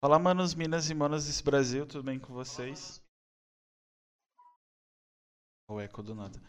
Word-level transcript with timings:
Olá, 0.00 0.16
manos, 0.16 0.54
minas 0.54 0.88
e 0.88 0.94
manos 0.94 1.26
desse 1.26 1.42
Brasil, 1.42 1.84
tudo 1.84 2.04
bem 2.04 2.20
com 2.20 2.32
vocês? 2.32 3.02
O 5.68 5.80
eco 5.80 6.04
do 6.04 6.14
nada. 6.14 6.40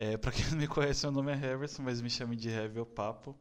É, 0.00 0.16
pra 0.16 0.32
quem 0.32 0.42
não 0.50 0.56
me 0.56 0.66
conhece, 0.66 1.04
meu 1.04 1.12
nome 1.12 1.30
é 1.30 1.34
Heverson, 1.34 1.82
mas 1.82 2.00
me 2.00 2.08
chame 2.08 2.34
de 2.34 2.48
Heavy 2.48 2.78
ou 2.78 2.86
Papo. 2.86 3.38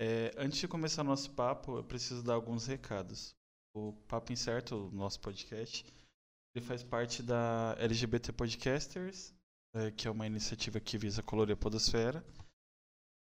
É, 0.00 0.30
antes 0.38 0.60
de 0.60 0.68
começar 0.68 1.02
nosso 1.02 1.34
papo, 1.34 1.78
eu 1.78 1.82
preciso 1.82 2.22
dar 2.22 2.34
alguns 2.34 2.68
recados. 2.68 3.34
O 3.74 3.94
Papo 4.06 4.32
Incerto, 4.32 4.76
o 4.76 4.92
nosso 4.92 5.18
podcast, 5.18 5.84
ele 6.54 6.64
faz 6.64 6.84
parte 6.84 7.20
da 7.20 7.74
LGBT 7.80 8.32
Podcasters, 8.32 9.34
é, 9.74 9.90
que 9.90 10.06
é 10.06 10.10
uma 10.10 10.28
iniciativa 10.28 10.78
que 10.78 10.96
visa 10.96 11.20
colorir 11.20 11.54
a 11.54 11.56
podosfera. 11.56 12.24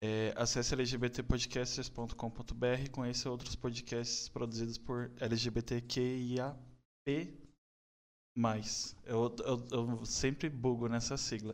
É, 0.04 0.34
acesse 0.36 0.76
lgbtpodcasters.com.br 0.76 2.82
e 2.84 2.90
conheça 2.90 3.30
outros 3.30 3.56
podcasts 3.56 4.28
produzidos 4.30 4.80
por 4.80 5.12
LGBTQIAP+. 5.20 6.58
Eu, 9.06 9.36
eu, 9.45 9.68
eu 9.72 10.04
sempre 10.06 10.50
bugo 10.50 10.88
nessa 10.88 11.16
sigla. 11.18 11.54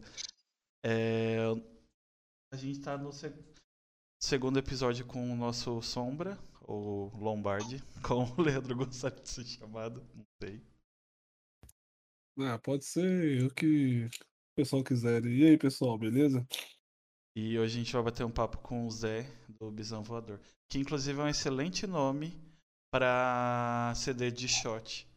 É, 0.85 1.39
a 2.53 2.55
gente 2.55 2.79
está 2.79 2.97
no 2.97 3.11
seg 3.11 3.35
segundo 4.17 4.57
episódio 4.57 5.05
com 5.05 5.29
o 5.31 5.35
nosso 5.35 5.81
Sombra, 5.81 6.39
ou 6.61 7.13
Lombardi, 7.17 7.83
como 8.01 8.33
o 8.37 8.41
Leandro 8.41 8.77
gostaria 8.77 9.21
de 9.21 9.29
ser 9.29 9.45
chamado, 9.45 10.01
não 10.15 10.25
sei. 10.41 10.61
Ah, 12.39 12.57
pode 12.59 12.85
ser 12.85 13.43
o 13.43 13.53
que 13.53 14.05
o 14.05 14.09
pessoal 14.55 14.83
quiser. 14.83 15.25
E 15.25 15.45
aí, 15.45 15.57
pessoal, 15.57 15.97
beleza? 15.97 16.47
E 17.39 17.59
hoje 17.59 17.75
a 17.75 17.83
gente 17.83 17.93
vai 17.93 18.01
bater 18.01 18.25
um 18.25 18.31
papo 18.31 18.57
com 18.57 18.87
o 18.87 18.89
Zé, 18.89 19.29
do 19.47 19.69
Bisão 19.69 20.01
Voador. 20.01 20.39
Que 20.67 20.79
inclusive 20.79 21.19
é 21.19 21.23
um 21.23 21.27
excelente 21.27 21.85
nome 21.85 22.33
para 22.91 23.93
CD 23.95 24.31
de 24.31 24.47
shot. 24.47 25.07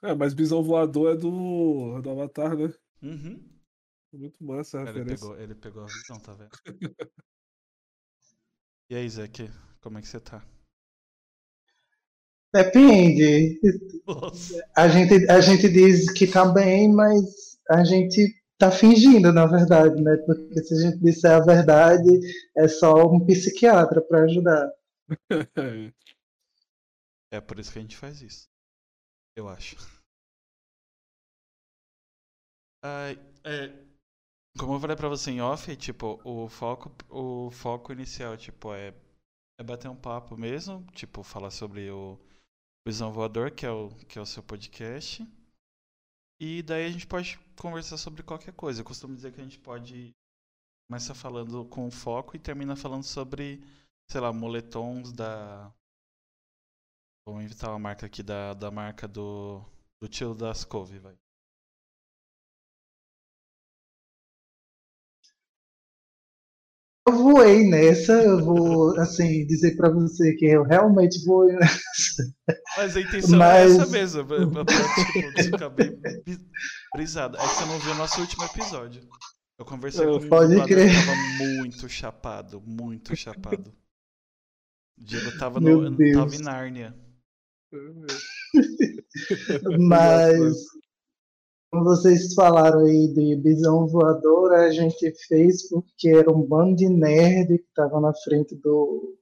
É, 0.00 0.14
mas 0.14 0.32
Bisão 0.32 0.62
Voador 0.62 1.12
é 1.12 1.16
do, 1.16 2.00
do 2.00 2.10
Avatar, 2.10 2.56
né? 2.56 2.72
Uhum. 3.02 3.44
Muito 4.12 4.44
massa 4.44 4.78
a 4.78 4.82
Ele 4.82 4.92
referência. 4.92 5.26
pegou, 5.26 5.40
ele 5.40 5.54
pegou 5.56 5.82
a 5.82 5.86
visão, 5.86 6.20
tá 6.20 6.32
vendo? 6.32 6.50
e 8.90 8.94
aí, 8.94 9.10
Zé, 9.10 9.26
que, 9.26 9.48
como 9.80 9.98
é 9.98 10.02
que 10.02 10.06
você 10.06 10.20
tá? 10.20 10.40
Depende. 12.54 13.58
Nossa. 14.06 14.64
A 14.76 14.86
gente, 14.86 15.28
a 15.28 15.40
gente 15.40 15.68
diz 15.68 16.12
que 16.12 16.28
tá 16.28 16.44
bem, 16.44 16.92
mas 16.92 17.58
a 17.68 17.82
gente 17.82 18.40
tá 18.62 18.70
fingindo, 18.70 19.32
na 19.32 19.44
verdade, 19.44 20.00
né? 20.00 20.16
Porque 20.18 20.62
se 20.62 20.74
a 20.74 20.80
gente 20.88 21.02
disser 21.02 21.32
a 21.32 21.40
verdade, 21.40 22.08
é 22.56 22.68
só 22.68 22.94
um 23.10 23.18
psiquiatra 23.26 24.00
para 24.00 24.22
ajudar. 24.22 24.72
É 27.32 27.40
por 27.40 27.58
isso 27.58 27.72
que 27.72 27.78
a 27.78 27.82
gente 27.82 27.96
faz 27.96 28.20
isso. 28.20 28.46
Eu 29.34 29.48
acho. 29.48 29.74
Ai, 32.84 33.18
é, 33.42 33.72
como 34.58 34.74
eu 34.74 34.80
falei 34.80 34.94
pra 34.94 35.08
você 35.08 35.30
em 35.30 35.40
off, 35.40 35.74
tipo, 35.76 36.20
o 36.24 36.46
foco, 36.48 36.94
o 37.08 37.50
foco 37.50 37.90
inicial, 37.90 38.36
tipo, 38.36 38.74
é, 38.74 38.94
é 39.58 39.64
bater 39.64 39.88
um 39.88 39.96
papo 39.96 40.36
mesmo, 40.36 40.84
tipo, 40.92 41.22
falar 41.22 41.50
sobre 41.50 41.90
o 41.90 42.18
Visão 42.86 43.10
Voador, 43.12 43.50
que 43.50 43.64
é 43.64 43.70
o, 43.70 43.88
que 44.06 44.18
é 44.18 44.22
o 44.22 44.26
seu 44.26 44.42
podcast. 44.42 45.26
E 46.44 46.60
daí 46.60 46.86
a 46.86 46.90
gente 46.90 47.06
pode 47.06 47.38
conversar 47.56 47.96
sobre 47.96 48.20
qualquer 48.24 48.52
coisa. 48.52 48.80
Eu 48.80 48.84
costumo 48.84 49.14
dizer 49.14 49.32
que 49.32 49.40
a 49.40 49.44
gente 49.44 49.60
pode 49.60 50.12
começar 50.90 51.14
falando 51.14 51.64
com 51.66 51.88
foco 51.88 52.34
e 52.34 52.38
termina 52.40 52.74
falando 52.74 53.04
sobre, 53.04 53.62
sei 54.10 54.20
lá, 54.20 54.32
moletons 54.32 55.12
da. 55.12 55.72
Vamos 57.24 57.44
inventar 57.44 57.70
uma 57.70 57.78
marca 57.78 58.06
aqui 58.06 58.24
da, 58.24 58.54
da 58.54 58.72
marca 58.72 59.06
do, 59.06 59.64
do 60.00 60.08
tio 60.08 60.34
das 60.34 60.64
couve, 60.64 60.98
vai. 60.98 61.16
Eu 67.08 67.14
voei 67.16 67.68
nessa, 67.68 68.12
eu 68.12 68.44
vou, 68.44 68.96
assim, 69.00 69.44
dizer 69.46 69.76
para 69.76 69.90
você 69.90 70.34
que 70.34 70.46
eu 70.46 70.62
realmente 70.62 71.24
vou 71.24 71.46
nessa. 71.46 72.22
Mas 72.76 72.96
a 72.96 73.00
intenção 73.00 73.38
Mas- 73.38 73.72
é 73.72 73.82
essa 73.82 73.86
mesmo, 73.90 74.24
pra, 74.26 74.46
pra, 74.64 74.64
tipo, 74.64 75.42
ficar 75.42 75.68
bem 75.70 76.00
brisado. 76.94 77.36
É 77.36 77.40
que 77.40 77.48
você 77.48 77.64
não 77.66 77.78
viu 77.80 77.92
o 77.92 77.96
nosso 77.96 78.20
último 78.20 78.44
episódio. 78.44 79.02
Eu 79.58 79.64
conversei 79.64 80.06
com 80.06 80.28
Pode 80.28 80.48
dublador 80.50 80.66
crer. 80.68 80.90
que 80.90 81.06
tava 81.06 81.16
muito 81.38 81.88
chapado, 81.88 82.60
muito 82.64 83.16
chapado. 83.16 83.72
O 84.98 85.04
Diego 85.04 85.36
tava, 85.38 85.58
no, 85.60 85.96
tava 86.12 86.34
em 86.36 86.38
Nárnia. 86.42 86.94
Mas, 89.88 90.54
como 91.72 91.84
vocês 91.84 92.34
falaram 92.34 92.80
aí 92.80 93.08
de 93.14 93.34
Bisão 93.36 93.86
Voador, 93.88 94.52
a 94.52 94.70
gente 94.70 95.10
fez 95.26 95.66
porque 95.70 96.10
era 96.10 96.30
um 96.30 96.42
bando 96.42 96.76
de 96.76 96.86
nerd 96.86 97.46
que 97.58 97.64
estava 97.64 97.98
na 97.98 98.12
frente 98.14 98.54
do, 98.56 99.16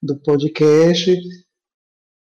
do 0.00 0.16
podcast. 0.20 1.20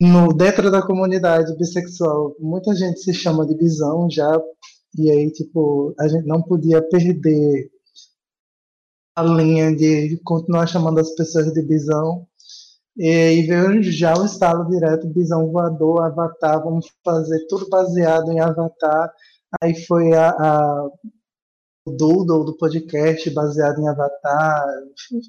No, 0.00 0.28
dentro 0.28 0.70
da 0.70 0.81
comunidade 0.81 1.54
bissexual, 1.59 2.34
muita 2.41 2.75
gente 2.75 3.00
se 3.00 3.12
chama 3.12 3.47
de 3.47 3.54
bisão 3.54 4.09
já, 4.10 4.41
e 4.97 5.10
aí, 5.10 5.31
tipo, 5.31 5.94
a 6.00 6.09
gente 6.09 6.26
não 6.26 6.41
podia 6.41 6.81
perder 6.81 7.70
a 9.15 9.22
linha 9.22 9.76
de 9.76 10.19
continuar 10.25 10.66
chamando 10.66 11.00
as 11.00 11.15
pessoas 11.15 11.53
de 11.53 11.62
bisão. 11.62 12.26
E 12.97 13.09
aí 13.10 13.42
veio 13.47 13.82
já 13.82 14.15
o 14.16 14.25
estalo 14.25 14.70
direto, 14.70 15.06
Bisão 15.09 15.53
Voador, 15.53 16.03
Avatar, 16.03 16.62
vamos 16.65 16.86
fazer 17.04 17.47
tudo 17.47 17.69
baseado 17.69 18.32
em 18.32 18.41
Avatar. 18.41 19.12
Aí 19.62 19.75
foi 19.87 20.12
a, 20.15 20.31
a- 20.31 20.89
Doodle 21.89 22.45
do 22.45 22.57
podcast 22.57 23.31
baseado 23.31 23.81
em 23.81 23.89
Avatar. 23.89 24.65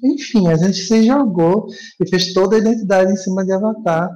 Enfim, 0.02 0.48
a 0.48 0.56
gente 0.56 0.76
se 0.78 1.04
jogou 1.04 1.66
e 2.00 2.08
fez 2.08 2.32
toda 2.32 2.56
a 2.56 2.58
identidade 2.58 3.12
em 3.12 3.16
cima 3.16 3.44
de 3.44 3.52
Avatar. 3.52 4.10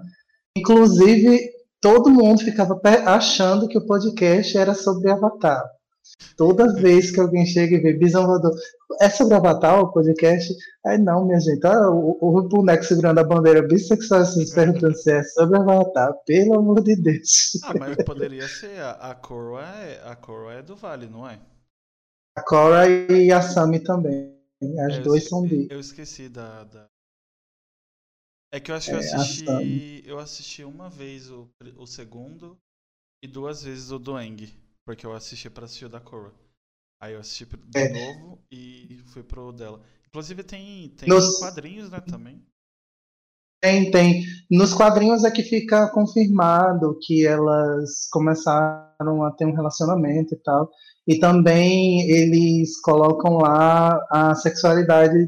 Inclusive, 0.56 1.40
todo 1.80 2.10
mundo 2.10 2.42
ficava 2.42 2.80
achando 3.06 3.68
que 3.68 3.78
o 3.78 3.86
podcast 3.86 4.58
era 4.58 4.74
sobre 4.74 5.10
Avatar. 5.10 5.62
Toda 6.36 6.72
vez 6.74 7.10
que 7.10 7.20
alguém 7.20 7.46
chega 7.46 7.76
e 7.76 7.80
vê 7.80 7.92
Bisão 7.92 8.26
Voador, 8.26 8.52
é 9.00 9.08
sobre 9.08 9.34
Avatar 9.34 9.80
o 9.80 9.92
podcast? 9.92 10.52
Aí 10.84 10.98
não, 10.98 11.26
minha 11.26 11.38
gente, 11.40 11.64
ah, 11.66 11.90
o, 11.90 12.18
o 12.20 12.42
boneco 12.48 12.84
segurando 12.84 13.18
a 13.18 13.24
bandeira 13.24 13.62
bissexual 13.62 14.22
assim, 14.22 14.44
se 14.44 14.54
perguntando 14.54 14.94
se 14.96 15.12
é 15.12 15.22
sobre 15.22 15.58
Avatar, 15.58 16.14
pelo 16.26 16.58
amor 16.58 16.82
de 16.82 16.96
Deus. 16.96 17.52
Ah, 17.62 17.74
mas 17.74 17.96
poderia 18.04 18.48
ser. 18.48 18.80
A, 18.80 19.10
a 19.10 19.14
coroa 19.14 19.62
é, 19.62 20.02
a 20.04 20.16
coroa 20.16 20.54
é 20.54 20.62
do 20.62 20.74
Vale, 20.74 21.06
não 21.06 21.28
é? 21.28 21.38
A 22.36 22.42
Cora 22.42 22.88
e 22.88 23.30
a 23.30 23.42
Sami 23.42 23.80
também. 23.80 24.34
As 24.86 24.96
eu 24.96 25.02
duas 25.02 25.24
são 25.28 25.42
bi. 25.42 25.68
Eu 25.70 25.80
esqueci 25.80 26.28
da. 26.28 26.64
da- 26.64 26.86
É 28.54 28.60
que 28.60 28.70
eu 28.70 28.74
acho 28.74 28.88
que 28.88 28.94
eu 28.94 28.98
É, 28.98 29.00
a 29.00 29.16
assisti. 29.16 30.02
Eu 30.06 30.18
assisti 30.18 30.64
uma 30.64 30.88
vez 30.88 31.30
o, 31.30 31.48
o 31.76 31.86
segundo 31.86 32.56
e 33.22 33.28
duas 33.28 33.62
vezes 33.62 33.90
o 33.90 33.98
Doeng. 33.98 34.61
Porque 34.84 35.06
eu 35.06 35.12
assisti 35.12 35.48
pra 35.48 35.64
assistir 35.64 35.84
o 35.86 35.88
da 35.88 36.00
Korra. 36.00 36.32
Aí 37.00 37.14
eu 37.14 37.20
assisti 37.20 37.44
de 37.46 37.78
É. 37.78 37.88
novo 37.88 38.38
e 38.50 39.00
fui 39.06 39.22
pro 39.22 39.52
dela. 39.52 39.80
Inclusive 40.08 40.42
tem, 40.44 40.90
tem 40.90 41.08
Nos- 41.08 41.38
quadrinhos, 41.38 41.90
né, 41.90 42.00
também. 42.00 42.44
Tem, 43.60 43.90
tem. 43.92 44.24
Nos 44.50 44.74
quadrinhos 44.74 45.22
é 45.24 45.30
que 45.30 45.42
fica 45.42 45.88
confirmado 45.90 46.98
que 47.00 47.24
elas 47.24 48.08
começaram 48.10 49.24
a 49.24 49.30
ter 49.30 49.46
um 49.46 49.54
relacionamento 49.54 50.34
e 50.34 50.38
tal. 50.38 50.68
E 51.06 51.18
também 51.18 52.08
eles 52.10 52.80
colocam 52.80 53.38
lá 53.38 54.04
a 54.10 54.34
sexualidade 54.34 55.26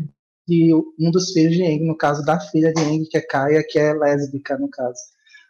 de 0.48 0.74
um 0.98 1.10
dos 1.10 1.32
filhos 1.32 1.54
de 1.54 1.62
Eng, 1.62 1.86
no 1.86 1.96
caso 1.96 2.24
da 2.24 2.38
filha 2.38 2.72
de 2.72 2.82
Eng, 2.82 3.04
que 3.08 3.16
é 3.16 3.20
Kaia, 3.20 3.64
que 3.66 3.78
é 3.78 3.94
lésbica, 3.94 4.58
no 4.58 4.68
caso. 4.68 4.98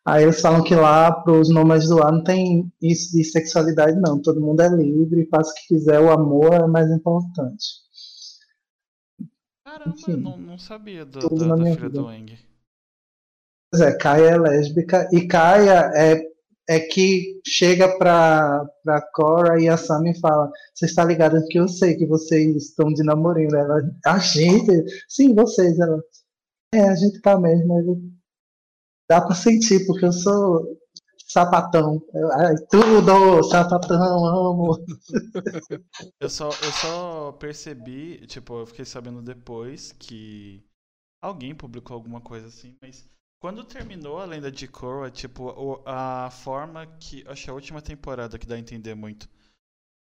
Aí 0.07 0.23
eles 0.23 0.41
falam 0.41 0.63
que 0.63 0.75
lá, 0.75 1.11
para 1.11 1.33
os 1.33 1.49
nômades 1.49 1.89
do 1.89 2.03
ar, 2.03 2.13
não 2.13 2.23
tem 2.23 2.71
isso 2.83 3.17
de 3.17 3.25
sexualidade, 3.25 3.99
não. 3.99 4.21
Todo 4.21 4.41
mundo 4.41 4.61
é 4.61 4.69
livre, 4.69 5.27
faz 5.31 5.49
o 5.49 5.55
que 5.55 5.69
quiser, 5.69 5.99
o 5.99 6.11
amor 6.11 6.53
é 6.53 6.67
mais 6.67 6.91
importante. 6.91 7.65
Caramba, 9.65 9.97
Enfim, 9.97 10.13
eu 10.13 10.19
não, 10.19 10.37
não 10.37 10.59
sabia 10.59 11.07
da, 11.07 11.21
na 11.21 11.29
da 11.29 11.57
minha 11.57 11.75
filha 11.75 11.89
vida. 11.89 12.03
do 12.03 12.13
Eng. 12.13 12.39
Pois 13.73 13.83
é, 13.83 13.97
Kaia 13.97 14.29
é 14.31 14.39
lésbica 14.39 15.09
e 15.11 15.27
Kaia 15.27 15.91
é, 15.97 16.23
é 16.69 16.81
que 16.81 17.41
chega 17.47 17.99
pra, 17.99 18.65
pra 18.85 19.03
Cora 19.13 19.61
e 19.61 19.69
a 19.69 19.77
Sam 19.77 20.11
e 20.11 20.21
fala: 20.21 20.51
Você 20.75 20.85
está 20.85 21.03
ligado 21.03 21.45
que 21.49 21.59
eu 21.59 21.67
sei 21.67 21.97
que 21.97 22.07
vocês 22.07 22.55
estão 22.57 22.93
de 22.93 23.03
namorinho. 23.03 23.57
Ela, 23.57 23.81
a 24.07 24.19
gente? 24.19 24.71
Sim, 25.09 25.35
vocês. 25.35 25.79
Ela, 25.79 25.99
é, 26.73 26.89
a 26.89 26.95
gente 26.95 27.21
tá 27.21 27.39
mesmo. 27.41 27.79
Ele, 27.81 28.14
Dá 29.09 29.21
pra 29.21 29.35
sentir, 29.35 29.87
porque 29.87 30.05
eu 30.07 30.13
sou 30.13 30.79
sapatão. 31.29 32.01
Tudo, 32.71 33.43
sapatão, 33.45 34.25
amo. 34.27 34.79
Eu 36.21 36.29
só, 36.29 36.49
eu 36.63 36.73
só 36.73 37.33
percebi, 37.33 38.27
tipo, 38.27 38.61
eu 38.61 38.67
fiquei 38.67 38.85
sabendo 38.85 39.23
depois 39.23 39.93
que 39.93 40.65
alguém 41.23 41.55
publicou 41.55 41.95
alguma 41.95 42.21
coisa 42.21 42.49
assim, 42.49 42.77
mas 42.83 43.09
Quando 43.41 43.65
terminou 43.65 44.19
a 44.21 44.27
lenda 44.27 44.51
de 44.53 44.69
Korra, 44.69 45.11
tipo, 45.11 45.83
a 45.87 46.31
forma 46.31 46.87
que. 46.99 47.25
Acho 47.29 47.45
que 47.45 47.51
é 47.51 47.53
a 47.53 47.55
última 47.57 47.83
temporada 47.83 48.39
que 48.39 48.47
dá 48.47 48.57
a 48.57 48.59
entender 48.61 48.95
muito. 48.97 49.29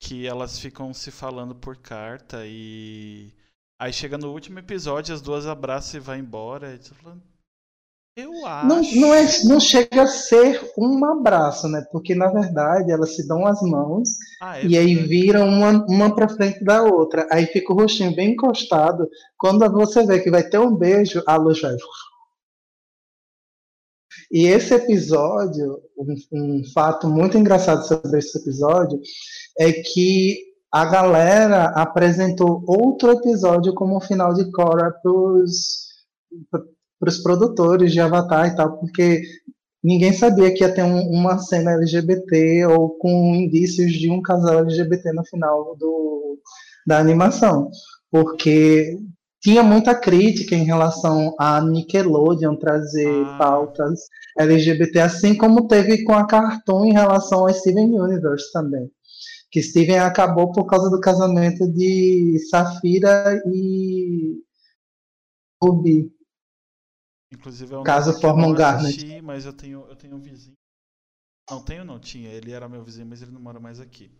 Que 0.00 0.26
elas 0.26 0.58
ficam 0.58 0.92
se 0.94 1.10
falando 1.10 1.54
por 1.54 1.76
carta 1.78 2.46
e. 2.46 3.32
Aí 3.80 3.92
chega 3.92 4.18
no 4.18 4.32
último 4.32 4.58
episódio, 4.60 5.14
as 5.14 5.22
duas 5.22 5.46
abraçam 5.46 5.98
e 6.00 6.02
vai 6.02 6.18
embora. 6.18 6.74
E 6.74 6.78
tô 6.78 6.94
falando, 6.96 7.22
eu 8.16 8.44
acho. 8.46 8.66
Não, 8.66 8.82
não, 8.82 9.14
é, 9.14 9.26
não 9.44 9.60
chega 9.60 10.02
a 10.02 10.06
ser 10.06 10.60
um 10.78 11.04
abraço, 11.04 11.68
né? 11.68 11.84
Porque 11.90 12.14
na 12.14 12.28
verdade 12.30 12.90
elas 12.92 13.16
se 13.16 13.26
dão 13.26 13.46
as 13.46 13.60
mãos 13.62 14.08
Ah, 14.40 14.58
é 14.58 14.66
e 14.66 14.76
aí 14.76 14.94
verdade. 14.94 15.08
viram 15.08 15.48
uma, 15.48 15.84
uma 15.86 16.14
pra 16.14 16.28
frente 16.28 16.62
da 16.64 16.82
outra. 16.82 17.26
Aí 17.30 17.46
fica 17.46 17.72
o 17.72 17.76
rostinho 17.76 18.14
bem 18.14 18.32
encostado. 18.32 19.08
Quando 19.38 19.70
você 19.72 20.04
vê 20.04 20.20
que 20.20 20.30
vai 20.30 20.48
ter 20.48 20.58
um 20.58 20.74
beijo, 20.76 21.22
a 21.26 21.36
luz 21.36 21.60
vai. 21.60 21.76
E 24.30 24.46
esse 24.46 24.74
episódio, 24.74 25.80
um, 25.98 26.14
um 26.32 26.62
fato 26.72 27.08
muito 27.08 27.36
engraçado 27.36 27.86
sobre 27.86 28.18
esse 28.18 28.38
episódio, 28.38 28.98
é 29.58 29.72
que 29.72 30.38
a 30.72 30.86
galera 30.86 31.66
apresentou 31.66 32.64
outro 32.66 33.12
episódio 33.12 33.74
como 33.74 34.00
final 34.00 34.32
de 34.32 34.50
Korra 34.50 34.94
para 36.50 36.62
os 37.08 37.18
produtores 37.18 37.92
de 37.92 38.00
Avatar 38.00 38.48
e 38.48 38.56
tal, 38.56 38.78
porque 38.78 39.22
ninguém 39.82 40.12
sabia 40.12 40.52
que 40.52 40.62
ia 40.62 40.72
ter 40.72 40.82
um- 40.84 41.10
uma 41.10 41.38
cena 41.38 41.72
LGBT 41.72 42.66
ou 42.66 42.90
com 42.90 43.34
indícios 43.34 43.92
de 43.92 44.10
um 44.10 44.22
casal 44.22 44.60
LGBT 44.60 45.12
no 45.12 45.24
final 45.24 45.76
do, 45.76 46.38
da 46.86 46.98
animação, 46.98 47.70
porque 48.10 48.96
tinha 49.40 49.62
muita 49.64 49.92
crítica 49.94 50.54
em 50.54 50.62
relação 50.64 51.34
a 51.38 51.60
Nickelodeon 51.60 52.54
trazer 52.56 53.24
Ah. 53.26 53.36
pautas 53.38 54.00
LGBT, 54.38 55.00
assim 55.00 55.34
como 55.36 55.66
teve 55.66 56.04
com 56.04 56.12
a 56.14 56.26
Cartoon 56.26 56.84
em 56.86 56.92
relação 56.92 57.40
ao 57.40 57.52
Steven 57.52 57.98
Universe 58.00 58.52
também. 58.52 58.88
Que 59.50 59.60
Steven 59.60 59.98
acabou 59.98 60.52
por 60.52 60.64
causa 60.66 60.88
do 60.88 61.00
casamento 61.00 61.68
de 61.70 62.38
Safira 62.48 63.42
e 63.52 64.36
Ruby. 65.62 66.10
Inclusive 67.32 67.74
é 67.74 67.78
um 67.78 67.82
Caso 67.82 68.10
eu 68.10 68.20
forma 68.20 68.46
um 68.46 68.54
Garnet. 68.54 69.20
mas 69.22 69.46
eu 69.46 69.52
tenho, 69.52 69.86
eu 69.88 69.96
tenho 69.96 70.16
um 70.16 70.20
vizinho. 70.20 70.56
Não, 71.50 71.64
tenho 71.64 71.84
não, 71.84 71.98
tinha. 71.98 72.30
Ele 72.30 72.52
era 72.52 72.68
meu 72.68 72.84
vizinho, 72.84 73.06
mas 73.06 73.22
ele 73.22 73.30
não 73.30 73.40
mora 73.40 73.58
mais 73.58 73.80
aqui. 73.80 74.10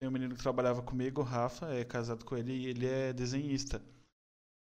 Tem 0.00 0.08
um 0.08 0.12
menino 0.12 0.34
que 0.34 0.42
trabalhava 0.42 0.82
comigo, 0.82 1.20
o 1.20 1.24
Rafa, 1.24 1.72
é 1.72 1.84
casado 1.84 2.24
com 2.24 2.36
ele 2.36 2.52
e 2.52 2.66
ele 2.66 2.86
é 2.86 3.12
desenhista. 3.12 3.80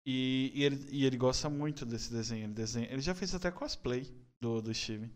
E, 0.06 0.50
e 0.55 0.65
ele, 0.65 0.87
e 0.91 1.05
ele 1.05 1.17
gosta 1.17 1.49
muito 1.49 1.87
desse 1.87 2.12
desenho. 2.12 2.44
Ele, 2.44 2.53
desenha, 2.55 2.91
ele 2.91 3.00
já 3.00 3.15
fez 3.15 3.35
até 3.35 3.50
cosplay 3.50 4.06
do, 4.41 4.61
do 4.61 4.75
Steven. 4.75 5.11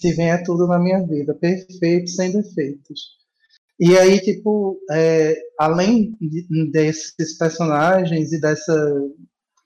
Steven 0.00 0.30
é 0.30 0.42
tudo 0.42 0.66
na 0.66 0.78
minha 0.78 1.06
vida, 1.06 1.34
perfeito, 1.34 2.10
sem 2.10 2.32
defeitos. 2.32 3.18
E 3.78 3.96
aí, 3.98 4.20
tipo, 4.20 4.80
é, 4.90 5.34
além 5.58 6.12
de- 6.20 6.70
desses 6.70 7.36
personagens 7.36 8.32
e 8.32 8.40
dessa 8.40 8.72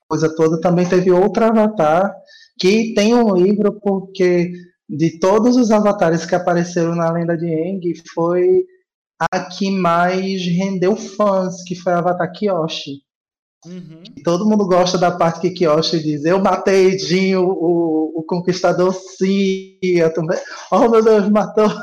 coisa 0.09 0.35
toda, 0.35 0.61
também 0.61 0.89
teve 0.89 1.11
outro 1.11 1.45
avatar 1.45 2.15
que 2.59 2.95
tem 2.95 3.15
um 3.15 3.37
livro 3.37 3.79
porque 3.81 4.53
de 4.89 5.19
todos 5.19 5.57
os 5.57 5.71
avatares 5.71 6.25
que 6.25 6.35
apareceram 6.35 6.95
na 6.95 7.11
lenda 7.13 7.37
de 7.37 7.47
Aang, 7.47 7.93
foi 8.15 8.65
a 9.33 9.41
que 9.41 9.71
mais 9.71 10.43
rendeu 10.47 10.97
fãs, 10.97 11.63
que 11.65 11.75
foi 11.75 11.93
o 11.93 11.97
Avatar 11.97 12.33
Kyoshi. 12.33 13.03
Uhum. 13.67 14.03
Todo 14.25 14.49
mundo 14.49 14.67
gosta 14.67 14.97
da 14.97 15.11
parte 15.11 15.41
que 15.41 15.51
Kyoshi 15.51 16.01
diz: 16.01 16.25
Eu 16.25 16.39
matei 16.39 16.97
Jin, 16.99 17.35
o, 17.35 17.49
o, 17.49 18.21
o 18.21 18.23
conquistador 18.23 18.95
Cia 18.95 20.11
também. 20.15 20.39
Oh 20.71 20.89
meu 20.89 21.03
Deus, 21.03 21.29
matou. 21.29 21.69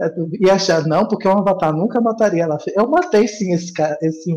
É 0.00 0.10
e 0.40 0.50
achar, 0.50 0.84
não, 0.88 1.06
porque 1.06 1.28
um 1.28 1.38
avatar 1.38 1.72
nunca 1.72 2.00
mataria 2.00 2.42
ela. 2.42 2.58
Eu 2.74 2.88
matei 2.88 3.28
sim 3.28 3.52
esse 3.52 3.72
cara, 3.72 3.96
esse. 4.02 4.34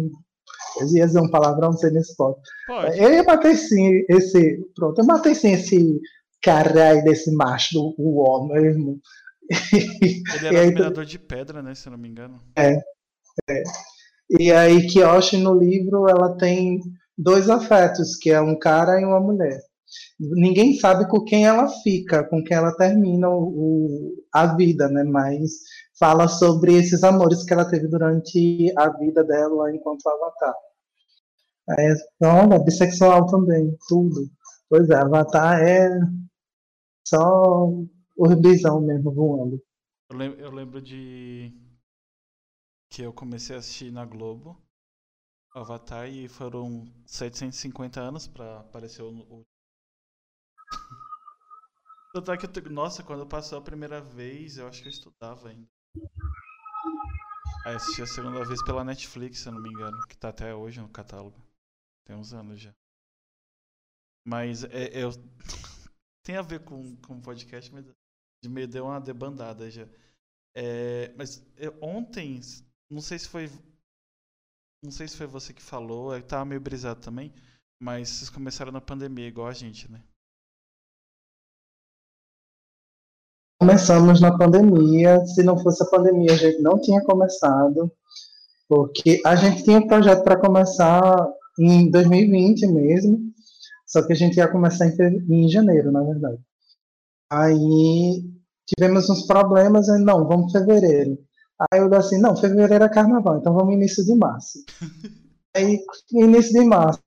Eu 0.80 0.88
ia 0.88 1.06
dizer 1.06 1.20
um 1.20 1.30
palavrão, 1.30 1.72
não 1.72 1.78
sei 1.78 1.92
nesse 1.92 2.16
ponto. 2.16 2.40
Pode. 2.68 3.00
Eu 3.00 3.24
matei 3.24 3.56
sim 3.56 4.04
esse. 4.10 4.58
Pronto, 4.76 5.00
eu 5.00 5.06
matei 5.06 5.36
sim 5.36 5.54
esse 5.54 6.00
caralho 6.42 7.04
desse 7.04 7.32
macho 7.32 7.74
do 7.74 7.96
o 7.98 8.48
mesmo. 8.48 9.00
Ele 9.72 10.48
era 10.48 10.60
aí, 10.62 10.72
dominador 10.72 11.06
de 11.06 11.20
pedra, 11.20 11.62
né? 11.62 11.74
Se 11.74 11.88
eu 11.88 11.92
não 11.92 11.98
me 11.98 12.10
engano. 12.10 12.42
E 14.40 14.52
aí, 14.52 14.88
Kyoshi 14.88 15.38
no 15.38 15.54
livro, 15.58 16.10
ela 16.10 16.36
tem 16.38 16.80
dois 17.18 17.50
afetos, 17.50 18.16
que 18.18 18.30
é 18.30 18.42
um 18.42 18.58
cara 18.60 19.00
e 19.00 19.06
uma 19.06 19.20
mulher. 19.20 19.60
Ninguém 20.20 20.74
sabe 20.78 21.08
com 21.10 21.24
quem 21.24 21.46
ela 21.46 21.68
fica, 21.82 22.24
com 22.26 22.44
quem 22.44 22.58
ela 22.58 22.76
termina 22.76 23.30
o, 23.30 23.44
o- 23.44 24.14
a 24.34 24.54
vida, 24.56 24.90
né? 24.90 25.04
Mas 25.04 25.52
fala 25.98 26.28
sobre 26.28 26.76
esses 26.76 27.04
amores 27.04 27.44
que 27.46 27.54
ela 27.54 27.70
teve 27.70 27.88
durante 27.88 28.72
a 28.78 28.90
vida 28.98 29.24
dela 29.24 29.74
enquanto 29.74 30.06
avatar. 30.08 30.54
É, 31.70 31.94
olha, 32.26 32.64
bissexual 32.64 33.26
também, 33.26 33.78
tudo. 33.88 34.30
Pois 34.70 34.90
é, 34.90 34.96
avatar 34.96 35.62
é 35.62 35.90
só 37.06 37.68
o 38.18 38.36
bisão 38.36 38.82
mesmo 38.82 39.14
voando. 39.14 39.62
Eu 40.10 40.18
lembro, 40.18 40.40
eu 40.40 40.52
lembro 40.52 40.82
de. 40.82 41.54
Que 42.90 43.02
eu 43.02 43.14
comecei 43.14 43.56
a 43.56 43.60
assistir 43.60 43.92
na 43.92 44.06
Globo. 44.06 44.62
Avatar 45.54 46.08
e 46.08 46.28
foram 46.28 46.86
750 47.06 48.00
anos 48.00 48.28
pra 48.28 48.60
aparecer 48.60 49.02
o. 49.02 49.46
é 52.16 52.70
Nossa, 52.70 53.04
quando 53.04 53.26
passou 53.26 53.58
a 53.60 53.62
primeira 53.62 54.00
vez, 54.02 54.58
eu 54.58 54.68
acho 54.68 54.82
que 54.82 54.88
eu 54.88 54.92
estudava 54.92 55.50
ainda. 55.50 55.68
Aí 57.66 57.76
assisti 57.76 58.02
a 58.02 58.08
segunda 58.08 58.46
vez 58.46 58.64
pela 58.64 58.84
Netflix, 58.84 59.40
se 59.40 59.50
eu 59.50 59.54
não 59.54 59.62
me 59.62 59.70
engano, 59.70 59.98
que 60.08 60.18
tá 60.18 60.30
até 60.30 60.56
hoje 60.56 60.80
no 60.80 60.88
catálogo. 60.90 61.38
Tem 62.08 62.16
uns 62.16 62.34
anos 62.34 62.62
já. 62.62 62.74
Mas 64.26 64.64
é, 64.64 65.04
eu. 65.04 65.12
Tem 66.26 66.38
a 66.38 66.42
ver 66.42 66.64
com, 66.64 66.96
com 66.98 67.22
podcast, 67.22 67.72
mas 67.74 67.86
me 68.46 68.66
deu 68.66 68.86
uma 68.86 69.00
debandada 69.00 69.70
já. 69.70 69.88
É, 70.56 71.14
mas 71.18 71.46
eu- 71.58 71.78
ontem, 71.82 72.40
não 72.90 73.02
sei 73.02 73.20
se 73.20 73.28
foi. 73.28 73.50
Não 74.82 74.92
sei 74.92 75.08
se 75.08 75.18
foi 75.18 75.28
você 75.28 75.54
que 75.54 75.62
falou, 75.62 76.16
eu 76.16 76.26
tava 76.26 76.46
meio 76.46 76.62
brisado 76.62 77.02
também, 77.02 77.34
mas 77.82 78.10
vocês 78.10 78.30
começaram 78.30 78.72
na 78.72 78.80
pandemia, 78.80 79.28
igual 79.28 79.48
a 79.48 79.54
gente, 79.54 79.92
né? 79.92 80.02
Começamos 83.60 84.22
na 84.22 84.38
pandemia. 84.38 85.26
Se 85.26 85.44
não 85.44 85.58
fosse 85.58 85.84
a 85.84 85.90
pandemia, 85.90 86.32
a 86.32 86.38
gente 86.38 86.62
não 86.62 86.80
tinha 86.80 87.04
começado, 87.04 87.92
porque 88.70 89.22
a 89.26 89.36
gente 89.36 89.64
tinha 89.64 89.80
um 89.80 89.88
projeto 89.88 90.24
para 90.24 90.40
começar 90.40 91.37
em 91.60 91.90
2020 91.90 92.68
mesmo, 92.68 93.32
só 93.86 94.06
que 94.06 94.14
a 94.14 94.16
gente 94.16 94.38
ia 94.38 94.48
começar 94.48 94.88
em, 94.88 95.46
em 95.46 95.50
janeiro, 95.50 95.92
na 95.92 96.04
verdade. 96.04 96.40
Aí 97.30 98.24
tivemos 98.66 99.10
uns 99.10 99.26
problemas, 99.26 99.88
e 99.88 99.98
não, 100.00 100.28
vamos 100.28 100.52
fevereiro. 100.52 101.18
Aí 101.60 101.80
eu 101.80 101.94
assim, 101.96 102.20
não, 102.20 102.36
fevereiro 102.36 102.84
é 102.84 102.90
carnaval, 102.90 103.40
então 103.40 103.54
vamos 103.54 103.74
início 103.74 104.06
de 104.06 104.16
março. 104.16 104.60
Aí, 105.56 105.80
início 106.12 106.54
de 106.54 106.64
março, 106.64 107.02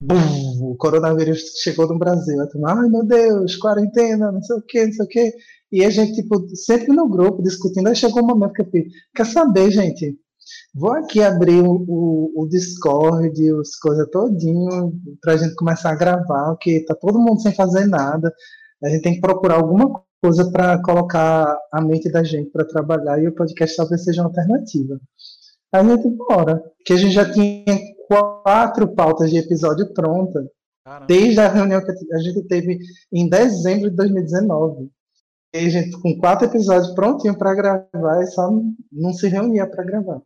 bum, 0.00 0.70
o 0.70 0.76
coronavírus 0.76 1.40
chegou 1.60 1.88
no 1.88 1.98
Brasil. 1.98 2.40
Eu 2.40 2.48
tava, 2.48 2.80
ai 2.80 2.88
meu 2.88 3.04
Deus, 3.04 3.56
quarentena, 3.56 4.30
não 4.30 4.42
sei 4.42 4.56
o 4.56 4.62
que, 4.62 4.86
não 4.86 4.92
sei 4.92 5.04
o 5.04 5.08
que. 5.08 5.32
E 5.72 5.84
a 5.84 5.90
gente, 5.90 6.14
tipo, 6.14 6.46
sempre 6.54 6.94
no 6.94 7.08
grupo 7.08 7.42
discutindo. 7.42 7.88
Aí 7.88 7.96
chegou 7.96 8.22
um 8.22 8.26
momento 8.26 8.52
que 8.52 8.62
eu 8.62 8.66
falei, 8.66 8.86
quer 9.14 9.26
saber, 9.26 9.70
gente? 9.72 10.16
Vou 10.74 10.92
aqui 10.92 11.22
abrir 11.22 11.60
o, 11.62 11.84
o, 11.86 12.42
o 12.42 12.48
Discord, 12.48 13.32
as 13.60 13.76
coisas 13.76 14.08
todinho, 14.10 14.92
pra 15.20 15.36
gente 15.36 15.54
começar 15.54 15.90
a 15.90 15.96
gravar, 15.96 16.50
porque 16.50 16.84
tá 16.84 16.94
todo 16.94 17.20
mundo 17.20 17.40
sem 17.40 17.54
fazer 17.54 17.86
nada. 17.86 18.32
A 18.82 18.88
gente 18.88 19.02
tem 19.02 19.14
que 19.14 19.20
procurar 19.20 19.56
alguma 19.56 20.02
coisa 20.22 20.50
para 20.50 20.80
colocar 20.82 21.56
a 21.72 21.80
mente 21.80 22.10
da 22.10 22.22
gente 22.22 22.50
para 22.50 22.64
trabalhar 22.64 23.22
e 23.22 23.28
o 23.28 23.34
podcast 23.34 23.76
talvez 23.76 24.04
seja 24.04 24.22
uma 24.22 24.28
alternativa. 24.28 25.00
Aí 25.72 25.80
a 25.80 25.96
gente, 25.96 26.08
bora. 26.08 26.62
Porque 26.76 26.92
a 26.92 26.96
gente 26.96 27.12
já 27.12 27.30
tinha 27.30 27.64
quatro 28.08 28.88
pautas 28.94 29.30
de 29.30 29.38
episódio 29.38 29.92
prontas 29.92 30.46
Caramba. 30.84 31.06
desde 31.06 31.40
a 31.40 31.48
reunião 31.48 31.82
que 31.84 31.90
a 31.90 32.18
gente 32.18 32.42
teve 32.46 32.78
em 33.12 33.28
dezembro 33.28 33.90
de 33.90 33.96
2019. 33.96 34.90
A 35.54 35.58
gente 35.58 35.90
com 36.00 36.16
quatro 36.18 36.46
episódios 36.46 36.94
prontinho 36.94 37.36
para 37.36 37.54
gravar 37.54 38.22
e 38.22 38.26
só 38.28 38.50
não 38.90 39.12
se 39.12 39.28
reunia 39.28 39.66
para 39.66 39.84
gravar. 39.84 40.22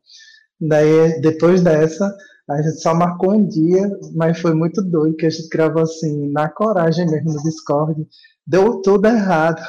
Daí, 0.60 1.20
depois 1.20 1.62
dessa, 1.62 2.14
a 2.48 2.62
gente 2.62 2.80
só 2.80 2.94
marcou 2.94 3.34
um 3.34 3.44
dia, 3.44 3.90
mas 4.14 4.38
foi 4.40 4.54
muito 4.54 4.80
doido, 4.82 5.16
que 5.16 5.26
a 5.26 5.30
gente 5.30 5.48
gravou 5.48 5.82
assim, 5.82 6.30
na 6.30 6.48
coragem 6.48 7.06
mesmo, 7.06 7.32
no 7.32 7.42
Discord. 7.42 8.06
Deu 8.46 8.80
tudo 8.82 9.06
errado. 9.06 9.60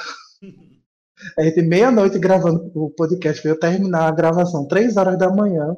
A 1.37 1.43
gente 1.43 1.63
meia-noite 1.63 2.19
gravando 2.19 2.71
o 2.75 2.91
podcast, 2.91 3.41
veio 3.41 3.59
terminar 3.59 4.07
a 4.07 4.11
gravação 4.11 4.67
três 4.67 4.95
horas 4.95 5.17
da 5.17 5.31
manhã. 5.31 5.75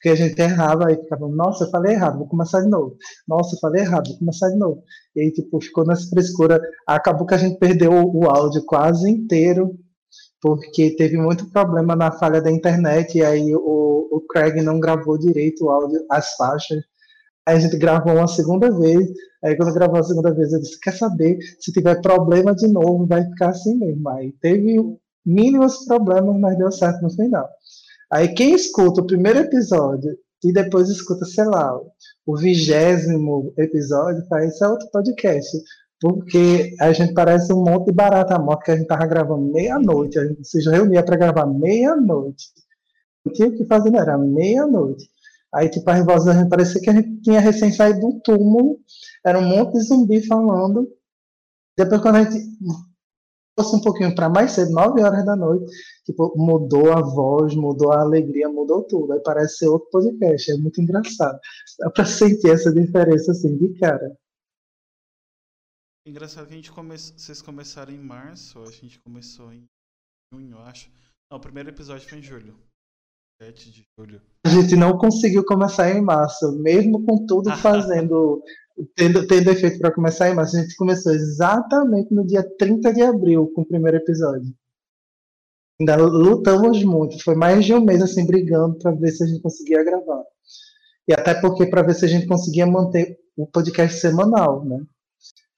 Porque 0.00 0.08
a 0.08 0.14
gente 0.14 0.40
errava, 0.40 0.88
aí 0.88 0.96
ficava, 0.96 1.28
nossa, 1.28 1.64
eu 1.64 1.70
falei 1.70 1.92
errado, 1.92 2.16
vou 2.16 2.26
começar 2.26 2.62
de 2.62 2.70
novo. 2.70 2.96
Nossa, 3.28 3.54
eu 3.54 3.60
falei 3.60 3.82
errado, 3.82 4.08
vou 4.08 4.18
começar 4.18 4.48
de 4.48 4.56
novo. 4.56 4.82
E 5.14 5.20
aí, 5.20 5.30
tipo, 5.30 5.60
ficou 5.60 5.84
nessa 5.84 6.08
frescura. 6.08 6.58
Acabou 6.86 7.26
que 7.26 7.34
a 7.34 7.38
gente 7.38 7.58
perdeu 7.58 7.92
o, 7.92 8.24
o 8.24 8.30
áudio 8.30 8.64
quase 8.64 9.10
inteiro, 9.10 9.78
porque 10.40 10.96
teve 10.96 11.18
muito 11.18 11.50
problema 11.50 11.94
na 11.94 12.10
falha 12.10 12.40
da 12.40 12.50
internet, 12.50 13.18
e 13.18 13.22
aí 13.22 13.54
o, 13.54 14.08
o 14.10 14.22
Craig 14.26 14.62
não 14.62 14.80
gravou 14.80 15.18
direito 15.18 15.66
o 15.66 15.70
áudio, 15.70 16.02
as 16.10 16.34
faixas. 16.34 16.82
Aí 17.46 17.56
a 17.56 17.60
gente 17.60 17.76
gravou 17.76 18.14
uma 18.14 18.26
segunda 18.26 18.70
vez. 18.70 19.06
Aí 19.44 19.54
quando 19.54 19.74
gravou 19.74 19.98
a 19.98 20.02
segunda 20.02 20.32
vez, 20.32 20.50
eu 20.50 20.60
disse, 20.60 20.80
quer 20.80 20.94
saber, 20.94 21.38
se 21.60 21.72
tiver 21.72 22.00
problema 22.00 22.54
de 22.54 22.68
novo, 22.68 23.06
vai 23.06 23.22
ficar 23.22 23.50
assim 23.50 23.76
mesmo. 23.76 24.08
Aí 24.08 24.32
teve 24.40 24.76
mínimos 25.26 25.84
problemas, 25.84 26.40
mas 26.40 26.56
deu 26.56 26.72
certo 26.72 27.02
no 27.02 27.10
final. 27.10 27.46
Aí 28.12 28.34
quem 28.34 28.54
escuta 28.54 29.00
o 29.00 29.06
primeiro 29.06 29.38
episódio 29.38 30.16
e 30.42 30.52
depois 30.52 30.88
escuta, 30.88 31.24
sei 31.24 31.44
lá, 31.44 31.78
o 32.26 32.36
vigésimo 32.36 33.52
episódio, 33.56 34.26
faz 34.28 34.54
isso 34.54 34.64
é 34.64 34.68
outro 34.68 34.88
podcast. 34.90 35.58
Porque 36.00 36.74
a 36.80 36.92
gente 36.92 37.12
parece 37.12 37.52
um 37.52 37.62
monte 37.62 37.86
de 37.86 37.92
barata 37.92 38.38
morta 38.38 38.64
que 38.64 38.70
a 38.70 38.76
gente 38.76 38.86
tava 38.86 39.06
gravando 39.06 39.52
meia-noite. 39.52 40.18
A 40.18 40.26
gente 40.26 40.46
se 40.48 40.58
reunia 40.68 41.04
para 41.04 41.16
gravar 41.16 41.46
meia-noite. 41.46 42.46
Tinha 43.34 43.48
o 43.48 43.52
que 43.52 43.66
fazer, 43.66 43.90
não, 43.90 44.00
era 44.00 44.16
meia-noite. 44.16 45.04
Aí, 45.54 45.68
tipo, 45.68 45.90
a 45.90 46.00
da 46.00 46.32
gente 46.32 46.48
parecia 46.48 46.80
que 46.80 46.88
a 46.88 46.94
gente 46.94 47.20
tinha 47.20 47.38
recém 47.38 47.70
saído 47.70 48.00
do 48.00 48.20
túmulo. 48.20 48.78
Era 49.24 49.38
um 49.38 49.44
monte 49.44 49.74
de 49.74 49.82
zumbi 49.82 50.26
falando. 50.26 50.88
Depois, 51.76 52.00
quando 52.00 52.16
a 52.16 52.22
gente 52.24 52.38
fosse 53.60 53.76
um 53.76 53.80
pouquinho 53.80 54.14
para 54.14 54.28
mais 54.28 54.52
cedo, 54.52 54.72
9 54.72 55.02
horas 55.02 55.24
da 55.24 55.36
noite, 55.36 55.70
tipo, 56.04 56.32
mudou 56.36 56.92
a 56.92 57.02
voz, 57.02 57.54
mudou 57.54 57.92
a 57.92 58.00
alegria, 58.00 58.48
mudou 58.48 58.82
tudo. 58.82 59.12
Aí 59.12 59.20
parece 59.20 59.58
ser 59.58 59.68
outro 59.68 59.88
podcast, 59.90 60.50
é 60.50 60.56
muito 60.56 60.80
engraçado. 60.80 61.38
Dá 61.78 61.90
para 61.90 62.04
sentir 62.06 62.50
essa 62.50 62.72
diferença 62.72 63.32
assim 63.32 63.56
de 63.56 63.78
cara. 63.78 64.16
Engraçado 66.06 66.46
que 66.46 66.54
a 66.54 66.56
gente 66.56 66.72
come... 66.72 66.96
vocês 66.96 67.42
começaram 67.42 67.92
em 67.92 67.98
março, 67.98 68.62
a 68.62 68.70
gente 68.70 68.98
começou 69.00 69.52
em 69.52 69.64
junho, 70.32 70.58
acho. 70.60 70.90
Não, 71.30 71.38
o 71.38 71.40
primeiro 71.40 71.68
episódio 71.68 72.08
foi 72.08 72.18
em 72.18 72.22
julho. 72.22 72.58
7 73.42 73.72
de 73.72 73.86
julho. 73.96 74.20
A 74.44 74.50
gente 74.50 74.76
não 74.76 74.98
conseguiu 74.98 75.42
começar 75.42 75.90
em 75.90 76.02
março, 76.02 76.52
mesmo 76.58 77.02
com 77.06 77.24
tudo 77.24 77.50
fazendo 77.56 78.42
tendo, 78.94 79.26
tendo 79.26 79.50
efeito 79.50 79.78
para 79.78 79.94
começar 79.94 80.26
aí, 80.26 80.34
mas 80.34 80.54
a 80.54 80.60
gente 80.60 80.76
começou 80.76 81.10
exatamente 81.10 82.12
no 82.14 82.26
dia 82.26 82.46
30 82.58 82.92
de 82.92 83.00
abril 83.00 83.50
com 83.54 83.62
o 83.62 83.66
primeiro 83.66 83.96
episódio. 83.96 84.54
Ainda 85.80 85.96
lutamos 85.96 86.84
muito, 86.84 87.22
foi 87.24 87.34
mais 87.34 87.64
de 87.64 87.72
um 87.72 87.80
mês 87.80 88.02
assim 88.02 88.26
brigando 88.26 88.76
para 88.76 88.90
ver 88.90 89.10
se 89.10 89.24
a 89.24 89.26
gente 89.26 89.40
conseguia 89.40 89.82
gravar. 89.82 90.22
E 91.08 91.14
até 91.14 91.32
porque 91.40 91.64
para 91.64 91.82
ver 91.82 91.94
se 91.94 92.04
a 92.04 92.08
gente 92.08 92.26
conseguia 92.26 92.66
manter 92.66 93.18
o 93.38 93.46
podcast 93.46 93.98
semanal, 94.00 94.66
né? 94.66 94.82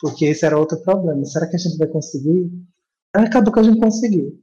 Porque 0.01 0.27
esse 0.27 0.47
era 0.47 0.57
outro 0.57 0.81
problema. 0.83 1.25
Será 1.25 1.49
que 1.49 1.57
a 1.57 1.59
gente 1.59 1.77
vai 1.77 1.89
conseguir? 1.89 2.49
Acabou 3.13 3.53
que 3.53 3.59
a 3.59 3.65
gente 3.65 3.81
conseguiu. 3.81 4.41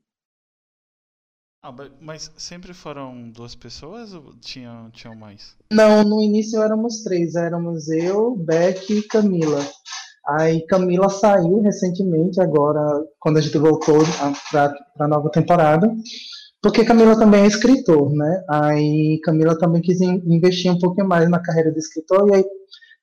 Ah, 1.62 1.74
mas 2.00 2.32
sempre 2.38 2.74
foram 2.74 3.30
duas 3.30 3.54
pessoas 3.54 4.14
ou 4.14 4.34
tinham, 4.40 4.90
tinham 4.92 5.14
mais? 5.14 5.58
Não, 5.72 6.04
no 6.06 6.22
início 6.22 6.62
éramos 6.62 7.04
três. 7.04 7.36
Éramos 7.36 7.90
eu, 7.90 8.36
Beck 8.38 8.94
e 8.94 9.04
Camila. 9.04 9.60
Aí 10.26 10.66
Camila 10.68 11.10
saiu 11.10 11.60
recentemente, 11.62 12.40
agora, 12.40 12.82
quando 13.20 13.38
a 13.38 13.42
gente 13.42 13.58
voltou 13.58 14.00
para 14.50 14.74
a 15.00 15.08
nova 15.08 15.30
temporada. 15.30 15.92
Porque 16.62 16.86
Camila 16.86 17.18
também 17.18 17.44
é 17.44 17.48
escritor, 17.48 18.10
né? 18.14 18.44
Aí 18.50 19.20
Camila 19.24 19.58
também 19.58 19.82
quis 19.82 20.00
investir 20.00 20.72
um 20.72 20.80
pouquinho 20.80 21.08
mais 21.08 21.30
na 21.30 21.42
carreira 21.42 21.72
de 21.72 21.80
escritor 21.80 22.30
e 22.30 22.36
aí 22.36 22.46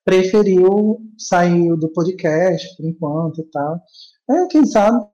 preferiu 0.05 0.99
sair 1.19 1.77
do 1.77 1.89
podcast 1.93 2.75
por 2.77 2.87
enquanto 2.87 3.41
e 3.41 3.45
tal. 3.51 3.81
É, 4.29 4.47
quem 4.49 4.67
sabe, 4.67 5.07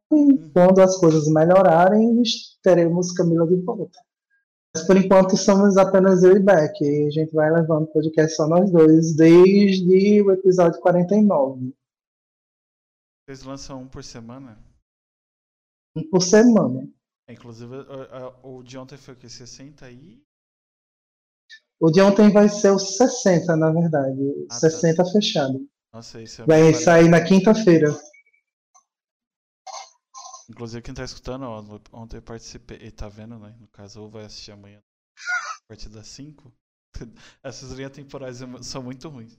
quando 0.53 0.81
as 0.81 0.97
coisas 0.99 1.29
melhorarem, 1.29 2.23
teremos 2.63 3.13
Camila 3.13 3.47
de 3.47 3.57
volta. 3.57 3.99
Mas 4.75 4.87
por 4.87 4.97
enquanto 4.97 5.37
somos 5.37 5.77
apenas 5.77 6.23
eu 6.23 6.37
e 6.37 6.41
Beck. 6.41 6.81
E 6.83 7.07
a 7.07 7.11
gente 7.11 7.35
vai 7.35 7.51
levando 7.51 7.85
o 7.85 7.93
podcast 7.93 8.35
só 8.35 8.49
nós 8.49 8.71
dois, 8.71 9.15
desde 9.15 10.23
o 10.23 10.33
episódio 10.33 10.81
49. 10.81 11.75
Vocês 13.25 13.43
lançam 13.43 13.83
um 13.83 13.89
por 13.89 14.03
semana? 14.03 14.59
Um 15.95 16.09
por 16.09 16.23
semana. 16.23 16.89
É, 17.29 17.35
inclusive, 17.35 17.75
o 18.43 18.63
de 18.63 18.79
ontem 18.79 18.97
foi 18.97 19.13
o 19.13 19.17
que? 19.17 19.29
60 19.29 19.91
e. 19.91 20.23
O 21.79 21.91
de 21.91 22.01
ontem 22.01 22.31
vai 22.33 22.49
ser 22.49 22.71
o 22.71 22.79
60, 22.79 23.55
na 23.57 23.71
verdade. 23.71 24.47
Ah, 24.51 24.55
60 24.55 25.05
tá. 25.05 25.11
fechado. 25.11 25.69
Nossa, 25.93 26.23
isso 26.23 26.43
é 26.43 26.47
Vai 26.47 26.73
sair 26.73 27.09
na 27.09 27.23
quinta-feira. 27.23 27.89
Inclusive, 30.49 30.83
quem 30.83 30.95
tá 30.95 31.05
escutando, 31.05 31.45
ó, 31.45 31.81
ontem 31.93 32.19
eu 32.19 32.23
participei, 32.23 32.91
tá 32.91 33.09
vendo, 33.09 33.39
né? 33.39 33.55
No 33.61 33.69
caso, 33.69 34.03
ou 34.03 34.11
vai 34.11 34.25
assistir 34.25 34.53
amanhã, 34.53 34.79
a 34.79 35.69
partir 35.69 35.89
das 35.89 36.09
5. 36.09 36.53
Essas 37.43 37.71
linhas 37.73 37.93
temporais 37.93 38.39
são 38.63 38.83
muito 38.83 39.09
ruins. 39.09 39.39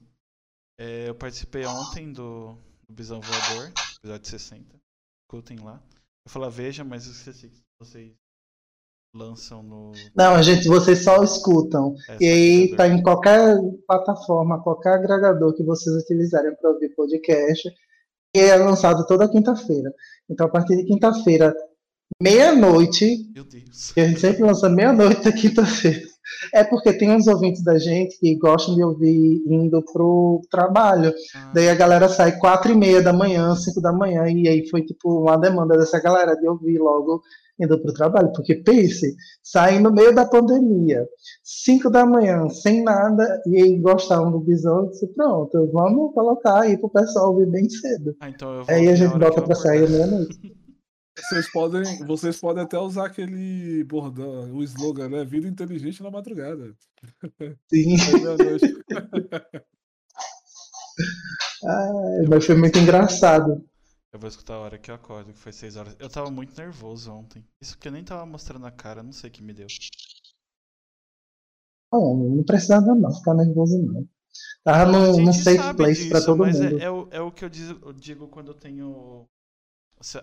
É, 0.78 1.08
eu 1.08 1.14
participei 1.14 1.64
ontem 1.66 2.12
do, 2.12 2.58
do 2.86 2.94
Bisão 2.94 3.20
Voador, 3.20 3.72
episódio 3.98 4.28
60. 4.28 4.76
Escutem 5.22 5.58
lá. 5.58 5.80
Eu 6.26 6.30
falei, 6.30 6.50
veja, 6.50 6.82
mas 6.82 7.06
eu 7.06 7.12
esqueci 7.12 7.48
que 7.50 7.62
vocês 7.78 8.14
lançam 9.14 9.62
no. 9.62 9.92
Não, 10.14 10.42
gente, 10.42 10.66
vocês 10.66 11.04
só 11.04 11.22
escutam. 11.22 11.94
É, 12.08 12.16
e 12.20 12.26
aí 12.26 12.76
tá 12.76 12.88
em 12.88 13.02
qualquer 13.02 13.56
plataforma, 13.86 14.62
qualquer 14.62 14.94
agregador 14.94 15.54
que 15.54 15.62
vocês 15.62 15.94
utilizarem 16.02 16.54
para 16.56 16.70
ouvir 16.70 16.94
podcast 16.96 17.68
e 17.68 17.72
é 18.34 18.56
lançado 18.56 19.06
toda 19.06 19.28
quinta-feira. 19.28 19.92
Então, 20.28 20.46
a 20.46 20.50
partir 20.50 20.76
de 20.76 20.84
quinta-feira, 20.84 21.54
meia-noite, 22.20 23.16
que 23.94 24.00
a 24.00 24.08
gente 24.08 24.20
sempre 24.20 24.42
lança 24.42 24.68
meia-noite 24.68 25.22
da 25.22 25.32
quinta-feira, 25.32 26.00
é 26.52 26.64
porque 26.64 26.92
tem 26.92 27.10
uns 27.10 27.26
ouvintes 27.26 27.62
da 27.62 27.78
gente 27.78 28.18
que 28.18 28.34
gostam 28.36 28.74
de 28.74 28.82
ouvir 28.82 29.42
indo 29.46 29.82
pro 29.92 30.40
trabalho. 30.50 31.12
Ah. 31.34 31.50
Daí 31.54 31.68
a 31.68 31.74
galera 31.74 32.08
sai 32.08 32.38
quatro 32.38 32.72
e 32.72 32.76
meia 32.76 33.02
da 33.02 33.12
manhã, 33.12 33.54
cinco 33.54 33.80
da 33.80 33.92
manhã, 33.92 34.28
e 34.28 34.48
aí 34.48 34.68
foi 34.68 34.82
tipo 34.82 35.22
uma 35.22 35.36
demanda 35.36 35.76
dessa 35.76 36.00
galera 36.00 36.34
de 36.34 36.48
ouvir 36.48 36.78
logo 36.78 37.22
indo 37.60 37.80
para 37.80 37.90
o 37.90 37.94
trabalho, 37.94 38.32
porque 38.32 38.56
pense, 38.56 39.14
sair 39.42 39.80
no 39.80 39.92
meio 39.92 40.14
da 40.14 40.26
pandemia, 40.26 41.06
5 41.42 41.90
da 41.90 42.04
manhã, 42.04 42.48
sem 42.48 42.82
nada, 42.82 43.40
e 43.46 43.62
aí 43.62 43.78
gostavam 43.78 44.30
do 44.30 44.40
bisão, 44.40 44.88
disse, 44.88 45.06
pronto, 45.14 45.70
vamos 45.72 46.12
colocar 46.14 46.62
aí 46.62 46.76
para 46.76 46.86
o 46.86 46.90
pessoal 46.90 47.30
ouvir 47.32 47.50
bem 47.50 47.68
cedo. 47.68 48.16
Ah, 48.20 48.28
então 48.28 48.62
aí 48.68 48.88
a 48.88 48.94
gente 48.94 49.18
bota 49.18 49.42
para 49.42 49.54
sair 49.54 49.88
meia-noite. 49.88 50.38
Vocês 51.16 51.48
podem, 51.52 52.04
vocês 52.08 52.40
podem 52.40 52.64
até 52.64 52.76
usar 52.76 53.06
aquele 53.06 53.84
bordão, 53.84 54.52
o 54.52 54.64
slogan, 54.64 55.08
né? 55.08 55.24
Vida 55.24 55.46
inteligente 55.46 56.02
na 56.02 56.10
madrugada. 56.10 56.74
Sim. 57.70 57.94
mas 62.28 62.44
foi 62.44 62.56
muito 62.56 62.78
engraçado. 62.78 63.64
Eu 64.14 64.20
vou 64.20 64.28
escutar 64.28 64.54
a 64.54 64.60
hora 64.60 64.78
que 64.78 64.92
eu 64.92 64.94
acordo, 64.94 65.32
que 65.32 65.38
foi 65.40 65.50
6 65.50 65.74
horas. 65.74 65.96
Eu 65.98 66.08
tava 66.08 66.30
muito 66.30 66.56
nervoso 66.56 67.10
ontem. 67.10 67.44
Isso 67.60 67.76
que 67.76 67.88
eu 67.88 67.90
nem 67.90 68.04
tava 68.04 68.24
mostrando 68.24 68.64
a 68.64 68.70
cara, 68.70 69.02
não 69.02 69.10
sei 69.10 69.28
o 69.28 69.32
que 69.32 69.42
me 69.42 69.52
deu. 69.52 69.66
Não, 71.92 72.14
não 72.14 72.44
precisava 72.44 72.94
não 72.94 73.12
ficar 73.12 73.34
nervoso 73.34 73.76
não. 73.82 74.08
Tava 74.62 74.92
no, 74.92 75.20
no 75.20 75.32
safe 75.32 75.74
place 75.76 76.02
disso, 76.02 76.10
pra 76.10 76.20
todo 76.20 76.38
mas 76.38 76.60
mundo. 76.60 76.78
É, 76.78 76.84
é, 76.84 76.90
o, 76.90 77.08
é 77.10 77.20
o 77.20 77.32
que 77.32 77.44
eu 77.44 77.48
digo, 77.48 77.88
eu 77.88 77.92
digo 77.92 78.28
quando 78.28 78.52
eu 78.52 78.54
tenho. 78.54 79.28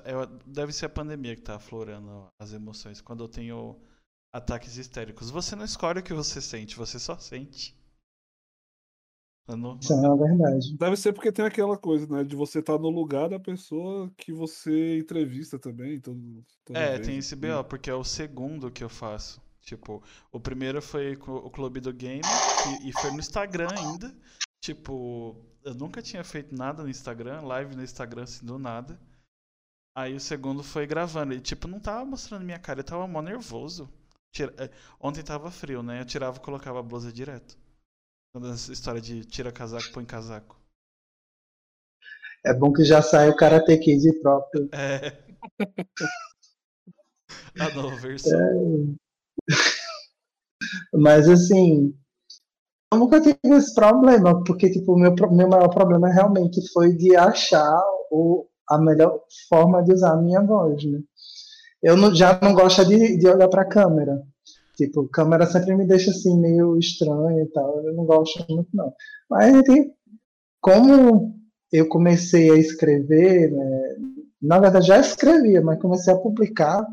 É, 0.05 0.13
deve 0.47 0.71
ser 0.71 0.85
a 0.85 0.89
pandemia 0.89 1.35
que 1.35 1.41
tá 1.41 1.55
aflorando 1.55 2.29
as 2.39 2.53
emoções. 2.53 3.01
Quando 3.01 3.25
eu 3.25 3.27
tenho 3.27 3.77
ataques 4.33 4.77
histéricos. 4.77 5.29
Você 5.29 5.53
não 5.53 5.65
escolhe 5.65 5.99
o 5.99 6.03
que 6.03 6.13
você 6.13 6.39
sente, 6.39 6.77
você 6.77 6.97
só 6.97 7.17
sente. 7.17 7.77
Não... 9.47 9.77
Isso 9.77 9.93
é 9.93 10.17
verdade. 10.17 10.77
Deve 10.77 10.95
ser 10.95 11.13
porque 11.13 11.31
tem 11.31 11.45
aquela 11.45 11.77
coisa, 11.77 12.07
né? 12.07 12.23
De 12.23 12.35
você 12.35 12.59
estar 12.59 12.77
tá 12.77 12.79
no 12.79 12.89
lugar 12.89 13.29
da 13.29 13.39
pessoa 13.39 14.11
que 14.17 14.31
você 14.31 14.99
entrevista 14.99 15.59
também. 15.59 15.99
Todo, 15.99 16.43
é, 16.69 16.95
vez, 16.95 17.07
tem 17.07 17.17
esse. 17.17 17.35
BO, 17.35 17.63
porque 17.67 17.89
é 17.89 17.95
o 17.95 18.03
segundo 18.03 18.71
que 18.71 18.83
eu 18.83 18.89
faço. 18.89 19.41
Tipo, 19.61 20.01
o 20.31 20.39
primeiro 20.39 20.81
foi 20.81 21.15
com 21.15 21.35
o 21.35 21.49
Clube 21.49 21.79
do 21.79 21.93
Game 21.93 22.21
e, 22.81 22.89
e 22.89 22.93
foi 22.93 23.11
no 23.11 23.19
Instagram 23.19 23.69
ainda. 23.77 24.15
Tipo, 24.59 25.35
eu 25.63 25.73
nunca 25.73 26.01
tinha 26.01 26.23
feito 26.23 26.55
nada 26.55 26.83
no 26.83 26.89
Instagram, 26.89 27.41
live 27.41 27.75
no 27.75 27.83
Instagram 27.83 28.23
assim 28.23 28.45
do 28.45 28.57
nada. 28.57 28.99
Aí 29.95 30.15
o 30.15 30.19
segundo 30.19 30.63
foi 30.63 30.87
gravando. 30.87 31.33
E 31.33 31.41
tipo, 31.41 31.67
não 31.67 31.79
tava 31.79 32.05
mostrando 32.05 32.45
minha 32.45 32.59
cara, 32.59 32.79
eu 32.79 32.83
tava 32.83 33.07
mó 33.07 33.21
nervoso. 33.21 33.89
Tira... 34.31 34.53
É, 34.57 34.69
ontem 34.99 35.23
tava 35.23 35.51
frio, 35.51 35.83
né? 35.83 36.01
Eu 36.01 36.05
tirava 36.05 36.37
e 36.37 36.41
colocava 36.41 36.79
a 36.79 36.83
blusa 36.83 37.11
direto. 37.11 37.57
Essa 38.35 38.73
história 38.73 38.99
de 39.01 39.23
tira 39.25 39.51
casaco, 39.53 39.89
põe 39.93 40.03
casaco. 40.05 40.59
É 42.45 42.53
bom 42.53 42.71
que 42.71 42.83
já 42.83 43.01
sai 43.01 43.29
o 43.29 43.35
Karate 43.35 43.77
Kid 43.79 44.19
próprio. 44.21 44.69
É. 44.71 45.17
A 47.59 47.69
nova 47.69 47.95
versão. 47.95 48.37
É. 48.37 49.01
Mas 50.93 51.27
assim, 51.27 51.93
Eu 52.93 52.99
nunca 52.99 53.21
tive 53.21 53.39
esse 53.55 53.73
problema, 53.73 54.43
porque 54.43 54.69
tipo, 54.69 54.97
meu, 54.97 55.13
meu 55.31 55.47
maior 55.49 55.69
problema 55.69 56.09
realmente 56.09 56.59
foi 56.73 56.93
de 56.95 57.15
achar 57.15 57.81
o, 58.11 58.45
a 58.69 58.77
melhor 58.77 59.21
forma 59.49 59.81
de 59.83 59.93
usar 59.93 60.13
a 60.13 60.21
minha 60.21 60.41
voz, 60.41 60.83
né? 60.85 60.99
Eu 61.83 61.95
não, 61.97 62.13
já 62.15 62.39
não 62.41 62.53
gosto 62.53 62.85
de, 62.85 63.17
de 63.17 63.27
olhar 63.29 63.47
para 63.49 63.61
a 63.63 63.69
câmera. 63.69 64.21
Tipo, 64.87 65.07
câmera 65.09 65.45
sempre 65.45 65.75
me 65.75 65.85
deixa 65.85 66.11
assim 66.11 66.39
meio 66.39 66.77
estranho 66.77 67.43
e 67.43 67.47
tal. 67.51 67.85
Eu 67.85 67.93
não 67.93 68.05
gosto 68.05 68.43
muito, 68.49 68.69
não. 68.73 68.91
Mas, 69.29 69.63
como 70.59 71.35
eu 71.71 71.87
comecei 71.87 72.49
a 72.51 72.57
escrever, 72.57 73.51
né, 73.51 73.95
na 74.41 74.59
verdade 74.59 74.87
já 74.87 74.99
escrevia, 74.99 75.61
mas 75.61 75.79
comecei 75.79 76.13
a 76.13 76.17
publicar. 76.17 76.85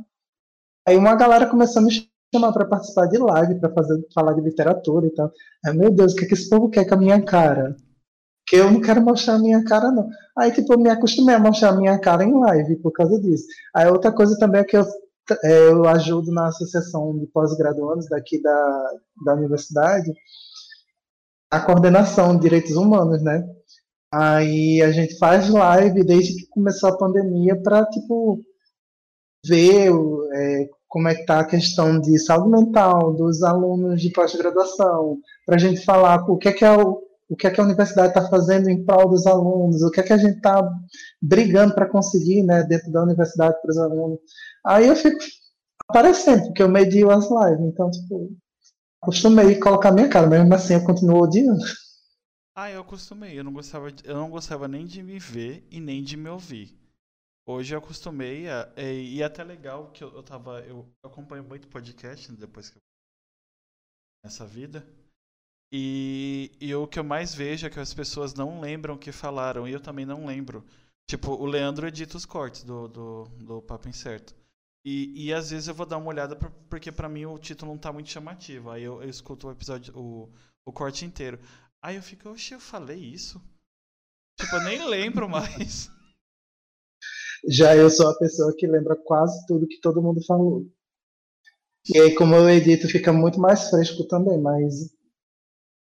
Aí 0.87 0.97
uma 0.97 1.15
galera 1.15 1.47
começou 1.47 1.83
a 1.83 1.85
me 1.85 1.91
chamar 2.35 2.53
para 2.53 2.67
participar 2.67 3.07
de 3.07 3.19
live, 3.19 3.61
para 3.61 3.73
falar 4.15 4.35
de 4.35 4.43
literatura 4.43 5.07
e 5.07 5.11
tal. 5.11 5.33
Aí, 5.65 5.77
meu 5.77 5.91
Deus, 5.91 6.13
o 6.13 6.17
que, 6.17 6.25
é 6.25 6.29
que 6.29 6.35
esse 6.35 6.49
povo 6.49 6.69
quer 6.69 6.87
com 6.87 6.95
a 6.95 6.99
minha 6.99 7.23
cara? 7.23 7.77
Que 8.47 8.57
eu 8.57 8.71
não 8.71 8.81
quero 8.81 9.03
mostrar 9.03 9.35
a 9.35 9.39
minha 9.39 9.63
cara, 9.65 9.91
não. 9.91 10.09
Aí, 10.37 10.53
tipo, 10.53 10.73
eu 10.73 10.79
me 10.79 10.91
acostumei 10.91 11.35
a 11.35 11.39
mostrar 11.39 11.71
a 11.71 11.77
minha 11.77 11.99
cara 11.99 12.25
em 12.25 12.33
live 12.33 12.77
por 12.77 12.93
causa 12.93 13.21
disso. 13.21 13.47
Aí, 13.75 13.89
outra 13.89 14.13
coisa 14.13 14.39
também 14.39 14.61
é 14.63 14.65
que 14.65 14.77
eu, 14.77 14.85
é, 15.45 15.69
eu 15.69 15.87
ajudo 15.87 16.33
na 16.33 16.49
associação 16.49 17.19
de 17.19 17.27
pós-graduandos 17.27 18.09
daqui 18.09 18.41
da, 18.41 18.91
da 19.25 19.35
universidade 19.35 20.13
a 21.51 21.61
coordenação 21.61 22.35
de 22.35 22.43
direitos 22.43 22.77
humanos, 22.77 23.23
né? 23.23 23.43
Aí 24.13 24.83
a 24.83 24.91
gente 24.91 25.19
faz 25.19 25.49
live 25.49 26.05
desde 26.05 26.35
que 26.35 26.49
começou 26.49 26.91
a 26.91 26.97
pandemia 26.97 27.61
para 27.63 27.85
tipo 27.87 28.43
ver 29.47 29.91
é, 30.35 30.69
como 30.89 31.09
é 31.09 31.15
que 31.15 31.21
está 31.21 31.41
a 31.41 31.47
questão 31.47 32.01
de 32.01 32.19
saúde 32.19 32.51
mental 32.51 33.15
dos 33.15 33.43
alunos 33.43 34.01
de 34.01 34.11
pós-graduação, 34.11 35.19
para 35.45 35.57
a 35.57 35.59
gente 35.59 35.85
falar 35.85 36.25
o 36.29 36.39
que 36.39 36.49
é 36.49 36.53
que 36.53 36.65
a, 36.65 36.77
o 36.77 37.03
que 37.37 37.47
é 37.47 37.51
que 37.51 37.61
a 37.61 37.65
universidade 37.65 38.09
está 38.09 38.29
fazendo 38.29 38.69
em 38.69 38.85
prol 38.85 39.09
dos 39.09 39.27
alunos, 39.27 39.83
o 39.83 39.91
que 39.91 40.01
é 40.01 40.03
que 40.03 40.13
a 40.13 40.19
gente 40.19 40.37
está 40.37 40.63
brigando 41.21 41.75
para 41.75 41.89
conseguir, 41.89 42.43
né, 42.43 42.63
dentro 42.65 42.91
da 42.91 43.03
universidade 43.03 43.61
para 43.61 43.71
os 43.71 43.79
alunos. 43.79 44.19
Aí 44.67 44.87
eu 44.87 44.97
fico 44.97 45.19
aparecendo, 45.89 46.47
porque 46.47 46.63
eu 46.63 46.69
medio 46.69 47.11
as 47.11 47.29
lives, 47.31 47.67
então 47.67 47.91
tipo 47.91 48.37
acostumei 49.03 49.59
colocar 49.61 49.93
minha 49.93 50.09
cara, 50.09 50.27
mesmo 50.27 50.53
assim 50.55 50.75
eu 50.75 50.85
continuo 50.85 51.23
odiando. 51.23 51.63
Ah, 52.61 52.73
eu 52.73 52.81
acostumei. 52.81 53.39
Eu 53.39 53.45
não 53.45 53.53
gostava, 53.53 53.87
eu 54.03 54.17
não 54.17 54.29
gostava 54.29 54.67
nem 54.67 54.85
de 54.85 55.01
me 55.01 55.17
ver 55.21 55.65
e 55.71 55.79
nem 55.81 56.03
de 56.03 56.17
me 56.17 56.29
ouvir. 56.29 56.77
Hoje 57.47 57.73
eu 57.73 57.79
acostumei 57.79 58.49
a, 58.49 58.69
e, 58.77 59.15
e 59.15 59.23
é 59.23 59.25
até 59.25 59.45
legal 59.45 59.93
que 59.93 60.03
eu, 60.03 60.13
eu 60.13 60.25
tava. 60.25 60.61
Eu, 60.63 60.93
acompanho 61.05 61.45
muito 61.45 61.69
podcast 61.69 62.33
depois 62.33 62.69
que 62.69 62.77
eu. 62.77 62.83
nessa 64.25 64.45
vida. 64.45 64.85
E, 65.71 66.51
e 66.61 66.75
o 66.75 66.87
que 66.87 66.99
eu 66.99 67.05
mais 67.05 67.35
vejo 67.35 67.67
é 67.67 67.71
que 67.71 67.79
as 67.79 67.93
pessoas 67.93 68.35
não 68.35 68.61
lembram 68.61 68.95
o 68.95 68.99
que 68.99 69.13
falaram. 69.13 69.69
E 69.69 69.73
eu 69.73 69.81
também 69.81 70.07
não 70.07 70.27
lembro. 70.27 70.65
Tipo, 71.09 71.33
o 71.33 71.47
Leandro 71.47 71.87
edita 71.87 72.17
os 72.17 72.25
cortes 72.25 72.63
do, 72.63 72.89
do, 72.89 73.25
do 73.39 73.63
Papo 73.63 73.89
Incerto. 73.89 74.35
E, 74.85 75.27
e 75.27 75.35
às 75.35 75.51
vezes 75.51 75.69
eu 75.69 75.75
vou 75.75 75.87
dar 75.87 75.99
uma 75.99 76.09
olhada 76.09 76.37
pra, 76.37 76.51
porque 76.69 76.91
para 76.91 77.09
mim 77.09 77.27
o 77.27 77.39
título 77.39 77.73
não 77.73 77.79
tá 77.79 77.93
muito 77.93 78.11
chamativo. 78.11 78.71
Aí 78.71 78.83
eu, 78.83 79.03
eu 79.03 79.09
escuto 79.09 79.49
o 79.49 79.51
episódio, 79.51 79.97
o, 79.97 80.31
o 80.67 80.73
corte 80.73 81.05
inteiro. 81.05 81.39
Aí 81.83 81.97
eu 81.97 82.03
fico, 82.03 82.29
oxe, 82.29 82.55
eu 82.55 82.61
falei 82.61 82.99
isso? 82.99 83.41
Tipo, 84.41 84.57
eu 84.57 84.65
nem 84.65 84.89
lembro 84.89 85.29
mais. 85.31 85.91
Já 87.49 87.77
eu 87.77 87.89
sou 87.91 88.09
a 88.09 88.19
pessoa 88.19 88.55
que 88.57 88.67
lembra 88.67 88.97
quase 88.97 89.47
tudo 89.47 89.69
que 89.69 89.81
todo 89.81 90.03
mundo 90.03 90.25
falou. 90.27 90.67
E 91.95 91.99
aí, 92.01 92.15
como 92.15 92.35
eu 92.35 92.49
edito, 92.51 92.89
fica 92.89 93.13
muito 93.13 93.41
mais 93.41 93.71
fresco 93.71 94.07
também, 94.07 94.39
mas. 94.41 94.95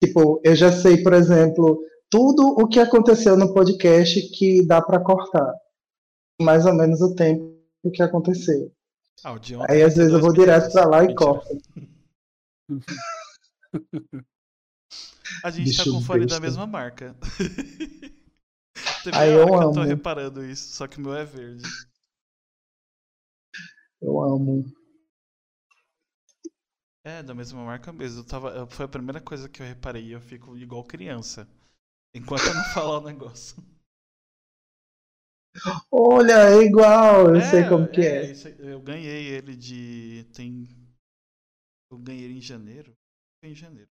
Tipo, 0.05 0.39
eu 0.43 0.55
já 0.55 0.71
sei, 0.71 1.01
por 1.01 1.13
exemplo, 1.13 1.81
tudo 2.09 2.47
o 2.59 2.67
que 2.67 2.79
aconteceu 2.79 3.35
no 3.35 3.53
podcast 3.53 4.21
que 4.29 4.65
dá 4.65 4.81
para 4.81 5.03
cortar. 5.03 5.53
Mais 6.39 6.65
ou 6.65 6.73
menos 6.73 7.01
o 7.01 7.15
tempo 7.15 7.55
que 7.93 8.03
aconteceu. 8.03 8.71
Ah, 9.23 9.35
aí 9.69 9.81
às 9.81 9.95
vezes 9.95 10.11
eu 10.11 10.19
vou 10.19 10.33
direto 10.33 10.71
pra 10.71 10.85
lá 10.85 11.03
e 11.03 11.15
corto. 11.15 11.47
A 15.43 15.49
gente 15.49 15.69
Bicho 15.69 15.85
tá 15.85 15.91
com 15.91 16.01
fone 16.01 16.25
da 16.25 16.39
mesma 16.39 16.67
marca. 16.67 17.15
Teve 19.03 19.17
Aí 19.17 19.31
eu 19.31 19.43
amo. 19.43 19.63
eu 19.63 19.71
tô 19.71 19.83
reparando 19.83 20.43
isso, 20.43 20.75
só 20.75 20.87
que 20.87 20.97
o 20.97 21.01
meu 21.01 21.13
é 21.13 21.23
verde. 21.25 21.63
Eu 24.01 24.21
amo. 24.21 24.65
É, 27.05 27.21
da 27.21 27.35
mesma 27.35 27.63
marca 27.63 27.93
mesmo. 27.93 28.21
Eu 28.21 28.25
tava, 28.25 28.67
foi 28.67 28.85
a 28.85 28.89
primeira 28.89 29.21
coisa 29.21 29.47
que 29.47 29.61
eu 29.61 29.65
reparei. 29.65 30.13
Eu 30.13 30.19
fico 30.19 30.57
igual 30.57 30.83
criança. 30.83 31.47
Enquanto 32.15 32.41
eu 32.47 32.55
não 32.55 32.63
falar 32.73 32.97
o 32.97 33.03
negócio. 33.03 33.63
Olha, 35.91 36.49
é 36.49 36.63
igual, 36.63 37.29
eu 37.29 37.35
é, 37.35 37.41
sei 37.41 37.69
como 37.69 37.87
que 37.87 38.01
é. 38.01 38.31
é. 38.31 38.33
Eu 38.59 38.81
ganhei 38.81 39.27
ele 39.27 39.55
de. 39.55 40.25
Tem. 40.33 40.67
Eu 41.91 41.99
ganhei 41.99 42.25
ele 42.25 42.37
em 42.39 42.41
janeiro. 42.41 42.97
Foi 43.39 43.51
em 43.51 43.55
janeiro. 43.55 43.89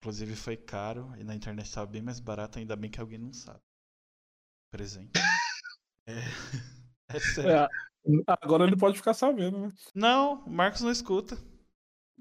Inclusive 0.00 0.36
foi 0.36 0.56
caro 0.56 1.12
e 1.18 1.24
na 1.24 1.34
internet 1.34 1.66
estava 1.66 1.86
bem 1.86 2.02
mais 2.02 2.20
barato, 2.20 2.58
ainda 2.58 2.76
bem 2.76 2.90
que 2.90 3.00
alguém 3.00 3.18
não 3.18 3.32
sabe. 3.32 3.62
Presente. 4.70 5.12
É, 6.10 7.14
é 7.14 7.20
sério. 7.20 7.68
Agora 8.26 8.64
ele 8.64 8.76
pode 8.76 8.96
ficar 8.96 9.14
sabendo, 9.14 9.58
né? 9.58 9.72
Não, 9.94 10.44
o 10.44 10.50
Marcos 10.50 10.82
não 10.82 10.90
escuta. 10.90 11.36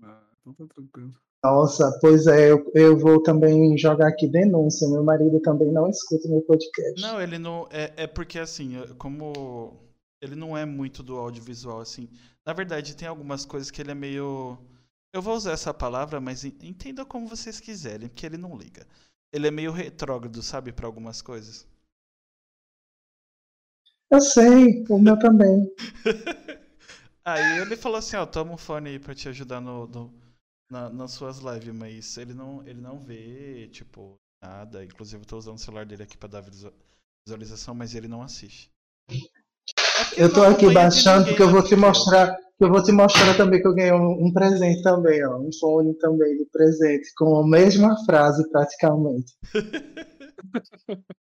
Ah, 0.03 0.21
então 0.41 0.53
tá 0.53 0.73
tranquilo. 0.73 1.11
Nossa, 1.43 1.97
pois 2.01 2.27
é, 2.27 2.51
eu, 2.51 2.69
eu 2.73 2.97
vou 2.97 3.21
também 3.21 3.77
jogar 3.77 4.07
aqui 4.07 4.27
denúncia. 4.27 4.87
Meu 4.89 5.03
marido 5.03 5.39
também 5.39 5.71
não 5.71 5.89
escuta 5.89 6.27
meu 6.27 6.41
podcast. 6.41 7.01
Não, 7.01 7.21
ele 7.21 7.37
não. 7.37 7.67
É, 7.71 7.93
é 8.03 8.07
porque 8.07 8.39
assim, 8.39 8.73
como 8.97 9.79
ele 10.21 10.35
não 10.35 10.57
é 10.57 10.65
muito 10.65 11.03
do 11.03 11.15
audiovisual, 11.15 11.79
assim. 11.79 12.09
Na 12.45 12.53
verdade, 12.53 12.95
tem 12.95 13.07
algumas 13.07 13.45
coisas 13.45 13.71
que 13.71 13.81
ele 13.81 13.91
é 13.91 13.95
meio 13.95 14.57
eu 15.13 15.21
vou 15.21 15.35
usar 15.35 15.53
essa 15.53 15.73
palavra, 15.73 16.19
mas 16.19 16.43
entenda 16.43 17.05
como 17.05 17.27
vocês 17.27 17.59
quiserem, 17.59 18.07
porque 18.07 18.25
ele 18.25 18.37
não 18.37 18.57
liga. 18.57 18.85
Ele 19.31 19.47
é 19.47 19.51
meio 19.51 19.71
retrógrado, 19.71 20.41
sabe, 20.43 20.71
para 20.71 20.85
algumas 20.85 21.21
coisas. 21.21 21.67
Eu 24.09 24.21
sei, 24.21 24.85
o 24.89 24.97
meu 24.99 25.17
também. 25.19 25.69
aí 27.25 27.59
ele 27.59 27.75
falou 27.75 27.97
assim, 27.97 28.15
ó, 28.15 28.25
toma 28.25 28.53
um 28.53 28.57
fone 28.57 28.89
aí 28.89 28.99
pra 28.99 29.13
te 29.13 29.27
ajudar 29.29 29.59
no, 29.59 29.87
no 29.87 30.13
na, 30.71 30.89
nas 30.89 31.11
suas 31.11 31.39
lives, 31.39 31.73
mas 31.73 32.17
ele 32.17 32.33
não, 32.33 32.65
ele 32.67 32.81
não 32.81 32.99
vê, 32.99 33.67
tipo, 33.69 34.15
nada. 34.41 34.83
Inclusive 34.83 35.21
eu 35.21 35.27
tô 35.27 35.37
usando 35.37 35.55
o 35.55 35.59
celular 35.59 35.85
dele 35.85 36.03
aqui 36.03 36.17
pra 36.17 36.29
dar 36.29 36.43
visualização, 37.25 37.73
mas 37.73 37.95
ele 37.95 38.07
não 38.07 38.21
assiste. 38.21 38.69
É 39.09 40.23
eu 40.23 40.33
tô 40.33 40.43
aqui 40.43 40.71
baixando 40.73 41.27
porque 41.27 41.41
eu 41.41 41.49
vou 41.49 41.63
te 41.63 41.75
mostrar 41.75 42.37
eu 42.59 42.69
vou 42.69 42.81
te 42.81 42.91
mostrar 42.91 43.37
também 43.37 43.61
que 43.61 43.67
eu 43.67 43.75
ganhei 43.75 43.91
um, 43.91 44.25
um, 44.25 44.33
presente 44.33 44.81
também, 44.81 45.23
ó, 45.23 45.37
um 45.37 45.51
fone 45.59 45.93
também 45.99 46.37
de 46.37 46.45
presente, 46.45 47.13
com 47.15 47.37
a 47.37 47.47
mesma 47.47 47.95
frase 48.03 48.49
praticamente. 48.49 49.35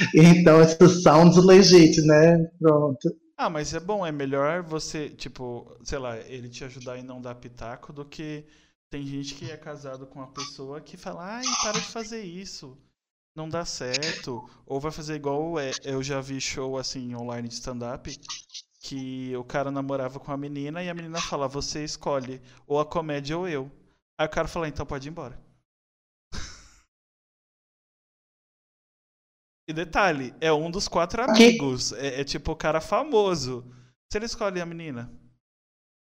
então, 0.14 0.60
isso 0.62 0.88
sounds 1.02 1.36
legit, 1.36 2.00
né? 2.02 2.44
Pronto. 2.58 3.14
Ah, 3.36 3.50
mas 3.50 3.74
é 3.74 3.80
bom, 3.80 4.06
é 4.06 4.10
melhor 4.10 4.62
você, 4.62 5.10
tipo, 5.10 5.76
sei 5.84 5.98
lá, 5.98 6.16
ele 6.18 6.48
te 6.48 6.64
ajudar 6.64 6.96
e 6.96 7.02
não 7.02 7.20
dar 7.20 7.34
pitaco 7.34 7.92
do 7.92 8.04
que 8.04 8.44
tem 8.88 9.06
gente 9.06 9.34
que 9.34 9.50
é 9.50 9.56
casado 9.56 10.06
com 10.06 10.20
uma 10.20 10.32
pessoa 10.32 10.80
que 10.80 10.96
fala, 10.96 11.36
ai, 11.36 11.44
para 11.62 11.72
de 11.72 11.86
fazer 11.86 12.22
isso, 12.22 12.78
não 13.34 13.48
dá 13.48 13.64
certo. 13.64 14.48
Ou 14.64 14.80
vai 14.80 14.90
fazer 14.90 15.16
igual 15.16 15.58
é, 15.58 15.70
eu 15.84 16.02
já 16.02 16.20
vi 16.20 16.40
show 16.40 16.78
assim 16.78 17.14
online 17.14 17.48
de 17.48 17.54
stand-up 17.54 18.18
que 18.80 19.36
o 19.36 19.44
cara 19.44 19.70
namorava 19.70 20.20
com 20.20 20.32
a 20.32 20.36
menina 20.36 20.82
e 20.82 20.88
a 20.88 20.94
menina 20.94 21.20
fala: 21.20 21.48
Você 21.48 21.84
escolhe 21.84 22.40
ou 22.66 22.80
a 22.80 22.86
comédia 22.86 23.36
ou 23.36 23.48
eu. 23.48 23.70
Aí 24.16 24.26
o 24.26 24.30
cara 24.30 24.48
fala: 24.48 24.68
Então 24.68 24.86
pode 24.86 25.08
ir 25.08 25.10
embora. 25.10 25.38
E 29.68 29.72
detalhe: 29.72 30.34
é 30.40 30.52
um 30.52 30.70
dos 30.70 30.88
quatro 30.88 31.22
amigos. 31.22 31.92
É, 31.92 32.20
é, 32.20 32.24
tipo 32.24 32.52
o 32.52 32.56
cara 32.56 32.80
famoso. 32.80 33.64
Se 34.10 34.18
ele 34.18 34.26
escolhe 34.26 34.60
a 34.60 34.66
menina, 34.66 35.10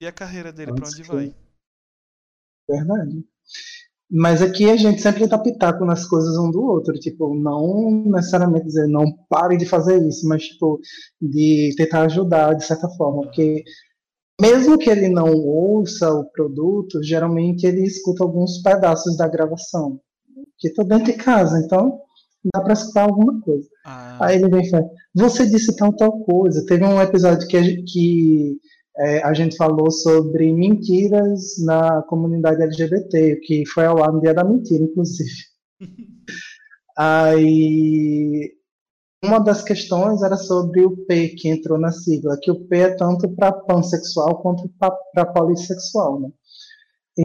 e 0.01 0.07
a 0.07 0.13
carreira 0.13 0.53
dele 0.53 0.73
para 0.73 0.87
onde 0.87 1.03
vai? 1.03 1.35
Verdade. 2.69 3.25
Mas 4.11 4.41
aqui 4.41 4.71
a 4.71 4.77
gente 4.77 5.03
sempre 5.03 5.27
dá 5.27 5.39
pitaco 5.39 5.85
nas 5.85 6.07
coisas 6.07 6.37
um 6.39 6.51
do 6.51 6.63
outro, 6.63 6.95
tipo, 6.95 7.35
não 7.35 8.05
necessariamente 8.07 8.67
dizer 8.67 8.87
não 8.87 9.05
pare 9.29 9.57
de 9.57 9.67
fazer 9.67 10.01
isso, 10.07 10.27
mas 10.27 10.45
tipo, 10.45 10.81
de 11.21 11.75
tentar 11.77 12.03
ajudar 12.05 12.55
de 12.55 12.65
certa 12.65 12.89
forma, 12.91 13.23
porque 13.23 13.65
mesmo 14.41 14.79
que 14.79 14.89
ele 14.89 15.09
não 15.09 15.31
ouça 15.35 16.11
o 16.11 16.25
produto, 16.31 17.03
geralmente 17.03 17.67
ele 17.67 17.83
escuta 17.83 18.25
alguns 18.25 18.63
pedaços 18.63 19.15
da 19.17 19.29
gravação, 19.29 20.01
que 20.57 20.71
tá 20.71 20.83
dentro 20.85 21.13
de 21.13 21.15
casa, 21.15 21.59
então 21.59 22.01
dá 22.55 22.61
para 22.63 22.73
escutar 22.73 23.03
alguma 23.03 23.41
coisa. 23.41 23.69
Ah. 23.85 24.27
Aí 24.27 24.37
ele 24.37 24.49
vem 24.49 24.63
e 24.63 24.71
fala, 24.71 24.89
você 25.15 25.47
disse 25.47 25.77
tal 25.77 25.95
tal 25.95 26.21
coisa. 26.21 26.65
Teve 26.67 26.85
um 26.85 27.01
episódio 27.01 27.47
que, 27.49 27.83
que 27.83 28.59
é, 28.99 29.23
a 29.23 29.33
gente 29.33 29.57
falou 29.57 29.91
sobre 29.91 30.53
mentiras 30.53 31.55
na 31.65 32.03
comunidade 32.03 32.63
LGBT, 32.63 33.37
que 33.43 33.67
foi 33.67 33.87
ao 33.87 34.03
ar 34.03 34.13
no 34.13 34.21
dia 34.21 34.35
da 34.35 34.45
mentira, 34.45 34.85
inclusive. 34.85 35.31
Aí, 36.97 38.53
uma 39.25 39.39
das 39.39 39.63
questões 39.63 40.23
era 40.23 40.37
sobre 40.37 40.85
o 40.85 40.97
P, 41.07 41.29
que 41.29 41.49
entrou 41.49 41.79
na 41.79 41.93
sigla, 41.93 42.39
que 42.41 42.51
o 42.51 42.67
P 42.67 42.77
é 42.77 42.95
tanto 42.95 43.29
para 43.37 43.53
pansexual 43.53 44.41
quanto 44.43 44.69
para 44.79 45.27
polissexual, 45.27 46.21
né? 46.21 46.29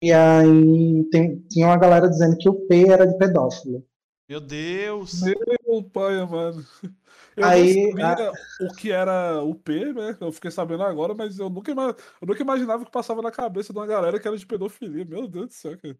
E 0.01 0.11
aí 0.11 1.07
tem, 1.11 1.39
tinha 1.49 1.67
uma 1.67 1.77
galera 1.77 2.09
dizendo 2.09 2.35
que 2.37 2.49
o 2.49 2.67
P 2.67 2.89
era 2.89 3.05
de 3.05 3.15
pedófilo. 3.17 3.83
Meu 4.27 4.39
Deus! 4.39 5.21
Meu 5.67 5.83
pai, 5.83 6.25
mano. 6.25 6.65
Eu 7.35 7.45
Aí, 7.47 7.73
não 7.87 7.91
sabia 7.91 8.31
o 8.61 8.73
que 8.75 8.91
era 8.91 9.41
o 9.43 9.55
P, 9.55 9.91
né? 9.93 10.15
Eu 10.21 10.31
fiquei 10.31 10.51
sabendo 10.51 10.83
agora, 10.83 11.15
mas 11.15 11.39
eu 11.39 11.49
nunca, 11.49 11.71
ima- 11.71 11.95
eu 12.21 12.27
nunca 12.27 12.41
imaginava 12.41 12.85
que 12.85 12.91
passava 12.91 13.21
na 13.23 13.31
cabeça 13.31 13.73
de 13.73 13.79
uma 13.79 13.87
galera 13.87 14.19
que 14.19 14.27
era 14.27 14.37
de 14.37 14.45
pedofilia. 14.45 15.03
Meu 15.05 15.27
Deus 15.27 15.47
do 15.47 15.53
céu, 15.53 15.77
cara. 15.79 15.97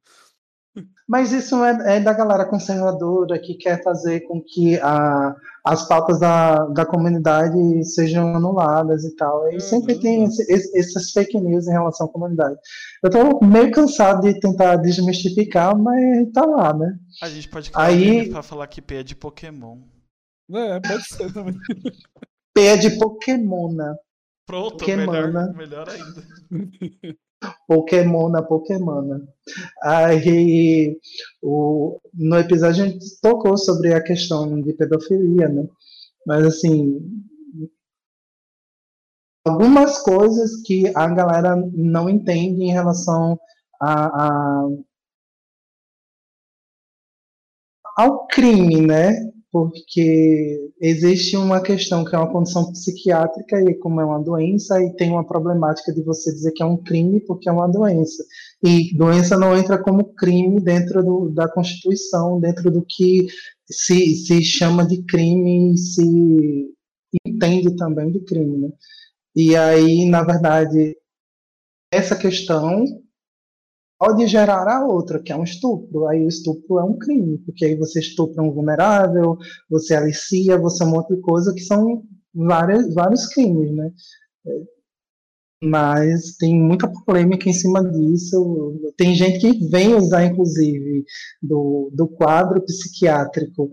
Mas 1.08 1.32
isso 1.32 1.64
é, 1.64 1.98
é 1.98 2.00
da 2.00 2.14
galera 2.14 2.46
conservadora 2.46 3.38
que 3.40 3.56
quer 3.56 3.84
fazer 3.84 4.22
com 4.22 4.42
que 4.42 4.80
a, 4.80 5.36
as 5.66 5.88
pautas 5.88 6.20
da, 6.20 6.66
da 6.68 6.86
comunidade 6.86 7.84
sejam 7.84 8.36
anuladas 8.36 9.04
e 9.04 9.16
tal. 9.16 9.48
E 9.52 9.60
sempre 9.60 9.96
Uhum. 9.96 10.00
tem 10.00 10.24
esse- 10.24 10.52
esse- 10.52 10.78
essas 10.80 11.12
fake 11.12 11.40
news 11.40 11.68
em 11.68 11.72
relação 11.74 12.08
à 12.08 12.10
comunidade. 12.10 12.58
Eu 13.04 13.10
tô 13.10 13.46
meio 13.46 13.70
cansado 13.72 14.22
de 14.22 14.40
tentar 14.40 14.78
desmistificar, 14.78 15.78
mas 15.78 16.32
tá 16.32 16.46
lá, 16.46 16.74
né? 16.74 16.98
A 17.22 17.30
gente 17.30 17.50
pode 17.50 17.70
criar 17.70 17.86
Aí- 17.86 18.30
um 18.30 18.32
pra 18.32 18.42
falar 18.42 18.68
que 18.68 18.82
P 18.82 18.96
é 18.96 19.04
de 19.04 19.16
Pokémon. 19.16 19.80
É, 20.52 20.80
pode 20.80 21.04
ser 21.08 21.32
também. 21.34 21.56
P 22.54 22.62
é 22.62 22.78
de 22.78 22.98
Pokémona. 22.98 23.96
Pronto, 24.48 24.78
Pokémona. 24.78 25.28
melhor, 25.28 25.54
melhor 25.54 25.90
ainda. 25.90 26.24
Pokémona, 27.68 28.44
Pokémona. 28.44 29.22
Aí, 29.84 31.00
o, 31.42 32.00
no 32.14 32.38
episódio 32.38 32.84
a 32.86 32.88
gente 32.88 33.20
tocou 33.22 33.58
sobre 33.58 33.94
a 33.94 34.04
questão 34.04 34.62
de 34.62 34.74
pedofilia, 34.74 35.50
né? 35.50 35.68
Mas, 36.28 36.46
assim, 36.46 37.00
algumas 39.46 40.00
coisas 40.00 40.62
que 40.66 40.92
a 40.96 41.08
galera 41.08 41.56
não 41.74 42.10
entende 42.10 42.64
em 42.64 42.72
relação 42.72 43.40
a, 43.82 44.28
a- 44.64 44.68
ao 47.98 48.28
crime, 48.28 48.82
né? 48.82 49.14
Porque 49.54 50.72
existe 50.82 51.38
uma 51.38 51.62
questão 51.62 52.04
que 52.04 52.16
é 52.16 52.18
uma 52.18 52.32
condição 52.32 52.72
psiquiátrica 52.72 53.62
e 53.62 53.76
como 53.76 54.02
é 54.02 54.06
uma 54.06 54.18
doença 54.18 54.82
e 54.82 54.92
tem 54.96 55.12
uma 55.12 55.24
problemática 55.24 55.94
de 55.94 56.02
você 56.02 56.34
dizer 56.34 56.54
que 56.54 56.64
é 56.64 56.66
um 56.66 56.76
crime 56.76 57.22
porque 57.22 57.48
é 57.48 57.52
uma 57.52 57.68
doença. 57.68 58.26
E 58.64 58.98
doença 58.98 59.38
não 59.38 59.56
entra 59.56 59.78
como 59.78 60.16
crime 60.16 60.60
dentro 60.60 61.04
do, 61.04 61.30
da 61.30 61.48
Constituição, 61.48 62.40
dentro 62.40 62.72
do 62.72 62.84
que 62.84 63.28
se, 63.70 64.16
se 64.16 64.42
chama 64.42 64.88
de 64.88 65.04
crime 65.04 65.76
e 65.76 65.78
se 65.78 66.74
entende 67.24 67.76
também 67.76 68.12
de 68.12 68.22
crime, 68.22 68.58
né? 68.58 68.70
E 69.36 69.56
aí, 69.56 70.10
na 70.10 70.24
verdade, 70.24 70.98
essa 71.92 72.16
questão 72.16 72.84
pode 74.04 74.28
gerar 74.28 74.68
a 74.68 74.86
outra, 74.86 75.18
que 75.24 75.32
é 75.32 75.36
um 75.36 75.46
estupro. 75.46 76.08
Aí 76.08 76.26
o 76.26 76.28
estupro 76.28 76.78
é 76.78 76.84
um 76.84 76.98
crime, 76.98 77.38
porque 77.38 77.64
aí 77.64 77.76
você 77.76 78.02
estupra 78.02 78.44
um 78.44 78.52
vulnerável, 78.52 79.38
você 79.70 79.96
alicia, 79.96 80.58
você 80.58 80.84
é 80.84 80.86
um 80.86 80.90
monte 80.90 81.16
de 81.16 81.22
coisa 81.22 81.54
que 81.54 81.62
são 81.62 82.04
várias, 82.36 82.94
vários 82.94 83.28
crimes, 83.28 83.74
né? 83.74 83.92
Mas 85.64 86.36
tem 86.36 86.60
muita 86.60 86.92
polêmica 87.06 87.48
em 87.48 87.54
cima 87.54 87.82
disso. 87.82 88.78
Tem 88.98 89.16
gente 89.16 89.40
que 89.40 89.70
vem 89.70 89.96
usar, 89.96 90.26
inclusive, 90.26 91.06
do, 91.42 91.90
do 91.94 92.06
quadro 92.06 92.62
psiquiátrico 92.62 93.72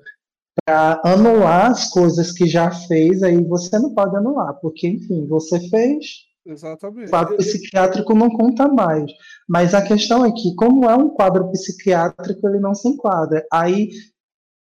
para 0.64 1.00
anular 1.04 1.72
as 1.72 1.90
coisas 1.90 2.30
que 2.30 2.46
já 2.46 2.70
fez, 2.70 3.24
aí 3.24 3.42
você 3.42 3.76
não 3.80 3.92
pode 3.92 4.16
anular, 4.16 4.54
porque, 4.60 4.86
enfim, 4.86 5.26
você 5.26 5.58
fez, 5.68 6.29
Exatamente. 6.46 7.06
o 7.06 7.10
quadro 7.10 7.36
psiquiátrico 7.36 8.14
não 8.14 8.30
conta 8.30 8.68
mais. 8.68 9.10
Mas 9.48 9.74
a 9.74 9.82
questão 9.82 10.24
é 10.24 10.32
que, 10.32 10.54
como 10.54 10.88
é 10.88 10.94
um 10.96 11.10
quadro 11.10 11.50
psiquiátrico, 11.50 12.48
ele 12.48 12.60
não 12.60 12.74
se 12.74 12.88
enquadra. 12.88 13.44
Aí, 13.52 13.90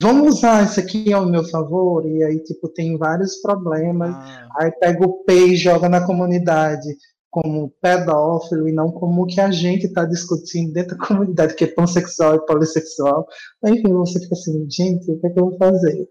vamos 0.01 0.37
usar 0.37 0.65
isso 0.65 0.81
aqui 0.81 1.13
ao 1.13 1.27
meu 1.27 1.45
favor, 1.45 2.07
e 2.07 2.23
aí, 2.25 2.43
tipo, 2.43 2.69
tem 2.69 2.97
vários 2.97 3.37
problemas. 3.41 4.15
Ah, 4.15 4.49
Aí 4.59 4.73
pega 4.73 5.07
o 5.07 5.23
P 5.25 5.33
e 5.49 5.57
joga 5.57 5.89
na 5.89 6.05
comunidade 6.05 6.89
como 7.31 7.73
pedófilo 7.81 8.69
e 8.69 8.73
não 8.73 8.91
como 8.91 9.23
o 9.23 9.27
que 9.27 9.41
a 9.41 9.51
gente 9.51 9.87
está 9.87 10.05
discutindo 10.05 10.73
dentro 10.73 10.97
da 10.97 11.07
comunidade, 11.07 11.55
que 11.55 11.65
é 11.65 11.69
pansexual 11.69 12.35
e 12.37 12.47
polissexual. 12.47 13.27
Enfim, 13.65 13.93
você 13.93 14.19
fica 14.19 14.35
assim, 14.35 14.67
gente, 14.69 15.11
o 15.11 15.21
que 15.21 15.27
é 15.27 15.31
que 15.31 15.39
eu 15.39 15.51
vou 15.51 15.59
fazer? 15.59 16.09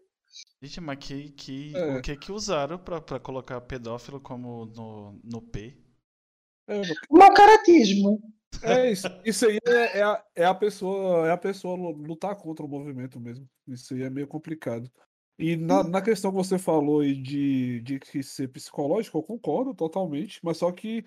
Gente, 0.62 0.82
mas 0.82 0.98
que, 1.00 1.30
que, 1.32 1.76
É. 1.76 1.98
o 1.98 2.02
que 2.02 2.16
que 2.18 2.32
usaram 2.32 2.78
pra, 2.78 3.02
pra 3.02 3.20
colocar 3.20 3.60
pedófilo 3.62 4.20
como 4.20 4.66
no, 4.66 5.20
no 5.24 5.42
P? 5.42 5.78
É, 6.68 6.82
Mau 7.10 7.34
caratismo. 7.34 8.22
é 8.64 8.92
isso. 8.92 9.08
Isso 9.26 9.48
aí 9.48 9.58
é, 9.66 10.00
é 10.00 10.04
a, 10.04 10.26
é 10.36 10.46
a 10.46 10.54
pessoa, 10.54 11.28
é 11.28 11.32
a 11.32 11.38
pessoa 11.38 11.76
lu- 11.76 11.92
lutar 11.92 12.36
contra 12.36 12.66
o 12.66 12.70
movimento 12.70 13.20
mesmo. 13.20 13.48
Isso 13.68 13.94
aí 13.94 14.04
é 14.04 14.10
meio 14.10 14.28
complicado. 14.28 14.92
E 15.38 15.56
na, 15.56 15.84
na 15.84 16.02
questão 16.02 16.32
que 16.32 16.38
você 16.38 16.60
falou 16.60 17.00
aí 17.00 17.16
de, 17.16 17.80
de 17.82 18.00
que 18.00 18.22
ser 18.22 18.50
psicológico, 18.50 19.18
eu 19.18 19.24
concordo 19.24 19.74
totalmente, 19.74 20.40
mas 20.44 20.58
só 20.58 20.70
que 20.72 21.06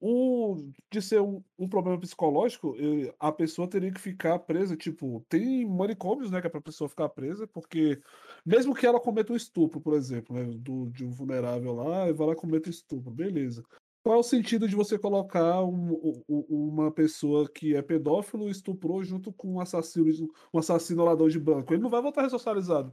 o, 0.00 0.56
de 0.92 1.00
ser 1.02 1.20
um, 1.20 1.42
um 1.58 1.68
problema 1.68 1.98
psicológico, 2.00 2.74
eh, 2.78 3.14
a 3.18 3.32
pessoa 3.32 3.68
teria 3.68 3.92
que 3.92 4.00
ficar 4.00 4.38
presa. 4.40 4.76
Tipo, 4.76 5.24
tem 5.28 5.66
manicômios, 5.66 6.30
né, 6.30 6.40
que 6.40 6.46
é 6.46 6.50
pra 6.50 6.60
pessoa 6.60 6.88
ficar 6.88 7.08
presa, 7.10 7.46
porque 7.46 8.00
mesmo 8.44 8.74
que 8.74 8.86
ela 8.86 9.00
cometa 9.00 9.32
um 9.32 9.36
estupro, 9.36 9.80
por 9.80 9.94
exemplo, 9.94 10.34
né, 10.36 10.44
do, 10.44 10.90
de 10.90 11.04
um 11.04 11.10
vulnerável 11.10 11.72
lá, 11.74 12.08
e 12.08 12.12
vai 12.12 12.26
lá 12.28 12.36
cometa 12.36 12.68
um 12.68 12.72
estupro, 12.72 13.10
beleza. 13.12 13.62
Qual 14.02 14.16
é 14.16 14.18
o 14.18 14.22
sentido 14.22 14.68
de 14.68 14.76
você 14.76 14.98
colocar 14.98 15.62
um- 15.64 15.92
u- 15.92 16.24
u- 16.28 16.68
uma 16.68 16.92
pessoa 16.92 17.48
que 17.50 17.74
é 17.74 17.80
pedófilo 17.82 18.48
e 18.48 18.50
estuprou 18.50 19.02
junto 19.02 19.32
com 19.32 19.54
um 19.54 19.60
assassino, 19.60 20.28
um 20.52 20.58
assassino 20.58 21.04
ladrão 21.04 21.28
de 21.28 21.38
banco? 21.40 21.72
Ele 21.72 21.82
não 21.82 21.88
vai 21.90 22.02
voltar 22.02 22.22
ressocializado. 22.22 22.92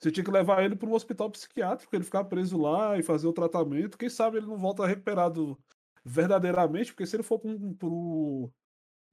Você 0.00 0.10
tinha 0.10 0.24
que 0.24 0.30
levar 0.30 0.64
ele 0.64 0.76
para 0.76 0.88
um 0.88 0.94
hospital 0.94 1.30
psiquiátrico, 1.30 1.94
ele 1.94 2.04
ficar 2.04 2.24
preso 2.24 2.58
lá 2.58 2.98
e 2.98 3.02
fazer 3.02 3.26
o 3.28 3.32
tratamento. 3.32 3.96
Quem 3.98 4.08
sabe 4.10 4.38
ele 4.38 4.46
não 4.46 4.58
volta 4.58 4.86
recuperado 4.86 5.58
verdadeiramente, 6.04 6.92
porque 6.92 7.06
se 7.06 7.16
ele 7.16 7.22
for 7.22 7.40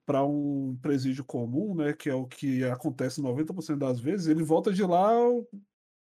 para 0.06 0.26
um 0.26 0.76
presídio 0.82 1.24
comum, 1.24 1.76
né, 1.76 1.94
que 1.94 2.10
é 2.10 2.16
o 2.16 2.26
que 2.26 2.64
acontece 2.64 3.22
90% 3.22 3.78
das 3.78 4.00
vezes, 4.00 4.28
ele 4.28 4.44
volta 4.44 4.74
de 4.74 4.84
lá 4.84 5.14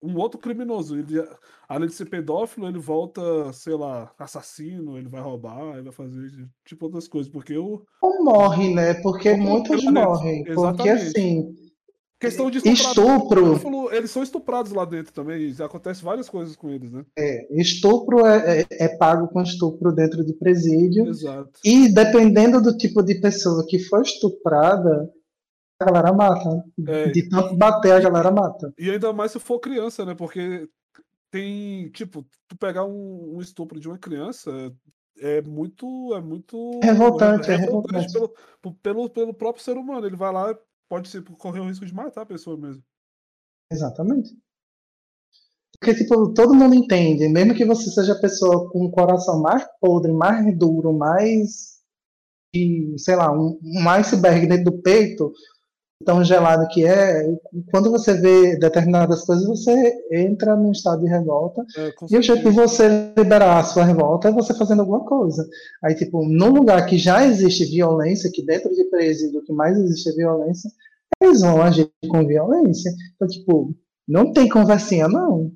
um 0.03 0.17
outro 0.17 0.39
criminoso. 0.39 0.99
Ele, 0.99 1.23
além 1.69 1.89
de 1.89 1.95
ser 1.95 2.07
pedófilo, 2.07 2.69
ele 2.69 2.79
volta, 2.79 3.53
sei 3.53 3.75
lá, 3.75 4.13
assassino, 4.19 4.97
ele 4.97 5.09
vai 5.09 5.21
roubar, 5.21 5.75
ele 5.75 5.83
vai 5.83 5.93
fazer 5.93 6.49
tipo 6.65 6.87
outras 6.87 7.09
coisas, 7.09 7.31
porque 7.31 7.57
o 7.57 7.85
Ou 8.01 8.25
morre, 8.25 8.73
né? 8.73 8.95
Porque 9.03 9.31
Ou 9.31 9.39
muitos 9.39 9.85
morrem. 9.85 10.45
Porque 10.45 10.89
assim, 10.89 11.55
questão 12.19 12.51
de 12.51 12.59
Estupro. 12.59 13.43
pedófilo, 13.43 13.93
eles 13.93 14.11
são 14.11 14.23
estuprados 14.23 14.73
lá 14.73 14.85
dentro 14.85 15.13
também, 15.13 15.51
e 15.51 15.63
acontece 15.63 16.03
várias 16.03 16.29
coisas 16.29 16.57
com 16.57 16.69
eles, 16.71 16.93
né? 16.93 17.05
estupro 17.51 18.27
é, 18.27 18.61
é- 18.63 18.67
é 18.71 18.97
pago 18.97 19.29
com 19.29 19.41
estupro 19.41 19.93
dentro 19.93 20.25
de 20.25 20.33
presídio. 20.35 21.07
Exato. 21.07 21.61
E 21.65 21.89
dependendo 21.89 22.61
do 22.61 22.77
tipo 22.77 23.03
de 23.03 23.21
pessoa 23.21 23.65
que 23.67 23.79
foi 23.79 24.03
estuprada, 24.03 25.11
a 25.81 25.85
galera 25.85 26.13
mata. 26.13 26.65
É, 26.87 27.09
De 27.11 27.29
tanto 27.29 27.57
bater, 27.57 27.93
a 27.93 28.01
galera 28.01 28.31
mata. 28.31 28.73
E 28.79 28.91
ainda 28.91 29.13
mais 29.13 29.33
se 29.33 29.39
for 29.39 29.61
criança, 29.61 30.05
né? 30.05 30.15
Porque 30.15 30.69
tem, 31.31 31.89
tipo, 31.91 32.27
tu 32.49 32.57
pegar 32.59 32.85
um, 32.85 33.37
um 33.37 33.41
estupro 33.41 33.79
de 33.79 33.89
uma 33.89 33.99
criança 33.99 34.51
é 35.21 35.43
muito. 35.43 36.15
É 36.15 36.21
muito. 36.21 36.81
Revoltante, 36.83 37.51
é 37.51 37.57
revoltante. 37.57 38.13
Pelo, 38.13 38.35
pelo, 38.83 39.11
pelo 39.11 39.35
próprio 39.35 39.63
ser 39.65 39.77
humano. 39.77 40.07
Ele 40.07 40.17
vai 40.17 40.33
lá, 40.33 40.57
pode 40.89 41.09
ser, 41.09 41.23
correr 41.23 41.61
o 41.61 41.69
risco 41.69 41.85
de 41.85 41.95
matar 41.95 42.23
a 42.23 42.27
pessoa 42.27 42.57
mesmo. 42.57 42.83
Exatamente. 43.71 44.37
Porque, 45.79 45.95
tipo, 45.95 46.33
todo 46.35 46.55
mundo 46.55 46.75
entende, 46.75 47.29
mesmo 47.29 47.55
que 47.55 47.65
você 47.65 47.91
seja 47.91 48.13
a 48.13 48.21
pessoa 48.21 48.69
com 48.71 48.87
o 48.87 48.91
coração 48.91 49.41
mais 49.41 49.65
podre, 49.81 50.13
mais 50.13 50.59
duro, 50.59 50.93
mais. 50.93 51.79
sei 52.97 53.15
lá, 53.15 53.31
um, 53.33 53.59
um 53.63 53.89
iceberg 53.91 54.47
dentro 54.47 54.73
do 54.73 54.83
peito, 54.83 55.33
tão 56.05 56.23
gelado 56.25 56.67
que 56.69 56.85
é, 56.85 57.25
quando 57.71 57.91
você 57.91 58.15
vê 58.15 58.57
determinadas 58.59 59.25
coisas, 59.25 59.47
você 59.47 59.93
entra 60.13 60.57
num 60.57 60.73
estado 60.73 61.03
de 61.03 61.09
revolta. 61.09 61.65
É, 61.77 61.93
E 62.11 62.17
o 62.17 62.23
jeito 62.23 62.49
de 62.49 62.55
você 62.55 63.13
liberar 63.17 63.59
a 63.59 63.65
sua 63.65 63.85
revolta 63.85 64.29
é 64.29 64.33
você 64.33 64.55
fazendo 64.55 64.81
alguma 64.81 65.05
coisa. 65.05 65.49
Aí, 65.83 65.95
tipo, 65.95 66.25
num 66.25 66.51
lugar 66.51 66.87
que 66.87 66.97
já 66.97 67.25
existe 67.27 67.65
violência, 67.65 68.31
que 68.33 68.45
dentro 68.45 68.75
de 68.75 68.85
presídio 68.85 69.43
que 69.43 69.53
mais 69.53 69.77
existe 69.77 70.11
é 70.11 70.13
violência, 70.15 70.71
eles 71.21 71.41
vão 71.41 71.61
agir 71.61 71.91
com 72.09 72.27
violência. 72.27 72.93
Então, 73.17 73.29
tipo, 73.29 73.75
não 74.07 74.33
tem 74.33 74.49
conversinha, 74.49 75.09
não. 75.09 75.53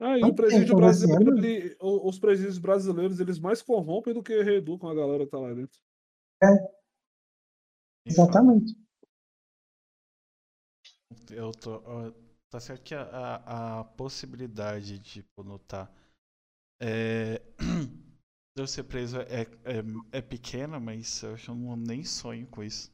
Ah, 0.00 0.18
e 0.18 0.24
o 0.24 0.34
presídio 0.34 0.74
brasileiro, 0.74 1.36
ele- 1.38 1.76
os 1.80 2.18
presídios 2.18 2.58
brasileiros, 2.58 3.20
eles 3.20 3.38
mais 3.38 3.62
corrompem 3.62 4.12
do 4.12 4.22
que 4.22 4.42
reeducam 4.42 4.88
a 4.88 4.94
galera 4.94 5.24
que 5.24 5.30
tá 5.30 5.38
lá 5.38 5.52
dentro. 5.52 5.78
Exatamente. 8.06 8.74
Eu 11.30 11.52
tô. 11.52 11.80
Tá 12.50 12.60
certo 12.60 12.82
que 12.84 12.94
a, 12.94 13.02
a, 13.02 13.80
a 13.80 13.84
possibilidade 13.84 14.98
de 14.98 15.20
tipo, 15.22 15.42
notar 15.42 15.92
é, 16.80 17.38
de 17.58 17.58
eu 18.56 18.66
ser 18.66 18.84
preso 18.84 19.18
é, 19.20 19.42
é, 19.64 19.82
é 20.12 20.22
pequena, 20.22 20.78
mas 20.78 21.22
eu 21.22 21.34
acho 21.34 21.44
que 21.44 21.50
eu 21.50 21.54
não, 21.54 21.76
nem 21.76 22.04
sonho 22.04 22.46
com 22.46 22.62
isso. 22.62 22.92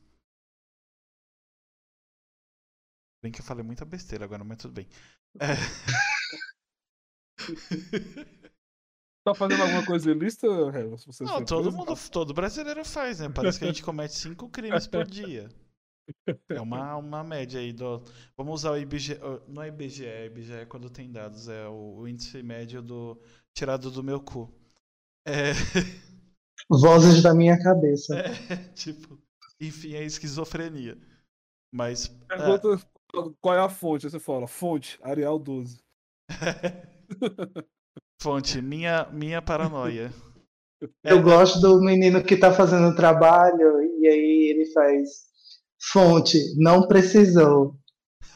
Bem 3.23 3.31
que 3.31 3.41
eu 3.41 3.45
falei 3.45 3.63
muita 3.63 3.85
besteira 3.85 4.25
agora, 4.25 4.43
mas 4.45 4.59
tudo 4.59 4.73
bem. 4.73 4.89
É. 5.39 5.55
Tá 9.23 9.35
fazendo 9.35 9.63
alguma 9.63 9.85
coisa 9.85 10.11
ilícita, 10.11 10.47
Não, 11.21 11.45
todo 11.45 11.65
preso? 11.65 11.77
mundo, 11.77 11.95
todo 12.11 12.33
brasileiro 12.33 12.83
faz, 12.87 13.21
né? 13.21 13.29
Parece 13.29 13.59
que 13.59 13.65
a 13.67 13.69
gente 13.69 13.83
comete 13.83 14.15
cinco 14.15 14.49
crimes 14.49 14.87
por 14.87 15.07
dia. 15.07 15.47
É 16.53 16.61
uma, 16.61 16.97
uma 16.97 17.25
média 17.25 17.61
aí 17.61 17.73
do. 17.73 18.03
Vamos 18.37 18.61
usar 18.61 18.73
o 18.73 18.79
IBGE. 18.79 19.19
Não 19.49 19.63
é 19.63 19.69
IBGE, 19.69 20.07
é 20.07 20.27
IBGE 20.27 20.53
é 20.53 20.67
quando 20.67 20.91
tem 20.91 21.11
dados, 21.11 21.49
é 21.49 21.67
o, 21.69 21.99
o 21.99 22.09
índice 22.09 22.43
médio 22.43 22.83
do. 22.83 23.21
tirado 23.55 23.91
do 23.91 24.03
meu 24.03 24.21
cu. 24.21 24.53
É, 25.27 25.53
Vozes 26.71 27.23
da 27.23 27.35
minha 27.35 27.59
cabeça. 27.63 28.17
é, 28.17 28.57
tipo, 28.75 29.19
enfim, 29.61 29.95
é 29.95 30.05
esquizofrenia. 30.05 30.99
Mas. 31.73 32.09
é, 32.31 32.37
Pergunta 32.37 32.81
qual 33.41 33.55
é 33.57 33.61
a 33.61 33.69
fonte, 33.69 34.09
você 34.09 34.19
fala, 34.21 34.47
fonte, 34.47 34.99
Arial 35.03 35.39
12. 35.39 35.83
fonte, 38.23 38.61
minha, 38.63 39.07
minha 39.13 39.43
paranoia. 39.43 40.13
Eu 41.05 41.19
É, 41.19 41.23
gosto 41.23 41.61
do 41.61 41.81
menino 41.81 42.23
que 42.25 42.37
tá 42.37 42.53
fazendo 42.53 42.89
o 42.89 42.97
trabalho 42.97 43.83
e 44.01 44.07
aí 44.07 44.51
ele 44.51 44.67
faz 44.73 45.30
fonte, 45.81 46.39
não 46.57 46.87
precisou. 46.87 47.77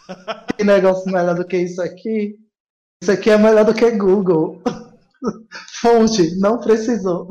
Que 0.56 0.62
negócio 0.62 1.10
melhor 1.10 1.34
do 1.34 1.46
que 1.46 1.56
isso 1.56 1.80
aqui? 1.82 2.38
Isso 3.02 3.10
aqui 3.10 3.30
é 3.30 3.38
melhor 3.38 3.64
do 3.64 3.74
que 3.74 3.90
Google. 3.90 4.62
Fonte, 5.80 6.38
não 6.38 6.60
precisou. 6.60 7.26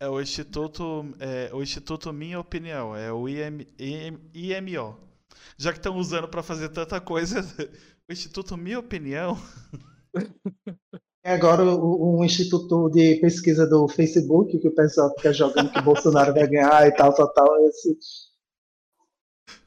É 0.00 0.08
o 0.08 0.20
Instituto, 0.20 1.04
é, 1.20 1.50
o 1.54 1.62
Instituto 1.62 2.12
Minha 2.12 2.40
Opinião, 2.40 2.96
é 2.96 3.12
o 3.12 3.28
IM, 3.28 3.66
IM, 3.78 4.18
IMO. 4.34 4.98
Já 5.56 5.70
que 5.72 5.78
estão 5.78 5.96
usando 5.96 6.26
para 6.26 6.42
fazer 6.42 6.70
tanta 6.70 7.00
coisa, 7.00 7.40
o 8.08 8.12
Instituto 8.12 8.56
Minha 8.56 8.80
Opinião. 8.80 9.38
É 11.24 11.34
agora 11.34 11.62
o, 11.64 12.24
instituto 12.24 12.90
de 12.90 13.16
pesquisa 13.20 13.64
do 13.66 13.86
Facebook, 13.88 14.58
que 14.58 14.68
o 14.68 14.74
pessoal 14.74 15.12
fica 15.16 15.32
jogando 15.32 15.72
que 15.72 15.80
Bolsonaro 15.80 16.34
vai 16.34 16.48
ganhar 16.48 16.86
e 16.88 16.92
tal, 16.96 17.14
tal, 17.14 17.32
tal. 17.32 17.68
Esse, 17.68 17.96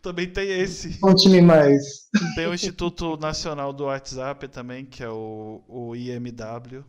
Também 0.02 0.32
tem 0.32 0.50
esse. 0.62 1.00
conte-me 1.00 1.42
mais. 1.42 2.10
Tem 2.36 2.48
o 2.48 2.54
Instituto 2.54 3.18
Nacional 3.18 3.72
do 3.72 3.86
WhatsApp 3.86 4.48
também, 4.50 4.86
que 4.86 5.04
é 5.04 5.10
o, 5.10 5.64
o 5.68 5.96
IMW. 5.96 6.84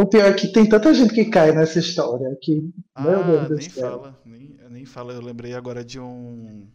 O 0.00 0.06
pior 0.06 0.26
é 0.26 0.34
que 0.34 0.52
tem 0.52 0.68
tanta 0.68 0.94
gente 0.94 1.12
que 1.12 1.24
cai 1.28 1.52
nessa 1.52 1.78
história 1.78 2.36
que, 2.40 2.72
meu 2.96 3.24
Deus 3.24 3.50
Ah, 3.50 3.54
nem 3.54 3.68
céu. 3.68 3.90
fala, 3.90 4.22
nem, 4.24 4.56
nem 4.70 4.84
fala. 4.86 5.12
Eu 5.12 5.20
lembrei 5.20 5.54
agora 5.54 5.84
de 5.84 5.98
um. 6.00 6.70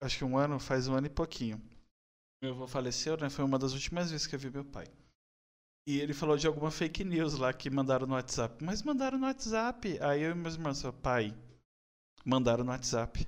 Acho 0.00 0.18
que 0.18 0.24
um 0.24 0.36
ano, 0.38 0.58
faz 0.58 0.88
um 0.88 0.94
ano 0.94 1.06
e 1.06 1.10
pouquinho. 1.10 1.60
Meu 2.42 2.50
avô 2.50 2.66
faleceu, 2.66 3.16
né? 3.16 3.30
Foi 3.30 3.44
uma 3.44 3.56
das 3.56 3.72
últimas 3.72 4.10
vezes 4.10 4.26
que 4.26 4.34
eu 4.34 4.38
vi 4.38 4.50
meu 4.50 4.64
pai. 4.64 4.88
E 5.86 6.00
ele 6.00 6.12
falou 6.12 6.36
de 6.36 6.44
alguma 6.44 6.72
fake 6.72 7.04
news 7.04 7.38
lá 7.38 7.52
que 7.52 7.70
mandaram 7.70 8.04
no 8.04 8.14
WhatsApp. 8.14 8.64
Mas 8.64 8.82
mandaram 8.82 9.16
no 9.16 9.26
WhatsApp. 9.26 9.96
Aí 10.00 10.22
eu 10.22 10.32
e 10.32 10.34
meus 10.34 10.54
irmãos 10.54 10.82
falaram, 10.82 11.00
pai, 11.00 11.34
mandaram 12.24 12.64
no 12.64 12.72
WhatsApp. 12.72 13.24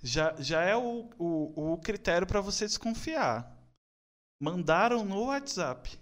Já, 0.00 0.40
já 0.40 0.62
é 0.62 0.76
o, 0.76 1.10
o, 1.18 1.72
o 1.72 1.78
critério 1.78 2.24
para 2.24 2.40
você 2.40 2.66
desconfiar. 2.66 3.52
Mandaram 4.40 5.04
no 5.04 5.24
WhatsApp. 5.24 5.98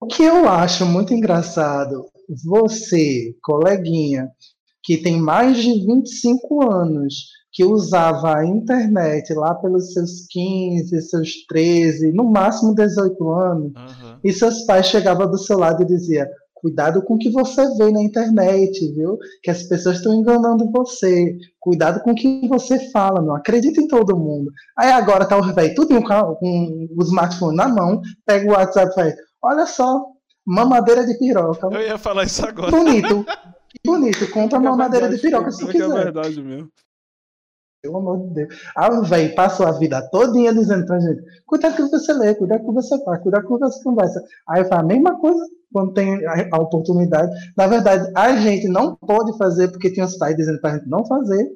O 0.00 0.08
que 0.08 0.24
eu 0.24 0.48
acho 0.48 0.84
muito 0.84 1.14
engraçado, 1.14 2.10
você, 2.44 3.32
coleguinha, 3.44 4.28
que 4.82 4.98
tem 4.98 5.20
mais 5.20 5.56
de 5.56 5.72
25 5.86 6.68
anos, 6.68 7.28
que 7.54 7.64
usava 7.64 8.36
a 8.38 8.44
internet 8.44 9.32
lá 9.32 9.54
pelos 9.54 9.92
seus 9.92 10.26
15, 10.28 11.00
seus 11.02 11.46
13, 11.48 12.12
no 12.12 12.24
máximo 12.24 12.74
18 12.74 13.30
anos, 13.30 13.72
Aham. 13.76 14.18
e 14.24 14.32
seus 14.32 14.66
pais 14.66 14.86
chegavam 14.86 15.30
do 15.30 15.38
seu 15.38 15.56
lado 15.58 15.82
e 15.82 15.86
diziam: 15.86 16.26
Cuidado 16.52 17.02
com 17.04 17.14
o 17.14 17.18
que 17.18 17.30
você 17.30 17.62
vê 17.76 17.92
na 17.92 18.02
internet, 18.02 18.92
viu? 18.94 19.16
Que 19.42 19.50
as 19.50 19.62
pessoas 19.62 19.98
estão 19.98 20.12
enganando 20.14 20.68
você. 20.72 21.36
Cuidado 21.60 22.00
com 22.02 22.10
o 22.10 22.14
que 22.14 22.48
você 22.48 22.90
fala, 22.90 23.22
não 23.22 23.36
acredita 23.36 23.80
em 23.80 23.86
todo 23.86 24.16
mundo. 24.16 24.50
Aí 24.76 24.90
agora 24.90 25.24
tá 25.24 25.36
o 25.38 25.54
velho 25.54 25.74
tudo 25.76 26.02
com, 26.02 26.12
a- 26.12 26.34
com 26.34 26.88
o 26.98 27.02
smartphone 27.02 27.56
na 27.56 27.68
mão, 27.68 28.00
pega 28.26 28.50
o 28.50 28.54
WhatsApp 28.54 28.90
e 28.90 28.94
fala: 28.94 29.14
Olha 29.42 29.66
só, 29.66 30.04
mamadeira 30.44 31.06
de 31.06 31.16
piroca. 31.18 31.68
Eu 31.70 31.82
ia 31.82 31.98
falar 31.98 32.24
isso 32.24 32.44
agora. 32.44 32.70
Bonito. 32.72 33.24
Bonito. 33.86 34.28
Compra 34.30 34.58
que 34.58 34.66
é 34.66 34.68
mamadeira 34.70 35.08
de 35.08 35.18
piroca 35.18 35.50
se 35.52 35.64
que 35.66 35.70
É 35.70 35.72
quiser. 35.82 36.04
verdade 36.04 36.42
mesmo. 36.42 36.68
Pelo 37.84 37.98
amor 37.98 38.22
de 38.22 38.30
Deus. 38.32 38.54
Ah, 38.74 38.90
o 38.90 39.02
velho 39.02 39.34
passou 39.34 39.66
a 39.66 39.72
vida 39.72 40.00
todinha 40.08 40.54
dizendo 40.54 40.86
pra 40.86 40.98
gente: 40.98 41.22
cuidado 41.44 41.76
que 41.76 41.82
você 41.82 42.14
lê, 42.14 42.34
cuidado 42.34 42.64
que 42.64 42.72
você 42.72 43.04
faz, 43.04 43.22
cuidado 43.22 43.42
que 43.42 43.58
você 43.58 43.84
conversa. 43.84 44.24
Aí 44.48 44.62
eu 44.62 44.68
falo 44.68 44.80
a 44.80 44.86
mesma 44.86 45.20
coisa 45.20 45.46
quando 45.70 45.92
tem 45.92 46.24
a, 46.24 46.48
a 46.50 46.62
oportunidade. 46.62 47.30
Na 47.54 47.66
verdade, 47.66 48.10
a 48.16 48.34
gente 48.36 48.68
não 48.68 48.96
pode 48.96 49.36
fazer 49.36 49.68
porque 49.68 49.92
tinha 49.92 50.06
os 50.06 50.16
pais 50.16 50.34
dizendo 50.34 50.62
pra 50.62 50.78
gente 50.78 50.88
não 50.88 51.04
fazer. 51.04 51.46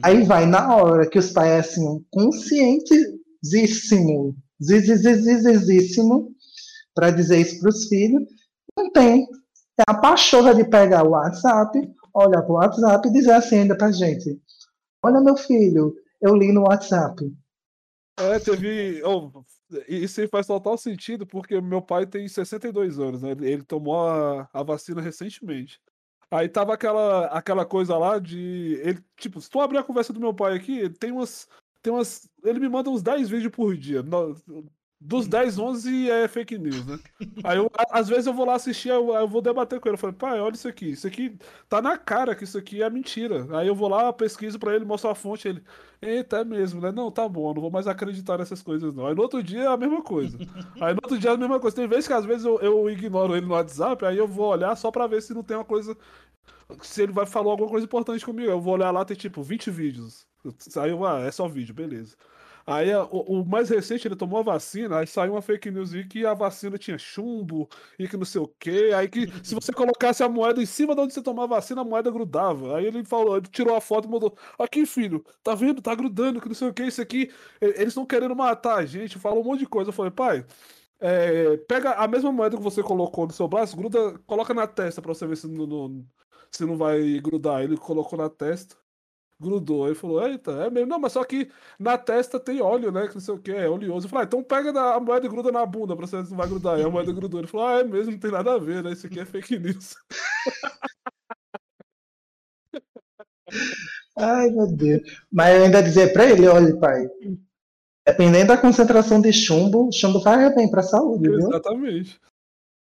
Aí 0.00 0.22
vai 0.22 0.46
na 0.46 0.76
hora 0.76 1.10
que 1.10 1.18
os 1.18 1.32
pais 1.32 1.50
é 1.50 1.58
assim, 1.58 2.04
conscientizíssimo, 2.12 4.36
zizizizizíssimo, 4.62 6.30
para 6.94 7.10
dizer 7.10 7.40
isso 7.40 7.58
pros 7.58 7.88
filhos. 7.88 8.22
Não 8.76 8.92
tem. 8.92 9.26
É 9.76 9.82
a 9.88 9.94
pachorra 9.94 10.54
de 10.54 10.62
pegar 10.62 11.04
o 11.04 11.10
WhatsApp, 11.10 11.80
olhar 12.14 12.42
pro 12.42 12.54
WhatsApp 12.54 13.08
e 13.08 13.12
dizer 13.12 13.32
assim 13.32 13.62
ainda 13.62 13.76
pra 13.76 13.90
gente. 13.90 14.40
Olha, 15.02 15.20
meu 15.20 15.36
filho, 15.36 15.94
eu 16.20 16.34
li 16.36 16.52
no 16.52 16.62
WhatsApp. 16.62 17.32
É, 18.18 18.38
teve. 18.38 19.02
oh, 19.02 19.42
isso 19.88 20.26
faz 20.28 20.46
total 20.46 20.76
sentido, 20.76 21.26
porque 21.26 21.58
meu 21.60 21.80
pai 21.80 22.06
tem 22.06 22.28
62 22.28 22.98
anos, 22.98 23.22
né? 23.22 23.30
Ele, 23.30 23.62
tomou 23.62 24.06
a, 24.06 24.48
a 24.52 24.62
vacina 24.62 25.00
recentemente. 25.00 25.80
Aí 26.30 26.48
tava 26.48 26.74
aquela, 26.74 27.26
aquela 27.26 27.64
coisa 27.64 27.96
lá 27.96 28.18
de. 28.18 28.78
Ele, 28.82 29.02
tipo, 29.16 29.40
se 29.40 29.48
tu 29.48 29.60
abrir 29.60 29.78
a 29.78 29.82
conversa 29.82 30.12
do 30.12 30.20
meu 30.20 30.34
pai 30.34 30.54
aqui, 30.54 30.90
tem 30.90 31.12
umas. 31.12 31.48
Tem 31.82 31.92
umas. 31.92 32.28
Ele 32.44 32.60
me 32.60 32.68
manda 32.68 32.90
uns 32.90 33.02
10 33.02 33.30
vídeos 33.30 33.52
por 33.52 33.76
dia. 33.76 34.04
Dos 35.02 35.26
10, 35.26 35.58
11 35.58 36.10
é 36.10 36.28
fake 36.28 36.58
news, 36.58 36.84
né? 36.84 37.00
Aí 37.42 37.56
eu, 37.56 37.70
às 37.90 38.06
vezes 38.06 38.26
eu 38.26 38.34
vou 38.34 38.44
lá 38.44 38.54
assistir, 38.54 38.90
eu, 38.90 39.14
eu 39.14 39.26
vou 39.26 39.40
debater 39.40 39.80
com 39.80 39.88
ele. 39.88 39.94
Eu 39.94 39.98
falo, 39.98 40.12
pai, 40.12 40.38
olha 40.38 40.54
isso 40.54 40.68
aqui. 40.68 40.90
Isso 40.90 41.06
aqui 41.06 41.38
tá 41.70 41.80
na 41.80 41.96
cara 41.96 42.34
que 42.34 42.44
isso 42.44 42.58
aqui 42.58 42.82
é 42.82 42.90
mentira. 42.90 43.46
Aí 43.58 43.66
eu 43.66 43.74
vou 43.74 43.88
lá, 43.88 44.12
pesquiso 44.12 44.58
pra 44.58 44.74
ele, 44.76 44.84
mostro 44.84 45.08
a 45.10 45.14
fonte. 45.14 45.48
Ele, 45.48 45.64
eita, 46.02 46.38
é 46.38 46.44
mesmo, 46.44 46.82
né? 46.82 46.92
Não, 46.92 47.10
tá 47.10 47.26
bom, 47.26 47.54
não 47.54 47.62
vou 47.62 47.70
mais 47.70 47.86
acreditar 47.88 48.36
nessas 48.38 48.62
coisas, 48.62 48.92
não. 48.94 49.06
Aí 49.06 49.14
no 49.14 49.22
outro 49.22 49.42
dia 49.42 49.62
é 49.62 49.66
a 49.68 49.76
mesma 49.76 50.02
coisa. 50.02 50.38
Aí 50.78 50.92
no 50.92 51.00
outro 51.02 51.18
dia 51.18 51.30
é 51.30 51.32
a 51.34 51.36
mesma 51.38 51.58
coisa. 51.58 51.76
Tem 51.76 51.88
vezes 51.88 52.06
que 52.06 52.12
às 52.12 52.26
vezes 52.26 52.44
eu, 52.44 52.60
eu 52.60 52.90
ignoro 52.90 53.34
ele 53.34 53.46
no 53.46 53.54
WhatsApp, 53.54 54.04
aí 54.04 54.18
eu 54.18 54.28
vou 54.28 54.48
olhar 54.50 54.76
só 54.76 54.90
pra 54.90 55.06
ver 55.06 55.22
se 55.22 55.32
não 55.32 55.42
tem 55.42 55.56
uma 55.56 55.64
coisa. 55.64 55.96
Se 56.82 57.02
ele 57.02 57.12
vai 57.12 57.26
falar 57.26 57.50
alguma 57.50 57.68
coisa 57.70 57.84
importante 57.86 58.24
comigo. 58.24 58.50
Eu 58.50 58.60
vou 58.60 58.74
olhar 58.74 58.90
lá, 58.90 59.04
tem 59.04 59.16
tipo 59.16 59.42
20 59.42 59.70
vídeos. 59.70 60.26
Aí 60.76 60.90
eu, 60.90 61.04
ah, 61.04 61.20
é 61.20 61.30
só 61.30 61.48
vídeo, 61.48 61.74
beleza. 61.74 62.16
Aí 62.72 62.94
o, 62.94 63.04
o 63.40 63.44
mais 63.44 63.68
recente, 63.68 64.06
ele 64.06 64.14
tomou 64.14 64.38
a 64.38 64.42
vacina, 64.42 64.98
aí 65.00 65.06
saiu 65.06 65.32
uma 65.32 65.42
fake 65.42 65.70
news 65.72 65.92
aí 65.92 66.06
que 66.06 66.24
a 66.24 66.34
vacina 66.34 66.78
tinha 66.78 66.96
chumbo 66.96 67.68
e 67.98 68.06
que 68.06 68.16
não 68.16 68.24
sei 68.24 68.40
o 68.40 68.46
quê. 68.46 68.92
Aí 68.94 69.08
que 69.08 69.26
se 69.42 69.54
você 69.56 69.72
colocasse 69.72 70.22
a 70.22 70.28
moeda 70.28 70.62
em 70.62 70.66
cima 70.66 70.94
de 70.94 71.00
onde 71.00 71.12
você 71.12 71.20
tomava 71.22 71.54
a 71.54 71.58
vacina, 71.58 71.80
a 71.80 71.84
moeda 71.84 72.10
grudava. 72.12 72.76
Aí 72.76 72.86
ele 72.86 73.04
falou, 73.04 73.36
ele 73.38 73.48
tirou 73.48 73.74
a 73.74 73.80
foto 73.80 74.06
e 74.06 74.10
mandou: 74.10 74.36
Aqui, 74.58 74.86
filho, 74.86 75.24
tá 75.42 75.52
vendo? 75.54 75.82
Tá 75.82 75.94
grudando, 75.96 76.40
que 76.40 76.46
não 76.48 76.54
sei 76.54 76.68
o 76.68 76.74
que, 76.74 76.84
isso 76.84 77.02
aqui. 77.02 77.30
e- 77.60 77.64
Eles 77.66 77.88
estão 77.88 78.06
querendo 78.06 78.36
matar 78.36 78.76
a 78.78 78.86
gente, 78.86 79.18
falou 79.18 79.40
um 79.42 79.44
monte 79.44 79.60
de 79.60 79.66
coisa. 79.66 79.88
Eu 79.90 79.92
falei, 79.94 80.12
pai. 80.12 80.46
é, 81.00 81.56
pega 81.58 81.92
a 81.94 82.08
mesma 82.08 82.32
moeda 82.32 82.56
que 82.56 82.62
você 82.62 82.82
colocou 82.82 83.26
no 83.26 83.32
seu 83.32 83.48
braço, 83.48 83.76
gruda, 83.76 84.18
coloca 84.26 84.52
na 84.54 84.66
testa 84.66 85.00
pra 85.02 85.14
você 85.14 85.26
ver 85.26 85.36
se 85.36 85.48
não, 85.48 85.66
não- 85.66 86.06
se 86.50 86.64
não 86.66 86.76
vai 86.76 87.18
grudar. 87.20 87.62
Ele 87.62 87.76
colocou 87.76 88.18
na 88.18 88.28
testa, 88.30 88.76
grudou. 89.40 89.84
Aí 89.84 89.90
ele 89.90 89.98
falou: 89.98 90.26
Eita, 90.26 90.50
é 90.52 90.70
mesmo. 90.70 90.88
Não, 90.88 90.98
mas 91.00 91.12
só 91.12 91.24
que 91.24 91.50
na 91.78 91.96
testa 91.96 92.38
tem 92.38 92.60
óleo, 92.60 92.92
né? 92.92 93.08
Que 93.08 93.14
não 93.14 93.20
sei 93.20 93.34
o 93.34 93.38
que, 93.38 93.50
é 93.50 93.68
oleoso. 93.68 94.06
Eu 94.06 94.10
falei: 94.10 94.24
ah, 94.24 94.26
então 94.26 94.42
pega 94.42 94.70
a 94.94 95.00
moeda 95.00 95.26
e 95.26 95.28
gruda 95.28 95.50
na 95.50 95.64
bunda 95.64 95.96
pra 95.96 96.06
você 96.06 96.16
não 96.16 96.36
vai 96.36 96.46
grudar. 96.46 96.76
Aí 96.76 96.82
a 96.82 96.90
moeda 96.90 97.12
grudou. 97.12 97.40
Ele 97.40 97.46
falou: 97.46 97.66
Ah, 97.66 97.80
é 97.80 97.84
mesmo, 97.84 98.12
não 98.12 98.18
tem 98.18 98.30
nada 98.30 98.52
a 98.52 98.58
ver, 98.58 98.82
né? 98.82 98.92
Isso 98.92 99.06
aqui 99.06 99.18
é 99.18 99.24
fake 99.24 99.58
news. 99.58 99.96
Ai, 104.16 104.50
meu 104.50 104.66
Deus. 104.66 105.02
Mas 105.32 105.56
eu 105.56 105.64
ainda 105.64 105.82
dizia 105.82 106.12
pra 106.12 106.26
ele, 106.26 106.46
olha, 106.46 106.76
pai, 106.76 107.08
dependendo 108.06 108.48
da 108.48 108.58
concentração 108.58 109.20
de 109.20 109.32
chumbo, 109.32 109.90
chumbo 109.92 110.20
faz 110.20 110.54
bem 110.54 110.70
pra 110.70 110.82
saúde, 110.82 111.28
viu? 111.28 111.38
Exatamente. 111.38 112.20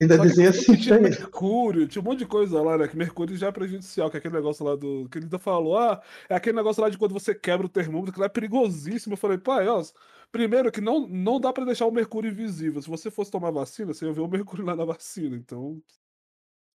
Ainda 0.00 0.18
dizia 0.18 0.50
assim 0.50 0.76
tinha 0.76 1.00
mercúrio, 1.00 1.88
tinha 1.88 2.02
um 2.02 2.04
monte 2.04 2.18
de 2.18 2.26
coisa 2.26 2.60
lá, 2.60 2.76
né? 2.76 2.86
Que 2.86 2.96
mercúrio 2.96 3.34
já 3.34 3.46
é 3.46 3.52
prejudicial, 3.52 4.10
que 4.10 4.16
é 4.16 4.18
aquele 4.18 4.34
negócio 4.34 4.64
lá 4.64 4.76
do. 4.76 5.08
Que 5.10 5.18
ele 5.18 5.24
ainda 5.24 5.38
falou, 5.38 5.78
ah, 5.78 6.02
é 6.28 6.34
aquele 6.34 6.56
negócio 6.56 6.82
lá 6.82 6.90
de 6.90 6.98
quando 6.98 7.14
você 7.14 7.34
quebra 7.34 7.66
o 7.66 7.70
termômetro, 7.70 8.12
que 8.12 8.20
lá 8.20 8.26
é 8.26 8.28
perigosíssimo. 8.28 9.14
Eu 9.14 9.18
falei, 9.18 9.38
pai, 9.38 9.66
ó, 9.68 9.82
primeiro 10.30 10.70
que 10.70 10.82
não, 10.82 11.08
não 11.08 11.40
dá 11.40 11.50
pra 11.50 11.64
deixar 11.64 11.86
o 11.86 11.90
mercúrio 11.90 12.30
invisível. 12.30 12.82
Se 12.82 12.90
você 12.90 13.10
fosse 13.10 13.30
tomar 13.30 13.50
vacina, 13.50 13.94
você 13.94 14.04
ia 14.04 14.12
ver 14.12 14.20
o 14.20 14.28
mercúrio 14.28 14.66
lá 14.66 14.76
na 14.76 14.84
vacina. 14.84 15.34
Então. 15.34 15.80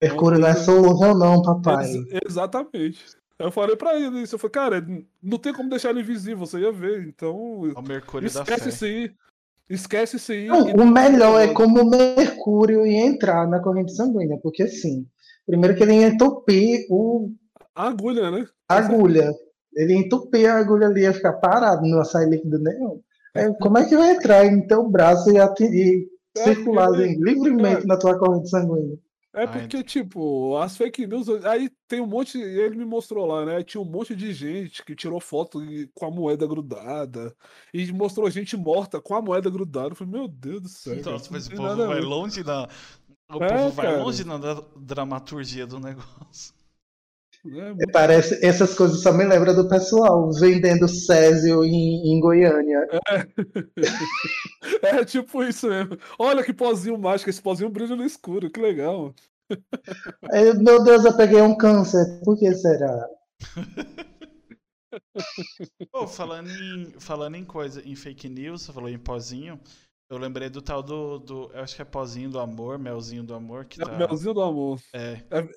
Mercúrio 0.02 0.40
não 0.40 0.48
é 0.48 0.56
solúvel, 0.56 1.16
não, 1.16 1.44
papai. 1.44 1.92
Ex- 1.92 2.22
exatamente. 2.28 3.06
Aí 3.38 3.46
eu 3.46 3.52
falei 3.52 3.76
pra 3.76 4.00
ele 4.00 4.24
isso. 4.24 4.34
Eu 4.34 4.40
falei, 4.40 4.52
cara, 4.52 4.88
não 5.22 5.38
tem 5.38 5.54
como 5.54 5.70
deixar 5.70 5.92
ele 5.92 6.00
invisível, 6.00 6.40
você 6.40 6.60
ia 6.60 6.72
ver. 6.72 7.08
Então. 7.08 7.36
O 7.36 7.82
Mercúrio 7.84 8.32
da 8.34 8.42
Esquece 8.42 8.64
fé. 8.64 8.70
isso 8.70 8.86
aí. 8.86 9.14
Esquece 9.74 10.18
isso 10.18 10.32
aí. 10.32 10.48
Não, 10.48 10.66
o 10.74 10.86
melhor 10.86 11.40
é 11.42 11.54
como 11.54 11.82
o 11.82 11.90
mercúrio 11.90 12.86
ia 12.86 13.06
entrar 13.06 13.48
na 13.48 13.60
corrente 13.60 13.94
sanguínea, 13.96 14.38
porque 14.44 14.64
assim, 14.64 15.06
primeiro 15.46 15.76
que 15.76 15.84
ele 15.84 15.94
ia 15.96 16.08
entupir 16.08 16.86
o, 16.90 17.32
A 17.76 17.88
agulha, 17.88 18.30
né? 18.32 18.46
a 18.70 18.76
agulha. 18.78 19.32
Ele 19.76 19.94
ia 19.94 20.00
entupir 20.00 20.50
a 20.50 20.58
agulha 20.60 20.88
ali, 20.88 21.02
ia 21.02 21.14
ficar 21.14 21.34
parado, 21.34 21.82
não 21.88 22.00
ia 22.00 22.04
sair 22.04 22.30
líquido 22.30 22.60
nenhum. 22.60 23.00
Aí, 23.34 23.54
como 23.62 23.78
é 23.78 23.86
que 23.86 23.96
vai 23.96 24.12
entrar 24.12 24.46
em 24.46 24.68
teu 24.68 24.88
braço 24.90 25.32
e, 25.32 25.40
ati- 25.40 25.64
e 25.64 26.08
É, 26.38 26.44
circular 26.44 26.90
livremente 26.92 27.84
é. 27.84 27.88
na 27.88 27.98
tua 27.98 28.18
corrente 28.20 28.50
sanguínea? 28.50 28.98
É 29.34 29.48
porque, 29.48 29.82
tipo, 29.84 30.58
as 30.58 30.76
fake 30.76 31.08
news. 31.08 31.30
Aí 31.46 31.70
tem 31.88 32.02
um 32.02 32.06
monte. 32.06 32.38
Ele 32.38 32.76
me 32.76 32.84
mostrou 32.86 33.26
lá, 33.26 33.46
né? 33.46 33.64
Tinha 33.64 33.80
um 33.82 33.86
monte 33.86 34.14
de 34.16 34.34
gente 34.34 34.84
que 34.84 34.94
tirou 34.96 35.22
foto 35.22 35.60
com 35.94 36.06
a 36.06 36.12
moeda 36.12 36.46
grudada. 36.46 37.34
E 37.74 37.92
mostrou 37.94 38.30
gente 38.30 38.58
morta 38.58 39.00
com 39.00 39.16
a 39.16 39.22
moeda 39.22 39.50
grudada. 39.50 39.90
Eu 39.90 39.96
falei, 39.96 40.12
meu 40.14 40.28
Deus 40.28 40.62
do 40.62 40.68
céu. 40.70 40.96
isso 41.16 41.32
mas 41.32 41.48
o 41.48 41.52
povo 41.56 41.88
vai 41.88 42.02
longe 42.02 42.44
na. 42.44 42.68
O 43.34 43.42
É, 43.42 43.48
povo 43.58 43.70
vai 43.72 43.86
cara. 43.86 44.04
longe 44.04 44.24
na 44.26 44.38
dra- 44.38 44.64
dramaturgia 44.76 45.66
do 45.66 45.80
negócio. 45.80 46.54
É, 47.46 47.74
muito- 47.74 47.92
Parece, 47.92 48.46
essas 48.46 48.76
coisas 48.76 49.02
só 49.02 49.12
me 49.12 49.24
lembram 49.24 49.56
do 49.56 49.68
pessoal 49.68 50.32
vendendo 50.34 50.88
Césio 50.88 51.64
em, 51.66 52.14
em 52.14 52.20
Goiânia. 52.20 52.88
é 54.84 55.04
tipo 55.06 55.44
isso 55.44 55.68
mesmo. 55.68 55.98
Olha 56.20 56.44
que 56.44 56.54
pozinho 56.54 56.98
mágico. 56.98 57.30
Esse 57.30 57.42
pozinho 57.42 57.70
brilha 57.70 57.96
no 57.96 58.06
escuro. 58.06 58.50
Que 58.50 58.60
legal. 58.62 59.14
Meu 60.62 60.84
Deus, 60.84 61.04
eu 61.04 61.18
peguei 61.18 61.42
um 61.42 61.58
câncer. 61.58 62.22
Por 62.24 62.38
que 62.38 62.54
será? 62.54 63.08
Pô, 65.92 66.06
falando 66.08 66.50
em, 66.50 66.92
falando 67.00 67.36
em 67.36 67.46
coisa, 67.46 67.82
em 67.88 67.96
fake 67.96 68.30
news, 68.30 68.62
você 68.64 68.74
falou 68.74 68.90
em 68.90 69.00
pozinho. 69.00 69.60
Eu 70.10 70.18
lembrei 70.18 70.50
do 70.50 70.62
tal 70.62 70.84
do, 70.84 71.20
do. 71.20 71.52
Eu 71.54 71.62
acho 71.62 71.76
que 71.76 71.82
é 71.82 71.86
pozinho 71.86 72.30
do 72.30 72.40
amor, 72.40 72.78
melzinho 72.78 73.24
do 73.24 73.34
amor, 73.34 73.64
que 73.66 73.82
É 73.82 73.86
tá. 73.86 73.92
o 73.94 73.98
melzinho 73.98 74.34
do 74.34 74.42
amor. 74.42 74.80
É, 74.94 75.22
É 75.32 75.48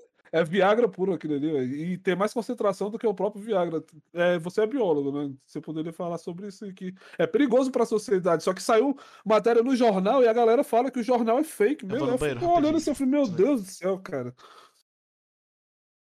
Viagra 0.43 0.89
puro 0.89 1.13
aquilo 1.13 1.35
ali. 1.35 1.93
E 1.93 1.99
tem 1.99 2.17
mais 2.17 2.33
concentração 2.33 2.91
do 2.91 2.99
que 2.99 3.07
o 3.07 3.15
próprio 3.15 3.43
Viagra. 3.43 3.85
É, 4.13 4.39
você 4.39 4.63
é 4.63 4.67
biólogo, 4.67 5.13
né? 5.13 5.33
Você 5.47 5.61
poderia 5.61 5.93
falar 5.93 6.19
sobre 6.19 6.49
isso 6.49 6.65
aqui. 6.65 6.95
É 7.19 7.27
perigoso 7.27 7.71
pra 7.71 7.87
sociedade. 7.87 8.43
Só 8.43 8.53
que 8.53 8.63
saiu 8.63 8.97
matéria 9.25 9.63
no 9.63 9.77
jornal 9.77 10.23
e 10.23 10.29
a 10.29 10.33
galera 10.33 10.65
fala 10.65 10.91
que 10.91 10.99
o 10.99 11.05
jornal 11.05 11.39
é 11.39 11.45
fake. 11.45 11.85
Eu 11.85 11.89
Meu, 11.89 12.09
eu 12.09 12.19
banheiro, 12.19 12.41
fico 12.41 12.53
olhando 12.53 12.79
assim, 12.79 12.91
eu 12.91 12.97
falei, 12.97 13.13
meu 13.13 13.29
Deus 13.29 13.63
do 13.63 13.71
céu, 13.71 13.99
cara. 13.99 14.35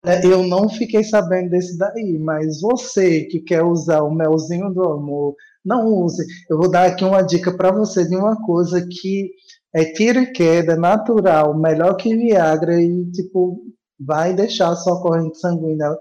É, 0.06 0.24
Eu 0.26 0.44
não 0.44 0.70
fiquei 0.70 1.04
sabendo 1.04 1.50
desse 1.50 1.78
daí, 1.78 2.18
mas 2.20 2.62
você 2.62 3.26
que 3.26 3.40
quer 3.40 3.64
usar 3.64 4.04
o 4.04 4.14
melzinho 4.14 4.72
do 4.72 4.84
amor, 4.84 5.36
não 5.64 5.88
use. 5.88 6.24
Eu 6.48 6.58
vou 6.58 6.70
dar 6.70 6.86
aqui 6.86 7.04
uma 7.04 7.24
dica 7.24 7.52
para 7.56 7.72
você 7.72 8.08
de 8.08 8.16
uma 8.16 8.40
coisa 8.46 8.88
que 8.88 9.32
é 9.74 9.84
tiro 9.94 10.20
e 10.20 10.32
queda, 10.32 10.76
natural, 10.76 11.58
melhor 11.58 11.96
que 11.96 12.16
Viagra 12.16 12.80
e 12.80 13.12
tipo 13.12 13.66
vai 14.00 14.34
deixar 14.34 14.70
a 14.70 14.76
sua 14.76 15.02
corrente 15.02 15.40
sanguínea 15.40 15.96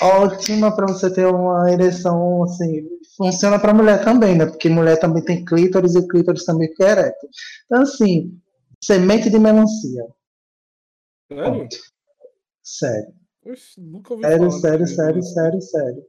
ótima 0.00 0.74
para 0.74 0.86
você 0.86 1.12
ter 1.12 1.26
uma 1.26 1.70
ereção 1.70 2.42
assim. 2.44 2.86
Funciona 3.16 3.58
para 3.58 3.74
mulher 3.74 4.04
também, 4.04 4.36
né? 4.36 4.46
Porque 4.46 4.68
mulher 4.68 4.98
também 5.00 5.24
tem 5.24 5.44
clítoris 5.44 5.94
e 5.96 6.06
clítoris 6.06 6.44
também 6.44 6.68
fica 6.68 6.90
ereto. 6.90 7.28
Então 7.66 7.82
assim, 7.82 8.40
semente 8.82 9.28
de 9.28 9.38
melancia. 9.38 10.04
Sério? 11.30 11.52
Ponto. 11.60 11.76
Sério. 12.62 13.14
Oxe, 13.44 13.80
nunca 13.80 14.12
ouvi 14.14 14.24
Sério, 14.24 14.50
falar 14.50 14.60
sério, 14.60 14.86
sério, 14.86 15.16
né? 15.16 15.22
sério, 15.22 15.60
sério. 15.62 16.02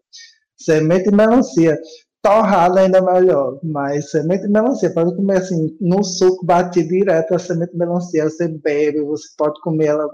Semente 0.58 1.10
de 1.10 1.16
melancia. 1.16 1.80
Torrada 2.22 2.82
ainda 2.82 2.98
é 2.98 3.02
melhor, 3.02 3.60
mas 3.64 4.12
semente 4.12 4.44
de 4.44 4.50
melancia, 4.50 4.94
pode 4.94 5.16
comer 5.16 5.38
assim, 5.38 5.78
no 5.80 6.04
suco 6.04 6.46
batido 6.46 6.90
direto 6.90 7.34
a 7.34 7.40
semente 7.40 7.72
de 7.72 7.78
melancia, 7.78 8.26
você 8.26 8.48
bebe, 8.48 9.02
você 9.02 9.26
pode 9.38 9.60
comer 9.62 9.86
ela 9.88 10.10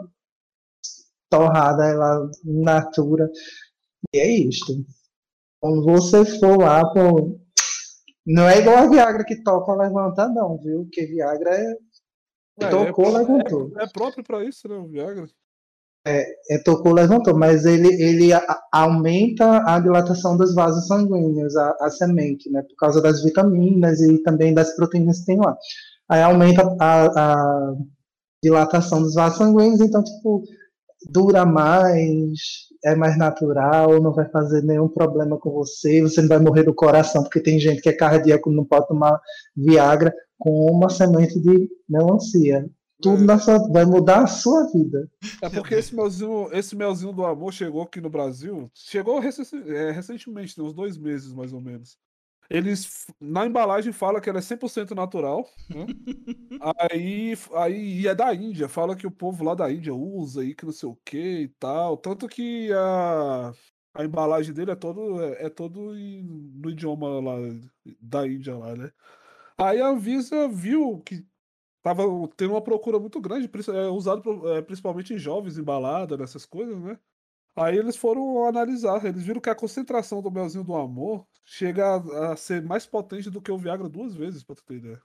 torrada, 1.30 1.86
ela 1.86 2.30
natura. 2.44 3.30
E 4.14 4.20
é 4.20 4.28
isto. 4.30 4.74
Quando 5.60 5.84
você 5.84 6.24
for 6.40 6.60
lá, 6.60 6.86
pô, 6.94 7.40
não 8.26 8.48
é 8.48 8.60
igual 8.60 8.78
a 8.78 8.88
Viagra 8.88 9.24
que 9.24 9.44
toca 9.44 9.74
levanta, 9.74 10.28
não, 10.30 10.58
viu? 10.58 10.84
Porque 10.84 11.08
Viagra 11.08 11.56
é, 11.56 11.78
É, 12.62 12.70
tocou, 12.70 13.08
é, 13.08 13.20
levantou. 13.20 13.72
é 13.80 13.88
próprio 13.88 14.24
pra 14.24 14.44
isso, 14.44 14.68
né? 14.68 14.76
O 14.76 14.88
Viagra. 14.88 15.28
É, 16.08 16.60
tocou, 16.64 16.94
levantou, 16.94 17.36
mas 17.38 17.66
ele, 17.66 17.88
ele 18.02 18.32
a- 18.32 18.60
aumenta 18.72 19.64
a 19.66 19.80
dilatação 19.80 20.38
dos 20.38 20.54
vasos 20.54 20.88
sanguíneos, 20.88 21.56
a, 21.56 21.76
a 21.82 21.90
semente, 21.90 22.50
né? 22.52 22.62
Por 22.62 22.76
causa 22.78 23.02
das 23.02 23.24
vitaminas 23.24 24.00
e 24.02 24.22
também 24.22 24.54
das 24.54 24.76
proteínas 24.76 25.20
que 25.20 25.26
tem 25.26 25.38
lá. 25.40 25.58
Aí 26.10 26.22
aumenta 26.22 26.62
a, 26.80 27.72
a 27.72 27.74
dilatação 28.44 29.02
dos 29.02 29.16
vasos 29.16 29.38
sanguíneos, 29.40 29.82
então, 29.82 30.04
tipo, 30.04 30.44
dura 31.12 31.46
mais, 31.46 32.40
é 32.86 32.96
mais 32.96 33.18
natural, 33.18 34.02
não 34.02 34.14
vai 34.14 34.30
fazer 34.30 34.64
nenhum 34.64 34.90
problema 34.90 35.38
com 35.40 35.52
você, 35.52 36.02
você 36.02 36.22
não 36.22 36.30
vai 36.30 36.40
morrer 36.40 36.64
do 36.64 36.74
coração, 36.76 37.24
porque 37.24 37.42
tem 37.42 37.60
gente 37.60 37.82
que 37.82 37.90
é 37.90 37.94
cardíaco, 37.94 38.52
não 38.52 38.66
pode 38.66 38.88
tomar 38.88 39.20
Viagra 39.56 40.14
com 40.40 40.52
uma 40.72 40.90
semente 40.90 41.40
de 41.40 41.70
melancia. 41.90 42.66
Tudo 43.06 43.24
na 43.24 43.38
sua, 43.38 43.60
vai 43.72 43.86
mudar 43.86 44.24
a 44.24 44.28
sua 44.28 44.68
vida. 44.72 45.10
É 45.42 45.50
porque 45.50 45.76
esse 45.76 45.96
melzinho, 45.96 46.50
esse 46.52 46.76
melzinho 46.76 47.14
do 47.14 47.26
amor 47.26 47.54
chegou 47.54 47.82
aqui 47.82 48.02
no 48.02 48.10
Brasil. 48.10 48.70
Chegou 48.74 49.20
é, 49.20 49.92
recentemente, 49.92 50.56
tem 50.56 50.64
uns 50.64 50.74
dois 50.74 50.98
meses 50.98 51.34
mais 51.34 51.54
ou 51.54 51.62
menos. 51.62 51.98
Eles, 52.50 53.08
na 53.20 53.46
embalagem, 53.46 53.92
fala 53.92 54.22
que 54.22 54.30
ela 54.30 54.40
é 54.40 54.42
100% 54.42 54.94
natural. 54.94 55.48
né? 55.70 55.86
aí, 56.92 57.34
aí 57.56 58.02
e 58.02 58.08
é 58.08 58.14
da 58.16 58.34
Índia. 58.34 58.70
Fala 58.70 58.96
que 58.96 59.08
o 59.08 59.12
povo 59.12 59.44
lá 59.44 59.56
da 59.56 59.72
Índia 59.72 59.94
usa 59.94 60.42
aí, 60.42 60.54
que 60.54 60.66
não 60.66 60.72
sei 60.72 60.90
o 60.90 60.98
que 61.04 61.18
e 61.42 61.48
tal. 61.60 61.98
Tanto 61.98 62.28
que 62.28 62.72
a, 62.74 63.52
a 63.96 64.06
embalagem 64.06 64.54
dele 64.54 64.72
é 64.72 64.76
todo, 64.76 65.22
é, 65.24 65.46
é 65.46 65.50
todo 65.50 65.98
em- 65.98 66.24
no 66.24 66.70
idioma 66.70 67.20
lá 67.20 67.36
da 68.00 68.28
Índia 68.28 68.56
lá, 68.56 68.76
né? 68.76 68.92
Aí 69.58 69.80
a 69.82 69.88
Anvisa 69.88 70.48
viu 70.48 71.00
que 71.00 71.26
tava 71.86 72.04
tendo 72.36 72.54
uma 72.54 72.64
procura 72.64 73.00
muito 73.00 73.22
grande, 73.22 73.48
é, 73.70 73.88
usado 73.90 74.50
é, 74.50 74.62
principalmente 74.64 75.14
em 75.14 75.20
jovens, 75.20 75.56
em 75.60 75.64
balada, 75.64 76.18
nessas 76.18 76.44
coisas, 76.44 76.82
né? 76.82 77.00
Aí 77.56 77.78
eles 77.78 77.96
foram 77.98 78.46
analisar, 78.48 79.06
eles 79.06 79.24
viram 79.24 79.42
que 79.42 79.50
a 79.52 79.56
concentração 79.56 80.22
do 80.22 80.32
melzinho 80.32 80.64
do 80.64 80.76
amor 80.76 81.28
chega 81.46 81.86
a, 81.98 82.34
a 82.34 82.38
ser 82.38 82.64
mais 82.64 82.88
potente 82.88 83.30
do 83.30 83.42
que 83.42 83.52
o 83.52 83.58
Viagra 83.60 83.88
duas 83.90 84.16
vezes, 84.16 84.44
pra 84.44 84.56
tu 84.56 84.64
ter 84.66 84.78
ideia. 84.78 85.02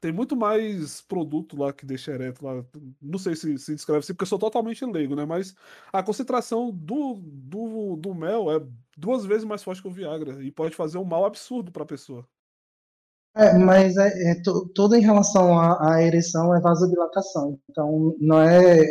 Tem 0.00 0.12
muito 0.12 0.36
mais 0.36 1.02
produto 1.02 1.56
lá 1.56 1.72
que 1.72 1.86
deixa 1.86 2.12
ereto 2.12 2.44
lá. 2.44 2.64
Não 3.00 3.18
sei 3.18 3.36
se 3.36 3.56
se 3.58 3.74
descreve 3.74 4.00
assim, 4.00 4.14
porque 4.14 4.24
eu 4.24 4.28
sou 4.28 4.38
totalmente 4.38 4.84
leigo, 4.84 5.14
né? 5.16 5.24
Mas 5.24 5.54
a 5.92 6.02
concentração 6.02 6.72
do, 6.72 7.14
do, 7.22 7.96
do 7.96 8.14
mel 8.14 8.50
é 8.50 8.60
duas 8.96 9.24
vezes 9.26 9.44
mais 9.44 9.62
forte 9.62 9.82
que 9.82 9.88
o 9.88 9.92
Viagra 9.92 10.42
e 10.44 10.50
pode 10.52 10.74
fazer 10.76 10.98
um 10.98 11.04
mal 11.04 11.24
absurdo 11.26 11.70
pra 11.72 11.86
pessoa. 11.86 12.28
É, 13.36 13.58
mas 13.58 13.96
é, 13.96 14.30
é 14.32 14.34
tu- 14.42 14.68
tudo 14.74 14.94
em 14.94 15.00
relação 15.00 15.58
à, 15.58 15.94
à 15.94 16.02
ereção 16.02 16.54
é 16.54 16.60
vasodilatação. 16.60 17.58
Então, 17.70 18.14
não 18.20 18.40
é 18.40 18.84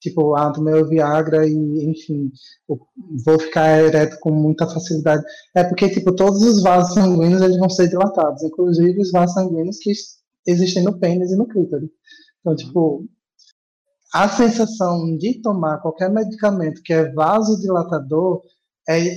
tipo, 0.00 0.34
ah, 0.36 0.52
tomei 0.52 0.74
o 0.74 0.88
Viagra 0.88 1.46
e, 1.46 1.52
enfim, 1.90 2.30
vou 3.24 3.38
ficar 3.40 3.80
ereto 3.82 4.18
com 4.20 4.30
muita 4.32 4.66
facilidade. 4.68 5.24
É 5.56 5.64
porque, 5.64 5.88
tipo, 5.90 6.14
todos 6.14 6.42
os 6.42 6.62
vasos 6.62 6.94
sanguíneos 6.94 7.42
eles 7.42 7.58
vão 7.58 7.70
ser 7.70 7.88
dilatados, 7.88 8.42
inclusive 8.42 9.00
os 9.00 9.10
vasos 9.12 9.34
sanguíneos 9.34 9.78
que 9.78 9.92
existem 10.46 10.84
no 10.84 10.98
pênis 11.00 11.32
e 11.32 11.36
no 11.36 11.46
clítoris. 11.48 11.90
Então, 12.40 12.56
tipo, 12.56 13.06
a 14.14 14.28
sensação 14.28 15.16
de 15.18 15.40
tomar 15.42 15.78
qualquer 15.80 16.10
medicamento 16.10 16.82
que 16.82 16.92
é 16.92 17.12
vasodilatador 17.12 18.42
é 18.88 19.16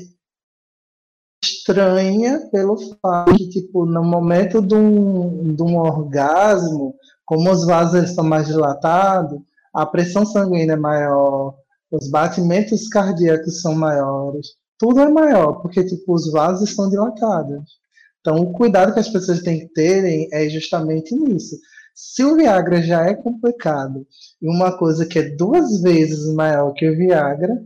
estranha 1.43 2.47
pelo 2.51 2.77
fato 3.01 3.33
que, 3.35 3.49
tipo, 3.49 3.85
no 3.85 4.03
momento 4.03 4.61
de 4.61 4.75
um, 4.75 5.53
de 5.53 5.63
um 5.63 5.77
orgasmo, 5.77 6.95
como 7.25 7.51
os 7.51 7.65
vasos 7.65 8.09
estão 8.09 8.23
mais 8.23 8.47
dilatados, 8.47 9.39
a 9.73 9.85
pressão 9.85 10.25
sanguínea 10.25 10.73
é 10.73 10.77
maior, 10.77 11.55
os 11.91 12.09
batimentos 12.09 12.87
cardíacos 12.87 13.61
são 13.61 13.75
maiores, 13.75 14.55
tudo 14.77 14.99
é 14.99 15.09
maior, 15.09 15.61
porque 15.61 15.83
tipo, 15.85 16.13
os 16.13 16.31
vasos 16.31 16.69
estão 16.69 16.89
dilatados. 16.89 17.77
Então, 18.21 18.41
o 18.41 18.51
cuidado 18.51 18.93
que 18.93 18.99
as 18.99 19.09
pessoas 19.09 19.41
têm 19.41 19.59
que 19.59 19.73
terem 19.73 20.27
é 20.33 20.49
justamente 20.49 21.15
nisso. 21.15 21.55
Se 21.95 22.23
o 22.23 22.35
Viagra 22.35 22.81
já 22.81 23.05
é 23.05 23.13
complicado 23.15 24.05
e 24.41 24.47
uma 24.47 24.77
coisa 24.77 25.05
que 25.05 25.17
é 25.17 25.29
duas 25.35 25.81
vezes 25.81 26.31
maior 26.33 26.73
que 26.73 26.89
o 26.89 26.95
Viagra, 26.95 27.65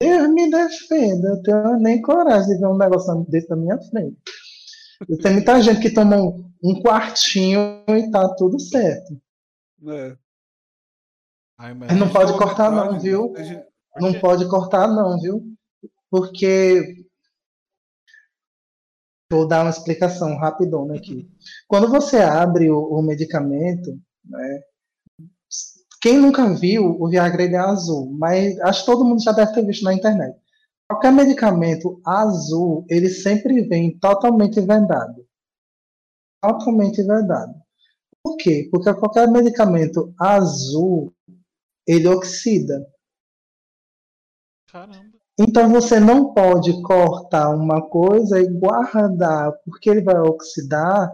Deus 0.00 0.28
me 0.30 0.50
defenda, 0.50 1.28
eu 1.28 1.42
tenho 1.42 1.78
nem 1.80 2.00
coragem 2.00 2.54
de 2.54 2.58
ver 2.58 2.66
um 2.66 2.76
negócio 2.76 3.26
desse 3.28 3.50
na 3.50 3.56
minha 3.56 3.78
frente. 3.80 4.16
Tem 5.22 5.32
muita 5.32 5.60
gente 5.60 5.80
que 5.80 5.92
toma 5.92 6.16
um, 6.16 6.52
um 6.62 6.80
quartinho 6.80 7.82
e 7.88 8.10
tá 8.10 8.34
tudo 8.36 8.60
certo. 8.60 9.20
É. 9.88 10.16
Ai, 11.58 11.74
Mas 11.74 11.96
não 11.98 12.08
pode 12.08 12.32
cortar 12.38 12.70
não, 12.70 12.98
viu? 12.98 13.32
Não 13.96 14.12
pode 14.20 14.48
cortar 14.48 14.86
não, 14.86 15.20
viu? 15.20 15.42
Porque 16.08 17.04
vou 19.30 19.46
dar 19.46 19.62
uma 19.62 19.70
explicação 19.70 20.36
rapidona 20.36 20.94
aqui. 20.94 21.28
Quando 21.66 21.88
você 21.88 22.18
abre 22.18 22.70
o, 22.70 22.78
o 22.78 23.02
medicamento, 23.02 23.90
né, 24.24 24.60
quem 26.00 26.18
nunca 26.18 26.54
viu, 26.54 26.96
o 27.00 27.08
Viagra 27.08 27.42
ele 27.42 27.54
é 27.54 27.58
azul, 27.58 28.10
mas 28.12 28.58
acho 28.60 28.80
que 28.80 28.86
todo 28.86 29.04
mundo 29.04 29.22
já 29.22 29.32
deve 29.32 29.52
ter 29.52 29.64
visto 29.64 29.84
na 29.84 29.94
internet. 29.94 30.38
Qualquer 30.88 31.12
medicamento 31.12 32.00
azul, 32.04 32.86
ele 32.88 33.08
sempre 33.08 33.62
vem 33.62 33.98
totalmente 33.98 34.60
vendado. 34.60 35.26
Totalmente 36.42 37.02
vendado. 37.02 37.54
Por 38.22 38.36
quê? 38.36 38.68
Porque 38.70 38.94
qualquer 38.94 39.28
medicamento 39.28 40.14
azul, 40.18 41.12
ele 41.86 42.08
oxida. 42.08 42.86
Caramba. 44.70 45.18
Então 45.38 45.70
você 45.70 46.00
não 46.00 46.34
pode 46.34 46.82
cortar 46.82 47.50
uma 47.50 47.80
coisa 47.88 48.40
e 48.40 48.48
guardar, 48.48 49.52
porque 49.64 49.88
ele 49.88 50.02
vai 50.02 50.18
oxidar 50.18 51.12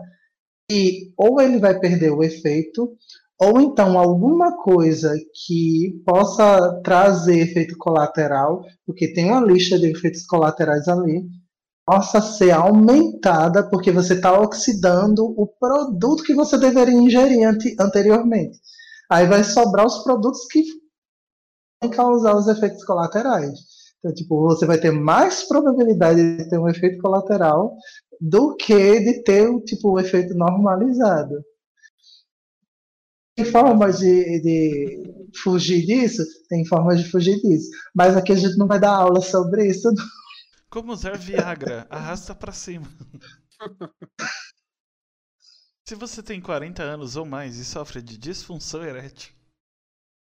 e 0.70 1.12
ou 1.16 1.40
ele 1.42 1.58
vai 1.58 1.78
perder 1.78 2.10
o 2.10 2.22
efeito, 2.22 2.96
ou 3.44 3.60
então 3.60 3.98
alguma 3.98 4.56
coisa 4.62 5.12
que 5.44 6.02
possa 6.06 6.80
trazer 6.82 7.40
efeito 7.40 7.76
colateral, 7.76 8.62
porque 8.86 9.12
tem 9.12 9.26
uma 9.26 9.40
lista 9.40 9.78
de 9.78 9.90
efeitos 9.90 10.24
colaterais 10.26 10.88
ali, 10.88 11.26
possa 11.86 12.20
ser 12.20 12.52
aumentada 12.52 13.68
porque 13.68 13.92
você 13.92 14.14
está 14.14 14.40
oxidando 14.40 15.24
o 15.36 15.46
produto 15.46 16.22
que 16.22 16.34
você 16.34 16.56
deveria 16.58 16.94
ingerir 16.94 17.46
anteriormente. 17.78 18.58
Aí 19.10 19.26
vai 19.26 19.44
sobrar 19.44 19.86
os 19.86 20.02
produtos 20.02 20.46
que 20.50 20.62
vão 21.82 21.90
causar 21.90 22.34
os 22.36 22.48
efeitos 22.48 22.82
colaterais. 22.84 23.58
Então, 23.98 24.14
tipo, 24.14 24.42
você 24.42 24.64
vai 24.64 24.78
ter 24.78 24.90
mais 24.90 25.46
probabilidade 25.46 26.38
de 26.38 26.48
ter 26.48 26.58
um 26.58 26.68
efeito 26.68 27.00
colateral 27.02 27.74
do 28.20 28.56
que 28.56 29.00
de 29.00 29.22
ter 29.22 29.46
tipo, 29.64 29.90
o 29.92 30.00
efeito 30.00 30.34
normalizado. 30.34 31.34
Tem 33.36 33.44
formas 33.44 33.98
de, 33.98 34.40
de 34.40 35.30
fugir 35.42 35.84
disso? 35.84 36.22
Tem 36.48 36.64
formas 36.64 37.02
de 37.02 37.10
fugir 37.10 37.40
disso. 37.40 37.68
Mas 37.94 38.16
aqui 38.16 38.32
a 38.32 38.36
gente 38.36 38.56
não 38.56 38.66
vai 38.66 38.78
dar 38.78 38.94
aula 38.94 39.20
sobre 39.20 39.66
isso. 39.66 39.88
Como 40.70 40.92
usar 40.92 41.16
Viagra? 41.16 41.86
Arrasta 41.90 42.34
pra 42.34 42.52
cima. 42.52 42.86
Se 45.86 45.94
você 45.94 46.22
tem 46.22 46.40
40 46.40 46.82
anos 46.82 47.14
ou 47.14 47.26
mais 47.26 47.58
e 47.58 47.64
sofre 47.64 48.00
de 48.00 48.16
disfunção 48.16 48.82
erétil. 48.82 49.34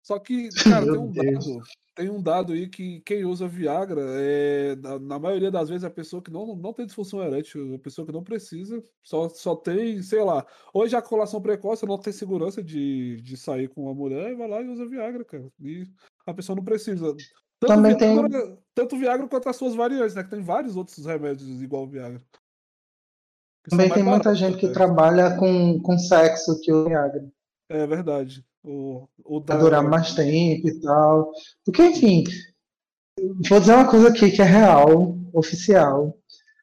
Só 0.02 0.18
que, 0.18 0.48
cara, 0.64 0.84
tem 0.84 0.98
um 0.98 1.12
dado 1.12 1.62
tem 1.94 2.10
um 2.10 2.22
dado 2.22 2.52
aí 2.52 2.68
que 2.68 3.00
quem 3.00 3.24
usa 3.24 3.46
Viagra 3.46 4.00
é, 4.02 4.76
na, 4.76 4.98
na, 4.98 5.18
maioria 5.18 5.50
das 5.50 5.68
vezes, 5.68 5.84
é 5.84 5.86
a 5.86 5.90
pessoa 5.90 6.22
que 6.22 6.30
não, 6.30 6.56
não 6.56 6.72
tem 6.72 6.86
disfunção 6.86 7.22
erétil, 7.22 7.74
a 7.74 7.78
pessoa 7.78 8.06
que 8.06 8.12
não 8.12 8.24
precisa, 8.24 8.82
só, 9.02 9.28
só 9.28 9.54
tem, 9.54 10.02
sei 10.02 10.22
lá, 10.22 10.46
ou 10.72 10.84
ejaculação 10.84 11.40
precoce, 11.40 11.86
não 11.86 11.98
tem 11.98 12.12
segurança 12.12 12.62
de, 12.62 13.20
de 13.20 13.36
sair 13.36 13.68
com 13.68 13.82
uma 13.82 13.94
mulher, 13.94 14.34
vai 14.36 14.48
lá 14.48 14.62
e 14.62 14.68
usa 14.68 14.86
Viagra, 14.86 15.24
cara. 15.24 15.48
E 15.60 15.86
a 16.26 16.32
pessoa 16.32 16.56
não 16.56 16.64
precisa. 16.64 17.14
Tanto 17.60 17.74
Também 17.74 17.96
Viagra, 17.96 18.28
tem... 18.28 18.58
tanto 18.74 18.96
Viagra 18.96 19.28
quanto 19.28 19.48
as 19.48 19.56
suas 19.56 19.74
variantes, 19.74 20.14
né? 20.14 20.24
Que 20.24 20.30
tem 20.30 20.42
vários 20.42 20.76
outros 20.76 21.04
remédios 21.04 21.62
igual 21.62 21.86
Viagra. 21.86 22.22
Também 23.68 23.90
tem 23.90 24.02
muita 24.02 24.34
gente 24.34 24.56
que 24.56 24.72
trabalha 24.72 25.36
com, 25.36 25.80
com 25.80 25.98
sexo 25.98 26.58
que 26.62 26.72
o 26.72 26.86
Viagra. 26.86 27.30
É 27.68 27.86
verdade. 27.86 28.44
O, 28.64 29.08
o 29.24 29.40
da... 29.40 29.56
durar 29.56 29.82
mais 29.82 30.14
tempo 30.14 30.68
e 30.68 30.80
tal. 30.80 31.32
Porque, 31.64 31.82
enfim, 31.82 32.24
vou 33.48 33.60
dizer 33.60 33.74
uma 33.74 33.88
coisa 33.88 34.08
aqui 34.08 34.30
que 34.30 34.42
é 34.42 34.44
real, 34.44 35.16
oficial. 35.32 36.16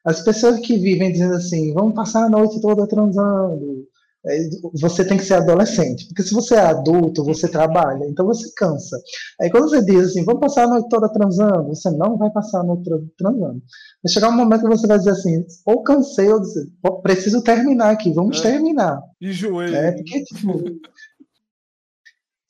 As 0.04 0.22
pessoas 0.22 0.60
que 0.60 0.78
vivem 0.78 1.12
dizendo 1.12 1.34
assim, 1.34 1.74
vamos 1.74 1.94
passar 1.94 2.24
a 2.24 2.30
noite 2.30 2.60
toda 2.60 2.86
transando, 2.86 3.86
é, 4.26 4.50
você 4.74 5.02
tem 5.02 5.16
que 5.16 5.24
ser 5.24 5.34
adolescente, 5.34 6.06
porque 6.06 6.22
se 6.22 6.34
você 6.34 6.54
é 6.54 6.60
adulto, 6.60 7.24
você 7.24 7.48
trabalha, 7.48 8.04
então 8.06 8.26
você 8.26 8.52
cansa. 8.54 8.98
Aí 9.40 9.50
quando 9.50 9.70
você 9.70 9.82
diz 9.82 10.10
assim, 10.10 10.24
vamos 10.24 10.42
passar 10.42 10.64
a 10.64 10.68
noite 10.68 10.90
toda 10.90 11.08
transando, 11.08 11.68
você 11.68 11.90
não 11.90 12.18
vai 12.18 12.30
passar 12.30 12.60
a 12.60 12.64
noite 12.64 12.84
toda 12.84 13.02
transando. 13.16 13.62
Vai 14.02 14.12
chegar 14.12 14.28
um 14.28 14.36
momento 14.36 14.60
que 14.60 14.68
você 14.68 14.86
vai 14.86 14.98
dizer 14.98 15.12
assim, 15.12 15.42
ou 15.64 15.82
cansei, 15.82 16.30
ou 16.30 16.40
dizer, 16.40 16.66
preciso 17.02 17.42
terminar 17.42 17.90
aqui, 17.92 18.12
vamos 18.12 18.38
é. 18.40 18.42
terminar. 18.42 19.00
E 19.22 19.32
joelho. 19.32 19.74
É, 19.74 19.92
porque, 19.92 20.24
tipo, 20.24 20.64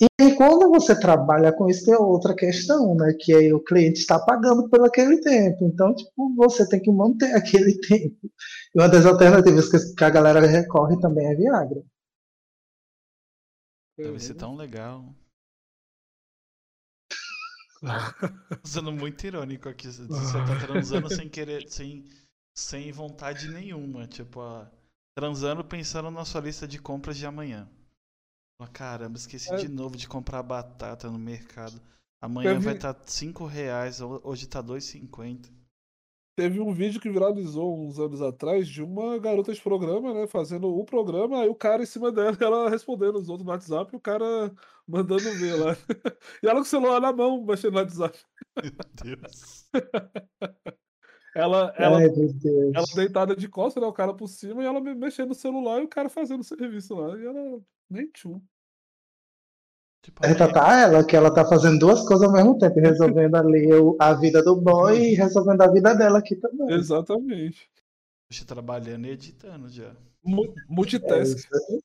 e 0.01 0.35
quando 0.35 0.71
você 0.71 0.99
trabalha 0.99 1.53
com 1.53 1.69
isso, 1.69 1.85
tem 1.85 1.95
outra 1.95 2.35
questão, 2.35 2.95
né? 2.95 3.15
Que 3.21 3.35
aí 3.35 3.53
o 3.53 3.63
cliente 3.63 4.01
está 4.01 4.19
pagando 4.19 4.67
por 4.71 4.83
aquele 4.83 5.21
tempo. 5.21 5.67
Então, 5.67 5.95
tipo, 5.95 6.35
você 6.37 6.67
tem 6.67 6.81
que 6.81 6.91
manter 6.91 7.33
aquele 7.37 7.79
tempo. 7.81 8.31
E 8.75 8.81
uma 8.81 8.89
das 8.89 9.05
alternativas 9.05 9.69
que 9.95 10.05
a 10.05 10.09
galera 10.09 10.41
recorre 10.41 10.99
também 11.01 11.27
é 11.27 11.35
Viagra. 11.35 11.83
Deve 13.99 14.19
ser 14.21 14.35
tão 14.35 14.57
legal. 14.57 15.15
Sendo 18.65 18.93
muito 18.93 19.27
irônico 19.27 19.69
aqui. 19.69 19.87
Você 19.87 20.07
tá 20.07 20.67
transando 20.67 21.15
sem 21.15 21.29
querer, 21.29 21.69
sem, 21.69 22.07
sem 22.57 22.91
vontade 22.91 23.49
nenhuma. 23.49 24.07
Tipo, 24.07 24.41
ó, 24.41 24.67
transando 25.15 25.63
pensando 25.63 26.11
na 26.11 26.25
sua 26.25 26.41
lista 26.41 26.67
de 26.67 26.79
compras 26.79 27.19
de 27.19 27.27
amanhã. 27.27 27.69
Caramba, 28.69 29.17
esqueci 29.17 29.53
é. 29.53 29.57
de 29.57 29.69
novo 29.69 29.97
de 29.97 30.09
comprar 30.09 30.43
batata 30.43 31.11
no 31.11 31.19
mercado. 31.19 31.81
Amanhã 32.21 32.53
Teve... 32.53 32.65
vai 32.65 32.75
estar 32.75 32.95
tá 32.95 33.07
5 33.07 33.47
reais, 33.47 34.01
hoje 34.01 34.47
tá 34.47 34.63
2,50. 34.63 35.51
Teve 36.37 36.61
um 36.61 36.73
vídeo 36.73 37.01
que 37.01 37.11
viralizou 37.11 37.79
uns 37.79 37.99
anos 37.99 38.23
atrás 38.23 38.69
de 38.69 38.83
uma 38.83 39.19
garota 39.19 39.53
de 39.53 39.61
programa, 39.61 40.15
né? 40.15 40.27
Fazendo 40.27 40.69
o 40.69 40.85
programa, 40.85 41.43
aí 41.43 41.49
o 41.49 41.55
cara 41.55 41.83
em 41.83 41.87
cima 41.87 42.11
dela, 42.13 42.37
ela 42.41 42.71
respondendo 42.71 43.17
os 43.17 43.29
outros 43.29 43.45
no 43.45 43.53
WhatsApp 43.53 43.93
e 43.93 43.97
o 43.97 44.01
cara 44.01 44.51
mandando 44.87 45.31
ver 45.39 45.55
lá. 45.55 45.77
E 46.43 46.47
ela 46.47 46.57
com 46.57 46.63
o 46.63 46.65
celular 46.65 47.01
na 47.01 47.13
mão, 47.13 47.45
mexendo 47.45 47.73
no 47.73 47.79
WhatsApp. 47.79 48.19
Meu 48.63 49.17
Deus. 49.17 49.69
ela, 51.35 51.73
ela, 51.77 51.99
Ai, 51.99 52.07
ela 52.75 52.87
deitada 52.95 53.37
de 53.37 53.49
costas, 53.49 53.83
né? 53.83 53.89
O 53.89 53.93
cara 53.93 54.13
por 54.13 54.29
cima 54.29 54.63
e 54.63 54.67
ela 54.67 54.81
mexendo 54.81 55.29
no 55.29 55.35
celular 55.35 55.81
e 55.81 55.85
o 55.85 55.89
cara 55.89 56.09
fazendo 56.09 56.41
o 56.41 56.45
serviço 56.45 56.95
lá. 56.95 57.17
E 57.19 57.25
ela 57.25 57.61
nem 57.89 58.07
tchum. 58.09 58.41
Tipo, 60.03 60.27
Retratar 60.27 60.91
ela, 60.91 61.05
que 61.05 61.15
ela 61.15 61.33
tá 61.33 61.45
fazendo 61.45 61.79
duas 61.79 62.07
coisas 62.07 62.27
ao 62.27 62.33
mesmo 62.33 62.59
tempo, 62.59 62.81
resolvendo 62.81 63.35
ali 63.37 63.69
a 63.99 64.15
vida 64.15 64.43
do 64.43 64.57
boy 64.57 64.99
e 64.99 65.15
resolvendo 65.15 65.61
a 65.61 65.71
vida 65.71 65.95
dela 65.95 66.19
aqui 66.19 66.37
também. 66.37 66.75
Exatamente. 66.75 67.71
Você 68.31 68.45
trabalhando 68.45 69.07
e 69.07 69.11
editando 69.11 69.69
já. 69.69 69.95
Multitask. 70.69 71.47
É, 71.53 71.79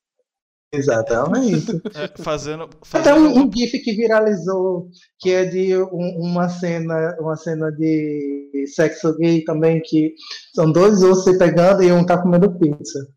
exatamente. 0.73 1.71
É, 1.95 2.21
fazendo, 2.21 2.69
fazendo. 2.83 3.01
Até 3.01 3.13
um, 3.13 3.45
um, 3.45 3.51
GIF 3.51 3.79
que 3.79 3.93
viralizou, 3.93 4.89
que 5.19 5.31
é 5.31 5.45
de 5.45 5.77
um, 5.77 6.21
uma 6.21 6.49
cena, 6.49 7.15
uma 7.19 7.35
cena 7.35 7.71
de 7.71 8.65
sexo 8.73 9.15
gay 9.17 9.43
também, 9.43 9.81
que 9.83 10.13
são 10.53 10.71
dois 10.71 11.01
ossos 11.03 11.23
se 11.25 11.37
pegando 11.37 11.83
e 11.83 11.91
um 11.91 12.05
tá 12.05 12.21
comendo 12.21 12.57
pizza. 12.57 13.07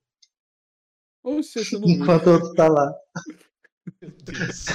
Oxe, 1.24 1.60
Enquanto 1.84 2.28
o 2.28 2.32
outro 2.32 2.54
tá 2.54 2.68
lá. 2.68 2.94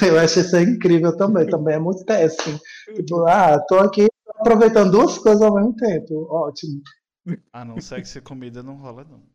Eu 0.06 0.20
acho 0.20 0.40
isso 0.40 0.58
incrível 0.58 1.16
também, 1.16 1.48
também 1.48 1.76
é 1.76 1.80
muito 1.80 2.04
testing. 2.06 2.60
Tipo, 2.96 3.26
ah, 3.26 3.60
tô 3.68 3.76
aqui 3.76 4.08
aproveitando 4.28 4.92
duas 4.92 5.18
coisas 5.18 5.42
ao 5.42 5.56
mesmo 5.56 5.76
tempo. 5.76 6.28
Ótimo. 6.30 6.82
Ah, 7.52 7.64
não 7.64 7.80
sexo 7.80 8.18
e 8.18 8.22
comida 8.22 8.62
não 8.62 8.76
rola, 8.76 9.06
não. 9.06 9.33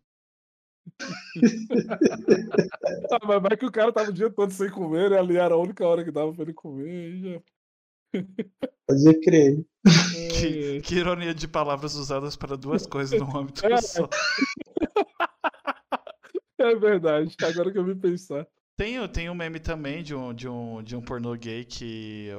ah, 3.12 3.18
mas 3.26 3.43
vai 3.43 3.57
que 3.57 3.66
o 3.66 3.72
cara 3.72 3.93
tava 3.93 4.11
o 4.11 4.12
dia 4.12 4.30
todo 4.30 4.53
sem 4.53 4.70
comer, 4.70 5.11
né? 5.11 5.18
Ali 5.18 5.36
era 5.36 5.55
a 5.55 5.59
única 5.59 5.86
hora 5.86 6.05
que 6.05 6.11
dava 6.11 6.32
pra 6.32 6.43
ele 6.43 6.53
comer 6.53 7.16
já. 7.16 7.41
Pode 8.86 9.20
crer. 9.20 9.64
Que, 10.39 10.80
que, 10.80 10.95
ironia 10.95 11.34
de 11.34 11.47
palavras 11.47 11.95
usadas 11.95 12.36
para 12.36 12.57
duas 12.57 12.86
coisas 12.86 13.18
no 13.18 13.36
âmbito 13.36 13.66
é. 13.66 13.80
só. 13.80 14.09
É 16.61 16.74
verdade, 16.74 17.36
agora 17.45 17.70
que 17.70 17.78
eu 17.78 17.84
vi 17.84 17.95
pensar. 17.95 18.45
Tem, 18.76 19.07
tem 19.09 19.30
um 19.30 19.34
meme 19.34 19.61
também 19.61 20.03
de 20.03 20.12
um, 20.12 20.34
de 20.34 20.49
um, 20.49 20.82
de 20.82 20.97
um 20.97 21.01
pornô 21.01 21.32
gay 21.36 21.64
que. 21.64 22.30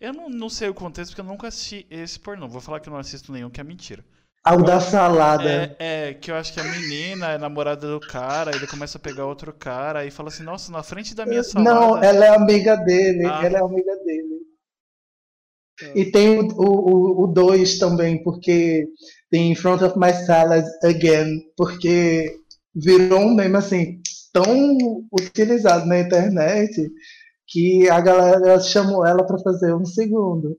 Eu 0.00 0.12
não, 0.12 0.28
não 0.28 0.50
sei 0.50 0.68
o 0.68 0.74
contexto 0.74 1.12
porque 1.12 1.20
eu 1.20 1.24
nunca 1.24 1.46
assisti 1.46 1.86
esse 1.88 2.18
pornô. 2.18 2.48
Vou 2.48 2.60
falar 2.60 2.80
que 2.80 2.88
eu 2.88 2.92
não 2.92 2.98
assisto 2.98 3.30
nenhum, 3.30 3.48
que 3.48 3.60
é 3.60 3.64
mentira. 3.64 4.04
Ah, 4.44 4.56
o 4.56 4.62
da 4.62 4.78
salada. 4.78 5.74
É, 5.78 6.10
é, 6.10 6.14
que 6.14 6.30
eu 6.30 6.34
acho 6.34 6.52
que 6.52 6.60
a 6.60 6.64
menina 6.64 7.32
é 7.32 7.38
namorada 7.38 7.88
do 7.88 7.98
cara, 7.98 8.54
ele 8.54 8.66
começa 8.66 8.98
a 8.98 9.00
pegar 9.00 9.24
outro 9.24 9.54
cara 9.54 10.04
e 10.04 10.10
fala 10.10 10.28
assim, 10.28 10.42
nossa, 10.42 10.70
na 10.70 10.82
frente 10.82 11.14
da 11.14 11.24
minha 11.24 11.42
salada. 11.42 11.70
Não, 11.74 12.02
ela 12.02 12.26
é 12.26 12.28
amiga 12.28 12.76
dele. 12.76 13.24
Ah. 13.24 13.40
Ela 13.42 13.58
é 13.58 13.62
amiga 13.62 13.96
dele. 14.04 14.34
E 15.94 16.04
tem 16.04 16.38
o 16.38 17.26
2 17.26 17.78
também, 17.78 18.22
porque 18.22 18.86
tem 19.30 19.50
In 19.50 19.54
Front 19.56 19.82
of 19.82 19.98
My 19.98 20.12
Salad 20.12 20.64
Again, 20.84 21.40
porque 21.56 22.36
virou 22.74 23.20
um 23.20 23.34
meme 23.34 23.56
assim, 23.56 24.00
tão 24.32 24.78
utilizado 25.12 25.86
na 25.86 26.00
internet 26.00 26.90
que 27.48 27.88
a 27.88 28.00
galera 28.00 28.60
chamou 28.60 29.06
ela 29.06 29.26
pra 29.26 29.38
fazer 29.38 29.74
um 29.74 29.84
segundo. 29.84 30.56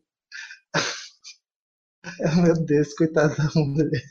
Meu 2.43 2.53
Deus, 2.65 2.93
coitada 2.93 3.35
da 3.35 3.49
mulher. 3.55 4.03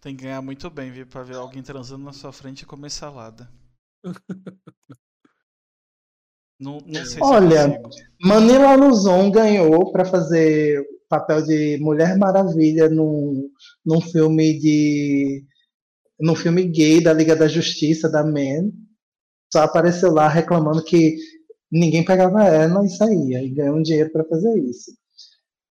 Tem 0.00 0.16
que 0.16 0.24
ganhar 0.24 0.42
muito 0.42 0.70
bem, 0.70 0.90
viu? 0.90 1.06
Pra 1.06 1.22
ver 1.22 1.36
alguém 1.36 1.62
transando 1.62 2.04
na 2.04 2.12
sua 2.12 2.32
frente 2.32 2.62
e 2.62 2.66
comer 2.66 2.90
salada. 2.90 3.48
Não, 6.60 6.78
não 6.84 6.94
sei 7.04 7.06
se 7.06 7.22
Olha, 7.22 7.72
eu 7.72 7.82
consigo. 7.82 8.08
Manila 8.20 8.74
Luzon 8.74 9.30
ganhou 9.30 9.92
pra 9.92 10.04
fazer 10.04 10.80
o 10.80 10.84
papel 11.08 11.40
de 11.42 11.78
Mulher 11.80 12.18
Maravilha 12.18 12.88
num, 12.88 13.48
num 13.86 14.00
filme 14.00 14.58
de 14.58 15.44
num 16.18 16.34
filme 16.34 16.64
gay 16.64 17.00
da 17.00 17.12
Liga 17.12 17.36
da 17.36 17.46
Justiça 17.46 18.10
da 18.10 18.24
Man. 18.24 18.72
Só 19.52 19.62
apareceu 19.62 20.10
lá 20.12 20.26
reclamando 20.26 20.82
que 20.82 21.16
ninguém 21.70 22.04
pegava 22.04 22.42
ela 22.42 22.84
e 22.84 22.88
saía 22.88 23.40
e 23.40 23.50
ganhou 23.50 23.76
um 23.76 23.82
dinheiro 23.82 24.10
pra 24.10 24.24
fazer 24.24 24.58
isso. 24.58 24.97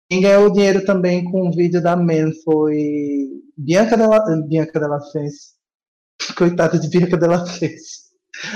Quem 0.08 0.22
ganhou 0.22 0.50
dinheiro 0.50 0.84
também 0.86 1.22
com 1.24 1.48
o 1.48 1.52
vídeo 1.52 1.82
da 1.82 1.94
Man 1.94 2.32
foi 2.42 3.42
Bianca 3.56 3.96
Della, 3.96 4.42
Bianca 4.46 4.80
Della. 4.80 4.98
Coitada 6.36 6.78
de 6.78 6.88
Bianca 6.88 7.16
Della. 7.16 7.44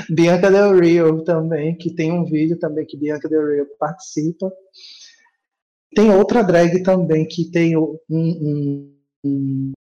Bianca 0.08 0.50
Del 0.50 0.80
Rio 0.80 1.24
também, 1.24 1.76
que 1.76 1.94
tem 1.94 2.10
um 2.10 2.24
vídeo 2.24 2.58
também 2.58 2.86
que 2.86 2.96
Bianca 2.96 3.28
Del 3.28 3.46
Rio 3.46 3.66
participa. 3.78 4.50
Tem 5.94 6.10
outra 6.10 6.42
drag 6.42 6.82
também 6.82 7.26
que 7.28 7.50
tem 7.50 7.76
um, 7.76 7.98
um, 8.08 8.96
um 9.22 9.72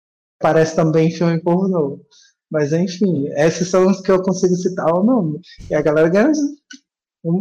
parece 0.40 0.74
também 0.74 1.12
filme 1.12 1.40
pornô. 1.40 2.04
Mas 2.50 2.72
enfim, 2.72 3.28
esses 3.28 3.68
são 3.68 3.88
os 3.88 4.00
que 4.00 4.10
eu 4.10 4.20
consigo 4.22 4.56
citar 4.56 4.92
o 4.92 5.04
nome. 5.04 5.40
E 5.70 5.74
a 5.74 5.80
galera 5.80 6.08
ganha 6.08 6.32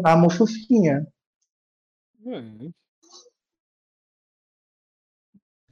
a 0.04 0.16
mofofinha. 0.16 1.08
É. 2.28 2.79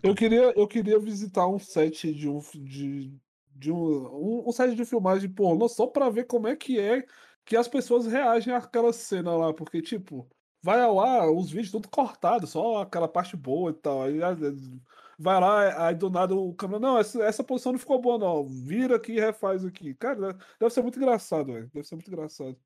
Eu 0.07 0.15
queria, 0.15 0.53
eu 0.57 0.67
queria 0.67 0.97
visitar 0.99 1.47
um 1.47 1.59
set 1.59 2.13
de 2.13 2.29
um 2.29 2.39
de, 2.39 3.13
de 3.53 3.71
um, 3.71 4.47
um, 4.47 4.51
set 4.53 4.73
de 4.73 4.85
filmagem 4.85 5.29
pornô 5.29 5.67
só 5.67 5.85
pra 5.85 6.09
ver 6.09 6.25
como 6.25 6.47
é 6.47 6.55
que 6.55 6.79
é 6.79 7.05
que 7.43 7.57
as 7.57 7.67
pessoas 7.67 8.07
reagem 8.07 8.53
àquela 8.53 8.93
cena 8.93 9.35
lá, 9.35 9.53
porque 9.53 9.81
tipo, 9.81 10.29
vai 10.61 10.79
ar 10.79 11.29
os 11.29 11.51
vídeos 11.51 11.71
tudo 11.71 11.89
cortados, 11.89 12.51
só 12.51 12.83
aquela 12.83 13.07
parte 13.07 13.35
boa 13.35 13.71
e 13.71 13.73
tal. 13.73 14.03
Aí 14.03 14.23
às 14.23 14.39
vezes, 14.39 14.71
vai 15.19 15.39
lá, 15.41 15.87
aí 15.87 15.95
do 15.95 16.09
nada 16.09 16.33
o 16.35 16.53
câmera, 16.55 16.79
não, 16.79 16.97
essa, 16.97 17.23
essa 17.23 17.43
posição 17.43 17.73
não 17.73 17.79
ficou 17.79 17.99
boa 18.01 18.17
não, 18.17 18.47
vira 18.47 18.95
aqui 18.95 19.13
e 19.13 19.19
refaz 19.19 19.65
aqui. 19.65 19.93
Cara, 19.95 20.33
deve 20.59 20.73
ser 20.73 20.81
muito 20.83 20.97
engraçado, 20.99 21.53
velho. 21.53 21.69
Deve 21.73 21.87
ser 21.87 21.95
muito 21.95 22.07
engraçado. 22.09 22.57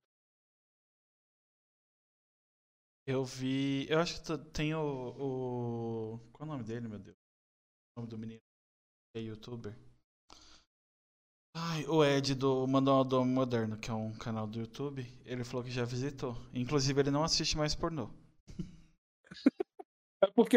Eu 3.06 3.24
vi. 3.24 3.86
Eu 3.90 4.00
acho 4.00 4.22
que 4.24 4.38
tem 4.52 4.74
o, 4.74 4.80
o. 4.82 6.20
Qual 6.32 6.48
é 6.48 6.52
o 6.52 6.54
nome 6.54 6.64
dele, 6.64 6.88
meu 6.88 7.00
Deus? 7.00 7.21
Nome 8.02 8.10
do 8.10 8.18
menino. 8.18 8.40
É 9.16 9.22
youtuber. 9.22 9.76
Ai, 11.56 11.86
o 11.86 12.04
Ed 12.04 12.34
do 12.34 12.66
Manual 12.66 13.04
do 13.04 13.24
Moderno, 13.24 13.78
que 13.78 13.92
é 13.92 13.94
um 13.94 14.12
canal 14.14 14.48
do 14.48 14.60
YouTube. 14.60 15.06
Ele 15.24 15.44
falou 15.44 15.64
que 15.64 15.70
já 15.70 15.86
visitou. 15.86 16.36
Inclusive, 16.54 17.00
ele 17.00 17.12
não 17.12 17.24
assiste 17.24 17.58
mais 17.58 17.76
pornô. 17.76 18.10
É 20.24 20.28
porque 20.36 20.56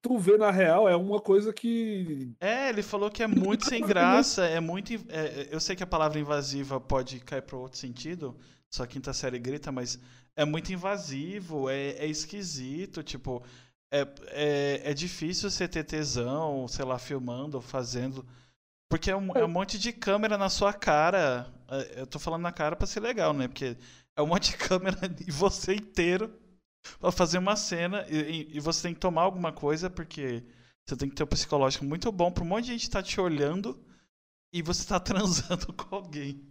tu 0.00 0.18
vê 0.18 0.38
na 0.38 0.50
real 0.50 0.88
é 0.88 0.96
uma 0.96 1.20
coisa 1.20 1.52
que 1.52 2.34
É, 2.40 2.70
ele 2.70 2.82
falou 2.82 3.10
que 3.10 3.22
é 3.22 3.26
muito 3.26 3.66
sem 3.66 3.84
graça, 3.86 4.46
é 4.46 4.58
muito. 4.58 4.94
é, 5.10 5.42
é, 5.42 5.48
eu 5.54 5.60
sei 5.60 5.76
que 5.76 5.82
a 5.82 5.86
palavra 5.86 6.18
invasiva 6.18 6.80
pode 6.80 7.20
cair 7.20 7.42
para 7.42 7.58
outro 7.58 7.78
sentido, 7.78 8.34
só 8.72 8.84
a 8.84 8.86
quinta 8.86 9.12
série 9.12 9.38
grita, 9.38 9.70
mas 9.70 9.98
é 10.34 10.46
muito 10.46 10.72
invasivo, 10.72 11.68
é, 11.68 11.90
é 11.90 12.06
esquisito, 12.06 13.02
tipo, 13.02 13.44
é, 13.92 14.02
é, 14.84 14.90
é 14.92 14.94
difícil 14.94 15.50
você 15.50 15.68
ter 15.68 15.84
tesão, 15.84 16.68
sei 16.68 16.84
lá, 16.86 16.98
filmando 16.98 17.58
ou 17.58 17.62
fazendo. 17.62 18.26
Porque 18.90 19.10
é 19.10 19.16
um, 19.16 19.32
é 19.36 19.44
um 19.44 19.48
monte 19.48 19.78
de 19.78 19.92
câmera 19.92 20.38
na 20.38 20.50
sua 20.50 20.72
cara. 20.72 21.52
É, 21.70 22.00
Eu 22.02 22.06
tô 22.06 22.18
falando 22.18 22.42
na 22.42 22.52
cara 22.52 22.76
pra 22.76 22.86
ser 22.86 23.00
legal, 23.00 23.32
né? 23.34 23.48
Porque 23.48 23.76
é 24.16 24.22
um 24.22 24.26
monte 24.28 24.52
de 24.52 24.58
câmera 24.58 24.98
e 25.26 25.30
você 25.32 25.74
inteiro 25.74 26.32
pra 27.00 27.12
fazer 27.12 27.38
uma 27.38 27.56
cena 27.56 28.06
e, 28.10 28.56
e- 28.56 28.60
você 28.60 28.82
tem 28.84 28.94
que 28.94 29.00
tomar 29.00 29.22
alguma 29.22 29.52
coisa 29.52 29.90
porque 29.90 30.44
você 30.86 30.96
tem 30.96 31.08
que 31.10 31.14
ter 31.16 31.24
um 31.24 31.28
psicológico 31.28 31.84
muito 31.84 32.12
bom 32.12 32.32
pra 32.32 32.44
um 32.44 32.48
monte 32.48 32.66
de 32.66 32.72
gente 32.72 32.84
estar 32.84 33.02
te 33.02 33.20
olhando 33.20 33.80
e 34.52 34.62
você 34.62 34.86
tá 34.86 34.98
transando 35.00 35.72
com 35.74 35.94
alguém. 35.96 36.42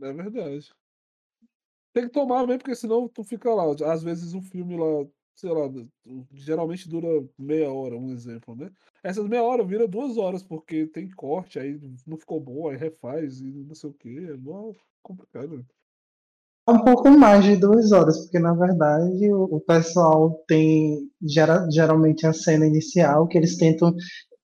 É 0.00 0.10
verdade. 0.12 0.72
Tem 1.92 2.04
que 2.06 2.12
tomar 2.12 2.46
mesmo, 2.46 2.58
porque 2.60 2.74
senão 2.76 3.08
tu 3.08 3.24
fica 3.24 3.52
lá. 3.54 3.64
Às 3.92 4.02
vezes 4.02 4.34
um 4.34 4.42
filme 4.42 4.76
lá, 4.76 5.08
sei 5.36 5.50
lá, 5.50 5.70
geralmente 6.32 6.88
dura 6.88 7.08
meia 7.38 7.70
hora, 7.70 7.96
um 7.96 8.10
exemplo, 8.10 8.56
né? 8.56 8.70
Essas 9.04 9.28
meia 9.28 9.42
hora 9.42 9.62
vira 9.64 9.86
duas 9.86 10.16
horas, 10.16 10.42
porque 10.42 10.86
tem 10.86 11.08
corte, 11.10 11.58
aí 11.58 11.78
não 12.06 12.16
ficou 12.16 12.40
bom, 12.40 12.68
aí 12.68 12.76
refaz 12.76 13.40
e 13.40 13.44
não 13.44 13.74
sei 13.74 13.90
o 13.90 13.92
quê. 13.94 14.28
É 14.32 14.36
mó 14.36 14.72
complicado. 15.02 15.64
Um 16.68 16.78
pouco 16.82 17.08
mais 17.10 17.44
de 17.44 17.56
duas 17.56 17.92
horas, 17.92 18.18
porque 18.22 18.40
na 18.40 18.52
verdade 18.52 19.32
o, 19.32 19.60
pessoal 19.60 20.42
tem 20.48 21.08
gera- 21.22 21.68
geralmente 21.70 22.26
a 22.26 22.32
cena 22.32 22.66
inicial 22.66 23.28
que 23.28 23.38
eles 23.38 23.56
tentam. 23.56 23.94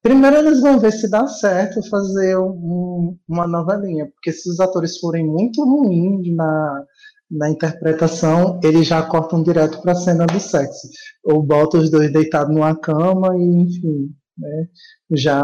Primeiro 0.02 0.36
eles 0.36 0.60
vão 0.60 0.78
ver 0.78 0.92
se 0.92 1.10
dá 1.10 1.26
certo 1.26 1.82
fazer 1.88 2.36
um- 2.38 3.16
uma 3.28 3.46
nova 3.48 3.74
linha, 3.74 4.06
porque 4.06 4.32
se 4.32 4.48
os 4.48 4.60
atores 4.60 4.98
forem 4.98 5.26
muito 5.26 5.64
ruins 5.64 6.28
na, 6.34 6.84
na 7.32 7.50
interpretação, 7.50 8.60
eles 8.62 8.86
já 8.86 9.02
cortam 9.02 9.42
direto 9.42 9.80
para 9.80 9.92
a 9.92 9.96
cena 9.96 10.26
do 10.26 10.38
sexo. 10.38 10.88
Ou 11.24 11.42
botam 11.42 11.80
os 11.80 11.90
dois 11.90 12.12
deitados 12.12 12.54
numa 12.54 12.76
cama 12.78 13.34
e, 13.36 13.42
enfim, 13.42 14.14
né, 14.36 14.68
já 15.10 15.42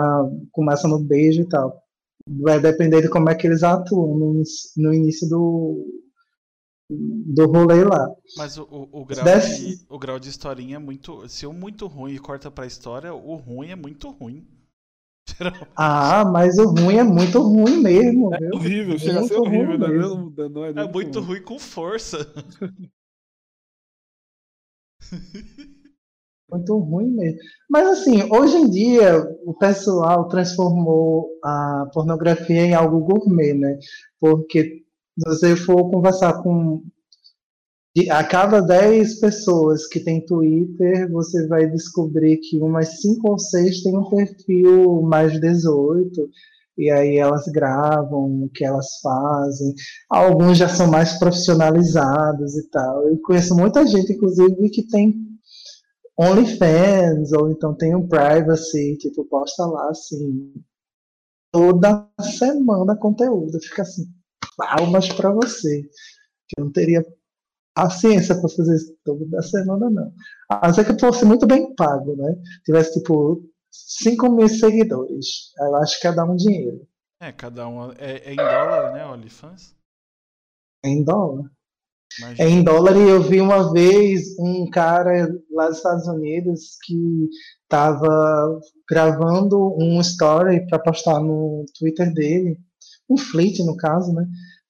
começa 0.52 0.86
no 0.86 0.98
beijo 0.98 1.42
e 1.42 1.48
tal. 1.48 1.82
Vai 2.28 2.60
depender 2.60 3.00
de 3.00 3.08
como 3.08 3.30
é 3.30 3.34
que 3.34 3.46
eles 3.46 3.62
atuam 3.62 4.18
no 4.18 4.34
início, 4.34 4.70
no 4.76 4.92
início 4.92 5.26
do, 5.30 5.86
do 6.90 7.46
rolê 7.46 7.82
lá. 7.84 8.06
Mas 8.36 8.58
o, 8.58 8.64
o, 8.64 9.00
o 9.00 9.04
grau 9.06 9.24
de, 9.24 9.86
o 9.88 9.98
grau 9.98 10.18
de 10.18 10.28
historinha 10.28 10.76
é 10.76 10.78
muito. 10.78 11.26
Se 11.26 11.46
o 11.46 11.54
muito 11.54 11.86
ruim 11.86 12.12
e 12.12 12.18
corta 12.18 12.50
pra 12.50 12.66
história, 12.66 13.14
o 13.14 13.36
ruim 13.36 13.70
é 13.70 13.76
muito 13.76 14.10
ruim. 14.10 14.46
Geralmente. 15.36 15.68
Ah, 15.76 16.24
mas 16.24 16.58
o 16.58 16.68
ruim 16.70 16.96
é 16.96 17.04
muito 17.04 17.40
ruim 17.40 17.80
mesmo, 17.82 18.30
viu? 18.30 18.50
Horrível, 18.54 18.98
chega 18.98 19.20
a 19.20 19.22
ser 19.24 19.36
Muito 19.36 19.48
horrível, 19.48 19.66
ruim 19.68 19.78
né? 19.78 19.88
mesmo. 19.88 20.34
Não, 20.36 20.48
não 20.48 20.64
é, 20.64 20.70
É 20.70 20.72
nem 20.72 20.88
muito 20.90 21.20
ruim 21.20 21.42
com 21.42 21.58
força. 21.58 22.18
Muito 26.50 26.78
ruim 26.78 27.08
mesmo. 27.08 27.38
Mas 27.68 27.86
assim, 27.88 28.22
hoje 28.32 28.56
em 28.56 28.70
dia 28.70 29.22
o 29.44 29.52
pessoal 29.52 30.28
transformou 30.28 31.28
a 31.44 31.86
pornografia 31.92 32.62
em 32.62 32.72
algo 32.74 33.00
gourmet, 33.00 33.52
né? 33.52 33.78
Porque 34.18 34.82
se 35.18 35.28
você 35.28 35.54
for 35.56 35.90
conversar 35.90 36.42
com 36.42 36.82
de- 38.02 38.10
a 38.10 38.24
cada 38.24 38.60
10 38.60 39.18
pessoas 39.20 39.86
que 39.86 40.00
tem 40.00 40.24
Twitter, 40.24 41.10
você 41.10 41.46
vai 41.48 41.68
descobrir 41.70 42.38
que 42.38 42.58
umas 42.58 43.00
5 43.00 43.30
ou 43.30 43.38
6 43.38 43.82
têm 43.82 43.96
um 43.96 44.08
perfil 44.08 45.02
mais 45.02 45.40
18, 45.40 46.28
e 46.76 46.90
aí 46.90 47.16
elas 47.16 47.44
gravam 47.48 48.44
o 48.44 48.50
que 48.50 48.64
elas 48.64 48.86
fazem. 49.02 49.74
Alguns 50.10 50.58
já 50.58 50.68
são 50.68 50.86
mais 50.88 51.18
profissionalizados 51.18 52.56
e 52.56 52.68
tal. 52.70 53.08
Eu 53.08 53.18
conheço 53.22 53.54
muita 53.56 53.86
gente, 53.86 54.12
inclusive, 54.12 54.70
que 54.70 54.86
tem 54.86 55.14
OnlyFans, 56.18 57.32
ou 57.32 57.50
então 57.50 57.74
tem 57.74 57.94
um 57.94 58.06
privacy, 58.08 58.96
tipo, 58.98 59.24
posta 59.24 59.64
lá 59.66 59.88
assim, 59.90 60.52
toda 61.52 62.08
semana 62.20 62.96
conteúdo. 62.96 63.60
Fica 63.60 63.82
assim, 63.82 64.04
palmas 64.56 65.08
pra 65.08 65.32
você. 65.32 65.82
Que 66.48 66.60
eu 66.60 66.64
não 66.66 66.72
teria 66.72 67.04
paciência 67.78 68.34
pra 68.34 68.48
fazer 68.48 68.74
isso 68.74 68.96
toda 69.04 69.42
semana, 69.42 69.88
não. 69.88 70.12
A 70.50 70.66
não 70.66 70.74
ser 70.74 70.84
que 70.84 70.98
fosse 70.98 71.24
muito 71.24 71.46
bem 71.46 71.74
pago, 71.76 72.16
né? 72.16 72.34
Tivesse, 72.64 72.94
tipo, 72.98 73.44
5 73.70 74.30
mil 74.32 74.48
seguidores. 74.48 75.52
Aí 75.60 75.68
Eu 75.68 75.76
acho 75.76 76.00
que 76.00 76.08
ia 76.08 76.12
dar 76.12 76.24
um 76.24 76.34
dinheiro. 76.34 76.86
É, 77.20 77.30
cada 77.30 77.68
um. 77.68 77.92
É, 77.92 78.22
é 78.24 78.32
em 78.32 78.36
dólar, 78.36 78.92
né, 78.92 79.06
OnlyFans? 79.06 79.76
Em 80.84 81.04
dólar. 81.04 81.50
Imagina. 82.18 82.48
É 82.48 82.50
em 82.50 82.64
dólar 82.64 82.96
e 82.96 83.08
eu 83.08 83.22
vi 83.22 83.40
uma 83.40 83.72
vez 83.72 84.36
um 84.38 84.68
cara 84.70 85.28
lá 85.52 85.68
dos 85.68 85.76
Estados 85.76 86.08
Unidos 86.08 86.78
que 86.82 87.28
estava 87.62 88.60
gravando 88.88 89.76
um 89.78 90.00
story 90.00 90.66
para 90.66 90.78
postar 90.78 91.20
no 91.20 91.64
Twitter 91.78 92.12
dele, 92.12 92.58
um 93.08 93.16
fleet 93.16 93.58
no 93.60 93.76
caso, 93.76 94.12
né? 94.12 94.26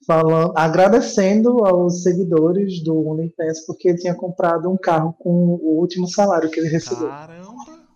Falando, 0.09 0.54
agradecendo 0.56 1.66
aos 1.66 2.02
seguidores 2.02 2.82
do 2.82 3.06
OnlyFans 3.06 3.66
porque 3.66 3.90
ele 3.90 3.98
tinha 3.98 4.14
comprado 4.14 4.70
um 4.70 4.76
carro 4.78 5.12
com 5.12 5.28
o 5.30 5.78
último 5.78 6.09
salário 6.09 6.50
que 6.50 6.59
ele 6.59 6.70
recebeu. 6.70 7.11
Caramba! 7.11 7.86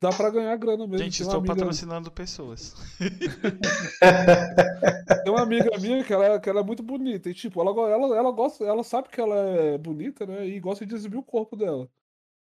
Dá 0.00 0.10
pra 0.10 0.30
ganhar 0.30 0.56
grana 0.56 0.86
mesmo. 0.86 1.04
Gente, 1.04 1.22
estou 1.22 1.38
amiga- 1.38 1.56
patrocinando 1.56 2.12
pessoas. 2.12 2.76
Tem 5.24 5.32
uma 5.32 5.42
amiga 5.42 5.76
minha 5.80 6.04
que 6.04 6.12
ela, 6.12 6.38
que 6.38 6.48
ela 6.48 6.60
é 6.60 6.64
muito 6.64 6.84
bonita. 6.84 7.28
E, 7.28 7.34
tipo, 7.34 7.60
ela, 7.60 7.70
ela, 7.90 8.16
ela 8.16 8.30
gosta, 8.30 8.64
ela 8.64 8.84
sabe 8.84 9.08
que 9.08 9.20
ela 9.20 9.34
é 9.34 9.76
bonita, 9.76 10.24
né? 10.24 10.46
E 10.46 10.60
gosta 10.60 10.86
de 10.86 10.94
exibir 10.94 11.16
o 11.18 11.24
corpo 11.24 11.56
dela. 11.56 11.88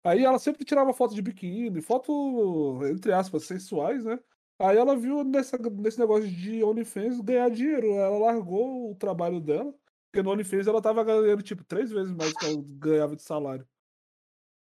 Aí 0.04 0.24
ela 0.24 0.38
sempre 0.38 0.64
tirava 0.64 0.94
foto 0.94 1.16
de 1.16 1.24
biquíni, 1.24 1.82
foto, 1.82 2.82
entre 2.86 3.12
aspas, 3.14 3.46
sensuais, 3.46 4.04
né? 4.06 4.20
Aí 4.60 4.78
ela 4.78 4.96
viu 4.96 5.24
nessa, 5.24 5.58
nesse 5.58 6.00
negócio 6.00 6.30
de 6.30 6.64
OnlyFans 6.64 7.20
ganhar 7.22 7.50
dinheiro. 7.50 7.94
Ela 7.94 8.18
largou 8.18 8.92
o 8.92 8.96
trabalho 8.96 9.40
dela, 9.40 9.74
porque 10.12 10.24
no 10.24 10.32
OnlyFans 10.32 10.68
ela 10.68 10.82
tava 10.82 11.04
ganhando, 11.04 11.42
tipo, 11.42 11.64
três 11.64 11.92
vezes 11.92 12.14
mais 12.14 12.34
que 12.34 12.46
ela 12.46 12.64
ganhava 12.66 13.16
de 13.16 13.24
salário. 13.24 13.68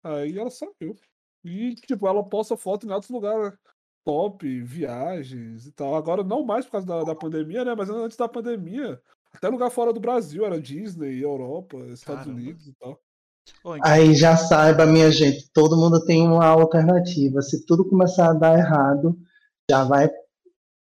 Aí 0.04 0.38
ela 0.38 0.50
saiu. 0.50 0.96
E, 1.44 1.76
tipo, 1.76 2.08
ela 2.08 2.24
posta 2.24 2.56
foto 2.56 2.86
em 2.86 2.92
altos 2.92 3.10
lugares 3.10 3.54
top, 4.04 4.62
viagens 4.62 5.66
e 5.66 5.72
tal. 5.72 5.96
Agora, 5.96 6.24
não 6.24 6.44
mais 6.44 6.66
por 6.66 6.74
causa 6.74 6.88
da, 6.88 7.04
da 7.04 7.16
pandemia, 7.16 7.66
né? 7.66 7.76
Mas 7.76 7.90
antes 7.90 8.18
da 8.18 8.28
pandemia, 8.28 9.02
até 9.34 9.48
lugar 9.48 9.70
fora 9.70 9.94
do 9.94 10.00
Brasil, 10.00 10.46
era 10.46 10.60
Disney, 10.60 11.24
Europa, 11.24 11.78
Estados 11.88 12.26
Caramba. 12.26 12.32
Unidos 12.32 12.68
e 12.68 12.74
tal. 12.74 13.00
Então, 13.60 13.80
Aí 13.84 14.14
já 14.14 14.38
saiba, 14.38 14.86
minha 14.86 15.12
gente, 15.12 15.52
todo 15.52 15.78
mundo 15.78 16.04
tem 16.06 16.22
uma 16.28 16.46
alternativa. 16.46 17.42
Se 17.42 17.66
tudo 17.66 17.88
começar 17.88 18.30
a 18.30 18.34
dar 18.34 18.58
errado, 18.58 19.18
já 19.72 19.86
vai 19.86 20.10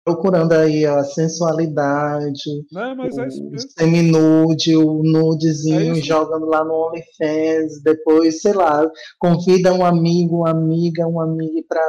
procurando 0.03 0.51
aí 0.51 0.83
a 0.85 1.03
sensualidade, 1.03 2.41
Né? 2.71 2.93
Mas 2.97 3.17
é 3.17 3.27
isso 3.27 3.41
o 3.41 3.51
mesmo. 3.51 3.69
semi-nude, 3.77 4.75
o 4.75 5.01
nudezinho, 5.03 5.95
É 5.95 5.97
isso 5.99 6.05
jogando 6.07 6.45
lá 6.47 6.63
no 6.65 6.87
OnlyFans, 6.87 7.81
depois, 7.83 8.41
sei 8.41 8.51
lá, 8.53 8.85
convida 9.19 9.73
um 9.73 9.85
amigo, 9.85 10.37
uma 10.39 10.49
amiga, 10.49 11.07
um 11.07 11.21
amigo 11.21 11.63
para 11.69 11.81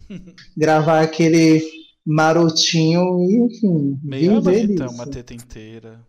gravar 0.58 1.00
aquele 1.00 1.62
marotinho 2.04 3.20
e, 3.20 3.36
enfim, 3.36 3.98
meia 4.02 4.40
viver 4.40 4.68
teta, 4.68 4.84
disso. 4.84 4.94
uma 4.94 5.06
teta 5.06 5.32
inteira. 5.32 6.00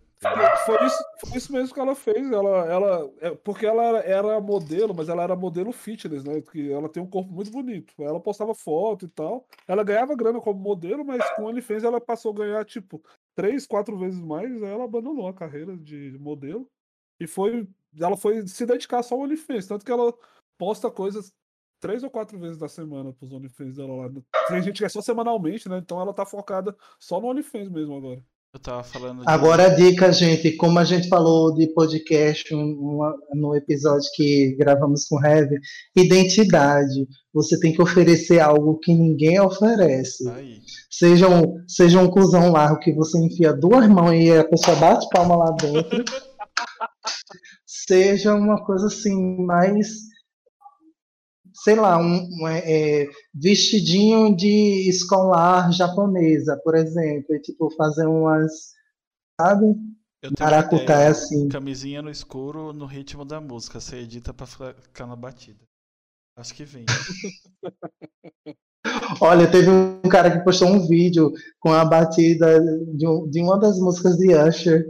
Foi 0.66 0.86
isso, 0.86 1.04
foi 1.26 1.38
isso 1.38 1.54
mesmo 1.54 1.74
que 1.74 1.80
ela 1.80 1.96
fez. 1.96 2.32
Ela, 2.32 2.66
ela, 2.66 3.14
é, 3.20 3.32
porque 3.36 3.66
ela 3.66 4.00
era 4.00 4.40
modelo, 4.40 4.94
mas 4.94 5.10
ela 5.10 5.24
era 5.24 5.36
modelo 5.36 5.72
fitness, 5.72 6.24
né? 6.24 6.42
Que 6.42 6.72
ela 6.72 6.90
tem 6.90 7.02
um 7.02 7.10
corpo 7.10 7.32
muito 7.32 7.52
bonito. 7.52 7.94
Ela 8.00 8.20
postava 8.20 8.54
foto 8.54 9.06
e 9.06 9.10
tal. 9.10 9.46
Ela 9.68 9.84
ganhava 9.84 10.16
grana 10.16 10.40
como 10.40 10.60
modelo, 10.60 11.04
mas 11.04 11.24
com 11.36 11.44
o 11.44 11.46
OnlyFans 11.48 11.84
ela 11.84 12.00
passou 12.00 12.32
a 12.32 12.36
ganhar, 12.36 12.66
tipo, 12.66 13.04
três, 13.36 13.66
quatro 13.68 13.98
vezes 13.98 14.20
mais. 14.22 14.52
Aí 14.64 14.70
ela 14.70 14.86
abandonou 14.86 15.28
a 15.28 15.34
carreira 15.34 15.76
de 15.78 16.18
modelo. 16.20 16.68
E 17.20 17.28
foi. 17.28 17.68
Ela 18.00 18.18
foi 18.18 18.48
se 18.48 18.66
dedicar 18.66 19.04
só 19.04 19.16
ao 19.16 19.22
OnlyFans. 19.22 19.68
Tanto 19.68 19.86
que 19.86 19.92
ela 19.92 20.14
posta 20.58 20.90
coisas 20.90 21.34
três 21.84 22.02
ou 22.02 22.10
quatro 22.10 22.40
vezes 22.40 22.58
na 22.58 22.70
semana 22.70 23.12
pros 23.12 23.34
OnlyFans 23.34 23.76
dela 23.76 23.94
lá. 23.94 24.10
Tem 24.48 24.62
gente 24.62 24.78
que 24.78 24.86
é 24.86 24.90
só 24.90 25.02
semanalmente, 25.02 25.68
né? 25.68 25.80
Então 25.80 26.00
ela 26.00 26.14
tá 26.14 26.26
focada 26.26 26.74
só 26.98 27.20
no 27.20 27.28
OnlyFans 27.28 27.68
mesmo 27.68 27.98
agora. 27.98 28.24
Eu 28.54 28.60
tava 28.60 28.84
falando 28.84 29.22
de... 29.22 29.24
Agora 29.26 29.66
a 29.66 29.70
dica, 29.70 30.12
gente, 30.12 30.52
como 30.52 30.78
a 30.78 30.84
gente 30.84 31.10
falou 31.10 31.56
de 31.56 31.74
podcast 31.74 32.54
uma- 32.54 33.16
no 33.34 33.56
episódio 33.56 34.08
que 34.14 34.56
gravamos 34.60 35.06
com 35.08 35.16
o 35.16 35.26
Heavy, 35.26 35.56
identidade. 35.96 37.08
Você 37.34 37.60
tem 37.60 37.74
que 37.74 37.82
oferecer 37.82 38.40
algo 38.40 38.78
que 38.78 38.94
ninguém 38.94 39.42
oferece. 39.42 40.30
Aí. 40.30 40.60
Seja 40.88 41.28
um, 41.28 41.56
seja 41.68 42.00
um 42.00 42.12
cuzão 42.12 42.52
largo 42.52 42.78
que 42.80 42.94
você 42.94 43.18
enfia 43.18 43.54
duas 43.54 43.88
mãos 43.90 44.14
e 44.14 44.32
a 44.32 44.48
pessoa 44.48 44.78
bate 44.78 45.08
palma 45.10 45.36
lá 45.36 45.52
dentro. 45.60 46.04
seja 47.66 48.36
uma 48.36 48.64
coisa 48.64 48.86
assim, 48.86 49.44
mais. 49.48 50.13
Sei 51.64 51.76
lá, 51.76 51.98
um, 51.98 52.28
um, 52.42 52.48
é, 52.48 53.04
é, 53.04 53.08
vestidinho 53.34 54.36
de 54.36 54.88
escolar 54.90 55.72
japonesa, 55.72 56.60
por 56.64 56.76
exemplo. 56.76 57.36
E, 57.36 57.42
tipo, 57.42 57.70
fazer 57.76 58.06
umas. 58.06 58.74
Sabe? 59.40 59.66
Maracutaia 60.40 60.84
ideia, 60.84 61.10
assim. 61.10 61.50
Camisinha 61.50 62.02
no 62.02 62.10
escuro 62.10 62.74
no 62.74 62.86
ritmo 62.86 63.26
da 63.26 63.42
música. 63.42 63.80
Você 63.80 63.98
edita 63.98 64.34
pra 64.34 64.46
ficar 64.46 65.08
na 65.08 65.16
batida. 65.16 65.60
Acho 66.38 66.54
que 66.54 66.66
vem. 66.66 66.86
Olha, 69.22 69.50
teve 69.50 69.70
um 69.70 70.02
cara 70.10 70.32
que 70.32 70.44
postou 70.44 70.68
um 70.68 70.86
vídeo 70.88 71.32
com 71.60 71.72
a 71.72 71.86
batida 71.86 72.60
de, 72.94 73.08
um- 73.08 73.30
de 73.30 73.42
uma 73.42 73.58
das 73.60 73.80
músicas 73.80 74.18
de 74.18 74.34
Usher. 74.36 74.86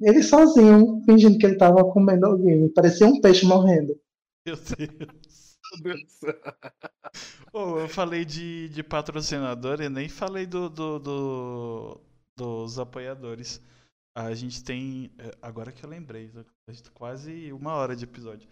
Ele 0.00 0.22
sozinho, 0.22 1.02
fingindo 1.04 1.38
que 1.38 1.46
ele 1.46 1.56
tava 1.56 1.84
comendo 1.90 2.26
alguém. 2.26 2.68
Parecia 2.72 3.06
um 3.06 3.20
peixe 3.20 3.44
morrendo. 3.46 3.96
Meu 4.46 4.56
Deus. 4.56 5.23
Ô, 7.52 7.78
eu 7.78 7.88
falei 7.88 8.24
de, 8.24 8.68
de 8.70 8.82
patrocinador 8.82 9.80
e 9.80 9.88
nem 9.88 10.08
falei 10.08 10.46
do, 10.46 10.68
do- 10.68 10.98
do- 10.98 12.00
dos 12.36 12.78
apoiadores. 12.78 13.60
A 14.16 14.32
gente 14.34 14.62
tem. 14.62 15.10
é, 15.18 15.36
Agora 15.42 15.72
que 15.72 15.84
eu 15.84 15.90
lembrei, 15.90 16.30
a 16.68 16.72
gente 16.72 16.90
quase 16.92 17.52
uma 17.52 17.74
hora 17.74 17.96
de 17.96 18.04
episódio. 18.04 18.48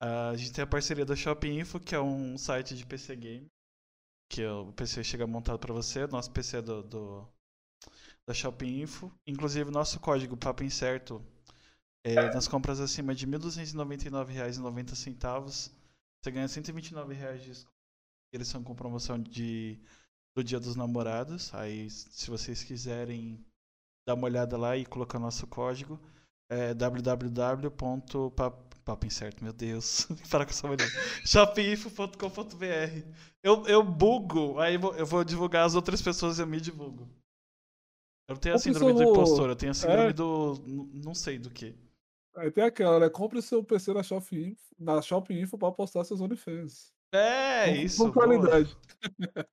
A 0.00 0.34
gente 0.36 0.52
tem 0.52 0.64
a 0.64 0.66
parceria 0.66 1.04
da 1.04 1.14
Shopping 1.14 1.60
Info, 1.60 1.78
que 1.78 1.94
é 1.94 2.00
um 2.00 2.36
site 2.36 2.76
de 2.76 2.84
PC 2.84 3.14
Game. 3.16 3.46
Que 4.30 4.42
é 4.42 4.50
o 4.50 4.72
PC 4.72 5.04
chega 5.04 5.26
montado 5.26 5.58
pra 5.58 5.72
você. 5.74 6.06
Nosso 6.06 6.30
PC 6.30 6.58
é 6.58 6.62
do, 6.62 6.82
do- 6.82 7.28
da 8.28 8.34
Shopping 8.34 8.80
Info. 8.82 9.10
Inclusive, 9.26 9.70
nosso 9.70 10.00
código 10.00 10.36
Papo 10.36 10.64
Incerto 10.64 11.22
é, 12.04 12.32
nas 12.34 12.48
compras 12.48 12.80
acima 12.80 13.14
de 13.14 13.26
R$ 13.26 13.32
1.299,90 13.38 15.70
você 16.22 16.30
ganha 16.30 16.48
129 16.48 17.14
reais 17.14 17.40
de 17.42 17.48
desconto. 17.48 17.72
Eles 18.32 18.48
são 18.48 18.62
com 18.62 18.74
promoção 18.74 19.18
de 19.18 19.78
do 20.34 20.42
Dia 20.42 20.58
dos 20.58 20.76
Namorados. 20.76 21.52
Aí, 21.54 21.90
se 21.90 22.30
vocês 22.30 22.62
quiserem 22.64 23.44
dar 24.06 24.14
uma 24.14 24.24
olhada 24.24 24.56
lá 24.56 24.76
e 24.76 24.86
colocar 24.86 25.18
nosso 25.18 25.46
código, 25.46 26.00
é 26.50 26.72
meu 29.42 29.52
Deus. 29.52 30.06
Para 30.30 30.44
com 30.44 30.50
essa 30.50 30.66
shopinfo.com.br. 31.26 33.06
Eu, 33.42 33.66
eu 33.66 33.82
bugo, 33.82 34.58
aí 34.58 34.74
eu 34.74 35.06
vou 35.06 35.24
divulgar 35.24 35.66
as 35.66 35.74
outras 35.74 36.00
pessoas 36.00 36.38
e 36.38 36.42
eu 36.42 36.46
me 36.46 36.60
divulgo. 36.60 37.08
Eu 38.28 38.34
não 38.34 38.40
tenho 38.40 38.54
a 38.54 38.58
síndrome 38.58 38.92
do 38.94 39.02
impostor, 39.02 39.50
eu 39.50 39.56
tenho 39.56 39.72
a 39.72 39.74
síndrome 39.74 40.10
É. 40.10 40.12
do. 40.12 40.54
não 40.94 41.14
sei 41.14 41.38
do 41.38 41.50
que. 41.50 41.76
Aí 42.36 42.50
tem 42.50 42.64
aquela, 42.64 42.98
né? 42.98 43.08
Compre 43.10 43.42
seu 43.42 43.62
PC 43.62 43.92
na 43.92 44.02
Shopping 44.02 44.48
Info, 44.50 44.74
na 44.78 45.02
Shopping 45.02 45.40
Info 45.40 45.58
pra 45.58 45.70
postar 45.72 46.04
seus 46.04 46.20
OnlyFans. 46.20 46.92
É, 47.14 47.66
Com- 47.68 47.74
isso. 47.82 47.96
Com 47.98 48.10
boa. 48.10 48.12
qualidade. 48.26 48.76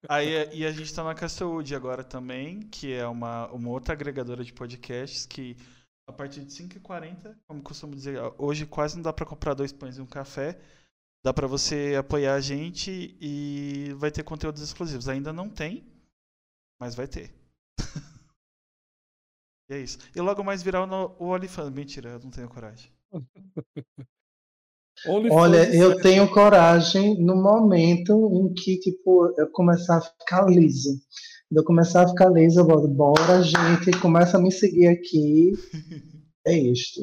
Aí, 0.07 0.49
e 0.55 0.65
a 0.65 0.71
gente 0.71 0.93
tá 0.93 1.03
na 1.03 1.13
Castlewood 1.13 1.75
agora 1.75 2.03
também, 2.05 2.61
que 2.61 2.93
é 2.93 3.05
uma, 3.05 3.47
uma 3.51 3.69
outra 3.69 3.93
agregadora 3.93 4.43
de 4.45 4.53
podcasts 4.53 5.25
que 5.25 5.57
a 6.07 6.13
partir 6.13 6.39
de 6.45 6.51
5h40, 6.53 7.35
como 7.47 7.61
costumo 7.61 7.93
dizer, 7.93 8.17
hoje 8.37 8.65
quase 8.65 8.95
não 8.95 9.03
dá 9.03 9.11
pra 9.13 9.25
comprar 9.25 9.53
dois 9.53 9.71
pães 9.73 9.97
e 9.97 10.01
um 10.01 10.05
café. 10.05 10.57
Dá 11.23 11.33
pra 11.33 11.47
você 11.47 11.95
apoiar 11.99 12.35
a 12.35 12.39
gente 12.41 13.15
e 13.19 13.93
vai 13.97 14.09
ter 14.09 14.23
conteúdos 14.23 14.61
exclusivos. 14.61 15.09
Ainda 15.09 15.33
não 15.33 15.49
tem, 15.49 15.85
mas 16.79 16.95
vai 16.95 17.07
ter. 17.09 17.29
e 19.69 19.73
é 19.73 19.79
isso. 19.79 19.97
E 20.15 20.21
logo 20.21 20.43
mais 20.43 20.63
virar 20.63 20.87
no, 20.87 21.15
o 21.19 21.27
OnlyFans. 21.27 21.69
Mentira, 21.69 22.09
eu 22.09 22.19
não 22.19 22.31
tenho 22.31 22.49
coragem. 22.49 22.91
Olha, 25.31 25.73
eu 25.73 26.01
tenho 26.01 26.29
coragem 26.29 27.17
no 27.23 27.35
momento 27.35 28.29
em 28.33 28.53
que, 28.53 28.77
tipo, 28.79 29.33
eu 29.37 29.49
começar 29.51 29.97
a 29.97 30.01
ficar 30.01 30.45
liso. 30.49 30.89
Quando 31.47 31.57
eu 31.57 31.63
começar 31.63 32.03
a 32.03 32.07
ficar 32.09 32.29
liso, 32.29 32.59
eu 32.59 32.65
vou, 32.67 32.85
bora, 32.87 33.41
gente, 33.41 33.97
começa 34.01 34.37
a 34.37 34.41
me 34.41 34.51
seguir 34.51 34.87
aqui. 34.87 35.53
É 36.47 36.57
isto. 36.57 37.01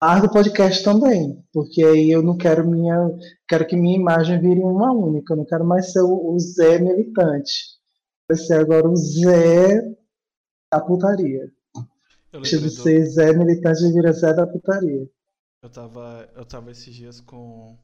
Largo 0.00 0.26
o 0.26 0.30
podcast 0.30 0.84
também, 0.84 1.42
porque 1.52 1.82
aí 1.82 2.10
eu 2.10 2.22
não 2.22 2.36
quero 2.36 2.68
minha, 2.68 3.10
quero 3.48 3.66
que 3.66 3.74
minha 3.74 3.96
imagem 3.96 4.38
vire 4.38 4.60
uma 4.60 4.92
única, 4.92 5.32
eu 5.32 5.38
não 5.38 5.46
quero 5.46 5.64
mais 5.64 5.90
ser 5.90 6.02
o, 6.02 6.34
o 6.34 6.38
Zé 6.38 6.78
militante. 6.78 7.50
Vai 8.28 8.36
ser 8.36 8.60
agora 8.60 8.86
o 8.86 8.94
Zé 8.94 9.80
da 10.72 10.80
putaria. 10.80 11.52
Deixa 12.32 12.58
de 12.58 12.64
lembrei 12.64 12.76
do- 12.76 12.82
ser 12.82 13.04
Zé 13.06 13.32
militante 13.32 13.84
e 13.84 13.92
vira 13.92 14.12
Zé 14.12 14.34
da 14.34 14.46
putaria. 14.46 15.08
Eu 15.62 15.70
tava, 15.70 16.30
eu 16.34 16.44
tava 16.44 16.70
esses 16.70 16.94
dias 16.94 17.20
com. 17.20 17.78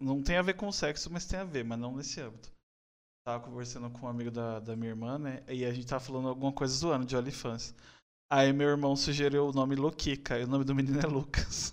Não 0.00 0.22
tem 0.22 0.36
a 0.36 0.42
ver 0.42 0.54
com 0.54 0.70
sexo, 0.72 1.10
mas 1.12 1.26
tem 1.26 1.38
a 1.38 1.44
ver, 1.44 1.64
mas 1.64 1.78
não 1.78 1.94
nesse 1.96 2.20
âmbito. 2.20 2.50
Tava 3.24 3.44
conversando 3.44 3.90
com 3.90 4.06
um 4.06 4.08
amigo 4.08 4.30
da, 4.30 4.60
da 4.60 4.76
minha 4.76 4.90
irmã, 4.90 5.18
né? 5.18 5.44
E 5.48 5.64
a 5.64 5.72
gente 5.72 5.86
tava 5.86 6.02
falando 6.04 6.28
alguma 6.28 6.52
coisa 6.52 6.74
zoando 6.74 7.06
de 7.06 7.16
OnlyFans. 7.16 7.74
Aí 8.30 8.52
meu 8.52 8.68
irmão 8.68 8.96
sugeriu 8.96 9.46
o 9.46 9.52
nome 9.52 9.76
Luquica, 9.76 10.38
e 10.38 10.44
o 10.44 10.48
nome 10.48 10.64
do 10.64 10.74
menino 10.74 10.98
é 11.00 11.06
Lucas. 11.06 11.72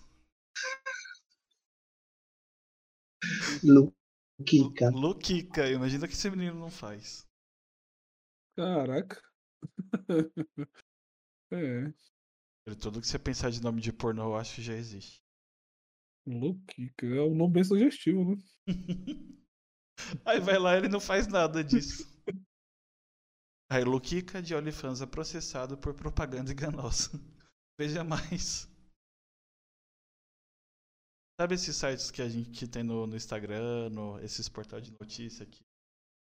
Luquica. 3.64 4.90
Luquica, 4.90 5.68
imagina 5.70 6.08
que 6.08 6.14
esse 6.14 6.30
menino 6.30 6.60
não 6.60 6.70
faz. 6.70 7.26
Caraca. 8.56 9.22
é. 11.52 11.94
Tudo 12.80 13.02
que 13.02 13.08
você 13.08 13.20
pensar 13.20 13.50
de 13.50 13.62
nome 13.62 13.82
de 13.82 13.92
pornô, 13.92 14.24
eu 14.24 14.36
acho 14.36 14.56
que 14.56 14.62
já 14.62 14.74
existe. 14.74 15.22
Luquica. 16.26 17.06
É 17.06 17.22
um 17.22 17.36
nome 17.36 17.54
bem 17.56 17.64
sugestivo, 17.64 18.24
né? 18.24 18.36
Aí 20.26 20.40
vai 20.40 20.58
lá 20.58 20.78
ele 20.78 20.88
não 20.88 21.00
faz 21.00 21.28
nada 21.28 21.64
disso. 21.64 22.04
Aí 23.70 23.84
Luquica 23.84 24.42
de 24.42 24.56
OnlyFans 24.56 25.02
é 25.02 25.06
processado 25.06 25.78
por 25.78 25.94
propaganda 25.94 26.52
enganosa. 26.52 27.12
Veja 27.80 28.04
mais. 28.04 28.70
Sabe 31.40 31.56
esses 31.56 31.76
sites 31.76 32.12
que 32.12 32.22
a 32.22 32.30
gente 32.30 32.68
tem 32.68 32.84
no, 32.84 33.08
no 33.08 33.16
Instagram, 33.16 33.90
no, 33.90 34.20
esses 34.20 34.48
portais 34.48 34.84
de 34.84 34.92
notícia 34.92 35.44
aqui? 35.44 35.64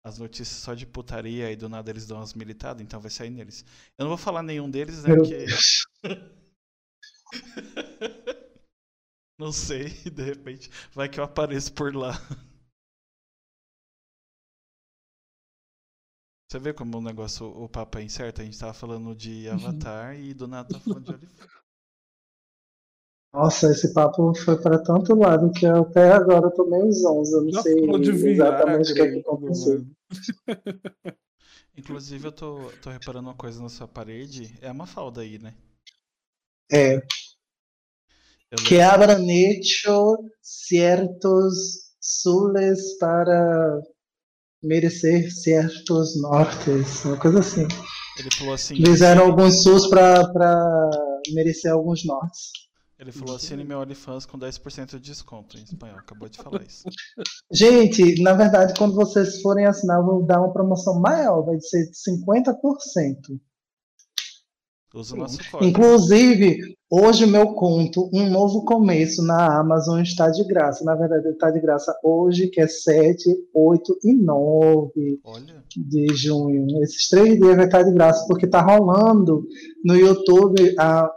As 0.04 0.18
notícias 0.18 0.58
só 0.58 0.74
de 0.74 0.86
putaria 0.86 1.50
e 1.50 1.56
do 1.56 1.66
nada 1.68 1.90
eles 1.90 2.06
dão 2.06 2.18
umas 2.18 2.34
militadas, 2.34 2.82
então 2.82 3.00
vai 3.00 3.10
sair 3.10 3.30
neles. 3.30 3.64
Eu 3.96 4.04
não 4.04 4.10
vou 4.10 4.18
falar 4.18 4.42
nenhum 4.42 4.70
deles, 4.70 5.02
né? 5.02 5.14
Porque. 5.14 5.46
não 9.38 9.52
sei, 9.52 9.88
de 10.10 10.22
repente 10.22 10.70
vai 10.92 11.08
que 11.08 11.18
eu 11.20 11.24
apareço 11.24 11.72
por 11.72 11.94
lá. 11.94 12.12
Você 16.48 16.58
vê 16.58 16.72
como 16.72 16.96
o 16.98 17.02
negócio, 17.02 17.46
o 17.46 17.68
papo 17.68 17.98
é 17.98 18.02
incerto? 18.02 18.40
A 18.40 18.44
gente 18.44 18.58
tava 18.58 18.72
falando 18.72 19.14
de 19.14 19.46
Uhum. 19.48 19.54
Avatar 19.54 20.18
e 20.18 20.32
do 20.32 20.46
nada 20.46 20.68
tá 20.70 20.80
falando 20.80 21.04
de. 21.18 21.28
Nossa, 23.34 23.72
esse 23.72 23.92
papo 23.92 24.32
foi 24.32 24.56
para 24.56 24.78
tanto 24.78 25.12
lado 25.16 25.50
que 25.50 25.66
eu 25.66 25.82
até 25.82 26.12
agora 26.12 26.46
eu 26.46 26.50
tô 26.52 26.66
meio 26.66 26.92
zonza. 26.92 27.38
Eu 27.38 27.42
não 27.42 27.50
Já 27.50 27.62
sei 27.62 28.30
exatamente 28.30 28.92
o 28.92 28.94
que, 28.94 29.02
é 29.02 29.10
que 29.10 29.18
aconteceu. 29.18 29.84
Inclusive, 31.76 32.28
eu 32.28 32.32
tô, 32.32 32.70
tô 32.80 32.90
reparando 32.90 33.28
uma 33.28 33.34
coisa 33.34 33.60
na 33.60 33.68
sua 33.68 33.88
parede. 33.88 34.56
É 34.62 34.70
uma 34.70 34.86
falda 34.86 35.22
aí, 35.22 35.40
né? 35.40 35.52
É, 36.70 37.02
que 38.68 38.76
hecho 38.76 40.16
ciertos 40.40 41.54
sules 42.00 42.96
para 42.98 43.80
merecer 44.62 45.28
certos 45.32 46.20
nortes, 46.22 47.04
uma 47.04 47.18
coisa 47.18 47.40
assim. 47.40 47.66
Ele 48.16 48.30
falou 48.38 48.54
assim. 48.54 48.76
Fizeram 48.76 49.26
alguns 49.26 49.64
sus 49.64 49.88
para 49.88 50.22
merecer 51.34 51.72
alguns 51.72 52.04
nortes. 52.04 52.63
Ele 53.04 53.12
falou 53.12 53.36
assine 53.36 53.64
meu 53.64 53.80
OnlyFans 53.80 54.24
com 54.24 54.38
10% 54.38 54.92
de 54.92 54.98
desconto 54.98 55.58
em 55.58 55.62
espanhol. 55.62 55.98
Acabou 55.98 56.26
de 56.26 56.38
falar 56.38 56.62
isso. 56.62 56.84
Gente, 57.52 58.22
na 58.22 58.32
verdade, 58.32 58.72
quando 58.78 58.94
vocês 58.94 59.42
forem 59.42 59.66
assinar, 59.66 59.98
eu 59.98 60.06
vou 60.06 60.22
dar 60.22 60.40
uma 60.40 60.54
promoção 60.54 60.98
maior, 60.98 61.44
vai 61.44 61.60
ser 61.60 61.84
de 61.84 61.92
50%. 61.92 63.38
Usa 64.94 65.14
o 65.14 65.18
nosso 65.18 65.38
código. 65.50 65.68
Inclusive, 65.68 66.56
hoje 66.90 67.24
o 67.24 67.28
meu 67.28 67.52
conto, 67.52 68.08
Um 68.10 68.30
Novo 68.30 68.64
Começo, 68.64 69.22
na 69.22 69.58
Amazon 69.60 70.00
está 70.00 70.30
de 70.30 70.42
graça. 70.44 70.82
Na 70.82 70.94
verdade, 70.94 71.26
ele 71.26 71.34
está 71.34 71.50
de 71.50 71.60
graça 71.60 71.94
hoje, 72.02 72.48
que 72.48 72.60
é 72.60 72.66
7, 72.66 73.22
8 73.52 73.98
e 74.02 74.14
9 74.14 75.20
Olha. 75.24 75.62
de 75.76 76.06
junho. 76.14 76.82
Esses 76.82 77.08
três 77.10 77.38
dias 77.38 77.56
vai 77.56 77.66
estar 77.66 77.82
de 77.82 77.92
graça, 77.92 78.24
porque 78.26 78.46
está 78.46 78.62
rolando 78.62 79.46
no 79.84 79.94
YouTube 79.94 80.74
a, 80.78 81.10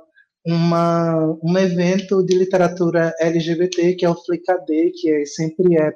uma, 0.48 1.38
um 1.43 1.58
evento 1.58 2.24
de 2.26 2.38
literatura 2.38 3.14
LGBT, 3.20 3.95
que 3.95 4.06
é 4.06 4.10
o 4.10 4.16
FlickAD, 4.16 4.91
que 4.91 5.12
é, 5.12 5.26
sempre 5.26 5.78
é 5.78 5.91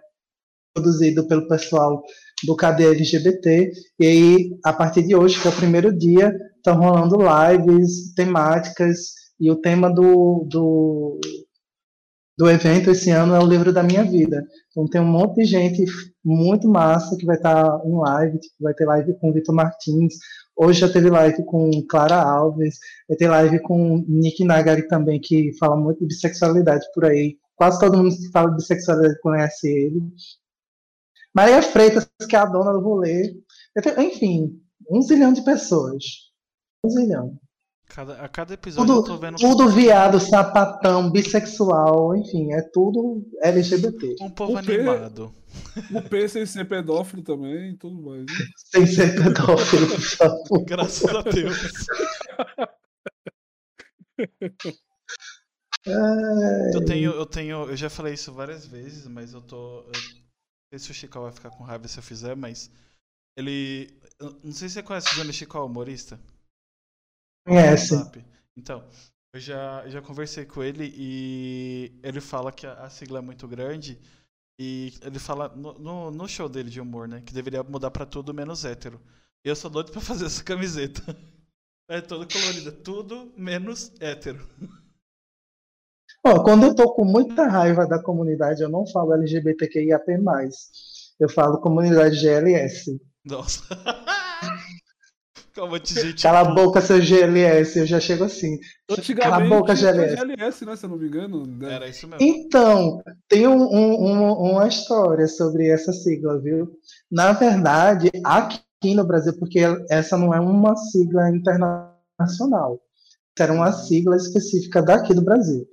produzido 0.73 1.25
pelo 1.25 1.47
pessoal 1.47 2.03
do 2.43 2.55
KD 2.55 2.87
LGBT. 2.87 3.71
E 3.99 4.05
aí, 4.05 4.59
a 4.65 4.73
partir 4.73 5.03
de 5.03 5.15
hoje, 5.15 5.41
que 5.41 5.47
é 5.47 5.51
o 5.51 5.55
primeiro 5.55 5.97
dia, 5.97 6.35
estão 6.57 6.75
rolando 6.75 7.17
lives 7.17 8.13
temáticas, 8.13 9.21
e 9.39 9.49
o 9.49 9.55
tema 9.55 9.89
do, 9.89 10.45
do, 10.47 11.19
do 12.37 12.49
evento 12.49 12.91
esse 12.91 13.09
ano 13.09 13.33
é 13.33 13.39
o 13.39 13.47
livro 13.47 13.73
da 13.73 13.81
minha 13.81 14.03
vida. 14.03 14.45
Então 14.69 14.85
tem 14.85 15.01
um 15.01 15.05
monte 15.05 15.37
de 15.37 15.45
gente 15.45 15.83
muito 16.23 16.67
massa 16.67 17.17
que 17.17 17.25
vai 17.25 17.37
estar 17.37 17.81
em 17.83 17.97
live, 17.97 18.39
tipo, 18.39 18.55
vai 18.59 18.73
ter 18.73 18.85
live 18.85 19.17
com 19.19 19.29
o 19.29 19.33
Vitor 19.33 19.55
Martins, 19.55 20.13
hoje 20.55 20.79
já 20.81 20.91
teve 20.91 21.09
live 21.09 21.43
com 21.45 21.69
Clara 21.87 22.21
Alves, 22.21 22.79
ter 23.17 23.29
live 23.29 23.59
com 23.61 24.03
Nick 24.07 24.43
Nagari 24.43 24.87
também, 24.87 25.19
que 25.19 25.51
fala 25.57 25.75
muito 25.75 25.99
de 25.99 26.07
bissexualidade 26.07 26.85
por 26.93 27.05
aí. 27.05 27.37
Quase 27.55 27.79
todo 27.79 27.97
mundo 27.97 28.15
que 28.15 28.31
fala 28.31 28.49
de 28.49 28.57
bissexualidade 28.57 29.19
conhece 29.21 29.67
ele. 29.67 30.01
Maria 31.33 31.61
Freitas, 31.61 32.09
que 32.27 32.35
é 32.35 32.39
a 32.39 32.45
dona 32.45 32.73
do 32.73 32.79
rolê. 32.79 33.35
Enfim, 33.97 34.61
um 34.89 35.01
zilhão 35.01 35.31
de 35.31 35.43
pessoas. 35.43 36.03
Um 36.83 36.89
zilhão. 36.89 37.39
Cada, 37.93 38.21
a 38.21 38.29
cada 38.29 38.53
episódio 38.53 38.89
eu 38.89 38.95
tô 38.97 39.03
Tudo, 39.03 39.19
vendo 39.19 39.35
tudo 39.37 39.69
viado, 39.69 40.17
sapatão, 40.17 41.11
bissexual, 41.11 42.15
enfim, 42.15 42.53
é 42.53 42.61
tudo 42.61 43.29
LGBT. 43.41 44.15
um 44.21 44.29
povo 44.29 44.53
O 44.53 44.57
animado. 44.57 45.35
O 45.93 46.01
P 46.01 46.29
sem 46.29 46.45
ser 46.45 46.63
pedófilo 46.69 47.21
também 47.21 47.71
e 47.71 47.77
tudo 47.77 48.01
mais. 48.01 48.21
né? 48.25 48.45
Sem 48.55 48.85
ser 48.87 49.13
pedófilo, 49.21 49.87
por 49.89 49.99
favor. 49.99 50.63
Graças 50.65 51.13
a 51.13 51.21
Deus. 51.21 51.57
É, 55.85 56.75
Eu 56.75 56.85
tenho, 56.85 57.11
eu 57.11 57.25
tenho, 57.25 57.69
eu 57.69 57.75
já 57.75 57.89
falei 57.89 58.13
isso 58.13 58.31
várias 58.31 58.65
vezes, 58.65 59.07
mas 59.07 59.33
eu 59.33 59.41
tô. 59.41 59.81
Eu, 59.81 59.91
não 59.91 59.91
sei 60.69 60.79
se 60.79 60.91
o 60.91 60.93
Chico 60.93 61.19
vai 61.19 61.31
ficar 61.33 61.49
com 61.49 61.63
raiva 61.65 61.87
se 61.89 61.99
eu 61.99 62.03
fizer, 62.03 62.35
mas 62.35 62.71
ele. 63.35 63.89
eu 64.19 64.39
não 64.43 64.53
sei 64.53 64.69
se 64.69 64.75
você 64.75 64.83
conhece 64.83 65.09
o 65.11 65.15
Johnny 65.15 65.33
Chico, 65.33 65.57
o 65.57 65.65
humorista. 65.65 66.17
Conhece. 67.45 67.95
WhatsApp. 67.95 68.25
Então, 68.57 68.87
eu 69.33 69.39
já, 69.39 69.87
já 69.87 70.01
conversei 70.01 70.45
com 70.45 70.61
ele 70.61 70.93
e 70.95 71.99
ele 72.03 72.19
fala 72.19 72.51
que 72.51 72.67
a, 72.67 72.73
a 72.73 72.89
sigla 72.89 73.19
é 73.19 73.21
muito 73.21 73.47
grande. 73.47 73.99
E 74.59 74.93
ele 75.01 75.17
fala 75.17 75.49
no, 75.49 75.73
no, 75.79 76.11
no 76.11 76.27
show 76.27 76.47
dele 76.47 76.69
de 76.69 76.79
humor, 76.79 77.07
né? 77.07 77.21
Que 77.25 77.33
deveria 77.33 77.63
mudar 77.63 77.89
pra 77.89 78.05
tudo 78.05 78.33
menos 78.33 78.63
hétero. 78.63 79.01
E 79.43 79.49
eu 79.49 79.55
sou 79.55 79.71
doido 79.71 79.91
pra 79.91 80.01
fazer 80.01 80.25
essa 80.25 80.43
camiseta. 80.43 81.01
É 81.89 81.99
toda 81.99 82.25
colorida, 82.25 82.71
tudo 82.71 83.33
menos 83.35 83.91
hétero. 83.99 84.47
Ó, 86.25 86.41
quando 86.41 86.67
eu 86.67 86.73
tô 86.73 86.93
com 86.93 87.03
muita 87.03 87.45
raiva 87.47 87.85
da 87.85 88.01
comunidade, 88.01 88.61
eu 88.61 88.69
não 88.69 88.87
falo 88.87 89.13
LGBTQIAP+. 89.13 90.05
Eu 91.19 91.27
falo 91.27 91.59
comunidade 91.59 92.15
GLS. 92.15 92.97
Nossa. 93.25 93.63
Calma, 95.53 95.81
gente. 95.83 96.21
Cala 96.21 96.39
a 96.39 96.53
boca, 96.53 96.81
seu 96.81 97.01
GLS. 97.01 97.79
Eu 97.79 97.85
já 97.85 97.99
chego 97.99 98.23
assim. 98.23 98.57
Cala 99.19 99.37
a 99.37 99.47
boca, 99.49 99.75
GLS. 99.75 100.15
GLS, 100.15 100.65
né? 100.65 100.75
Se 100.75 100.85
eu 100.85 100.89
não 100.89 100.97
me 100.97 101.07
engano. 101.07 101.45
né? 101.45 101.73
Era 101.73 101.87
isso 101.89 102.07
mesmo. 102.07 102.23
Então, 102.23 103.01
tem 103.27 103.47
um- 103.47 103.53
um- 103.69 104.05
um- 104.05 104.51
uma 104.53 104.67
história 104.67 105.27
sobre 105.27 105.67
essa 105.67 105.91
sigla, 105.91 106.39
viu? 106.41 106.71
Na 107.11 107.33
verdade, 107.33 108.09
aqui 108.23 108.95
no 108.95 109.05
Brasil, 109.05 109.37
porque 109.37 109.59
essa 109.89 110.17
não 110.17 110.33
é 110.33 110.39
uma 110.39 110.75
sigla 110.75 111.29
internacional, 111.29 112.79
era 113.39 113.51
uma 113.53 113.71
sigla 113.71 114.15
específica 114.15 114.81
daqui 114.83 115.13
do 115.13 115.21
Brasil. 115.23 115.65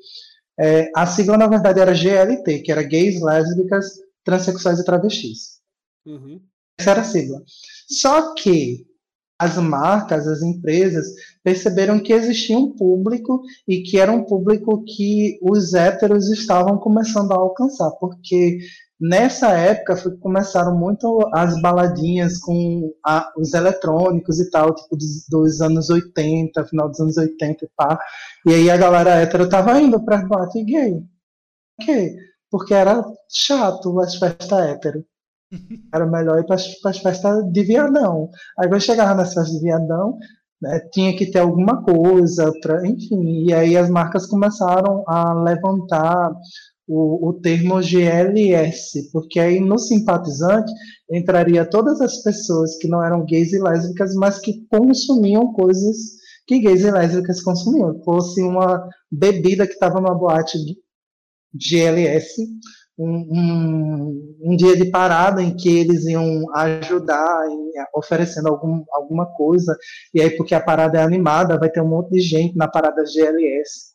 É, 0.58 0.90
a 0.96 1.06
sigla, 1.06 1.36
na 1.36 1.46
verdade, 1.46 1.78
era 1.80 1.94
GLT, 1.94 2.60
que 2.60 2.72
era 2.72 2.82
gays, 2.82 3.20
lésbicas, 3.20 3.92
transexuais 4.24 4.78
e 4.80 4.84
travestis. 4.84 5.58
Uhum. 6.06 6.40
Essa 6.78 6.90
era 6.92 7.00
a 7.02 7.04
sigla. 7.04 7.42
Só 7.88 8.34
que 8.34 8.86
as 9.38 9.56
marcas, 9.56 10.26
as 10.26 10.42
empresas, 10.42 11.06
perceberam 11.44 12.00
que 12.00 12.12
existia 12.12 12.58
um 12.58 12.74
público 12.74 13.40
e 13.68 13.82
que 13.82 13.98
era 13.98 14.10
um 14.12 14.24
público 14.24 14.82
que 14.84 15.38
os 15.42 15.74
héteros 15.74 16.28
estavam 16.30 16.76
começando 16.78 17.32
a 17.32 17.36
alcançar, 17.36 17.90
porque 18.00 18.58
nessa 19.00 19.50
época 19.52 19.96
foi 19.96 20.16
começaram 20.18 20.76
muito 20.76 21.20
as 21.32 21.60
baladinhas 21.62 22.38
com 22.38 22.92
a- 23.04 23.32
os 23.36 23.54
eletrônicos 23.54 24.40
e 24.40 24.50
tal, 24.50 24.74
tipo 24.74 24.96
dos, 24.96 25.24
dos 25.28 25.60
anos 25.60 25.88
80, 25.90 26.64
final 26.66 26.88
dos 26.88 27.00
anos 27.00 27.16
80 27.16 27.64
e 27.64 27.68
pá. 27.76 27.98
E 28.46 28.54
aí 28.54 28.70
a 28.70 28.76
galera 28.76 29.10
hétero 29.22 29.48
tava 29.48 29.80
indo 29.80 30.04
para 30.04 30.24
boate 30.26 30.64
gay. 30.64 31.00
Por 31.76 31.86
quê? 31.86 32.16
Porque 32.50 32.74
era 32.74 33.04
chato 33.30 33.98
as 34.00 34.14
festas 34.16 34.58
hétero. 34.60 35.04
Era 35.92 36.06
melhor 36.06 36.38
ir 36.38 36.46
para 36.46 36.56
as 36.56 36.98
festas 36.98 37.44
de 37.52 37.62
viadão. 37.62 38.28
Aí 38.58 38.68
eu 38.70 38.80
chegava 38.80 39.14
nas 39.14 39.34
festas 39.34 39.54
de 39.54 39.60
viadão, 39.60 40.16
né, 40.60 40.80
tinha 40.92 41.16
que 41.16 41.30
ter 41.30 41.38
alguma 41.38 41.82
coisa, 41.82 42.52
pra, 42.60 42.86
enfim. 42.86 43.46
E 43.46 43.52
aí 43.52 43.76
as 43.76 43.88
marcas 43.88 44.26
começaram 44.26 45.04
a 45.06 45.32
levantar 45.34 46.32
o, 46.86 47.28
o 47.28 47.32
termo 47.34 47.82
GLS, 47.82 49.10
porque 49.12 49.38
aí 49.38 49.60
no 49.60 49.78
simpatizante 49.78 50.72
entraria 51.10 51.68
todas 51.68 52.00
as 52.00 52.22
pessoas 52.22 52.76
que 52.78 52.88
não 52.88 53.04
eram 53.04 53.24
gays 53.24 53.52
e 53.52 53.60
lésbicas, 53.60 54.14
mas 54.14 54.38
que 54.38 54.66
consumiam 54.70 55.52
coisas 55.52 55.96
que 56.46 56.58
gays 56.58 56.82
e 56.82 56.90
lésbicas 56.90 57.42
consumiam. 57.42 58.02
Fosse 58.04 58.42
uma 58.42 58.88
bebida 59.12 59.66
que 59.66 59.74
estava 59.74 60.00
numa 60.00 60.14
boate 60.14 60.58
GLS, 61.54 62.42
um, 62.98 64.36
um, 64.42 64.56
dia 64.56 64.76
de 64.76 64.90
parada 64.90 65.42
em 65.42 65.56
que 65.56 65.68
eles 65.68 66.04
iam 66.06 66.44
ajudar, 66.56 67.48
em, 67.48 67.72
oferecendo 67.94 68.48
algum, 68.48 68.84
alguma 68.92 69.26
coisa, 69.26 69.76
e 70.12 70.20
aí 70.20 70.30
porque 70.36 70.54
a 70.54 70.60
parada 70.60 70.98
é 70.98 71.02
animada, 71.02 71.58
vai 71.58 71.70
ter 71.70 71.80
um 71.80 71.88
monte 71.88 72.10
de 72.10 72.20
gente 72.20 72.56
na 72.56 72.68
parada 72.68 73.04
GLS. 73.04 73.94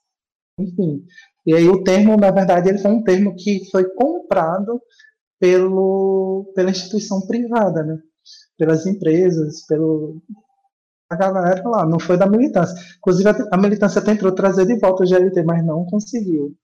Enfim. 0.60 1.04
E 1.46 1.54
aí 1.54 1.68
o 1.68 1.84
termo, 1.84 2.16
na 2.16 2.32
verdade, 2.32 2.70
ele 2.70 2.78
foi 2.78 2.92
um 2.92 3.04
termo 3.04 3.36
que 3.36 3.70
foi 3.72 3.84
comprado 3.96 4.82
pelo, 5.40 6.52
pela 6.56 6.72
instituição 6.72 7.26
privada, 7.28 7.84
né? 7.84 7.98
pelas 8.58 8.86
empresas, 8.86 9.66
pelo 9.68 10.22
a 11.10 11.16
galera 11.16 11.62
lá, 11.68 11.86
não 11.86 12.00
foi 12.00 12.18
da 12.18 12.28
militância. 12.28 12.76
Inclusive 12.98 13.30
a 13.52 13.58
militância 13.58 14.02
tentou 14.02 14.32
trazer 14.32 14.66
de 14.66 14.80
volta 14.80 15.04
o 15.04 15.08
GLT, 15.08 15.44
mas 15.44 15.64
não 15.64 15.86
conseguiu. 15.86 16.56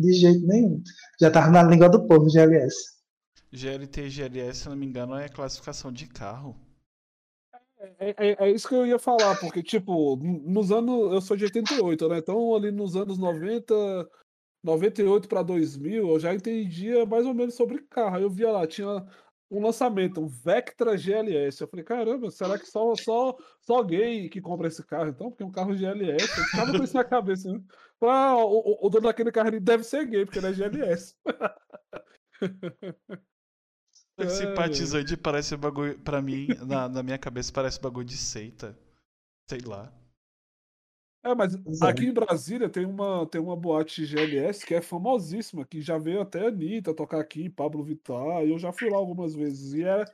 De 0.00 0.14
jeito 0.14 0.46
nenhum. 0.46 0.82
Já 1.20 1.28
estava 1.28 1.50
na 1.50 1.62
língua 1.62 1.90
do 1.90 2.06
povo, 2.06 2.30
GLS. 2.30 2.74
GLT 3.52 4.06
e 4.06 4.10
GLS, 4.10 4.60
se 4.60 4.68
não 4.68 4.76
me 4.76 4.86
engano, 4.86 5.14
é 5.14 5.28
classificação 5.28 5.92
de 5.92 6.06
carro. 6.06 6.56
É, 7.98 8.14
é, 8.16 8.36
é, 8.46 8.50
isso 8.50 8.66
que 8.66 8.74
eu 8.74 8.86
ia 8.86 8.98
falar, 8.98 9.38
porque, 9.38 9.62
tipo, 9.62 10.16
nos 10.16 10.72
anos. 10.72 11.12
Eu 11.12 11.20
sou 11.20 11.36
de 11.36 11.44
88, 11.44 12.08
né? 12.08 12.18
Então, 12.18 12.54
ali 12.54 12.70
nos 12.70 12.96
anos 12.96 13.18
90, 13.18 13.74
98 14.62 15.28
para 15.28 15.42
2000, 15.42 16.08
eu 16.08 16.18
já 16.18 16.34
entendia 16.34 17.04
mais 17.04 17.26
ou 17.26 17.34
menos 17.34 17.54
sobre 17.54 17.82
carro. 17.90 18.16
Aí 18.16 18.22
eu 18.22 18.30
via 18.30 18.50
lá, 18.50 18.66
tinha 18.66 19.06
um 19.50 19.62
lançamento, 19.62 20.20
um 20.20 20.28
Vectra 20.28 20.96
GLS. 20.96 21.60
Eu 21.60 21.68
falei, 21.68 21.84
caramba, 21.84 22.30
será 22.30 22.58
que 22.58 22.66
só, 22.66 22.94
só, 22.96 23.36
só 23.60 23.82
gay 23.82 24.30
que 24.30 24.40
compra 24.40 24.68
esse 24.68 24.82
carro, 24.86 25.10
então? 25.10 25.30
Porque 25.30 25.42
é 25.42 25.46
um 25.46 25.52
carro 25.52 25.76
GLS. 25.76 26.38
Eu 26.38 26.44
ficava 26.46 26.72
com 26.78 26.84
isso 26.84 26.96
na 26.96 27.04
cabeça, 27.04 27.52
né? 27.52 27.60
Ah, 28.02 28.36
o, 28.36 28.86
o, 28.86 28.88
dono 28.88 29.06
daquele 29.06 29.30
carro 29.30 29.60
deve 29.60 29.84
ser 29.84 30.06
gay, 30.06 30.24
porque 30.24 30.38
ele 30.38 30.46
é 30.46 30.52
GLS. 30.52 31.14
Simpatizante 34.28 35.16
parece 35.16 35.56
bagulho. 35.56 35.98
Pra 35.98 36.22
mim, 36.22 36.48
na, 36.66 36.88
na 36.88 37.02
minha 37.02 37.18
cabeça, 37.18 37.52
parece 37.52 37.80
bagulho 37.80 38.06
de 38.06 38.16
seita. 38.16 38.78
Sei 39.48 39.60
lá. 39.60 39.92
É, 41.22 41.34
mas 41.34 41.54
aqui 41.82 42.06
em 42.06 42.12
Brasília 42.12 42.70
tem 42.70 42.86
uma, 42.86 43.26
tem 43.26 43.40
uma 43.40 43.54
boate 43.54 44.06
GLS 44.06 44.64
que 44.64 44.74
é 44.74 44.80
famosíssima, 44.80 45.66
que 45.66 45.82
já 45.82 45.98
veio 45.98 46.22
até 46.22 46.46
a 46.46 46.48
Anitta 46.48 46.94
tocar 46.94 47.20
aqui, 47.20 47.50
Pablo 47.50 47.84
Vittar, 47.84 48.42
e 48.42 48.52
eu 48.52 48.58
já 48.58 48.72
fui 48.72 48.88
lá 48.88 48.96
algumas 48.96 49.34
vezes. 49.34 49.74
E 49.74 49.84
é 49.84 50.06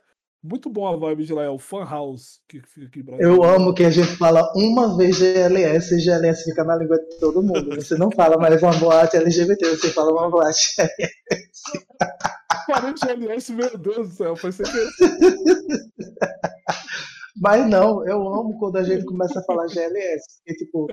muito 0.43 0.69
bom 0.69 0.87
a 0.87 0.95
vibe 0.95 1.25
de 1.25 1.33
lá, 1.33 1.43
é 1.43 1.49
o 1.49 1.59
Fan 1.59 1.83
House 1.85 2.39
que 2.47 2.61
fica 2.61 2.87
aqui 2.87 2.99
em 2.99 3.03
Brasília. 3.03 3.31
Eu 3.31 3.43
amo 3.43 3.73
que 3.73 3.83
a 3.83 3.89
gente 3.89 4.15
fala 4.15 4.51
uma 4.55 4.95
vez 4.95 5.17
GLS 5.17 5.95
e 5.95 5.99
GLS 5.99 6.43
fica 6.43 6.63
na 6.63 6.75
língua 6.75 6.97
de 6.97 7.19
todo 7.19 7.41
mundo. 7.43 7.75
Você 7.75 7.97
não 7.97 8.11
fala 8.11 8.37
mais 8.37 8.61
uma 8.61 8.73
boate 8.73 9.17
LGBT, 9.17 9.69
você 9.69 9.89
fala 9.89 10.11
uma 10.11 10.29
boate 10.29 10.75
GLS. 10.75 11.61
Parei 12.67 12.93
GLS, 12.97 13.51
meu 13.53 13.77
Deus 13.77 14.09
do 14.09 14.15
céu, 14.15 14.35
foi 14.35 14.51
sem 14.51 14.65
querer. 14.65 14.89
Mas 17.39 17.69
não, 17.69 18.07
eu 18.07 18.27
amo 18.27 18.57
quando 18.57 18.77
a 18.77 18.83
gente 18.83 19.05
começa 19.05 19.39
a 19.39 19.43
falar 19.43 19.67
GLS, 19.67 20.23
porque 20.37 20.65
tipo, 20.65 20.87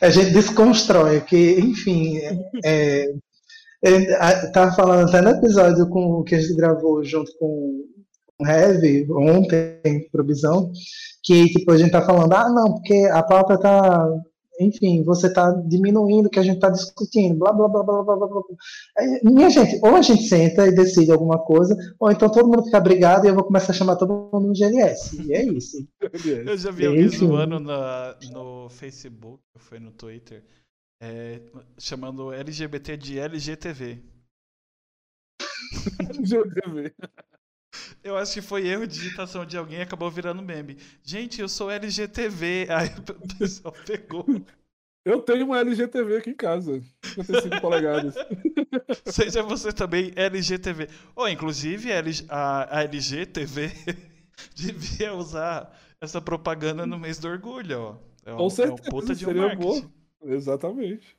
a 0.00 0.10
gente 0.10 0.32
desconstrói, 0.32 1.22
que, 1.22 1.58
enfim, 1.58 2.18
é, 2.64 3.06
é, 3.82 4.50
tava 4.52 4.74
falando 4.74 5.08
até 5.08 5.22
no 5.22 5.30
episódio 5.30 5.88
com, 5.88 6.22
que 6.22 6.34
a 6.34 6.40
gente 6.40 6.54
gravou 6.54 7.02
junto 7.02 7.32
com 7.38 7.86
Heavy 8.46 9.06
ontem, 9.10 10.08
provisão, 10.10 10.72
que 11.22 11.46
tipo, 11.48 11.72
a 11.72 11.78
gente 11.78 11.90
tá 11.90 12.02
falando, 12.02 12.32
ah 12.32 12.48
não, 12.48 12.74
porque 12.74 13.08
a 13.12 13.22
pauta 13.22 13.58
tá 13.58 14.08
enfim, 14.60 15.02
você 15.02 15.26
está 15.26 15.50
diminuindo 15.66 16.26
o 16.26 16.30
que 16.30 16.38
a 16.38 16.42
gente 16.42 16.56
está 16.56 16.68
discutindo, 16.68 17.38
blá, 17.38 17.52
blá, 17.52 17.66
blá, 17.66 17.82
blá, 17.82 18.02
blá, 18.02 18.16
blá, 18.16 18.28
blá. 18.28 18.42
Minha 19.24 19.48
gente, 19.48 19.80
ou 19.82 19.96
a 19.96 20.02
gente 20.02 20.24
senta 20.24 20.66
e 20.66 20.74
decide 20.74 21.10
alguma 21.10 21.38
coisa, 21.38 21.74
ou 21.98 22.10
então 22.10 22.30
todo 22.30 22.46
mundo 22.46 22.64
fica 22.64 22.78
brigado 22.78 23.24
e 23.24 23.30
eu 23.30 23.34
vou 23.34 23.44
começar 23.44 23.72
a 23.72 23.74
chamar 23.74 23.96
todo 23.96 24.28
mundo 24.30 24.52
de 24.52 24.60
GLS. 24.60 25.26
E 25.26 25.32
é 25.32 25.42
isso. 25.44 25.88
eu 26.46 26.58
já 26.58 26.70
vi 26.70 26.86
alguém 26.86 27.08
zoando 27.08 27.58
na, 27.58 28.16
no 28.30 28.68
Facebook, 28.68 29.42
foi 29.56 29.80
no 29.80 29.92
Twitter, 29.92 30.44
é, 31.02 31.40
chamando 31.78 32.30
LGBT 32.30 32.98
de 32.98 33.18
LGTV. 33.18 34.02
LGTV. 36.00 36.92
Eu 38.02 38.16
acho 38.16 38.34
que 38.34 38.42
foi 38.42 38.66
erro 38.66 38.86
de 38.86 38.94
digitação 38.94 39.44
de 39.44 39.56
alguém 39.56 39.78
e 39.78 39.82
acabou 39.82 40.10
virando 40.10 40.42
meme. 40.42 40.78
Gente, 41.02 41.40
eu 41.40 41.48
sou 41.48 41.70
LGTV. 41.70 42.66
Aí 42.70 42.88
o 42.88 43.38
pessoal 43.38 43.74
pegou. 43.86 44.24
Eu 45.04 45.22
tenho 45.22 45.46
uma 45.46 45.60
LGTV 45.60 46.16
aqui 46.16 46.30
em 46.30 46.34
casa. 46.34 46.82
55 47.02 47.60
polegadas. 47.60 48.14
Seja 49.06 49.42
você 49.42 49.72
também 49.72 50.12
LGTV. 50.14 50.88
Ou, 51.14 51.24
oh, 51.24 51.28
inclusive, 51.28 51.90
a, 52.28 52.82
LGTV 52.82 53.70
devia 54.54 55.14
usar 55.14 55.74
essa 56.00 56.20
propaganda 56.20 56.86
no 56.86 56.98
mês 56.98 57.18
do 57.18 57.28
orgulho, 57.28 57.80
ó. 57.80 57.96
É 58.24 58.34
um, 58.34 58.36
Com 58.36 58.50
certeza, 58.50 58.82
é 58.82 58.86
um 58.86 58.90
puta 58.90 59.14
de 59.14 59.26
um 59.26 59.34
marketing. 59.34 59.90
Exatamente. 60.22 61.16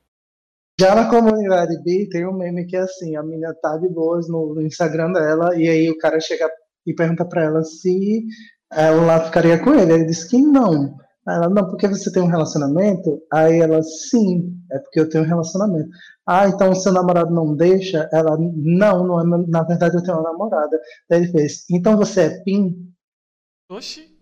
Já 0.80 0.94
na 0.94 1.08
comunidade 1.08 1.80
B 1.82 2.08
tem 2.10 2.26
um 2.26 2.32
meme 2.32 2.66
que 2.66 2.76
é 2.76 2.80
assim, 2.80 3.14
a 3.16 3.22
menina 3.22 3.54
tá 3.60 3.76
de 3.76 3.88
boas 3.88 4.28
no, 4.28 4.60
Instagram 4.62 5.12
dela, 5.12 5.56
e 5.56 5.68
aí 5.68 5.90
o 5.90 5.98
cara 5.98 6.18
chega 6.18 6.50
e 6.86 6.94
pergunta 6.94 7.24
pra 7.24 7.44
ela 7.44 7.62
se 7.62 8.24
ela 8.72 9.20
ficaria 9.24 9.62
com 9.62 9.74
ele. 9.74 9.92
Ele 9.92 10.06
diz 10.06 10.24
que 10.24 10.38
não. 10.38 10.96
ela, 11.28 11.48
não, 11.48 11.68
porque 11.68 11.86
você 11.86 12.10
tem 12.10 12.22
um 12.22 12.26
relacionamento? 12.26 13.22
Aí 13.32 13.60
ela, 13.60 13.82
sim, 13.82 14.56
é 14.72 14.78
porque 14.78 15.00
eu 15.00 15.08
tenho 15.08 15.24
um 15.24 15.26
relacionamento. 15.26 15.90
Ah, 16.26 16.48
então 16.48 16.70
o 16.70 16.74
seu 16.74 16.92
namorado 16.92 17.32
não 17.34 17.54
deixa? 17.54 18.08
Ela, 18.12 18.36
não, 18.38 19.06
não 19.06 19.20
é, 19.20 19.46
na 19.48 19.62
verdade 19.64 19.96
eu 19.96 20.02
tenho 20.02 20.18
uma 20.18 20.30
namorada. 20.30 20.80
Daí 21.08 21.22
ele 21.22 21.32
fez, 21.32 21.64
então 21.70 21.96
você 21.96 22.22
é 22.22 22.42
PIN? 22.42 22.92
Oxi. 23.70 24.12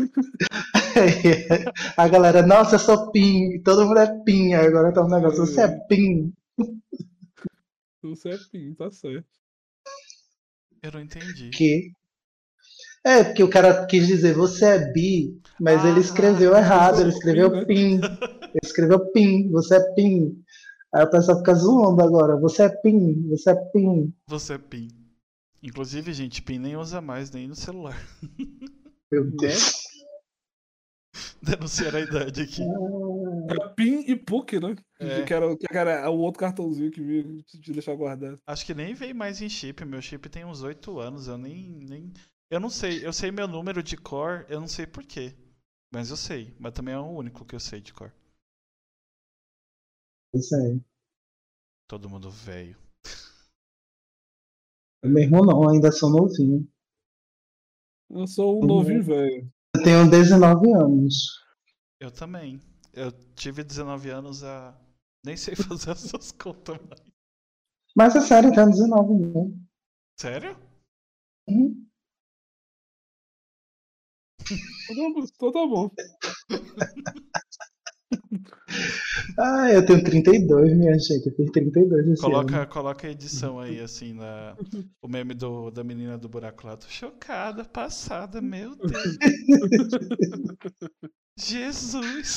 a 1.96 2.08
galera, 2.08 2.46
nossa, 2.46 2.76
eu 2.76 2.78
sou 2.78 3.10
PIN, 3.10 3.62
todo 3.62 3.86
mundo 3.86 3.98
é 3.98 4.24
PIN, 4.24 4.54
agora 4.54 4.92
tá 4.92 5.02
um 5.04 5.08
negócio, 5.08 5.46
você 5.46 5.62
é 5.62 5.68
PIN. 5.88 6.32
Você 8.02 8.30
é 8.30 8.38
PIN, 8.50 8.74
tá 8.74 8.90
certo. 8.90 9.28
Eu 10.82 10.92
não 10.92 11.00
entendi. 11.00 11.50
Que? 11.50 11.92
É, 13.04 13.24
porque 13.24 13.42
o 13.42 13.50
cara 13.50 13.86
quis 13.86 14.06
dizer 14.06 14.34
você 14.34 14.64
é 14.64 14.92
bi, 14.92 15.40
mas 15.58 15.84
ah, 15.84 15.88
ele 15.88 16.00
escreveu 16.00 16.54
errado, 16.54 17.00
ele 17.00 17.10
escreveu 17.10 17.66
PIN. 17.66 17.96
Ele 17.96 18.60
escreveu 18.62 19.10
PIN, 19.12 19.50
você 19.50 19.76
é 19.76 19.94
PIN. 19.94 20.42
Aí 20.92 21.04
o 21.04 21.10
pessoal 21.10 21.38
fica 21.38 21.54
zoando 21.54 22.02
agora, 22.02 22.36
você 22.38 22.64
é 22.64 22.68
PIN, 22.68 23.28
você 23.28 23.50
é 23.50 23.54
PIN. 23.54 24.12
Você 24.26 24.54
é 24.54 24.58
PIN. 24.58 24.88
Inclusive, 25.62 26.12
gente, 26.12 26.42
PIN 26.42 26.58
nem 26.58 26.76
usa 26.76 27.00
mais 27.00 27.30
nem 27.30 27.46
no 27.46 27.54
celular. 27.54 27.96
Meu 29.10 29.30
Deus. 29.30 29.89
Denunciar 31.42 31.94
a 31.96 32.00
idade 32.00 32.42
aqui. 32.42 32.62
Era 33.48 33.70
PIN 33.70 34.04
e 34.06 34.14
PUC, 34.14 34.60
né? 34.60 34.76
É. 34.98 35.24
Que, 35.24 35.32
era, 35.32 35.56
que 35.56 35.66
era 35.70 36.10
o 36.10 36.18
outro 36.18 36.40
cartãozinho 36.40 36.90
que 36.90 37.02
veio 37.02 37.42
te 37.42 37.72
deixar 37.72 37.94
guardado. 37.94 38.38
Acho 38.46 38.66
que 38.66 38.74
nem 38.74 38.94
veio 38.94 39.14
mais 39.14 39.40
em 39.40 39.48
chip. 39.48 39.84
Meu 39.84 40.02
chip 40.02 40.28
tem 40.28 40.44
uns 40.44 40.62
8 40.62 40.98
anos. 40.98 41.28
Eu 41.28 41.38
nem, 41.38 41.70
nem. 41.70 42.12
Eu 42.50 42.60
não 42.60 42.68
sei. 42.68 43.04
Eu 43.04 43.12
sei 43.12 43.30
meu 43.30 43.48
número 43.48 43.82
de 43.82 43.96
cor, 43.96 44.44
eu 44.48 44.60
não 44.60 44.68
sei 44.68 44.86
porquê. 44.86 45.34
Mas 45.92 46.10
eu 46.10 46.16
sei. 46.16 46.54
Mas 46.58 46.74
também 46.74 46.94
é 46.94 46.98
o 46.98 47.06
único 47.06 47.44
que 47.44 47.54
eu 47.54 47.60
sei 47.60 47.80
de 47.80 47.94
cor. 47.94 48.12
Isso 50.34 50.54
aí. 50.54 50.80
Todo 51.88 52.08
mundo 52.08 52.30
velho. 52.30 52.76
Meu 55.02 55.22
irmão 55.22 55.44
não, 55.44 55.68
ainda 55.68 55.90
sou 55.90 56.10
novinho. 56.10 56.68
Eu 58.10 58.26
sou 58.26 58.56
um 58.56 58.60
uhum. 58.60 58.66
novinho 58.66 59.02
velho. 59.02 59.50
Eu 59.80 59.84
tenho 59.84 60.10
19 60.10 60.72
anos. 60.74 61.40
Eu 61.98 62.10
também. 62.10 62.60
Eu 62.92 63.10
tive 63.34 63.64
19 63.64 64.10
anos 64.10 64.44
a. 64.44 64.78
Nem 65.24 65.36
sei 65.36 65.54
fazer 65.56 65.92
essas 65.92 66.32
contas 66.32 66.76
mais. 66.86 67.00
Mas 67.96 68.14
é 68.14 68.20
sério, 68.20 68.50
eu 68.50 68.54
tenho 68.54 68.70
19 68.70 69.14
anos. 69.24 69.54
Sério? 70.18 70.56
Então 74.90 75.50
tá 75.52 75.66
bom. 75.66 75.90
Ah, 79.38 79.70
eu 79.72 79.84
tenho 79.84 80.02
32, 80.04 80.76
minha 80.76 80.98
gente. 80.98 81.26
Eu 81.26 81.34
fiz 81.34 81.50
32 81.50 82.08
esse 82.08 82.22
coloca, 82.22 82.58
ano. 82.58 82.66
Coloca 82.68 83.06
a 83.06 83.10
edição 83.10 83.58
aí, 83.58 83.80
assim, 83.80 84.12
na, 84.12 84.56
o 85.02 85.08
meme 85.08 85.34
do, 85.34 85.70
da 85.70 85.82
menina 85.82 86.18
do 86.18 86.28
buraco 86.28 86.66
lá. 86.66 86.76
Tô 86.76 86.86
chocada, 86.88 87.64
passada, 87.64 88.40
meu 88.40 88.76
Deus. 88.76 89.18
Jesus! 91.38 92.36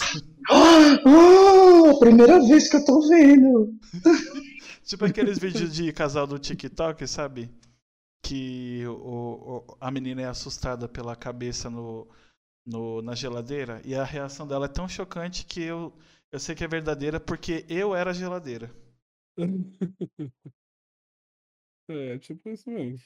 Oh, 0.50 2.00
primeira 2.00 2.40
vez 2.48 2.70
que 2.70 2.78
eu 2.78 2.86
tô 2.86 3.08
vendo! 3.08 3.78
tipo 4.84 5.06
aqueles 5.06 5.38
vídeos 5.38 5.74
de 5.74 5.92
casal 5.92 6.26
do 6.26 6.40
TikTok, 6.40 7.06
sabe? 7.08 7.50
Que 8.24 8.86
o, 8.88 9.66
o, 9.68 9.78
a 9.80 9.92
menina 9.92 10.22
é 10.22 10.26
assustada 10.26 10.88
pela 10.88 11.16
cabeça 11.16 11.70
no, 11.70 12.08
no, 12.66 13.02
na 13.02 13.16
geladeira 13.16 13.82
e 13.86 13.96
a 13.96 14.04
reação 14.04 14.48
dela 14.48 14.66
é 14.66 14.70
tão 14.70 14.88
chocante 14.88 15.46
que 15.46 15.62
eu, 15.62 15.94
eu 16.32 16.40
sei 16.40 16.56
que 16.56 16.64
é 16.64 16.68
verdadeira 16.68 17.20
porque 17.20 17.66
eu 17.70 17.96
era 17.96 18.12
a 18.12 18.14
geladeira. 18.14 18.72
É, 21.90 22.18
tipo 22.18 22.48
isso 22.48 22.70
mesmo. 22.70 22.98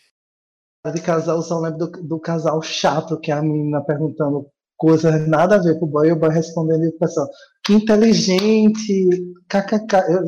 De 0.94 1.02
casal, 1.02 1.38
eu 1.38 1.42
só 1.42 1.60
lembro 1.60 1.88
do, 1.88 2.04
do 2.04 2.20
casal 2.20 2.62
chato 2.62 3.20
que 3.20 3.32
é 3.32 3.34
a 3.34 3.42
menina 3.42 3.84
perguntando 3.84 4.48
coisas 4.78 5.28
nada 5.28 5.56
a 5.56 5.62
ver 5.62 5.80
pro 5.80 5.88
boy 5.88 6.08
e 6.08 6.12
o 6.12 6.16
boy 6.16 6.30
respondendo 6.30 6.84
e 6.84 6.90
o 6.90 6.98
pessoal, 7.00 7.28
que 7.66 7.74
inteligente, 7.74 9.10
kkk. 9.50 9.96
Eu, 10.10 10.24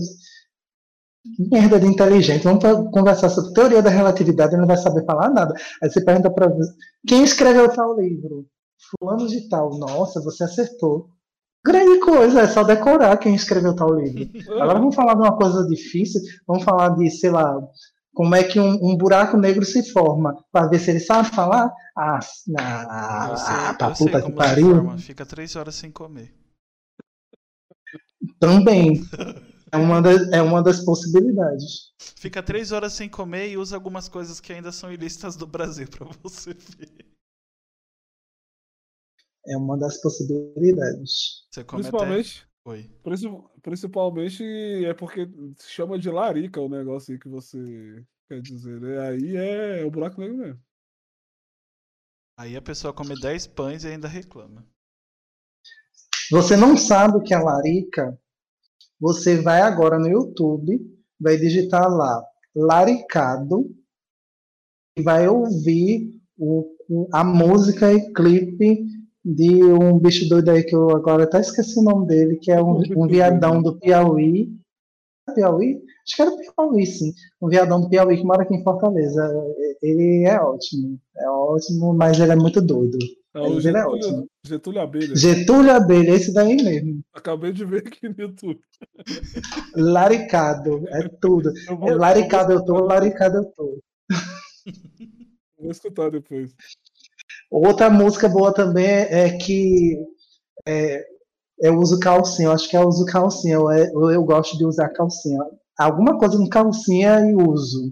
que 1.36 1.50
merda 1.50 1.80
de 1.80 1.86
inteligente. 1.86 2.44
Vamos 2.44 2.64
conversar 2.92 3.30
sobre 3.30 3.54
teoria 3.54 3.82
da 3.82 3.90
relatividade, 3.90 4.54
ele 4.54 4.62
não 4.62 4.68
vai 4.68 4.78
saber 4.78 5.06
falar 5.06 5.30
nada. 5.30 5.54
Aí 5.82 5.90
você 5.90 6.04
pergunta 6.04 6.32
para 6.32 6.52
quem 7.08 7.24
escreveu 7.24 7.72
tal 7.74 8.00
livro? 8.00 8.48
Fulano 8.80 9.28
de 9.28 9.48
tal. 9.50 9.78
Nossa, 9.78 10.22
você 10.22 10.44
acertou. 10.44 11.10
Grande 11.66 12.00
coisa, 12.00 12.42
é 12.42 12.48
só 12.48 12.64
decorar 12.64 13.18
quem 13.18 13.36
escreveu 13.36 13.76
tal 13.76 13.94
livro. 13.94 14.30
Agora 14.54 14.80
vamos 14.80 14.96
falar 14.96 15.14
de 15.14 15.22
uma 15.22 15.36
coisa 15.36 15.68
difícil, 15.68 16.22
vamos 16.48 16.64
falar 16.64 16.96
de, 16.96 17.10
sei 17.12 17.30
lá, 17.30 17.60
como 18.14 18.34
é 18.34 18.44
que 18.44 18.60
um, 18.60 18.80
um 18.82 18.98
buraco 18.98 19.36
negro 19.38 19.66
se 19.66 19.92
forma, 19.92 20.42
para 20.52 20.68
ver 20.68 20.80
se 20.80 20.92
ele 20.92 21.02
sabe 21.02 21.30
falar. 21.30 21.70
Ah, 21.98 22.16
eu 22.16 22.22
sei, 22.22 22.56
ah 22.58 23.76
pra 23.78 23.90
eu 23.90 23.96
sei 23.96 24.06
puta 24.08 24.22
que 24.22 24.28
se 24.28 24.34
pariu. 24.34 24.76
forma. 24.76 24.98
Fica 24.98 25.26
três 25.26 25.56
horas 25.56 25.76
sem 25.76 25.92
comer. 25.92 26.34
Também. 28.40 29.04
É 29.72 29.78
uma, 29.78 30.02
das, 30.02 30.28
é 30.32 30.42
uma 30.42 30.64
das 30.64 30.84
possibilidades. 30.84 31.94
Fica 32.16 32.42
três 32.42 32.72
horas 32.72 32.92
sem 32.92 33.08
comer 33.08 33.50
e 33.52 33.56
usa 33.58 33.76
algumas 33.76 34.10
coisas 34.10 34.40
que 34.40 34.52
ainda 34.52 34.72
são 34.72 34.92
ilícitas 34.92 35.36
do 35.36 35.46
Brasil 35.46 35.88
pra 35.88 36.08
você 36.24 36.56
ver. 36.56 37.06
É 39.48 39.58
uma 39.58 39.78
das 39.78 40.02
possibilidades. 40.02 41.48
Você 41.50 41.64
come 41.64 41.82
até... 41.82 41.90
Principalmente, 41.92 42.48
Oi. 42.66 42.90
princi- 43.04 43.44
principalmente 43.62 44.44
é 44.86 44.94
porque 44.94 45.28
se 45.58 45.70
chama 45.72 45.98
de 45.98 46.10
larica 46.12 46.60
o 46.62 46.70
negócio 46.70 47.14
aí 47.14 47.20
que 47.20 47.30
você 47.30 48.06
quer 48.28 48.42
dizer, 48.42 48.80
né? 48.80 49.00
Aí 49.08 49.36
é 49.36 49.86
o 49.86 49.92
buraco 49.92 50.20
negro 50.22 50.38
mesmo. 50.38 50.60
Aí 52.38 52.56
a 52.56 52.62
pessoa 52.62 52.94
come 52.94 53.20
10 53.20 53.48
pães 53.48 53.84
e 53.84 53.88
ainda 53.88 54.08
reclama. 54.08 54.66
Você 56.32 56.56
não 56.56 56.78
sabe 56.78 57.18
o 57.18 57.22
que 57.24 57.34
é 57.34 57.40
larica? 57.40 58.18
Você 59.00 59.42
vai 59.42 59.62
agora 59.62 59.98
no 59.98 60.08
YouTube, 60.08 60.80
vai 61.20 61.38
digitar 61.38 61.90
lá 61.90 62.24
laricado 62.56 63.76
e 64.98 65.02
vai 65.02 65.28
ouvir 65.28 66.22
o- 66.38 66.76
a 67.14 67.24
música 67.24 67.92
e 67.94 68.14
clipe 68.14 68.86
de 69.24 69.64
um 69.64 70.00
bicho 70.00 70.28
doido 70.30 70.50
aí 70.50 70.64
que 70.64 70.76
eu 70.76 70.90
agora 70.92 71.24
até 71.24 71.40
esqueci 71.40 71.80
o 71.80 71.84
nome 71.84 72.08
dele, 72.08 72.38
que 72.38 72.52
é 72.52 72.62
um, 72.62 72.82
um 72.98 73.08
viadão 73.08 73.62
do 73.62 73.78
Piauí. 73.80 74.50
Piauí? 75.36 75.82
Acho 76.08 76.16
que 76.16 76.22
era 76.22 76.32
Piauí, 76.32 76.86
sim. 76.86 77.14
Um 77.42 77.48
viadão 77.48 77.82
do 77.82 77.90
Piauí 77.90 78.18
que 78.18 78.24
mora 78.24 78.44
aqui 78.44 78.56
em 78.56 78.64
Fortaleza. 78.64 79.22
Ele 79.82 80.26
é 80.26 80.40
ótimo. 80.42 81.00
É 81.18 81.30
ótimo, 81.30 81.94
mas 81.94 82.20
ele 82.20 82.32
é 82.32 82.36
muito 82.36 82.62
doido. 82.62 82.98
É 83.36 83.42
o 83.42 83.54
Mas 83.54 83.66
ele 83.66 83.78
é 83.78 83.82
Getúlio, 83.82 84.08
ótimo. 84.08 84.28
Getúlio 84.44 84.82
Abelha. 84.82 85.16
Getúlio 85.16 85.72
Abelha, 85.72 86.12
esse 86.12 86.34
daí 86.34 86.56
mesmo. 86.56 87.02
Acabei 87.14 87.52
de 87.54 87.64
ver 87.64 87.84
aqui 87.86 88.10
no 88.10 88.16
YouTube. 88.18 88.60
Laricado, 89.76 90.84
é 90.88 91.08
tudo. 91.22 91.54
Eu 91.68 91.78
vou, 91.78 91.90
É 91.90 91.94
laricado 91.96 92.54
eu 92.54 92.66
tô, 92.66 92.80
laricado 92.80 93.38
eu 93.38 93.46
tô. 93.46 93.80
vou 95.60 95.72
escutar 95.72 96.10
depois. 96.10 96.52
Outra 97.52 97.90
música 97.90 98.30
boa 98.30 98.54
também 98.54 98.86
é 98.86 99.38
que 99.38 99.98
é, 100.68 101.04
eu 101.60 101.78
uso 101.78 102.00
calcinha, 102.00 102.48
eu 102.50 102.52
acho 102.52 102.70
que 102.70 102.78
eu 102.78 102.88
uso 102.88 103.06
calcinha, 103.06 103.56
eu, 103.56 103.72
eu, 103.72 104.12
eu 104.12 104.24
gosto 104.24 104.58
de 104.58 104.66
usar 104.66 104.90
calcinha. 104.90 105.40
Alguma 105.78 106.18
coisa 106.18 106.38
com 106.38 106.48
calcinha 106.48 107.20
e 107.22 107.36
uso. 107.36 107.92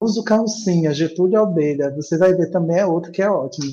Uso 0.00 0.24
calcinha, 0.24 0.92
Getúlio 0.94 1.40
Abelha. 1.40 1.94
Você 1.94 2.16
vai 2.16 2.34
ver 2.34 2.50
também 2.50 2.78
é 2.78 2.86
outro 2.86 3.12
que 3.12 3.22
é 3.22 3.30
ótimo. 3.30 3.70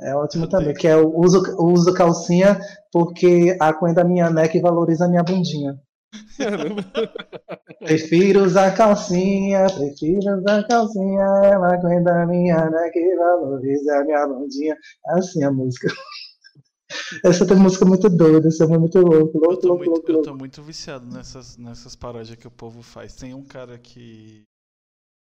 É 0.00 0.14
ótimo 0.16 0.48
também, 0.48 0.74
que 0.74 0.88
é 0.88 0.96
uso, 0.96 1.42
uso 1.58 1.92
calcinha 1.94 2.58
porque 2.90 3.56
a 3.60 3.72
cunha 3.72 3.94
da 3.94 4.04
minha 4.04 4.30
neck 4.30 4.58
valoriza 4.60 5.04
a 5.04 5.08
minha 5.08 5.22
bundinha. 5.22 5.78
Prefiro 7.78 8.44
usar 8.44 8.76
calcinha, 8.76 9.66
prefiro 9.66 10.38
usar 10.38 10.66
calcinha, 10.68 11.24
ela 11.44 11.74
aguenta 11.74 12.22
a 12.22 12.26
minha 12.26 12.70
neck, 12.70 13.16
valoriza 13.16 13.96
a 13.96 14.04
minha 14.04 14.26
bundinha. 14.26 14.76
Assim 15.06 15.42
a 15.42 15.50
música. 15.50 15.88
Essa 17.24 17.46
tem 17.46 17.56
música 17.56 17.86
muito 17.86 18.08
doida, 18.10 18.48
essa 18.48 18.64
é 18.64 18.66
muito 18.66 18.98
louco, 18.98 19.38
Eu 19.38 19.40
louco, 19.40 19.56
tô 19.56 19.68
louco, 19.68 19.84
muito, 19.84 19.90
louco, 19.90 20.12
eu 20.12 20.22
tô 20.22 20.34
muito 20.34 20.62
viciado 20.62 21.06
nessas, 21.06 21.56
nessas 21.56 21.96
paródias 21.96 22.36
que 22.36 22.46
o 22.46 22.50
povo 22.50 22.82
faz. 22.82 23.14
Tem 23.14 23.32
um 23.32 23.42
cara 23.42 23.78
que. 23.78 24.42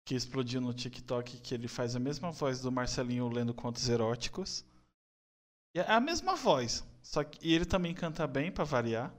que 0.06 0.14
explodiu 0.14 0.62
no 0.62 0.72
TikTok 0.72 1.40
que 1.42 1.54
ele 1.54 1.68
faz 1.68 1.94
a 1.94 2.00
mesma 2.00 2.30
voz 2.30 2.60
do 2.62 2.72
Marcelinho 2.72 3.28
lendo 3.28 3.52
contos 3.52 3.86
eróticos. 3.88 4.64
É 5.76 5.82
a 5.82 6.00
mesma 6.00 6.34
voz. 6.36 6.82
Só 7.02 7.22
que 7.22 7.38
e 7.46 7.54
ele 7.54 7.66
também 7.66 7.92
canta 7.92 8.26
bem, 8.26 8.50
pra 8.50 8.64
variar. 8.64 9.12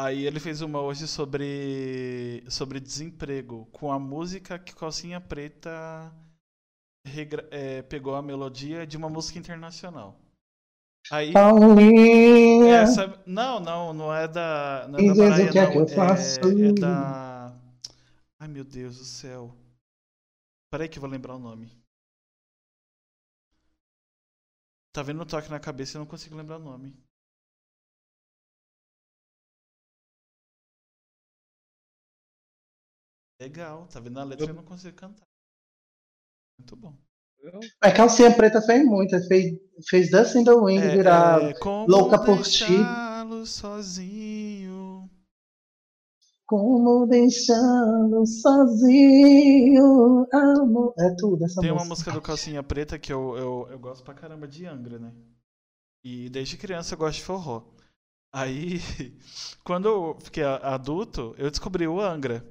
Aí 0.00 0.24
ele 0.24 0.38
fez 0.38 0.60
uma 0.60 0.80
hoje 0.80 1.08
sobre. 1.08 2.44
sobre 2.48 2.78
desemprego, 2.78 3.66
com 3.72 3.90
a 3.90 3.98
música 3.98 4.56
que 4.56 4.72
Calcinha 4.72 5.20
Preta 5.20 6.14
regra- 7.04 7.48
é, 7.50 7.82
pegou 7.82 8.14
a 8.14 8.22
melodia 8.22 8.86
de 8.86 8.96
uma 8.96 9.08
música 9.08 9.40
internacional. 9.40 10.16
Aí. 11.10 11.32
Paulinha, 11.32 12.76
Essa, 12.76 13.20
não, 13.26 13.58
não, 13.58 13.92
não 13.92 14.14
é 14.14 14.28
da. 14.28 14.86
Não 14.88 15.00
é 15.00 15.14
da 15.14 15.14
Mariah, 15.30 15.50
que 15.50 15.58
é 15.58 15.70
que 15.72 15.78
eu 15.78 15.88
faço. 15.88 16.38
É, 16.38 16.68
é 16.68 16.72
da. 16.74 17.60
Ai 18.38 18.46
meu 18.46 18.62
Deus 18.62 18.98
do 18.98 19.04
céu. 19.04 19.52
Peraí 20.70 20.88
que 20.88 20.98
eu 20.98 21.00
vou 21.00 21.10
lembrar 21.10 21.34
o 21.34 21.40
nome. 21.40 21.72
Tá 24.92 25.02
vendo 25.02 25.22
o 25.22 25.26
toque 25.26 25.50
na 25.50 25.58
cabeça 25.58 25.96
e 25.96 25.96
eu 25.96 26.00
não 26.00 26.06
consigo 26.06 26.36
lembrar 26.36 26.58
o 26.58 26.62
nome. 26.62 26.94
Legal, 33.40 33.86
tá 33.86 34.00
vendo 34.00 34.18
a 34.18 34.24
letra 34.24 34.46
e 34.46 34.48
eu 34.48 34.54
não 34.54 34.64
consigo 34.64 34.96
cantar. 34.96 35.26
Muito 36.58 36.74
bom. 36.76 36.94
a 37.80 37.92
calcinha 37.92 38.34
preta 38.36 38.60
fez 38.60 38.84
muito, 38.84 39.16
fez, 39.28 39.56
fez 39.88 40.10
Dust 40.10 40.34
in 40.34 40.44
the 40.44 40.52
Wind 40.52 40.82
É, 40.82 40.96
virar 40.96 41.42
é, 41.42 41.54
como 41.54 41.88
louca 41.88 42.18
por 42.18 42.42
ti. 42.42 42.66
deixá-lo 42.66 43.46
sozinho. 43.46 45.08
como 46.46 47.06
deixando 47.06 48.26
sozinho, 48.26 50.26
amor. 50.32 50.94
É 50.98 51.14
tudo 51.16 51.44
essa 51.44 51.60
Tem 51.60 51.70
uma 51.70 51.84
música. 51.84 51.88
música 51.90 52.12
do 52.12 52.22
Calcinha 52.22 52.62
Preta 52.62 52.98
que 52.98 53.12
eu, 53.12 53.36
eu, 53.36 53.68
eu 53.70 53.78
gosto 53.78 54.02
pra 54.02 54.14
caramba 54.14 54.48
de 54.48 54.66
Angra, 54.66 54.98
né? 54.98 55.12
E 56.02 56.28
desde 56.30 56.56
criança 56.56 56.94
eu 56.94 56.98
gosto 56.98 57.18
de 57.18 57.24
forró. 57.24 57.62
Aí, 58.32 58.80
quando 59.62 59.86
eu 59.88 60.18
fiquei 60.20 60.42
adulto, 60.42 61.34
eu 61.38 61.50
descobri 61.50 61.86
o 61.86 62.00
Angra. 62.00 62.44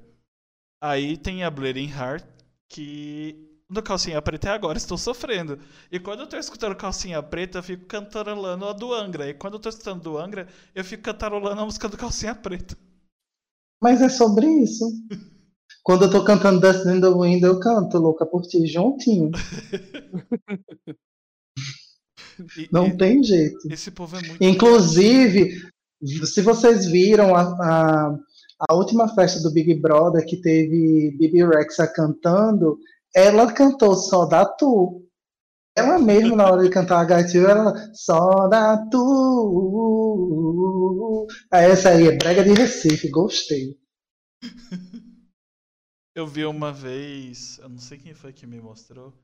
Aí 0.80 1.16
tem 1.16 1.42
a 1.44 1.50
Bleeding 1.50 1.90
Heart, 1.90 2.24
que 2.68 3.48
no 3.68 3.82
Calcinha 3.82 4.22
Preta 4.22 4.48
é 4.48 4.52
agora, 4.52 4.78
estou 4.78 4.96
sofrendo. 4.96 5.58
E 5.90 5.98
quando 5.98 6.20
eu 6.20 6.26
tô 6.28 6.36
escutando 6.36 6.76
Calcinha 6.76 7.22
Preta, 7.22 7.58
eu 7.58 7.62
fico 7.62 7.84
cantarolando 7.86 8.64
a 8.66 8.72
do 8.72 8.92
Angra. 8.94 9.28
E 9.28 9.34
quando 9.34 9.54
eu 9.54 9.60
tô 9.60 9.68
escutando 9.68 10.02
do 10.02 10.18
Angra, 10.18 10.48
eu 10.74 10.84
fico 10.84 11.02
cantarolando 11.02 11.60
a 11.60 11.64
música 11.64 11.88
do 11.88 11.96
Calcinha 11.96 12.34
Preta. 12.34 12.76
Mas 13.82 14.00
é 14.02 14.08
sobre 14.08 14.46
isso. 14.46 14.84
Quando 15.82 16.04
eu 16.04 16.10
tô 16.10 16.22
cantando 16.22 16.60
Dust 16.60 16.84
in 16.86 17.00
the 17.00 17.08
Wind, 17.08 17.42
eu 17.42 17.58
canto 17.60 17.96
Louca 17.98 18.26
por 18.26 18.42
Ti 18.42 18.66
juntinho. 18.66 19.30
E- 22.56 22.68
Não 22.70 22.86
e- 22.88 22.96
tem 22.96 23.22
jeito. 23.22 23.58
esse 23.70 23.90
povo 23.90 24.16
é 24.16 24.22
muito. 24.22 24.42
Inclusive, 24.44 25.50
se 26.24 26.40
vocês 26.42 26.86
viram 26.86 27.34
a, 27.34 27.42
a, 27.42 28.18
a 28.58 28.74
última 28.74 29.08
festa 29.14 29.40
do 29.42 29.52
Big 29.52 29.74
Brother 29.74 30.24
que 30.26 30.40
teve 30.40 31.16
Bibi 31.18 31.44
Rexa 31.44 31.86
cantando, 31.86 32.78
ela 33.14 33.52
cantou 33.52 33.94
Só 33.94 34.26
da 34.26 34.44
Tu. 34.44 35.04
Ela 35.76 35.98
mesma, 35.98 36.34
na 36.34 36.50
hora 36.50 36.62
de 36.64 36.70
cantar 36.70 36.98
a 37.00 37.04
gatilho, 37.04 37.46
ela 37.46 37.72
só 37.94 38.48
da 38.48 38.76
tu. 38.90 40.08
Ah, 41.52 41.60
Essa 41.60 41.90
aí 41.90 42.08
é 42.08 42.16
brega 42.16 42.42
de 42.42 42.52
Recife, 42.52 43.08
gostei. 43.08 43.78
Eu 46.16 46.26
vi 46.26 46.44
uma 46.44 46.72
vez, 46.72 47.58
eu 47.58 47.68
não 47.68 47.78
sei 47.78 47.96
quem 47.96 48.12
foi 48.12 48.32
que 48.32 48.44
me 48.44 48.60
mostrou, 48.60 49.14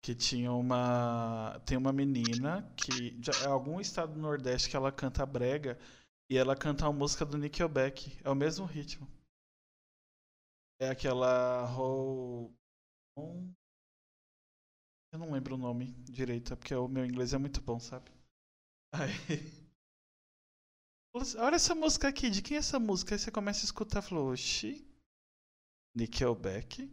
que 0.00 0.14
tinha 0.14 0.52
uma. 0.52 1.60
Tem 1.66 1.76
uma 1.76 1.92
menina 1.92 2.72
que. 2.76 3.10
de- 3.18 3.32
algum 3.44 3.80
estado 3.80 4.12
do 4.14 4.20
Nordeste 4.20 4.70
que 4.70 4.76
ela 4.76 4.92
canta 4.92 5.26
brega 5.26 5.76
e 6.30 6.36
ela 6.36 6.56
canta 6.56 6.84
uma 6.84 6.92
música 6.92 7.24
do 7.24 7.38
Nickelback. 7.38 8.18
É 8.24 8.30
o 8.30 8.34
mesmo 8.34 8.64
ritmo. 8.64 9.06
É 10.80 10.88
aquela. 10.88 11.68
Eu 15.12 15.18
não 15.18 15.30
lembro 15.30 15.54
o 15.54 15.58
nome 15.58 15.92
direito, 16.04 16.52
é 16.52 16.56
porque 16.56 16.74
o 16.74 16.88
meu 16.88 17.04
inglês 17.04 17.32
é 17.32 17.38
muito 17.38 17.60
bom, 17.60 17.78
sabe? 17.78 18.10
Aí. 18.92 19.12
Olha 21.38 21.54
essa 21.54 21.76
música 21.76 22.08
aqui, 22.08 22.28
de 22.28 22.42
quem 22.42 22.56
é 22.56 22.58
essa 22.58 22.80
música? 22.80 23.14
Aí 23.14 23.18
você 23.20 23.30
começa 23.30 23.60
a 23.60 23.64
escutar 23.64 24.02
e 24.02 24.06
falou, 24.06 24.32
oxi. 24.32 24.84
Nickelback? 25.94 26.90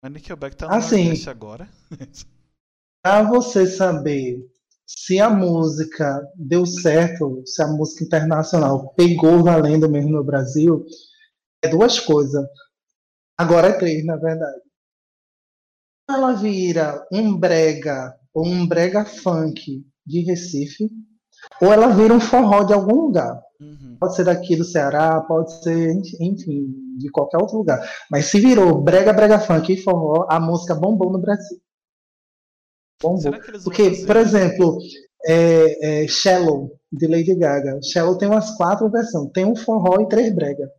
Mas 0.00 0.12
Nickelback 0.12 0.56
tá 0.56 0.68
no 0.68 0.74
assim, 0.74 1.12
agora. 1.28 1.68
pra 3.02 3.24
você 3.28 3.66
saber 3.66 4.48
se 4.86 5.20
a 5.20 5.30
música 5.30 6.20
deu 6.36 6.66
certo, 6.66 7.42
se 7.46 7.62
a 7.62 7.68
música 7.68 8.04
internacional 8.04 8.92
pegou 8.94 9.42
valendo 9.42 9.88
mesmo 9.88 10.10
no 10.10 10.24
Brasil, 10.24 10.84
é 11.62 11.68
duas 11.68 11.98
coisas. 11.98 12.44
Agora 13.38 13.68
é 13.68 13.72
três, 13.72 14.04
na 14.04 14.16
verdade. 14.16 14.60
Ela 16.08 16.32
vira 16.32 17.06
um 17.12 17.36
brega 17.36 18.14
ou 18.34 18.46
um 18.46 18.66
brega 18.66 19.04
funk 19.04 19.84
de 20.06 20.20
Recife, 20.20 20.90
ou 21.60 21.72
ela 21.72 21.88
vira 21.88 22.14
um 22.14 22.20
forró 22.20 22.64
de 22.64 22.72
algum 22.72 22.94
lugar. 22.94 23.40
Uhum. 23.60 23.96
Pode 24.00 24.16
ser 24.16 24.24
daqui 24.24 24.56
do 24.56 24.64
Ceará, 24.64 25.20
pode 25.20 25.62
ser, 25.62 25.92
enfim, 26.20 26.66
de 26.98 27.10
qualquer 27.10 27.38
outro 27.38 27.58
lugar. 27.58 27.80
Mas 28.10 28.26
se 28.26 28.40
virou 28.40 28.80
brega, 28.80 29.12
brega 29.12 29.38
funk 29.38 29.72
e 29.72 29.82
forró, 29.82 30.26
a 30.28 30.40
música 30.40 30.74
bombou 30.74 31.12
no 31.12 31.20
Brasil. 31.20 31.58
Bombou. 33.02 33.20
Será 33.20 33.40
que 33.40 33.50
eles 33.50 33.64
vão 33.64 33.72
Porque, 33.72 33.90
fazer- 33.90 34.06
por 34.06 34.16
exemplo, 34.16 34.78
é, 35.26 36.04
é, 36.04 36.08
Shallow, 36.08 36.78
de 36.92 37.06
Lady 37.06 37.34
Gaga. 37.34 37.80
Shallow 37.82 38.16
tem 38.18 38.28
umas 38.28 38.56
quatro 38.56 38.88
versões. 38.90 39.30
Tem 39.32 39.44
um 39.44 39.54
forró 39.56 40.00
e 40.00 40.08
três 40.08 40.34
brega. 40.34 40.70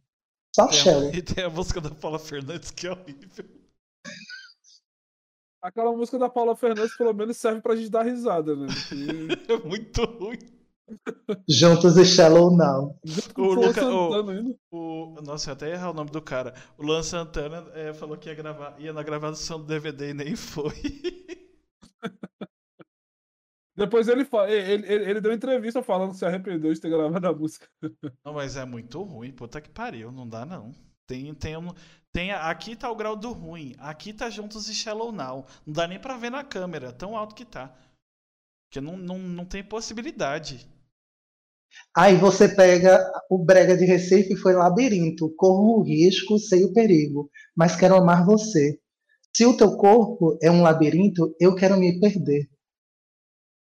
Só 0.55 0.67
Tem 0.67 0.79
a- 0.79 0.83
Shallow. 0.83 1.11
E 1.15 1.21
tem 1.21 1.43
a 1.43 1.49
música 1.49 1.79
da 1.81 1.89
Paula 1.91 2.19
Fernandes 2.19 2.71
que 2.71 2.87
é 2.87 2.91
horrível. 2.91 3.45
Aquela 5.61 5.95
música 5.95 6.19
da 6.19 6.27
Paula 6.29 6.55
Fernandes, 6.55 6.95
pelo 6.97 7.13
menos, 7.13 7.37
serve 7.37 7.61
pra 7.61 7.75
gente 7.75 7.89
dar 7.89 8.03
risada, 8.03 8.55
né? 8.55 8.67
Porque- 9.37 9.53
É 9.53 9.57
muito 9.67 10.03
ruim. 10.03 10.37
Juntos 11.47 11.95
e 11.95 12.03
Shallow 12.03 12.55
Now. 12.55 12.99
O 13.37 13.53
Luca- 13.53 13.85
o-. 13.89 14.57
O, 14.69 15.21
nossa, 15.21 15.49
eu 15.49 15.53
até 15.53 15.69
ia 15.69 15.75
errar 15.75 15.91
o 15.91 15.93
nome 15.93 16.09
do 16.11 16.21
cara. 16.21 16.53
O 16.77 16.83
Luan 16.85 17.01
Santana 17.01 17.65
é, 17.73 17.93
falou 17.93 18.17
que 18.17 18.27
ia 18.27 18.35
gravar, 18.35 18.75
ia 18.77 18.91
na 18.91 19.01
gravação 19.01 19.57
do 19.59 19.65
DVD 19.65 20.09
e 20.09 20.13
nem 20.13 20.35
foi. 20.35 20.73
Depois 23.75 24.07
ele, 24.07 24.21
ele, 24.49 24.87
ele, 24.93 25.09
ele 25.11 25.21
deu 25.21 25.33
entrevista 25.33 25.81
falando 25.81 26.11
que 26.11 26.17
se 26.17 26.25
arrependeu 26.25 26.73
de 26.73 26.79
ter 26.79 26.89
gravado 26.89 27.27
a 27.27 27.33
música. 27.33 27.67
Não, 28.25 28.33
mas 28.33 28.55
é 28.57 28.65
muito 28.65 29.01
ruim, 29.03 29.31
puta 29.31 29.61
que 29.61 29.69
pariu, 29.69 30.11
não 30.11 30.27
dá 30.27 30.45
não. 30.45 30.73
Tem, 31.07 31.33
tem, 31.33 31.57
um- 31.57 31.73
tem, 32.11 32.31
aqui 32.31 32.75
tá 32.75 32.89
o 32.89 32.95
grau 32.95 33.15
do 33.15 33.31
ruim, 33.31 33.75
aqui 33.79 34.13
tá 34.13 34.29
juntos 34.29 34.69
e 34.69 34.75
Shallow 34.75 35.11
Now. 35.11 35.45
Não 35.65 35.73
dá 35.73 35.87
nem 35.87 35.99
pra 35.99 36.17
ver 36.17 36.29
na 36.31 36.43
câmera, 36.43 36.91
tão 36.93 37.17
alto 37.17 37.35
que 37.35 37.45
tá. 37.45 37.73
Porque 38.67 38.81
não, 38.81 38.97
não, 38.97 39.17
não 39.19 39.45
tem 39.45 39.63
possibilidade. 39.63 40.67
Aí 41.95 42.15
você 42.17 42.47
pega 42.49 42.99
o 43.29 43.37
brega 43.43 43.75
de 43.75 43.85
Recife 43.85 44.33
e 44.33 44.37
foi 44.37 44.53
labirinto. 44.53 45.33
Corro 45.35 45.79
o 45.79 45.83
risco, 45.83 46.37
sei 46.39 46.63
o 46.63 46.73
perigo, 46.73 47.29
mas 47.55 47.75
quero 47.75 47.95
amar 47.95 48.25
você. 48.25 48.79
Se 49.35 49.45
o 49.45 49.57
teu 49.57 49.77
corpo 49.77 50.37
é 50.43 50.51
um 50.51 50.63
labirinto, 50.63 51.35
eu 51.39 51.55
quero 51.55 51.77
me 51.77 51.99
perder. 51.99 52.49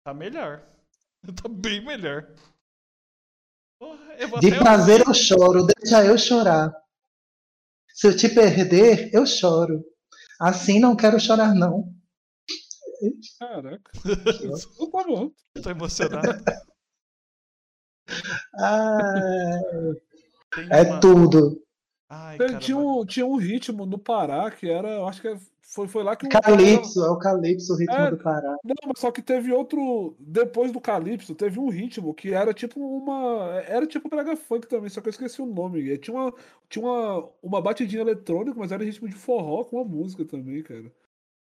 Tá 0.07 0.15
melhor. 0.15 0.63
Tá 1.43 1.49
bem 1.49 1.85
melhor. 1.85 2.33
Porra, 3.81 4.17
De 4.41 4.57
prazer 4.57 5.03
eu 5.05 5.13
choro, 5.13 5.67
deixa 5.67 6.05
eu 6.05 6.17
chorar. 6.17 6.73
Se 7.93 8.07
eu 8.07 8.17
te 8.17 8.29
perder, 8.29 9.13
eu 9.13 9.27
choro. 9.27 9.85
Assim 10.41 10.79
não 10.79 10.95
quero 10.95 11.19
chorar, 11.19 11.53
não. 11.53 11.93
Caraca. 13.41 13.91
Tá 13.93 15.03
bom. 15.09 15.33
Tô 15.61 15.71
emocionado. 15.71 16.29
Ah, 18.55 19.61
é 20.71 20.83
uma- 20.83 21.01
tudo. 21.01 21.61
Ai, 22.09 22.39
cara, 22.39 22.59
tinha, 22.61 22.79
um, 22.79 23.05
tinha 23.05 23.27
um 23.27 23.37
ritmo 23.37 23.85
no 23.85 23.99
Pará 23.99 24.49
que 24.53 24.71
era. 24.71 24.89
Eu 24.91 25.09
acho 25.09 25.21
que 25.21 25.27
é- 25.27 25.41
foi, 25.69 25.89
foi 25.89 26.03
lá 26.05 26.15
que 26.15 26.27
o. 26.27 26.29
Calypso, 26.29 27.05
é 27.05 27.11
o 27.11 27.19
Calypso, 27.19 27.73
o 27.73 27.77
ritmo 27.77 27.95
É. 27.97 28.11
do 28.11 28.17
Pará. 28.19 28.57
Não, 28.65 28.75
mas 28.87 28.99
só 29.01 29.11
que 29.11 29.21
teve 29.21 29.53
outro. 29.53 30.17
Depois 30.21 30.71
do 30.71 30.81
Calypso, 30.81 31.35
teve 31.35 31.59
um 31.59 31.69
ritmo 31.69 32.15
que 32.15 32.33
era 32.33 32.55
tipo 32.55 32.81
uma. 32.81 33.61
Era 33.67 33.87
tipo 33.87 34.09
brega 34.09 34.37
funk 34.37 34.67
também, 34.69 34.89
só 34.89 35.01
que 35.01 35.09
eu 35.09 35.11
esqueci 35.11 35.43
o 35.43 35.47
nome. 35.47 35.81
E 35.81 35.99
Tinha 35.99 36.17
uma, 36.17 36.33
tinha 36.69 36.85
uma, 36.85 37.29
uma 37.43 37.61
batidinha 37.61 38.03
eletrônica, 38.03 38.57
mas 38.59 38.71
era 38.71 38.85
ritmo 38.85 39.09
de 39.09 39.15
forró 39.17 39.65
com 39.65 39.81
a 39.81 39.85
música 39.85 40.25
também, 40.25 40.63
cara. 40.63 40.91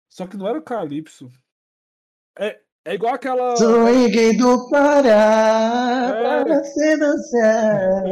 Só 0.08 0.26
que 0.26 0.36
não 0.36 0.46
era 0.46 0.62
Calypso. 0.62 1.28
É, 2.38 2.60
é 2.84 2.94
igual 2.94 3.14
aquela. 3.14 3.56
Swing 3.56 4.36
do 4.36 4.70
Pará, 4.70 6.12
É. 6.40 6.44
para 6.44 6.64
se 6.64 6.96
dançar. 6.96 8.04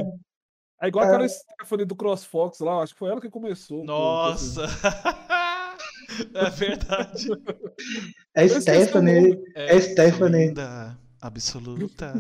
É 0.82 0.88
igual 0.88 1.05
aquela 1.07 1.28
Stephanie 1.28 1.86
do 1.86 1.94
CrossFox 1.94 2.59
lá, 2.59 2.82
acho 2.82 2.92
que 2.92 2.98
foi 2.98 3.09
ela 3.11 3.20
que 3.20 3.30
começou. 3.30 3.84
assim. 4.32 4.57
É 6.34 6.50
verdade. 6.50 7.28
É 8.34 8.44
o 8.44 8.60
Stephanie. 8.60 9.38
É 9.54 9.80
sou 9.80 9.90
Stephanie. 9.90 10.46
linda, 10.48 10.98
absoluta. 11.20 12.14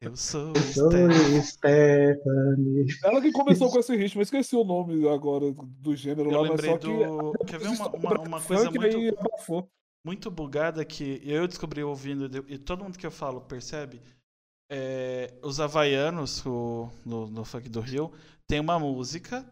Eu 0.00 0.16
sou 0.16 0.52
Eu 0.54 0.62
sou 0.62 0.90
Stephanie. 0.90 1.42
Stephanie. 1.42 2.86
Ela 3.02 3.20
que 3.20 3.32
começou 3.32 3.70
com 3.70 3.78
esse 3.78 3.96
ritmo, 3.96 4.20
eu 4.20 4.24
esqueci 4.24 4.54
o 4.54 4.64
nome 4.64 5.08
agora 5.08 5.52
do 5.52 5.96
gênero 5.96 6.30
Eu 6.30 6.42
lá, 6.42 6.48
mas 6.48 6.60
lembrei 6.60 6.78
que. 6.78 6.86
do. 6.86 7.32
Quer 7.46 7.58
ver 7.58 7.68
uma, 7.80 7.88
uma, 7.88 8.20
uma 8.20 8.40
coisa 8.40 8.70
muito, 8.70 9.68
muito 10.04 10.30
bugada 10.30 10.84
que 10.84 11.20
eu 11.24 11.46
descobri 11.48 11.82
ouvindo, 11.82 12.44
e 12.48 12.58
todo 12.58 12.84
mundo 12.84 12.98
que 12.98 13.06
eu 13.06 13.10
falo 13.10 13.40
percebe? 13.40 14.00
É, 14.70 15.34
os 15.42 15.60
havaianos, 15.60 16.44
o, 16.44 16.90
no, 17.04 17.26
no 17.28 17.44
funk 17.44 17.68
do 17.68 17.80
Rio, 17.80 18.10
tem 18.46 18.60
uma 18.60 18.78
música 18.78 19.44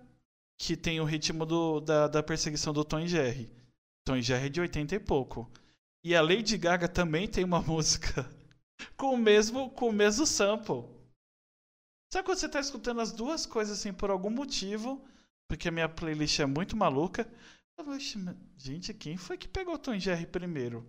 que 0.63 0.77
tem 0.77 1.01
o 1.01 1.05
ritmo 1.05 1.45
do, 1.45 1.81
da, 1.81 2.07
da 2.07 2.23
perseguição 2.23 2.73
do 2.73 2.85
Tom 2.85 3.01
e 3.01 3.09
Jerry. 3.09 3.53
Tom 4.07 4.15
e 4.15 4.23
Jerry 4.23 4.47
é 4.47 4.49
de 4.49 4.61
80 4.61 4.95
e 4.95 5.01
pouco. 5.01 5.51
E 6.05 6.15
a 6.15 6.23
Lady 6.23 6.57
Gaga 6.57 6.87
também 6.87 7.27
tem 7.27 7.43
uma 7.43 7.61
música 7.67 8.31
com 8.97 9.13
o 9.13 9.19
mesmo, 9.19 9.71
com 9.71 9.89
o 9.89 9.93
mesmo 9.93 10.25
sample. 10.25 10.85
Sabe 12.13 12.25
quando 12.25 12.39
você 12.39 12.49
tá 12.49 12.61
escutando 12.61 13.01
as 13.01 13.11
duas 13.11 13.45
coisas 13.45 13.77
assim 13.77 13.93
por 13.93 14.09
algum 14.09 14.31
motivo? 14.31 15.05
Porque 15.49 15.67
a 15.67 15.73
minha 15.73 15.89
playlist 15.89 16.39
é 16.39 16.47
muito 16.47 16.77
maluca. 16.77 17.23
Eu 17.23 17.85
falo, 17.85 17.97
"Oxe, 17.97 18.17
mas, 18.19 18.37
Gente, 18.57 18.95
quem 18.95 19.17
foi 19.17 19.37
que 19.37 19.49
pegou 19.49 19.75
o 19.75 19.79
Tom 19.79 19.95
e 19.95 20.01
Jerry 20.01 20.27
primeiro? 20.27 20.87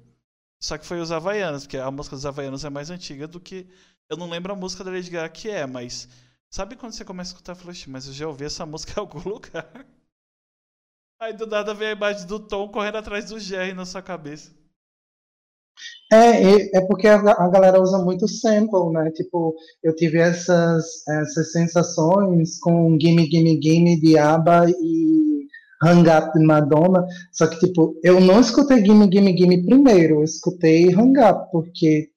Só 0.62 0.78
que 0.78 0.86
foi 0.86 1.00
os 1.02 1.12
Havaianos, 1.12 1.64
porque 1.64 1.78
a 1.78 1.90
música 1.90 2.16
dos 2.16 2.28
Havaianos 2.28 2.64
é 2.64 2.70
mais 2.70 2.92
antiga 2.92 3.28
do 3.28 3.40
que. 3.40 3.68
Eu 4.08 4.18
não 4.18 4.30
lembro 4.30 4.54
a 4.54 4.56
música 4.56 4.84
da 4.84 4.92
Lady 4.92 5.10
Gaga 5.10 5.30
que 5.30 5.50
é, 5.50 5.66
mas. 5.66 6.08
Sabe 6.54 6.76
quando 6.76 6.94
você 6.94 7.04
começa 7.04 7.32
a 7.32 7.34
escutar 7.34 7.54
e 7.54 7.56
fala, 7.56 7.72
"Oxe, 7.72 7.90
mas 7.90 8.06
eu 8.06 8.14
já 8.14 8.28
ouvi 8.28 8.46
essa 8.46 8.64
música 8.68 8.94
em 8.96 9.00
algum 9.00 9.28
lugar? 9.28 9.88
Aí 11.20 11.34
do 11.34 11.48
nada 11.48 11.74
vem 11.74 11.88
a 11.88 11.92
imagem 11.94 12.28
do 12.28 12.40
Tom 12.40 12.70
correndo 12.70 12.98
atrás 12.98 13.26
do 13.26 13.40
Jerry 13.40 13.74
na 13.74 13.88
sua 13.88 14.04
cabeça. 14.04 14.52
É, 16.12 16.78
é, 16.78 16.82
porque 16.88 17.08
a, 17.08 17.18
ga- 17.18 17.36
a 17.40 17.50
galera 17.50 17.82
usa 17.82 17.98
muito 17.98 18.28
sample, 18.28 18.92
né? 18.94 19.10
Tipo, 19.12 19.56
eu 19.84 19.96
tive 19.96 20.20
essas, 20.20 20.86
essas 21.08 21.52
sensações 21.52 22.60
com 22.60 22.98
Gimme 23.02 23.26
Gimme 23.26 23.60
Gimme 23.62 24.00
de 24.00 24.16
ABBA 24.18 24.70
e 24.70 25.48
Hang 25.84 26.08
Up 26.08 26.38
de 26.38 26.46
Madonna. 26.46 27.04
Só 27.32 27.48
que, 27.48 27.58
tipo, 27.60 28.00
eu 28.04 28.22
não 28.22 28.40
escutei 28.40 28.86
Gimme 28.86 29.10
Gimme 29.12 29.36
Gimme 29.36 29.66
primeiro, 29.66 30.18
eu 30.20 30.24
escutei 30.24 30.94
Hang 30.94 31.20
Up, 31.20 31.52
porque 31.52 32.12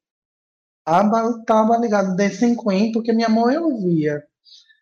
eu 0.87 1.45
tava 1.45 1.77
ligado 1.79 2.17
Dancing 2.17 2.57
Queen, 2.57 2.93
porque 2.93 3.13
minha 3.13 3.29
mãe 3.29 3.59
ouvia. 3.59 4.23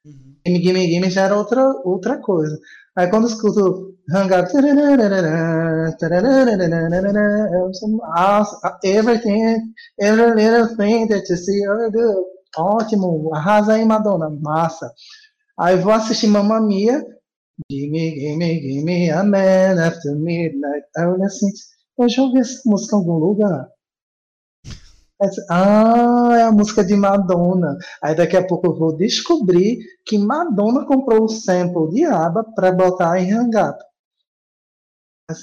Uhum. 0.04 0.34
Gimme 0.46 0.62
Gimme 0.62 0.88
Gimme 0.88 1.10
já 1.10 1.22
era 1.22 1.36
outra, 1.36 1.62
outra 1.84 2.18
coisa. 2.20 2.58
Aí 2.96 3.08
quando 3.08 3.24
eu 3.24 3.30
escuto 3.30 3.94
Hang 4.10 4.32
Up, 4.34 4.50
eu 7.52 7.74
sou- 7.74 8.00
ah, 8.16 8.44
everything, 8.84 9.58
every 9.98 10.34
little 10.34 10.76
thing 10.76 11.06
that 11.08 11.24
you 11.30 11.36
see, 11.36 11.60
do. 11.92 12.26
ótimo, 12.56 13.34
arrasa 13.34 13.74
aí 13.74 13.84
Madonna, 13.84 14.30
massa. 14.30 14.90
Aí 15.58 15.76
vou 15.76 15.92
assistir 15.92 16.28
Mamma 16.28 16.60
Mia, 16.60 17.04
Gimme, 17.70 18.10
gimme, 18.20 18.60
gimme 18.62 19.10
a 19.10 19.24
man 19.24 19.78
after 19.80 20.14
midnight. 20.16 20.84
Aí 20.96 21.04
eu 21.04 21.12
olhei 21.12 21.26
assim, 21.26 21.48
eu 21.98 22.08
já 22.08 22.22
ouvi 22.22 22.40
essa 22.40 22.60
música 22.66 22.96
em 22.96 22.98
algum 23.00 23.14
lugar. 23.18 23.68
Ah, 25.50 26.34
é 26.36 26.42
a 26.42 26.52
música 26.52 26.84
de 26.84 26.94
Madonna. 26.96 27.76
Aí 28.02 28.14
daqui 28.14 28.36
a 28.36 28.46
pouco 28.46 28.66
eu 28.66 28.74
vou 28.76 28.96
descobrir 28.96 29.78
que 30.04 30.18
Madonna 30.18 30.84
comprou 30.86 31.24
o 31.24 31.28
sample 31.28 31.88
de 31.90 32.04
ABBA 32.04 32.44
para 32.54 32.72
botar 32.72 33.18
em 33.20 33.32
Hang 33.32 33.56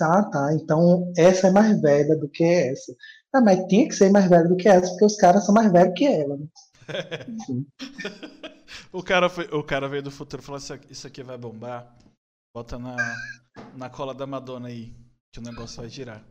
Ah, 0.02 0.24
tá. 0.32 0.54
Então 0.54 1.12
essa 1.18 1.48
é 1.48 1.52
mais 1.52 1.82
velha 1.82 2.16
do 2.18 2.30
que 2.30 2.44
essa. 2.44 2.94
Ah, 3.34 3.42
mas 3.42 3.66
tinha 3.68 3.88
que 3.88 3.96
ser 3.96 4.12
mais 4.12 4.30
velha 4.30 4.48
do 4.48 4.58
que 4.58 4.68
essa, 4.68 4.90
porque 4.90 5.06
os 5.06 5.16
caras 5.16 5.46
são 5.46 5.56
mais 5.56 5.72
velhos 5.72 5.94
que 5.96 6.06
ela. 6.06 6.38
né? 6.38 6.46
O, 8.94 9.02
cara 9.04 9.30
foi, 9.30 9.46
o 9.46 9.64
cara 9.64 9.88
veio 9.88 10.04
do 10.04 10.12
futuro 10.12 10.42
e 10.42 10.46
falou: 10.46 10.58
"Isso 10.60 10.74
aqui- 10.74 10.92
Isso 10.92 11.08
aqui 11.08 11.24
vai 11.24 11.38
bombar. 11.38 11.96
Bota 12.54 12.78
na, 12.78 12.98
na 13.78 13.90
cola 13.90 14.14
da 14.14 14.28
Madonna 14.28 14.68
aí, 14.68 14.94
que 15.32 15.40
o 15.40 15.44
negócio 15.44 15.80
vai 15.82 15.90
girar. 15.90 16.22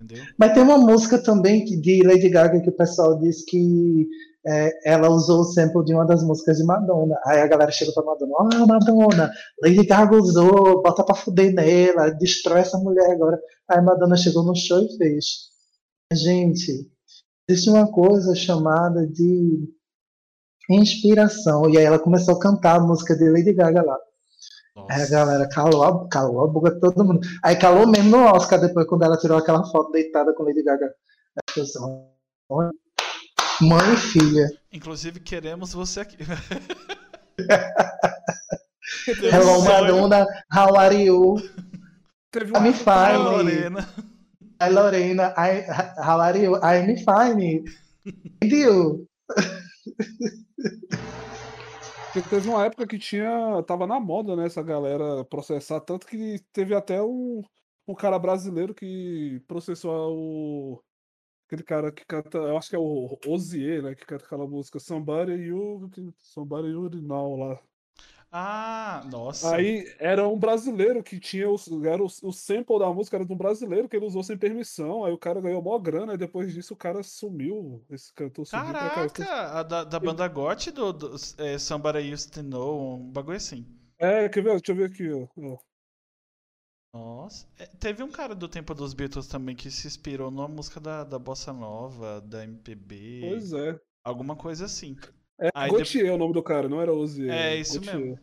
Entendeu? 0.00 0.24
Mas 0.38 0.54
tem 0.54 0.62
uma 0.62 0.78
música 0.78 1.18
também 1.18 1.64
de 1.64 2.02
Lady 2.04 2.28
Gaga 2.28 2.60
que 2.60 2.70
o 2.70 2.76
pessoal 2.76 3.18
diz 3.18 3.44
que 3.44 4.06
é, 4.46 4.92
ela 4.92 5.10
usou 5.10 5.40
o 5.40 5.44
sample 5.44 5.84
de 5.84 5.92
uma 5.92 6.06
das 6.06 6.22
músicas 6.22 6.58
de 6.58 6.64
Madonna. 6.64 7.18
Aí 7.26 7.40
a 7.40 7.46
galera 7.46 7.70
chega 7.70 7.92
pra 7.92 8.04
Madonna, 8.04 8.34
ah, 8.40 8.66
Madonna, 8.66 9.30
Lady 9.62 9.84
Gaga 9.84 10.16
usou, 10.16 10.82
bota 10.82 11.04
pra 11.04 11.14
fuder 11.14 11.52
nela, 11.52 12.10
destrói 12.10 12.60
essa 12.60 12.78
mulher 12.78 13.10
agora. 13.10 13.40
Aí 13.68 13.80
Madonna 13.80 14.16
chegou 14.16 14.44
no 14.44 14.54
show 14.54 14.80
e 14.80 14.96
fez. 14.96 15.48
Gente, 16.12 16.90
existe 17.48 17.68
uma 17.68 17.90
coisa 17.90 18.34
chamada 18.34 19.06
de 19.06 19.68
inspiração. 20.70 21.68
E 21.68 21.76
aí 21.76 21.84
ela 21.84 21.98
começou 21.98 22.36
a 22.36 22.40
cantar 22.40 22.76
a 22.76 22.86
música 22.86 23.16
de 23.16 23.28
Lady 23.28 23.52
Gaga 23.52 23.82
lá. 23.82 23.98
Aí 24.90 24.96
a 24.96 24.98
Nossa. 24.98 25.10
galera 25.10 25.48
calou 25.48 25.84
a, 25.84 26.08
calou 26.08 26.44
a 26.44 26.46
boca 26.46 26.70
de 26.70 26.80
todo 26.80 27.04
mundo. 27.04 27.20
Aí 27.44 27.56
calou 27.56 27.86
mesmo 27.86 28.10
no 28.10 28.24
Oscar 28.24 28.60
depois, 28.60 28.86
quando 28.86 29.04
ela 29.04 29.18
tirou 29.18 29.38
aquela 29.38 29.64
foto 29.66 29.90
deitada 29.92 30.32
com 30.34 30.44
Lady 30.44 30.62
Gaga. 30.62 30.86
Aí 30.86 31.42
eu 31.56 31.64
disse, 31.64 31.78
"Olha, 32.48 32.70
Mãe 33.60 33.92
e 33.92 33.96
filha. 33.96 34.48
Inclusive, 34.72 35.18
queremos 35.18 35.72
você 35.72 35.98
aqui. 36.00 36.16
Hello, 39.32 39.64
Madonna. 39.64 40.24
How 40.54 40.76
are 40.76 40.94
you? 40.94 41.42
Teve 42.30 42.52
I'm 42.52 42.58
uma 42.58 42.68
Ai, 42.68 42.72
fine. 42.72 43.24
Lorena. 43.24 43.88
Hi, 44.62 44.68
Lorena. 44.70 45.34
I, 45.36 45.66
how 46.00 46.20
are 46.20 46.38
you? 46.38 46.54
I'm 46.62 46.96
fine. 46.98 47.64
And 48.42 48.52
you? 48.52 49.08
Porque 52.18 52.30
teve 52.30 52.48
uma 52.48 52.64
época 52.64 52.86
que 52.86 52.98
tinha. 52.98 53.62
Tava 53.66 53.86
na 53.86 54.00
moda, 54.00 54.34
né? 54.34 54.46
Essa 54.46 54.62
galera 54.62 55.24
processar. 55.24 55.80
Tanto 55.80 56.06
que 56.06 56.40
teve 56.52 56.74
até 56.74 57.00
um, 57.02 57.42
um 57.86 57.94
cara 57.94 58.18
brasileiro 58.18 58.74
que 58.74 59.40
processou 59.46 60.16
o. 60.16 60.84
Aquele 61.46 61.62
cara 61.62 61.92
que 61.92 62.04
canta. 62.04 62.38
Eu 62.38 62.56
acho 62.58 62.70
que 62.70 62.76
é 62.76 62.78
o 62.78 63.18
Ozier, 63.26 63.82
né? 63.82 63.94
Que 63.94 64.04
canta 64.04 64.24
aquela 64.24 64.46
música 64.46 64.80
Somebody 64.80 65.32
You. 65.32 65.88
Somebody 66.18 66.68
You 66.68 66.90
Now 67.02 67.36
lá. 67.36 67.60
Ah, 68.30 69.02
nossa. 69.10 69.56
Aí 69.56 69.90
era 69.98 70.28
um 70.28 70.38
brasileiro 70.38 71.02
que 71.02 71.18
tinha 71.18 71.50
os, 71.50 71.66
era 71.84 72.02
o, 72.02 72.06
o 72.06 72.32
sample 72.32 72.78
da 72.78 72.92
música 72.92 73.16
era 73.16 73.24
de 73.24 73.32
um 73.32 73.36
brasileiro 73.36 73.88
que 73.88 73.96
ele 73.96 74.04
usou 74.04 74.22
sem 74.22 74.36
permissão. 74.36 75.04
Aí 75.04 75.12
o 75.12 75.18
cara 75.18 75.40
ganhou 75.40 75.62
mó 75.62 75.78
grana 75.78 76.14
e 76.14 76.18
depois 76.18 76.52
disso 76.52 76.74
o 76.74 76.76
cara 76.76 77.02
sumiu. 77.02 77.82
Esse 77.90 78.12
cantor 78.12 78.44
sumiu. 78.46 78.66
Caraca, 78.66 79.58
a 79.58 79.62
da, 79.62 79.84
da 79.84 79.98
banda 79.98 80.28
GOT 80.28 80.70
do, 80.70 80.92
do 80.92 81.16
é, 81.38 81.58
Somebody 81.58 82.12
Used 82.12 82.32
to 82.32 82.42
Know, 82.42 82.96
um 82.96 83.10
bagulho 83.10 83.38
assim. 83.38 83.66
É, 83.98 84.28
quer 84.28 84.42
ver? 84.42 84.50
Deixa 84.50 84.72
eu 84.72 84.76
ver 84.76 84.84
aqui, 84.84 85.10
ó. 85.10 85.26
ó. 85.38 85.58
Nossa. 86.92 87.46
É, 87.58 87.66
teve 87.66 88.02
um 88.02 88.10
cara 88.10 88.34
do 88.34 88.48
tempo 88.48 88.74
dos 88.74 88.92
Beatles 88.92 89.26
também 89.26 89.56
que 89.56 89.70
se 89.70 89.86
inspirou 89.86 90.30
numa 90.30 90.48
música 90.48 90.80
da, 90.80 91.04
da 91.04 91.18
Bossa 91.18 91.52
Nova, 91.52 92.20
da 92.20 92.44
MPB. 92.44 93.20
Pois 93.22 93.52
é. 93.52 93.80
Alguma 94.04 94.36
coisa 94.36 94.66
assim. 94.66 94.96
É 95.40 95.50
Aí 95.54 95.70
Gautier 95.70 96.06
é 96.06 96.12
o 96.12 96.18
nome 96.18 96.32
do 96.34 96.42
cara, 96.42 96.68
não 96.68 96.80
era 96.80 96.92
Ozier. 96.92 97.30
É 97.30 97.52
era 97.52 97.56
isso 97.56 97.74
Gautier. 97.80 97.96
mesmo. 97.98 98.18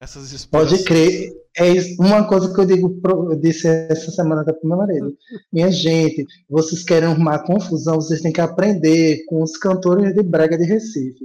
Essas 0.00 0.44
Pode 0.46 0.74
inspirações. 0.74 0.84
crer. 0.84 1.32
É 1.56 1.68
isso- 1.68 2.00
uma 2.02 2.26
coisa 2.26 2.52
que 2.52 2.60
eu 2.60 2.64
digo, 2.66 3.00
pro- 3.00 3.32
eu 3.32 3.38
disse 3.38 3.68
essa 3.68 4.10
semana 4.10 4.42
para 4.42 4.56
meu 4.64 4.76
marido. 4.76 5.16
Minha 5.52 5.70
gente, 5.70 6.24
vocês 6.48 6.82
querem 6.82 7.08
arrumar 7.08 7.44
confusão, 7.44 7.96
vocês 7.96 8.20
têm 8.20 8.32
que 8.32 8.40
aprender 8.40 9.24
com 9.26 9.42
os 9.42 9.56
cantores 9.56 10.14
de 10.14 10.22
brega 10.22 10.56
de 10.58 10.64
Recife. 10.64 11.24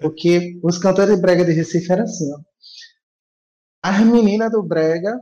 Porque 0.00 0.60
os 0.62 0.78
cantores 0.78 1.14
de 1.16 1.20
brega 1.20 1.44
de 1.44 1.52
Recife 1.52 1.90
eram 1.90 2.04
assim, 2.04 2.30
ó. 2.32 2.38
As 3.84 4.00
meninas 4.06 4.52
do 4.52 4.62
brega 4.62 5.18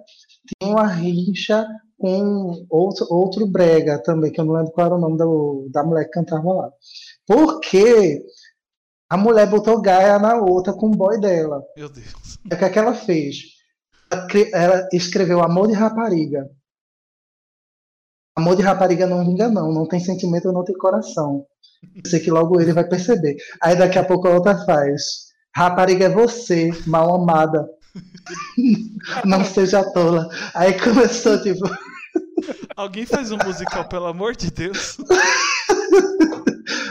tinham 0.61 0.75
uma 0.75 0.87
rixa 0.87 1.67
com 1.97 2.67
outro, 2.69 3.07
outro 3.09 3.47
brega 3.47 4.03
também, 4.03 4.31
que 4.33 4.41
eu 4.41 4.45
não 4.45 4.55
lembro 4.55 4.73
qual 4.73 4.87
era 4.89 4.97
o 4.97 5.01
nome 5.01 5.17
do- 5.17 5.69
da 5.71 5.83
mulher 5.85 6.05
que 6.05 6.11
cantava 6.11 6.53
lá. 6.53 6.73
Porque 7.31 8.21
a 9.09 9.17
mulher 9.17 9.49
botou 9.49 9.81
gaia 9.81 10.19
na 10.19 10.35
outra 10.35 10.73
com 10.73 10.89
o 10.89 10.97
boy 10.97 11.21
dela. 11.21 11.63
Meu 11.77 11.89
Deus. 11.89 12.41
O 12.45 12.57
que, 12.57 12.65
é 12.65 12.69
que 12.69 12.77
ela 12.77 12.93
fez? 12.93 13.37
Ela, 14.53 14.89
escreveu 14.93 15.41
Amor 15.41 15.69
de 15.69 15.75
Rapariga. 15.75 16.51
Amor 18.37 18.57
de 18.57 18.63
rapariga 18.63 19.07
não 19.07 19.25
vinga, 19.25 19.49
não. 19.49 19.73
Não 19.73 19.87
tem 19.87 20.01
sentimento, 20.01 20.51
não 20.51 20.65
tem 20.65 20.77
coração. 20.77 21.47
Eu 21.95 22.11
sei 22.11 22.19
que 22.19 22.33
logo 22.33 22.61
ele 22.61 22.73
vai 22.73 22.89
perceber. 22.89 23.37
Aí 23.63 23.77
daqui 23.77 23.99
a 23.99 24.05
pouco 24.05 24.27
a 24.27 24.35
outra 24.35 24.65
faz. 24.65 25.29
Rapariga 25.55 26.07
é 26.07 26.09
você, 26.09 26.73
mal 26.85 27.15
amada. 27.15 27.65
não 29.25 29.45
seja 29.45 29.85
tola. 29.93 30.29
Aí 30.53 30.77
começou, 30.81 31.41
tipo. 31.41 31.65
Alguém 32.75 33.07
faz 33.07 33.31
um 33.31 33.39
musical, 33.45 33.89
pelo 33.89 34.07
amor 34.07 34.35
de 34.35 34.51
Deus. 34.51 34.97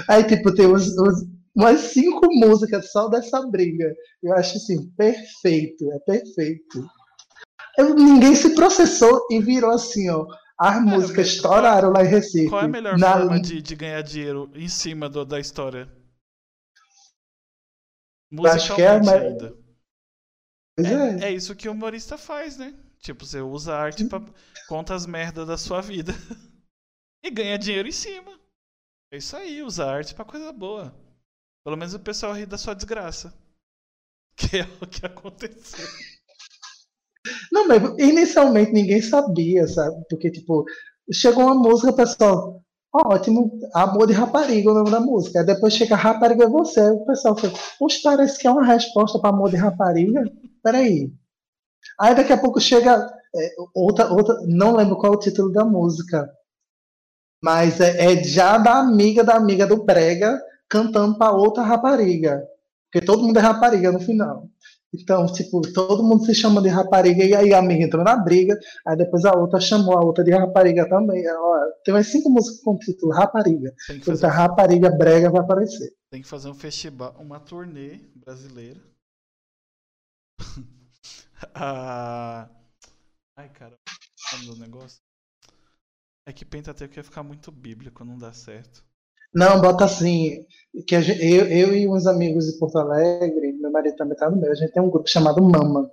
Aí, 0.10 0.24
tipo, 0.26 0.54
tem 0.54 0.66
uns, 0.68 0.88
uns- 0.98 1.26
umas 1.56 1.80
cinco 1.82 2.28
músicas 2.34 2.92
só 2.92 3.08
dessa 3.08 3.46
briga. 3.48 3.94
Eu 4.24 4.34
acho 4.34 4.58
assim, 4.58 4.90
perfeito, 4.92 5.92
é 5.94 6.00
perfeito. 6.00 6.90
Eu- 7.78 7.96
ninguém 7.96 8.34
se 8.36 8.56
processou 8.56 9.26
e 9.30 9.40
virou 9.40 9.72
assim, 9.72 10.10
ó. 10.10 10.26
As 10.60 10.82
músicas 10.84 11.28
estouraram 11.28 11.92
lá 11.92 12.04
em 12.04 12.08
Recife. 12.08 12.50
Qual 12.50 12.62
é 12.62 12.66
a 12.66 12.68
melhor 12.68 12.98
Na- 12.98 13.14
forma 13.18 13.40
de, 13.40 13.62
de 13.62 13.76
ganhar 13.76 14.02
dinheiro 14.02 14.52
em 14.56 14.68
cima 14.68 15.08
do- 15.08 15.24
da 15.24 15.40
história? 15.40 15.88
acho 18.46 18.76
que 18.76 18.82
é 18.82 18.88
a 18.88 18.94
ainda. 18.96 19.58
É. 20.80 21.24
É, 21.26 21.30
é 21.30 21.32
isso 21.32 21.56
que 21.56 21.68
o 21.68 21.72
humorista 21.72 22.18
faz, 22.18 22.58
né? 22.58 22.74
Tipo, 23.00 23.26
você 23.26 23.42
usa 23.42 23.74
a 23.74 23.80
arte 23.82 24.06
pra 24.06 24.22
conta 24.68 24.94
as 24.94 25.06
merdas 25.06 25.48
da 25.48 25.58
sua 25.58 25.82
vida 25.82 26.14
e 27.24 27.30
ganha 27.30 27.58
dinheiro 27.58 27.88
em 27.88 27.92
cima. 27.94 28.39
É 29.12 29.18
isso 29.18 29.36
aí, 29.36 29.64
usa 29.64 29.86
arte 29.86 30.14
pra 30.14 30.24
coisa 30.24 30.52
boa. 30.52 30.94
Pelo 31.64 31.76
menos 31.76 31.94
o 31.94 32.00
pessoal 32.00 32.34
ri 32.34 32.46
da 32.46 32.58
sua 32.58 32.74
desgraça. 32.76 33.34
Que 34.38 34.60
é 34.60 34.68
o 34.82 34.88
que 34.88 35.06
aconteceu. 35.06 35.86
Não, 37.52 37.68
mas 37.68 37.82
inicialmente 38.00 38.72
ninguém 38.72 39.02
sabia, 39.02 39.68
sabe? 39.68 40.02
Porque, 40.10 40.32
tipo, 40.32 40.64
chegou 41.12 41.44
uma 41.44 41.56
música, 41.56 41.90
o 41.92 41.96
pessoal, 41.96 42.64
ótimo, 42.94 43.60
Amor 43.74 44.08
de 44.08 44.14
Rapariga, 44.14 44.72
o 44.72 44.74
nome 44.74 44.92
da 44.92 45.02
música. 45.02 45.40
Aí 45.40 45.46
depois 45.46 45.74
chega 45.74 45.96
Rapariga 45.98 46.46
é 46.46 46.48
você. 46.48 46.80
O 46.92 47.06
pessoal 47.06 47.36
fala, 47.38 47.54
poxa, 47.78 48.00
parece 48.02 48.40
que 48.40 48.48
é 48.48 48.52
uma 48.52 48.66
resposta 48.66 49.20
para 49.20 49.30
Amor 49.30 49.50
de 49.50 49.58
Rapariga. 49.58 50.24
Peraí. 50.64 51.12
Aí 52.00 52.16
daqui 52.16 52.32
a 52.32 52.38
pouco 52.38 52.62
chega 52.62 53.06
é, 53.36 53.56
outra, 53.76 54.12
outra, 54.12 54.36
não 54.48 54.76
lembro 54.76 54.98
qual 54.98 55.14
é 55.14 55.16
o 55.18 55.20
título 55.20 55.52
da 55.52 55.66
música, 55.66 56.30
mas 57.42 57.80
é, 57.82 58.14
é 58.14 58.24
já 58.24 58.58
da 58.58 58.80
amiga 58.80 59.24
da 59.24 59.36
amiga 59.36 59.66
do 59.68 59.84
Brega 59.84 60.40
cantando 60.70 61.18
para 61.18 61.32
outra 61.34 61.64
rapariga. 61.64 62.44
Porque 62.92 63.06
todo 63.06 63.24
mundo 63.24 63.38
é 63.38 63.42
rapariga 63.42 63.92
no 63.92 64.00
final. 64.00 64.48
Então, 64.94 65.26
tipo, 65.32 65.62
todo 65.74 66.04
mundo 66.04 66.26
se 66.26 66.34
chama 66.34 66.62
de 66.62 66.68
rapariga 66.70 67.24
e 67.24 67.36
aí 67.36 67.54
a 67.54 67.60
amiga 67.60 67.84
entrou 67.86 68.04
na 68.04 68.18
briga, 68.18 68.58
aí 68.88 68.98
depois 68.98 69.24
a 69.24 69.34
outra 69.38 69.60
chamou 69.60 69.96
a 69.96 70.04
outra 70.04 70.24
de 70.24 70.32
rapariga 70.32 70.90
também. 70.90 71.24
Ó, 71.30 71.60
tem 71.84 71.94
umas 71.94 72.08
cinco 72.08 72.30
músicas 72.30 72.62
com 72.64 72.72
o 72.74 72.80
título 72.80 73.12
Rapariga. 73.14 73.72
Tem 73.88 74.00
que 74.00 74.02
Então, 74.02 74.16
fazer, 74.16 74.26
a 74.26 74.30
rapariga 74.32 74.90
brega 74.90 75.30
vai 75.30 75.42
aparecer. 75.42 75.94
tem 76.12 76.22
que 76.22 76.28
fazer 76.28 76.50
um 76.50 76.56
festival, 76.56 77.16
uma 77.20 77.40
turnê 77.40 78.00
brasileira. 78.16 78.82
ah... 81.56 82.50
Ai, 83.38 83.50
cara, 83.50 83.76
o 84.34 84.36
nome 84.36 84.46
do 84.48 84.56
negócio? 84.58 85.00
É 86.30 86.32
que 86.32 86.46
Pentateuco 86.46 86.96
ia 86.96 87.04
ficar 87.04 87.24
muito 87.24 87.52
bíblico, 87.52 88.06
não 88.06 88.16
dá 88.16 88.32
certo. 88.32 88.84
Não, 89.34 89.60
bota 89.60 89.86
assim, 89.86 90.46
que 90.88 91.02
gente- 91.02 91.24
eu, 91.26 91.48
eu 91.48 91.76
e 91.76 91.88
uns 91.90 92.06
amigos 92.06 92.46
de 92.46 92.60
Porto 92.60 92.78
Alegre, 92.78 93.54
meu 93.54 93.72
marido 93.72 93.96
também 93.96 94.16
tá 94.16 94.30
no 94.30 94.38
meio, 94.40 94.52
a 94.52 94.56
gente 94.56 94.72
tem 94.72 94.84
um 94.84 94.92
grupo 94.92 95.10
chamado 95.10 95.42
Mama. 95.42 95.90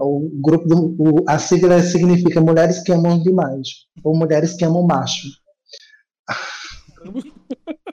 O 0.00 0.30
grupo 0.42 0.66
do, 0.68 0.96
o- 0.98 1.24
a 1.28 1.38
sigla 1.38 1.82
significa 1.82 2.40
Mulheres 2.40 2.82
que 2.82 2.92
Amam 2.92 3.22
Demais, 3.22 3.68
ou 4.04 4.16
Mulheres 4.16 4.54
que 4.54 4.64
Amam 4.64 4.86
Macho. 4.86 5.28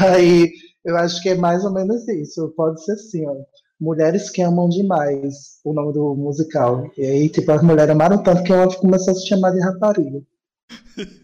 Aí 0.01 0.51
eu 0.85 0.97
acho 0.97 1.21
que 1.21 1.29
é 1.29 1.35
mais 1.35 1.63
ou 1.63 1.71
menos 1.73 2.07
isso. 2.07 2.49
Pode 2.55 2.83
ser 2.83 2.93
assim, 2.93 3.25
ó. 3.27 3.35
Mulheres 3.79 4.29
que 4.29 4.41
amam 4.41 4.69
demais, 4.69 5.59
o 5.63 5.73
nome 5.73 5.93
do 5.93 6.15
musical. 6.15 6.89
E 6.97 7.05
aí, 7.05 7.29
tipo, 7.29 7.51
as 7.51 7.61
mulheres 7.61 7.91
amaram 7.91 8.21
tanto 8.21 8.43
que 8.43 8.53
ela 8.53 8.73
começou 8.77 9.11
a 9.11 9.15
se 9.15 9.27
chamar 9.27 9.51
de 9.51 9.59
rapariga. 9.59 10.21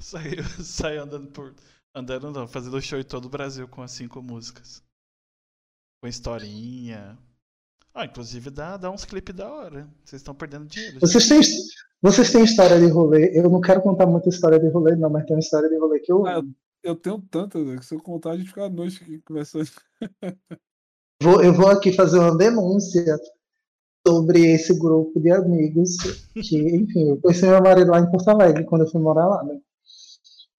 Saiu, 0.00 0.42
saiu 0.60 1.02
andando 1.02 1.30
por. 1.32 1.54
Andando 1.94 2.30
não, 2.30 2.48
fazendo 2.48 2.80
show 2.80 2.98
em 2.98 3.04
todo 3.04 3.26
o 3.26 3.28
Brasil 3.28 3.68
com 3.68 3.82
as 3.82 3.90
cinco 3.90 4.22
músicas. 4.22 4.82
Com 6.00 6.08
historinha. 6.08 7.18
Ah, 7.92 8.04
inclusive 8.04 8.48
dá, 8.50 8.76
dá 8.76 8.90
uns 8.90 9.04
clipes 9.04 9.34
da 9.34 9.52
hora. 9.52 9.88
Vocês 10.04 10.20
estão 10.20 10.34
perdendo 10.34 10.66
dinheiro. 10.66 11.00
Vocês 11.00 11.28
têm, 11.28 11.40
vocês 12.00 12.30
têm 12.30 12.44
história 12.44 12.78
de 12.78 12.86
rolê? 12.86 13.36
Eu 13.36 13.50
não 13.50 13.60
quero 13.60 13.82
contar 13.82 14.06
muita 14.06 14.28
história 14.28 14.58
de 14.58 14.68
rolê, 14.68 14.94
não, 14.94 15.10
mas 15.10 15.26
tem 15.26 15.34
uma 15.34 15.40
história 15.40 15.68
de 15.68 15.76
rolê 15.76 15.98
que 16.00 16.12
eu. 16.12 16.24
Ah, 16.26 16.42
Eu 16.82 16.94
tenho 16.94 17.20
tantas, 17.20 17.66
né, 17.66 17.76
que 17.76 17.84
se 17.84 17.94
eu 17.94 18.00
contar, 18.00 18.30
a 18.30 18.36
gente 18.36 18.48
fica 18.48 18.64
a 18.64 18.70
noite 18.70 19.02
aqui 19.02 19.20
conversando. 19.22 19.68
Vou, 21.22 21.42
eu 21.42 21.52
vou 21.52 21.68
aqui 21.68 21.92
fazer 21.92 22.18
uma 22.18 22.36
denúncia 22.36 23.18
sobre 24.06 24.52
esse 24.52 24.78
grupo 24.78 25.20
de 25.20 25.30
amigos 25.30 25.96
que, 26.32 26.76
enfim, 26.76 27.10
eu 27.10 27.20
conheci 27.20 27.44
meu 27.44 27.60
marido 27.60 27.90
lá 27.90 28.00
em 28.00 28.10
Porto 28.10 28.28
Alegre 28.28 28.64
quando 28.64 28.82
eu 28.82 28.90
fui 28.90 29.00
morar 29.00 29.26
lá, 29.26 29.42
né? 29.44 29.58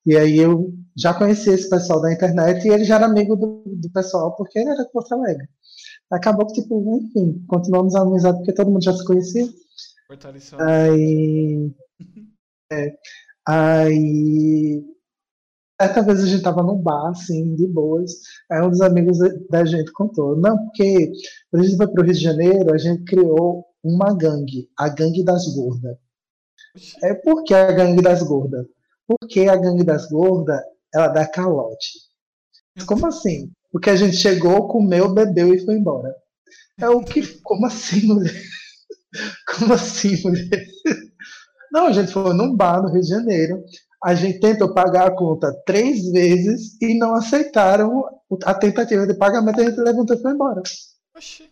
E 0.05 0.17
aí 0.17 0.37
eu 0.37 0.73
já 0.97 1.13
conhecia 1.13 1.53
esse 1.53 1.69
pessoal 1.69 2.01
da 2.01 2.11
internet 2.11 2.65
e 2.65 2.71
ele 2.71 2.83
já 2.83 2.95
era 2.95 3.05
amigo 3.05 3.35
do, 3.35 3.63
do 3.65 3.89
pessoal 3.91 4.35
porque 4.35 4.59
ele 4.59 4.69
era 4.69 4.83
de 4.83 4.91
Porto 4.91 5.13
Alegre. 5.13 5.47
Acabou 6.11 6.47
que, 6.47 6.61
tipo, 6.61 6.99
enfim, 6.99 7.43
continuamos 7.47 7.95
a 7.95 8.01
amizade 8.01 8.37
porque 8.37 8.53
todo 8.53 8.71
mundo 8.71 8.83
já 8.83 8.93
se 8.93 9.05
conhecia. 9.05 9.47
Fortaleceu. 10.07 10.59
Aí. 10.59 11.71
É, 12.71 12.97
aí. 13.47 14.83
Certa 15.81 16.01
vez 16.01 16.21
a 16.21 16.25
gente 16.25 16.43
tava 16.43 16.61
num 16.61 16.77
bar, 16.81 17.09
assim, 17.09 17.55
de 17.55 17.65
boas. 17.65 18.11
Aí 18.51 18.61
um 18.61 18.69
dos 18.69 18.81
amigos 18.81 19.17
da 19.49 19.63
gente 19.63 19.91
contou. 19.93 20.35
Não, 20.35 20.57
porque 20.65 21.11
quando 21.49 21.63
a 21.63 21.65
gente 21.65 21.77
foi 21.77 21.87
pro 21.87 22.03
Rio 22.03 22.13
de 22.13 22.19
Janeiro, 22.19 22.73
a 22.73 22.77
gente 22.77 23.03
criou 23.05 23.65
uma 23.83 24.13
gangue, 24.13 24.69
a 24.77 24.89
Gangue 24.89 25.23
das 25.23 25.47
Gordas. 25.55 25.97
É 27.01 27.13
por 27.13 27.43
que 27.43 27.53
a 27.53 27.71
Gangue 27.71 28.01
das 28.01 28.21
Gordas? 28.21 28.65
Porque 29.07 29.47
a 29.47 29.55
Gangue 29.55 29.83
das 29.83 30.09
Gordas, 30.09 30.59
ela 30.93 31.07
dá 31.07 31.25
calote. 31.25 31.91
Como 32.85 33.07
assim? 33.07 33.51
Porque 33.71 33.89
a 33.89 33.95
gente 33.95 34.15
chegou, 34.15 34.67
comeu, 34.67 35.13
bebeu 35.13 35.53
e 35.53 35.63
foi 35.63 35.75
embora. 35.75 36.13
É 36.79 36.89
o 36.89 37.03
que. 37.03 37.21
Como 37.43 37.65
assim, 37.65 38.05
mulher? 38.07 38.41
Como 39.47 39.73
assim, 39.73 40.21
mulher? 40.23 40.65
Não, 41.71 41.87
a 41.87 41.91
gente 41.91 42.11
foi 42.11 42.33
num 42.33 42.55
bar 42.55 42.81
no 42.81 42.91
Rio 42.91 43.01
de 43.01 43.07
Janeiro. 43.07 43.63
A 44.03 44.15
gente 44.15 44.39
tentou 44.39 44.73
pagar 44.73 45.07
a 45.07 45.15
conta 45.15 45.53
três 45.65 46.09
vezes 46.11 46.81
e 46.81 46.97
não 46.97 47.15
aceitaram 47.15 48.03
a 48.45 48.53
tentativa 48.53 49.05
de 49.05 49.13
pagamento. 49.17 49.59
A 49.59 49.63
gente 49.65 49.79
levantou 49.79 50.15
e 50.15 50.21
foi 50.21 50.31
embora. 50.31 50.61
Oxi. 51.15 51.49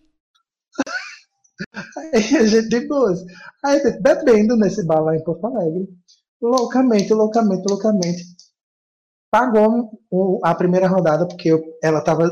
Aí 1.97 2.37
a 2.37 2.45
gente 2.45 2.69
de 2.69 2.87
boas. 2.87 3.19
Aí 3.65 3.79
bebendo 3.99 4.55
nesse 4.55 4.85
bar 4.85 5.01
lá 5.01 5.15
em 5.15 5.23
Porto 5.23 5.45
Alegre. 5.47 5.87
Loucamente, 6.41 7.13
loucamente, 7.13 7.63
loucamente. 7.67 8.23
Pagou 9.31 9.99
o- 10.09 10.39
a 10.43 10.55
primeira 10.55 10.87
rodada, 10.87 11.27
porque 11.27 11.49
eu- 11.49 11.63
ela 11.83 11.99
estava 11.99 12.29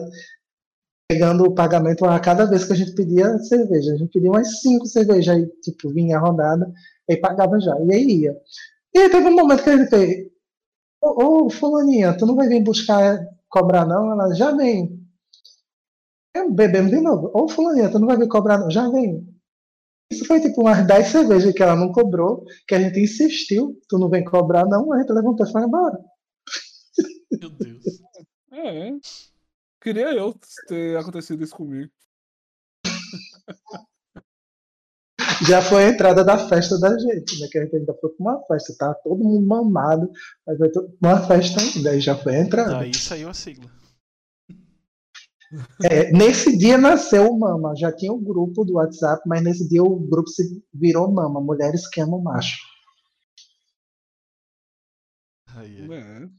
pegando 1.09 1.43
o 1.43 1.53
pagamento 1.53 2.05
a 2.05 2.19
cada 2.19 2.45
vez 2.45 2.63
que 2.65 2.73
a 2.73 2.75
gente 2.75 2.95
pedia 2.95 3.37
cerveja. 3.39 3.93
A 3.93 3.97
gente 3.97 4.11
pedia 4.11 4.29
umas 4.29 4.61
cinco 4.61 4.85
cervejas, 4.85 5.35
aí, 5.35 5.45
tipo, 5.61 5.89
vinha 5.89 6.17
a 6.17 6.21
rodada, 6.21 6.71
aí 7.09 7.17
pagava 7.17 7.59
já. 7.59 7.75
E 7.81 7.93
aí 7.93 8.21
ia. 8.21 8.35
E 8.95 9.09
teve 9.09 9.27
um 9.27 9.35
momento 9.35 9.61
que 9.61 9.69
ele 9.69 9.87
fez, 9.87 10.31
ô, 11.01 11.49
fulaninha, 11.49 12.17
tu 12.17 12.25
não 12.25 12.33
vai 12.33 12.47
vir 12.47 12.63
buscar, 12.63 13.19
cobrar 13.49 13.85
não? 13.85 14.13
Ela, 14.13 14.33
já 14.33 14.55
vem. 14.55 15.05
Bebemos 16.51 16.91
de 16.91 17.01
novo. 17.01 17.29
Ô 17.33 17.47
fulaninha, 17.49 17.91
tu 17.91 17.99
não 17.99 18.07
vai 18.07 18.17
vir 18.17 18.29
cobrar 18.29 18.57
não? 18.57 18.71
Já 18.71 18.87
vem. 18.89 19.27
Isso 20.09 20.23
foi 20.25 20.39
tipo 20.39 20.61
umas 20.61 20.87
10 20.87 21.07
cervejas 21.07 21.53
que 21.53 21.61
ela 21.61 21.75
não 21.75 21.91
cobrou, 21.91 22.45
que 22.65 22.73
a 22.73 22.79
gente 22.79 22.99
insistiu, 23.01 23.77
tu 23.89 23.97
não 23.97 24.09
vem 24.09 24.23
cobrar 24.23 24.65
não, 24.65 24.93
a 24.93 24.99
gente 24.99 25.11
levantou 25.11 25.45
e 25.45 25.51
foi 25.51 25.63
embora. 25.63 25.99
Meu 27.31 27.49
Deus. 27.49 27.83
É. 28.53 28.91
Queria 29.81 30.13
eu 30.13 30.33
ter 30.67 30.97
acontecido 30.97 31.43
isso 31.43 31.55
comigo. 31.55 31.91
Já 35.43 35.61
foi 35.61 35.85
a 35.85 35.89
entrada 35.89 36.23
da 36.23 36.37
festa 36.47 36.79
da 36.79 36.97
gente, 36.97 37.39
né? 37.39 37.47
Que 37.51 37.57
a 37.57 37.63
gente 37.63 37.75
ainda 37.75 37.93
foi 37.99 38.09
pra 38.11 38.23
uma 38.23 38.45
festa, 38.45 38.75
tá 38.77 38.93
todo 38.93 39.23
mundo 39.23 39.45
mamado, 39.45 40.09
mas 40.45 40.57
vai 40.57 40.69
uma 41.01 41.27
festa 41.27 41.61
ainda, 41.61 41.91
aí 41.91 41.99
já 41.99 42.15
foi 42.15 42.35
a 42.35 42.41
entrada. 42.41 42.75
Daí 42.75 42.93
saiu 42.93 43.29
a 43.29 43.33
sigla. 43.33 43.69
É, 45.83 46.11
nesse 46.11 46.57
dia 46.57 46.77
nasceu 46.77 47.29
o 47.29 47.39
Mama, 47.39 47.75
já 47.75 47.91
tinha 47.91 48.11
o 48.11 48.19
grupo 48.19 48.65
do 48.65 48.73
WhatsApp, 48.73 49.21
mas 49.25 49.43
nesse 49.43 49.67
dia 49.69 49.83
o 49.83 49.99
grupo 49.99 50.29
se 50.29 50.63
virou 50.73 51.11
Mama, 51.11 51.39
mulheres 51.39 51.87
que 51.87 52.01
amam 52.01 52.21
macho. 52.21 52.57
Aí, 55.55 55.81
aí. 55.81 55.93
É. 55.93 56.29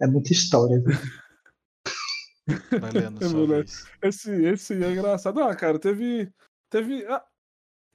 É 0.00 0.06
muita 0.06 0.32
história, 0.32 0.80
viu? 0.80 0.96
Vai 2.80 2.90
lendo 2.92 3.24
É 3.24 3.28
sua 3.28 3.46
verdade. 3.46 3.62
vez. 3.70 3.86
Esse, 4.02 4.30
esse 4.44 4.74
é 4.84 4.90
engraçado. 4.90 5.40
Ah, 5.42 5.54
cara, 5.54 5.78
teve. 5.78 6.32
Teve. 6.70 7.04
ah, 7.06 7.24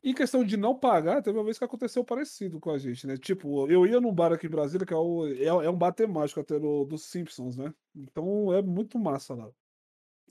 em 0.05 0.13
questão 0.13 0.43
de 0.43 0.57
não 0.57 0.77
pagar, 0.77 1.21
teve 1.21 1.37
uma 1.37 1.45
vez 1.45 1.57
que 1.57 1.63
aconteceu 1.63 2.03
parecido 2.03 2.59
com 2.59 2.71
a 2.71 2.77
gente, 2.77 3.07
né? 3.07 3.15
Tipo, 3.17 3.69
eu 3.71 3.87
ia 3.87 4.01
num 4.01 4.13
bar 4.13 4.33
aqui 4.33 4.47
em 4.47 4.49
Brasília, 4.49 4.85
que 4.85 4.93
é, 4.93 4.97
o, 4.97 5.25
é, 5.27 5.45
é 5.45 5.69
um 5.69 5.77
bar 5.77 5.93
temático 5.93 6.39
até 6.41 6.59
no, 6.59 6.83
dos 6.85 7.05
Simpsons, 7.05 7.55
né? 7.55 7.73
Então 7.95 8.53
é 8.53 8.61
muito 8.61 8.99
massa 8.99 9.33
lá. 9.33 9.49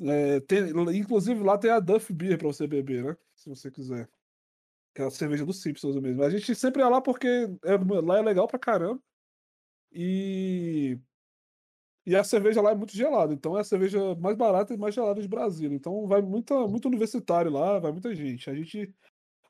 É, 0.00 0.40
tem- 0.40 0.70
inclusive 0.98 1.42
lá 1.42 1.56
tem 1.56 1.70
a 1.70 1.80
Duff 1.80 2.12
Beer 2.12 2.36
pra 2.38 2.48
você 2.48 2.66
beber, 2.66 3.02
né? 3.04 3.16
Se 3.34 3.48
você 3.48 3.70
quiser. 3.70 4.08
Que 4.94 5.00
é 5.00 5.06
a 5.06 5.10
cerveja 5.10 5.46
dos 5.46 5.62
Simpsons 5.62 5.96
mesmo. 5.96 6.22
A 6.22 6.28
gente 6.28 6.54
sempre 6.54 6.82
ia 6.82 6.88
lá 6.88 7.00
porque 7.00 7.26
é- 7.64 8.00
lá 8.02 8.18
é 8.18 8.22
legal 8.22 8.46
pra 8.46 8.58
caramba. 8.58 9.00
E. 9.90 10.98
E 12.04 12.16
a 12.16 12.24
cerveja 12.24 12.60
lá 12.60 12.72
é 12.72 12.74
muito 12.74 12.96
gelada, 12.96 13.32
então 13.32 13.56
é 13.56 13.60
a 13.60 13.64
cerveja 13.64 14.14
mais 14.16 14.36
barata 14.36 14.74
e 14.74 14.76
mais 14.76 14.94
gelada 14.94 15.22
de 15.22 15.28
Brasília. 15.28 15.76
Então 15.76 16.06
vai 16.06 16.20
muita, 16.20 16.66
muito 16.66 16.88
universitário 16.88 17.50
lá, 17.50 17.78
vai 17.78 17.92
muita 17.92 18.14
gente. 18.14 18.50
A 18.50 18.54
gente 18.54 18.92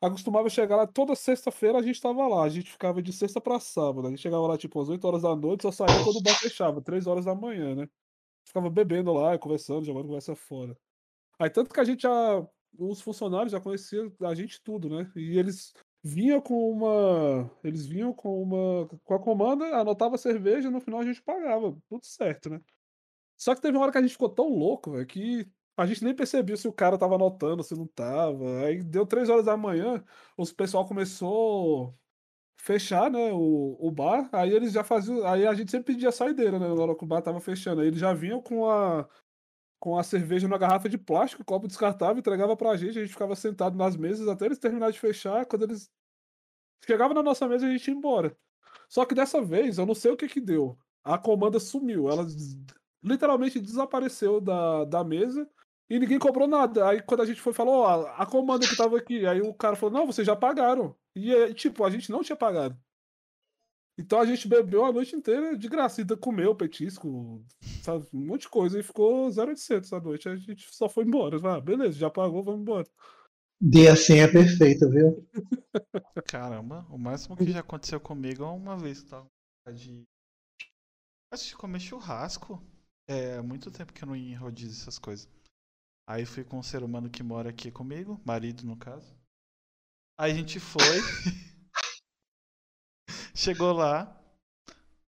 acostumava 0.02 0.50
chegar 0.50 0.76
lá 0.76 0.86
toda 0.86 1.14
sexta-feira, 1.14 1.78
a 1.78 1.82
gente 1.82 2.00
tava 2.00 2.26
lá. 2.28 2.44
A 2.44 2.48
gente 2.50 2.70
ficava 2.70 3.00
de 3.02 3.12
sexta 3.12 3.40
pra 3.40 3.58
sábado. 3.60 4.06
A 4.06 4.10
gente 4.10 4.20
chegava 4.20 4.46
lá 4.46 4.58
tipo 4.58 4.80
às 4.80 4.88
8 4.88 5.04
horas 5.06 5.22
da 5.22 5.34
noite, 5.34 5.62
só 5.62 5.72
saía 5.72 6.04
quando 6.04 6.16
o 6.16 6.22
bar 6.22 6.38
fechava, 6.38 6.82
3 6.82 7.06
horas 7.06 7.24
da 7.24 7.34
manhã, 7.34 7.74
né? 7.74 7.88
Ficava 8.46 8.68
bebendo 8.68 9.12
lá, 9.12 9.38
conversando, 9.38 9.84
jogando 9.86 10.06
conversa 10.06 10.34
fora. 10.34 10.76
Aí 11.38 11.50
tanto 11.50 11.72
que 11.72 11.80
a 11.80 11.84
gente 11.84 12.02
já. 12.02 12.46
Os 12.78 13.02
funcionários 13.02 13.52
já 13.52 13.60
conheciam 13.60 14.10
a 14.22 14.34
gente 14.34 14.60
tudo, 14.62 14.88
né? 14.88 15.10
E 15.14 15.38
eles 15.38 15.74
vinham 16.02 16.40
com 16.40 16.70
uma. 16.70 17.50
Eles 17.64 17.86
vinham 17.86 18.12
com 18.12 18.42
uma. 18.42 18.88
Com 19.04 19.14
a 19.14 19.18
comanda, 19.20 19.64
anotava 19.76 20.16
a 20.16 20.18
cerveja 20.18 20.70
no 20.70 20.80
final 20.80 21.00
a 21.00 21.04
gente 21.04 21.22
pagava. 21.22 21.76
Tudo 21.88 22.04
certo, 22.04 22.50
né? 22.50 22.60
Só 23.38 23.54
que 23.54 23.60
teve 23.60 23.76
uma 23.76 23.84
hora 23.84 23.92
que 23.92 23.98
a 23.98 24.02
gente 24.02 24.12
ficou 24.12 24.28
tão 24.28 24.48
louco, 24.48 24.92
velho, 24.92 25.06
que 25.06 25.48
a 25.76 25.86
gente 25.86 26.04
nem 26.04 26.14
percebia 26.14 26.56
se 26.56 26.68
o 26.68 26.72
cara 26.72 26.98
tava 26.98 27.16
anotando, 27.16 27.62
se 27.64 27.74
não 27.74 27.86
tava. 27.86 28.60
Aí 28.66 28.82
deu 28.82 29.06
três 29.06 29.28
horas 29.28 29.46
da 29.46 29.56
manhã, 29.56 30.04
os 30.36 30.52
pessoal 30.52 30.86
começou 30.86 31.96
fechar, 32.56 33.10
né, 33.10 33.32
o, 33.32 33.76
o 33.80 33.90
bar, 33.90 34.28
aí 34.32 34.52
eles 34.52 34.72
já 34.72 34.84
faziam, 34.84 35.26
aí 35.26 35.44
a 35.46 35.52
gente 35.54 35.70
sempre 35.70 35.94
pedia 35.94 36.12
saideira, 36.12 36.58
né, 36.60 36.68
na 36.68 36.74
hora 36.74 36.94
que 36.96 37.04
o 37.04 37.06
bar 37.06 37.20
tava 37.20 37.40
fechando, 37.40 37.80
aí 37.80 37.88
eles 37.88 37.98
já 37.98 38.14
vinham 38.14 38.40
com 38.40 38.70
a 38.70 39.08
com 39.82 39.98
a 39.98 40.04
cerveja 40.04 40.46
numa 40.46 40.59
garrafa 40.59 40.88
de 40.88 40.96
plástico, 40.96 41.44
copo 41.44 41.66
descartável, 41.66 42.20
entregava 42.20 42.56
pra 42.56 42.76
gente, 42.76 42.96
a 42.96 43.02
gente 43.02 43.10
ficava 43.12 43.34
sentado 43.34 43.76
nas 43.76 43.96
mesas 43.96 44.28
até 44.28 44.46
eles 44.46 44.60
terminarem 44.60 44.92
de 44.92 45.00
fechar, 45.00 45.44
quando 45.44 45.64
eles 45.64 45.90
chegavam 46.86 47.12
na 47.14 47.22
nossa 47.22 47.48
mesa 47.48 47.66
a 47.66 47.68
gente 47.68 47.88
ia 47.88 47.94
embora. 47.94 48.38
Só 48.88 49.04
que 49.04 49.12
dessa 49.12 49.42
vez, 49.42 49.78
eu 49.78 49.84
não 49.84 49.92
sei 49.92 50.12
o 50.12 50.16
que 50.16 50.28
que 50.28 50.40
deu. 50.40 50.78
A 51.02 51.18
comanda 51.18 51.59
sumiu, 51.59 52.09
ela 52.09 52.24
literalmente 53.02 53.59
desapareceu 53.59 54.40
da, 54.40 54.84
da 54.84 55.02
mesa 55.02 55.50
e 55.90 55.98
ninguém 55.98 56.20
cobrou 56.20 56.46
nada. 56.46 56.88
Aí 56.88 57.02
quando 57.02 57.22
a 57.22 57.26
gente 57.26 57.40
foi 57.40 57.52
falou, 57.52 57.80
ó, 57.80 58.06
a 58.16 58.24
comanda 58.24 58.64
que 58.64 58.76
tava 58.76 58.96
aqui, 58.96 59.26
aí 59.26 59.40
o 59.40 59.52
cara 59.52 59.74
falou: 59.74 59.98
"Não, 59.98 60.06
vocês 60.06 60.24
já 60.24 60.36
pagaram". 60.36 60.94
E 61.16 61.34
é, 61.34 61.52
tipo, 61.52 61.84
a 61.84 61.90
gente 61.90 62.09
não 62.09 62.22
tinha 62.22 62.36
pagado. 62.36 62.78
Então 63.98 64.20
a 64.20 64.27
gente 64.27 64.48
bebeu 64.48 64.85
a 64.85 64.93
noite 64.93 65.14
inteira 65.14 65.56
de 65.56 65.69
graça, 65.69 66.01
ainda 66.01 66.16
comeu 66.16 66.55
petisco, 66.55 67.44
sabe, 67.82 68.06
um 68.12 68.27
monte 68.27 68.43
de 68.43 68.48
coisa 68.48 68.78
e 68.78 68.82
ficou 68.82 69.28
0800 69.28 69.93
a 69.93 70.01
noite. 70.01 70.28
A 70.28 70.36
gente 70.36 70.66
só 70.74 70.89
foi 70.89 71.05
embora. 71.05 71.36
Ah, 71.44 71.60
beleza, 71.60 71.98
já 71.98 72.10
pagou, 72.10 72.43
vamos 72.43 72.62
embora. 72.62 72.89
Dia 73.60 73.93
assim 73.93 74.19
é 74.19 74.27
perfeito, 74.27 74.90
viu? 74.90 75.28
Caramba, 76.27 76.86
o 76.90 76.98
máximo 76.98 77.36
que 77.36 77.52
já 77.52 77.60
aconteceu 77.60 78.01
comigo 78.01 78.43
é 78.43 78.47
uma 78.47 78.77
vez 78.77 79.02
que 79.02 79.10
tava 79.10 79.28
de. 79.73 80.02
Acho 81.32 81.48
de 81.48 81.56
comer 81.56 81.78
churrasco. 81.78 82.60
É 83.09 83.36
há 83.36 83.43
muito 83.43 83.70
tempo 83.70 83.93
que 83.93 84.02
eu 84.02 84.09
não 84.09 84.16
ia 84.16 84.32
em 84.32 84.36
rodízio 84.36 84.81
essas 84.81 84.98
coisas. 84.98 85.28
Aí 86.09 86.27
fui 86.27 86.43
com 86.44 86.59
um 86.59 86.62
ser 86.62 86.82
humano 86.82 87.09
que 87.09 87.23
mora 87.23 87.51
aqui 87.51 87.70
comigo, 87.70 88.20
marido 88.24 88.66
no 88.66 88.77
caso. 88.77 89.14
Aí 90.19 90.32
a 90.32 90.35
gente 90.35 90.59
foi. 90.59 90.82
Chegou 93.34 93.72
lá. 93.72 94.18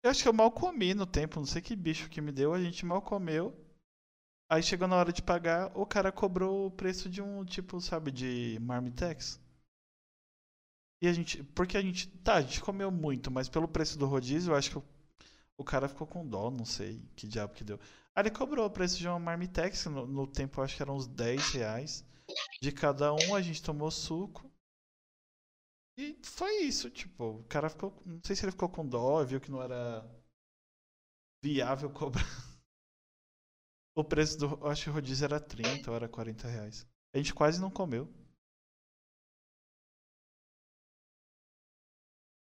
Eu 0.04 0.12
acho 0.12 0.24
que 0.24 0.30
eu 0.30 0.34
mal 0.34 0.52
comi 0.52 0.94
no 0.94 1.06
tempo, 1.06 1.40
não 1.40 1.46
sei 1.46 1.62
que 1.62 1.76
bicho 1.76 2.10
que 2.10 2.22
me 2.22 2.32
deu, 2.32 2.54
a 2.54 2.62
gente 2.62 2.86
mal 2.86 3.02
comeu. 3.02 3.56
Aí 4.50 4.64
chegou 4.64 4.88
na 4.88 4.96
hora 4.96 5.14
de 5.14 5.22
pagar, 5.22 5.72
o 5.78 5.86
cara 5.86 6.12
cobrou 6.12 6.68
o 6.68 6.72
preço 6.72 7.10
de 7.10 7.22
um 7.22 7.46
tipo, 7.46 7.80
sabe, 7.80 8.12
de 8.12 8.58
marmitex. 8.62 9.40
E 11.02 11.08
a 11.08 11.14
gente. 11.14 11.44
Porque 11.44 11.78
a 11.78 11.82
gente. 11.82 12.08
Tá, 12.20 12.36
a 12.36 12.41
gente 12.41 12.62
comeu 12.62 12.91
muito, 12.91 13.30
mas 13.32 13.48
pelo 13.48 13.68
preço 13.68 13.98
do 13.98 14.06
rodízio, 14.06 14.52
eu 14.52 14.56
acho 14.56 14.72
que 14.72 14.78
o, 14.78 14.84
o 15.58 15.64
cara 15.64 15.88
ficou 15.88 16.08
com 16.08 16.28
dó, 16.28 16.50
não 16.50 16.66
sei 16.66 17.02
que 17.16 17.28
diabo 17.28 17.54
que 17.54 17.64
deu. 17.64 17.80
Aí 18.16 18.24
ele 18.24 18.32
cobrou 18.32 18.66
o 18.66 18.70
preço 18.72 18.98
de 18.98 19.08
uma 19.08 19.20
marmitex, 19.20 19.86
no, 19.86 20.06
no 20.06 20.28
tempo 20.28 20.60
eu 20.60 20.64
acho 20.64 20.76
que 20.76 20.82
eram 20.82 20.96
uns 20.96 21.08
10 21.08 21.52
reais. 21.52 22.06
De 22.62 22.72
cada 22.72 23.14
um, 23.14 23.36
a 23.36 23.41
gente 23.41 23.62
tomou 23.64 23.90
suco. 23.90 24.49
E 26.00 26.18
foi 26.24 26.62
isso, 26.64 26.90
tipo, 26.90 27.26
o 27.42 27.44
cara 27.44 27.70
ficou. 27.70 27.94
Não 28.06 28.22
sei 28.24 28.34
se 28.34 28.46
ele 28.46 28.54
ficou 28.54 28.70
com 28.70 28.88
dó, 28.88 29.22
viu 29.26 29.42
que 29.42 29.52
não 29.52 29.62
era 29.62 30.02
viável 31.44 31.90
cobrar. 31.92 32.24
O 33.96 34.04
preço 34.04 34.38
do. 34.38 34.66
Acho 34.66 34.86
que 34.86 34.90
o 34.90 34.94
rodízio 34.94 35.26
era 35.26 35.42
30 35.42 35.92
ou 35.92 35.96
era 35.96 36.08
40 36.08 36.48
reais. 36.48 36.88
A 37.14 37.18
gente 37.18 37.34
quase 37.34 37.60
não 37.60 37.70
comeu. 37.70 38.08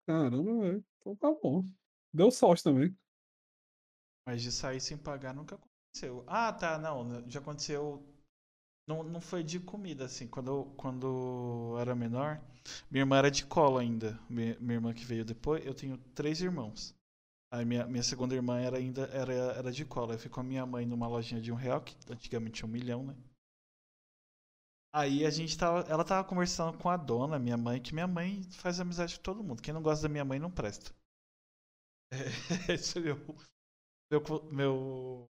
Caramba, 0.07 0.61
velho. 0.61 0.85
Então 0.99 1.15
tá 1.17 1.31
bom. 1.41 1.65
Deu 2.13 2.31
sorte 2.31 2.63
também. 2.63 2.95
Mas 4.25 4.41
de 4.41 4.51
sair 4.51 4.79
sem 4.79 4.97
pagar 4.97 5.33
nunca 5.33 5.55
aconteceu. 5.55 6.23
Ah, 6.27 6.53
tá, 6.53 6.77
não. 6.79 7.29
Já 7.29 7.39
aconteceu. 7.39 8.01
Não, 8.87 9.03
não 9.03 9.21
foi 9.21 9.43
de 9.43 9.59
comida, 9.59 10.05
assim. 10.05 10.27
Quando 10.27 10.47
eu, 10.51 10.73
quando 10.77 11.75
era 11.79 11.95
menor, 11.95 12.41
minha 12.91 13.01
irmã 13.03 13.17
era 13.17 13.31
de 13.31 13.45
cola 13.45 13.81
ainda. 13.81 14.19
Minha, 14.29 14.57
minha 14.59 14.75
irmã 14.75 14.93
que 14.93 15.05
veio 15.05 15.23
depois. 15.23 15.65
Eu 15.65 15.73
tenho 15.73 15.97
três 16.13 16.41
irmãos. 16.41 16.93
Aí 17.51 17.65
minha, 17.65 17.85
minha 17.85 18.03
segunda 18.03 18.35
irmã 18.35 18.59
era 18.59 18.77
ainda 18.77 19.03
era, 19.07 19.33
era 19.33 19.71
de 19.71 19.85
cola. 19.85 20.15
Eu 20.15 20.19
fui 20.19 20.29
com 20.29 20.39
a 20.41 20.43
minha 20.43 20.65
mãe 20.65 20.85
numa 20.85 21.07
lojinha 21.07 21.41
de 21.41 21.51
um 21.51 21.55
real, 21.55 21.81
que 21.81 21.95
antigamente 22.11 22.55
tinha 22.55 22.67
um 22.67 22.71
milhão, 22.71 23.05
né? 23.05 23.15
Aí 24.91 25.25
a 25.25 25.29
gente 25.29 25.57
tava. 25.57 25.81
Ela 25.89 26.03
tava 26.03 26.27
conversando 26.27 26.77
com 26.77 26.89
a 26.89 26.97
dona, 26.97 27.39
minha 27.39 27.57
mãe, 27.57 27.81
que 27.81 27.93
minha 27.93 28.07
mãe 28.07 28.43
faz 28.51 28.79
amizade 28.79 29.17
com 29.17 29.23
todo 29.23 29.43
mundo. 29.43 29.61
Quem 29.61 29.73
não 29.73 29.81
gosta 29.81 30.07
da 30.07 30.11
minha 30.11 30.25
mãe 30.25 30.39
não 30.39 30.51
presta. 30.51 30.91
É, 32.11 32.17
esse 32.73 32.97
é 32.99 33.01
meu. 33.01 33.17
Meu. 34.11 34.43
meu 34.51 35.32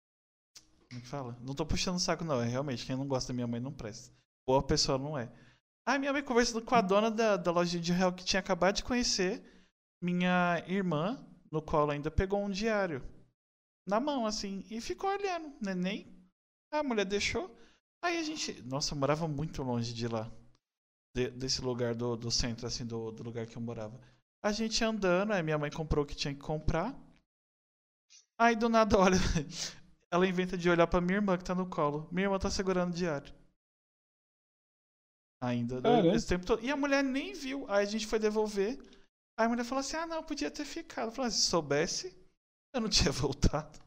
como 0.87 0.99
é 0.99 1.01
que 1.01 1.07
fala? 1.07 1.37
Não 1.41 1.53
tô 1.53 1.65
puxando 1.65 1.95
o 1.95 1.99
saco, 1.99 2.23
não. 2.23 2.41
É 2.41 2.47
realmente, 2.47 2.85
quem 2.85 2.95
não 2.95 3.07
gosta 3.07 3.31
da 3.31 3.35
minha 3.35 3.47
mãe 3.47 3.59
não 3.59 3.71
presta. 3.71 4.13
Boa 4.47 4.61
pessoa 4.61 4.97
não 4.97 5.17
é. 5.17 5.31
Aí 5.87 5.99
minha 5.99 6.13
mãe 6.13 6.23
conversando 6.23 6.63
com 6.63 6.75
a 6.75 6.81
dona 6.81 7.11
da, 7.11 7.37
da 7.37 7.51
loja 7.51 7.79
de 7.79 7.91
real 7.91 8.13
que 8.13 8.25
tinha 8.25 8.39
acabado 8.39 8.75
de 8.75 8.83
conhecer. 8.83 9.43
Minha 10.01 10.63
irmã, 10.67 11.23
no 11.51 11.61
qual 11.61 11.89
ainda 11.89 12.09
pegou 12.11 12.43
um 12.43 12.49
diário 12.49 13.03
na 13.87 13.99
mão, 13.99 14.25
assim, 14.25 14.65
e 14.69 14.81
ficou 14.81 15.09
olhando. 15.09 15.53
Neném. 15.61 16.07
A 16.71 16.83
mulher 16.83 17.05
deixou. 17.05 17.55
Aí 18.03 18.17
a 18.17 18.23
gente. 18.23 18.61
Nossa, 18.63 18.93
eu 18.93 18.97
morava 18.97 19.27
muito 19.27 19.61
longe 19.63 19.93
de 19.93 20.07
lá. 20.07 20.31
De, 21.15 21.29
desse 21.29 21.61
lugar 21.61 21.95
do, 21.95 22.15
do 22.15 22.31
centro, 22.31 22.67
assim, 22.67 22.85
do, 22.85 23.11
do 23.11 23.23
lugar 23.23 23.45
que 23.45 23.55
eu 23.55 23.61
morava. 23.61 23.99
A 24.43 24.51
gente 24.51 24.83
andando, 24.83 25.31
aí 25.31 25.41
minha 25.41 25.57
mãe 25.57 25.71
comprou 25.71 26.03
o 26.03 26.07
que 26.07 26.15
tinha 26.15 26.33
que 26.33 26.39
comprar. 26.39 26.93
Aí 28.37 28.55
do 28.55 28.67
nada, 28.67 28.97
olha, 28.99 29.17
ela 30.15 30.27
inventa 30.27 30.57
de 30.57 30.69
olhar 30.69 30.87
pra 30.87 31.01
minha 31.01 31.17
irmã 31.17 31.37
que 31.37 31.43
tá 31.43 31.53
no 31.53 31.69
colo. 31.69 32.07
Minha 32.11 32.27
irmã 32.27 32.39
tá 32.39 32.49
segurando 32.49 32.91
o 32.91 32.95
diário. 32.95 33.33
Ainda, 35.41 35.81
Caramba. 35.81 36.15
esse 36.15 36.27
tempo 36.27 36.45
todo. 36.45 36.63
E 36.63 36.71
a 36.71 36.77
mulher 36.77 37.03
nem 37.03 37.33
viu. 37.33 37.69
Aí 37.69 37.83
a 37.83 37.89
gente 37.89 38.07
foi 38.07 38.17
devolver. 38.17 38.79
Aí 39.37 39.45
a 39.45 39.49
mulher 39.49 39.65
falou 39.65 39.81
assim: 39.81 39.97
ah, 39.97 40.07
não, 40.07 40.23
podia 40.23 40.49
ter 40.49 40.65
ficado. 40.65 41.09
Eu 41.09 41.11
falei, 41.11 41.31
se 41.31 41.41
soubesse, 41.41 42.15
eu 42.73 42.81
não 42.81 42.89
tinha 42.89 43.11
voltado. 43.11 43.77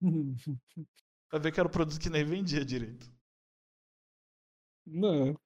Vai 1.30 1.40
ver 1.40 1.52
que 1.52 1.60
era 1.60 1.68
um 1.68 1.72
produto 1.72 2.00
que 2.00 2.10
nem 2.10 2.24
vendia 2.24 2.64
direito. 2.64 3.06
Não. 4.86 5.36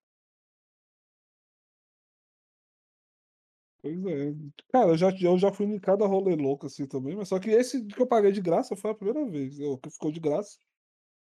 Pois 3.86 4.06
é. 4.06 4.34
Cara, 4.72 4.88
eu 4.90 4.96
já, 4.96 5.10
eu 5.20 5.38
já 5.38 5.52
fui 5.52 5.66
em 5.66 5.78
cada 5.78 6.06
rolê 6.06 6.34
louco 6.36 6.66
assim 6.66 6.86
também, 6.86 7.14
mas 7.16 7.28
só 7.28 7.38
que 7.38 7.50
esse 7.50 7.84
que 7.86 8.00
eu 8.00 8.06
paguei 8.06 8.32
de 8.32 8.40
graça 8.40 8.76
foi 8.76 8.90
a 8.90 8.94
primeira 8.94 9.24
vez. 9.30 9.58
O 9.60 9.78
que 9.78 9.90
ficou 9.90 10.10
de 10.12 10.20
graça 10.20 10.58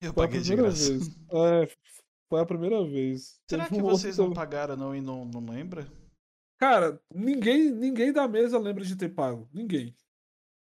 Eu 0.01 0.13
foi 0.13 0.27
paguei 0.27 0.41
de 0.41 0.55
graça. 0.55 0.93
vez. 0.93 1.09
É, 1.33 1.69
foi 2.29 2.41
a 2.41 2.47
primeira 2.47 2.85
vez. 2.85 3.41
Será 3.49 3.65
Teve 3.65 3.77
que 3.77 3.83
um 3.83 3.85
outro 3.85 3.99
vocês 3.99 4.19
não 4.19 4.33
pagaram 4.33 4.77
não 4.77 4.95
e 4.95 5.01
não, 5.01 5.25
não 5.25 5.45
lembra? 5.45 5.87
Cara, 6.59 7.01
ninguém, 7.15 7.71
ninguém 7.71 8.13
da 8.13 8.27
mesa 8.29 8.59
lembra 8.59 8.85
de 8.85 8.97
ter 8.97 9.11
pago. 9.11 9.49
Ninguém. 9.53 9.95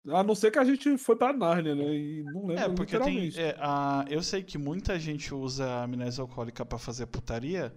A 0.09 0.23
não 0.25 0.35
ser 0.35 0.51
que 0.51 0.59
a 0.59 0.65
gente 0.65 0.99
foi 0.99 1.17
pra 1.17 1.33
Nárnia, 1.33 1.75
né? 1.75 1.85
E 1.95 2.25
não 2.25 2.47
lembra 2.47 2.65
É, 2.65 2.69
porque 2.69 2.99
tem. 2.99 3.29
é, 3.37 3.55
a, 3.61 4.05
eu 4.09 4.23
sei 4.23 4.43
que 4.43 4.59
muita 4.59 4.99
gente 4.99 5.33
usa 5.35 5.83
amnésia 5.85 6.23
alcoólica 6.23 6.65
pra 6.65 6.79
fazer 6.79 7.07
putaria. 7.07 7.73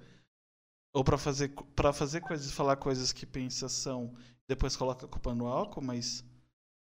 Ou 0.95 1.03
pra 1.03 1.17
fazer, 1.17 1.49
pra 1.75 1.91
fazer 1.91 2.21
coisas, 2.21 2.51
falar 2.51 2.77
coisas 2.77 3.11
que 3.11 3.25
pensa 3.25 3.67
são. 3.67 4.15
Depois 4.47 4.77
coloca 4.77 5.05
a 5.05 5.09
culpa 5.09 5.35
no 5.35 5.45
álcool, 5.47 5.81
mas. 5.81 6.23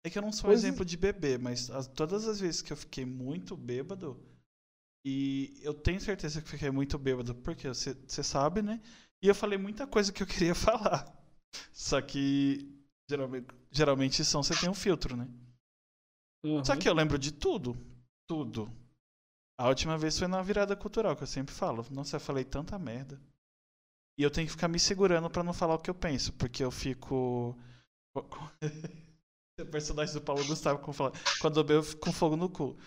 É 0.06 0.10
que 0.10 0.18
eu 0.18 0.22
não 0.22 0.32
sou 0.32 0.50
Pois 0.50 0.64
é. 0.64 0.68
exemplo 0.68 0.86
de 0.86 0.96
beber, 0.98 1.40
mas 1.40 1.70
as- 1.72 1.88
todas 1.88 2.28
as 2.28 2.40
vezes 2.40 2.62
que 2.62 2.72
eu 2.72 2.78
fiquei 2.78 3.06
muito 3.06 3.58
bêbado. 3.58 4.22
E 5.06 5.60
eu 5.62 5.74
tenho 5.74 6.00
certeza 6.00 6.42
que 6.42 6.48
fiquei 6.50 6.70
muito 6.70 6.98
bêbado, 6.98 7.34
porque 7.36 7.68
você 7.68 8.24
sabe, 8.24 8.62
né? 8.62 8.82
E 9.22 9.28
eu 9.28 9.34
falei 9.36 9.58
muita 9.58 9.88
coisa 9.88 10.12
que 10.14 10.22
eu 10.22 10.28
queria 10.28 10.54
falar. 11.02 11.12
Só 11.72 12.02
que. 12.02 12.70
Geralmente, 13.10 13.48
geralmente 13.72 14.24
são 14.24 14.44
você 14.44 14.56
tem 14.56 14.70
um 14.70 14.74
filtro, 14.74 15.16
né? 15.18 15.28
Aham. 16.46 16.64
Só 16.64 16.76
que 16.76 16.88
eu 16.88 16.94
lembro 16.94 17.18
de 17.18 17.32
tudo. 17.32 17.76
Tudo. 18.28 18.72
A 19.60 19.68
última 19.68 19.98
vez 19.98 20.18
foi 20.18 20.28
na 20.28 20.42
virada 20.42 20.76
cultural, 20.76 21.16
que 21.16 21.24
eu 21.24 21.28
sempre 21.28 21.54
falo. 21.54 21.86
Nossa, 21.92 22.18
eu 22.18 22.20
falei 22.22 22.44
tanta 22.44 22.78
merda. 22.78 23.20
E 24.18 24.24
eu 24.24 24.32
tenho 24.32 24.48
que 24.48 24.54
ficar 24.54 24.68
me 24.68 24.80
segurando 24.80 25.30
pra 25.30 25.44
não 25.44 25.54
falar 25.54 25.76
o 25.76 25.80
que 25.80 25.90
eu 25.90 25.96
penso, 25.96 26.34
porque 26.34 26.64
eu 26.64 26.72
fico. 26.72 27.58
o 29.60 29.66
personagem 29.66 30.14
do 30.14 30.22
Paulo 30.22 30.46
Gustavo 30.46 30.80
como 30.80 30.94
fala, 30.94 31.12
quando 31.40 31.60
eu 31.60 31.64
bebo, 31.64 31.80
eu 31.80 31.84
fico 31.84 32.02
com 32.02 32.12
fogo 32.14 32.36
no 32.36 32.50
cu. 32.50 32.78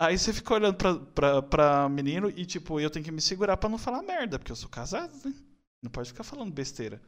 Aí 0.00 0.18
você 0.18 0.32
fica 0.32 0.54
olhando 0.54 0.76
pra, 0.76 0.96
pra, 0.98 1.42
pra 1.42 1.88
menino 1.88 2.30
e, 2.30 2.46
tipo, 2.46 2.80
eu 2.80 2.90
tenho 2.90 3.04
que 3.04 3.12
me 3.12 3.20
segurar 3.20 3.56
pra 3.56 3.68
não 3.70 3.78
falar 3.78 4.02
merda, 4.02 4.38
porque 4.38 4.52
eu 4.52 4.56
sou 4.56 4.70
casado, 4.70 5.12
né? 5.24 5.34
Não 5.82 5.90
pode 5.90 6.10
ficar 6.10 6.24
falando 6.24 6.52
besteira. 6.52 7.00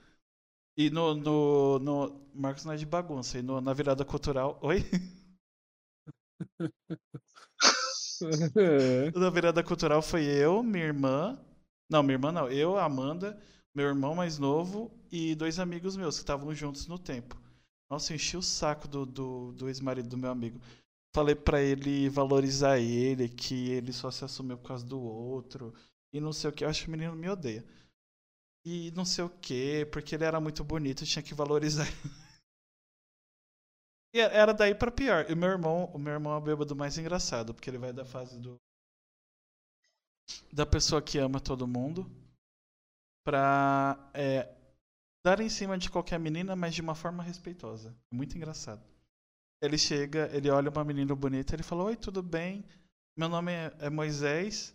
E 0.77 0.91
no. 0.91 1.15
no, 1.15 1.79
no 1.81 2.21
Marcos 2.35 2.65
não 2.65 2.73
é 2.75 2.77
de 2.77 2.87
bagunça. 2.87 3.39
E 3.39 3.43
no- 3.43 3.61
na 3.61 3.75
virada 3.75 4.05
cultural. 4.05 4.59
Oi? 4.63 4.85
É. 8.57 9.11
Na 9.19 9.31
virada 9.31 9.63
cultural 9.63 10.03
foi 10.03 10.25
eu, 10.25 10.63
minha 10.63 10.85
irmã. 10.85 11.39
Não, 11.91 12.03
minha 12.03 12.15
irmã 12.15 12.33
não. 12.33 12.49
Eu, 12.51 12.77
a 12.77 12.85
Amanda, 12.85 13.39
meu 13.75 13.87
irmão 13.87 14.15
mais 14.15 14.39
novo 14.39 14.91
e 15.11 15.35
dois 15.35 15.59
amigos 15.59 15.97
meus 15.97 16.17
que 16.17 16.23
estavam 16.23 16.55
juntos 16.55 16.87
no 16.87 16.99
tempo. 16.99 17.41
Nossa, 17.91 18.13
eu 18.13 18.17
enchi 18.17 18.37
o 18.37 18.43
saco 18.43 18.87
do, 18.87 19.07
do, 19.07 19.53
do 19.53 19.69
ex-marido 19.69 20.09
do 20.09 20.19
meu 20.19 20.31
amigo. 20.31 20.61
Falei 21.15 21.35
pra 21.35 21.63
ele 21.63 22.09
valorizar 22.09 22.79
ele, 22.79 23.29
que 23.29 23.71
ele 23.71 23.93
só 23.93 24.11
se 24.11 24.25
assumiu 24.25 24.59
por 24.59 24.69
causa 24.69 24.85
do 24.85 25.01
outro. 25.01 25.75
E 26.13 26.21
não 26.21 26.33
sei 26.33 26.51
o 26.51 26.53
que. 26.53 26.65
Eu 26.65 26.69
acho 26.69 26.83
que 26.83 26.89
o 26.89 26.91
menino 26.91 27.15
me 27.15 27.29
odeia. 27.29 27.65
E 28.65 28.91
não 28.93 29.05
sei 29.05 29.25
o 29.25 29.31
que, 29.31 29.87
porque 29.87 30.15
ele 30.15 30.25
era 30.25 30.41
muito 30.41 30.63
bonito, 30.63 31.07
tinha 31.07 31.23
que 31.23 31.35
valorizar. 31.35 31.87
E 34.15 34.21
era 34.21 34.53
daí 34.53 34.75
pra 34.75 34.91
pior. 34.91 35.31
E 35.31 35.35
meu 35.35 35.51
irmão, 35.51 35.85
o 35.95 35.99
meu 35.99 36.15
irmão 36.15 36.33
é 36.33 36.37
o 36.39 36.41
bêbado 36.41 36.75
mais 36.75 36.97
engraçado, 36.97 37.53
porque 37.55 37.69
ele 37.69 37.79
vai 37.79 37.93
da 37.93 38.05
fase 38.05 38.41
do 38.41 38.57
da 40.53 40.67
pessoa 40.67 41.01
que 41.01 41.19
ama 41.19 41.41
todo 41.41 41.67
mundo 41.67 42.11
pra 43.25 44.11
é, 44.15 44.49
dar 45.25 45.41
em 45.41 45.49
cima 45.49 45.77
de 45.77 45.91
qualquer 45.91 46.19
menina, 46.19 46.57
mas 46.57 46.75
de 46.75 46.81
uma 46.81 46.95
forma 46.95 47.23
respeitosa. 47.23 47.95
É 48.13 48.17
Muito 48.17 48.37
engraçado. 48.37 48.83
Ele 49.63 49.77
chega, 49.77 50.31
ele 50.33 50.51
olha 50.51 50.71
uma 50.71 50.85
menina 50.85 51.15
bonita, 51.15 51.55
ele 51.55 51.63
fala: 51.63 51.85
Oi, 51.85 51.97
tudo 51.97 52.23
bem? 52.23 52.65
Meu 53.17 53.29
nome 53.29 53.53
é, 53.53 53.73
é 53.81 53.91
Moisés. 53.91 54.75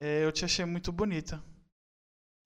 É, 0.00 0.24
eu 0.24 0.32
te 0.32 0.44
achei 0.44 0.64
muito 0.64 0.90
bonita. 0.90 1.42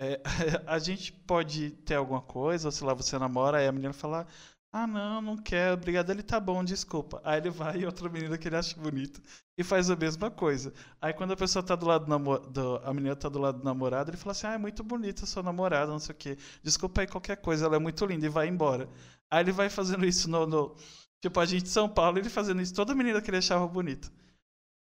É, 0.01 0.20
a 0.66 0.78
gente 0.78 1.12
pode 1.12 1.70
ter 1.85 1.94
alguma 1.94 2.20
coisa, 2.23 2.69
ou 2.69 2.73
sei 2.73 2.86
lá, 2.86 2.94
você 2.94 3.19
namora, 3.19 3.59
aí 3.59 3.66
a 3.66 3.73
menina 3.73 3.93
fala: 3.93 4.27
Ah, 4.73 4.86
não, 4.86 5.23
não 5.23 5.36
quero, 5.36 5.74
obrigado. 5.74 6.11
Ele 6.11 6.23
tá 6.23 6.39
bom, 6.39 6.62
desculpa. 6.62 7.20
Aí 7.24 7.39
ele 7.40 7.51
vai 7.51 7.78
e 7.81 7.86
outra 7.86 8.09
menina 8.09 8.36
que 8.36 8.49
ele 8.49 8.57
acha 8.57 8.78
bonita 8.78 9.20
e 9.57 9.65
faz 9.65 9.89
a 9.90 9.97
mesma 9.97 10.31
coisa. 10.31 10.73
Aí 11.01 11.12
quando 11.12 11.32
a 11.32 11.36
pessoa 11.36 11.62
tá 11.62 11.74
do 11.74 11.86
lado 11.86 12.05
do, 12.05 12.11
namo- 12.11 12.39
do 12.39 12.77
a 12.85 12.93
menina 12.93 13.16
tá 13.16 13.28
do 13.31 13.39
lado 13.39 13.59
do 13.59 13.65
namorado, 13.65 14.11
ele 14.11 14.16
fala 14.19 14.32
assim: 14.32 14.47
"Ah, 14.47 14.53
é 14.55 14.59
muito 14.59 14.85
bonita 14.85 15.24
sua 15.27 15.43
namorada, 15.43 15.90
não 15.90 15.99
sei 15.99 16.15
o 16.15 16.19
quê. 16.19 16.36
Desculpa 16.62 17.01
aí 17.01 17.07
qualquer 17.07 17.36
coisa, 17.39 17.65
ela 17.66 17.77
é 17.77 17.78
muito 17.78 18.05
linda" 18.07 18.27
e 18.27 18.28
vai 18.28 18.47
embora. 18.49 18.89
Aí 19.31 19.40
ele 19.43 19.53
vai 19.53 19.70
fazendo 19.70 20.05
isso 20.07 20.28
no, 20.31 20.47
no- 20.47 20.74
tipo 21.20 21.40
a 21.40 21.47
gente 21.47 21.62
de 21.65 21.70
São 21.70 21.89
Paulo, 21.89 22.19
ele 22.19 22.28
fazendo 22.31 22.61
isso 22.62 22.74
toda 22.74 22.95
menina 22.95 23.20
que 23.23 23.31
ele 23.31 23.39
achava 23.39 23.66
bonita. 23.66 24.11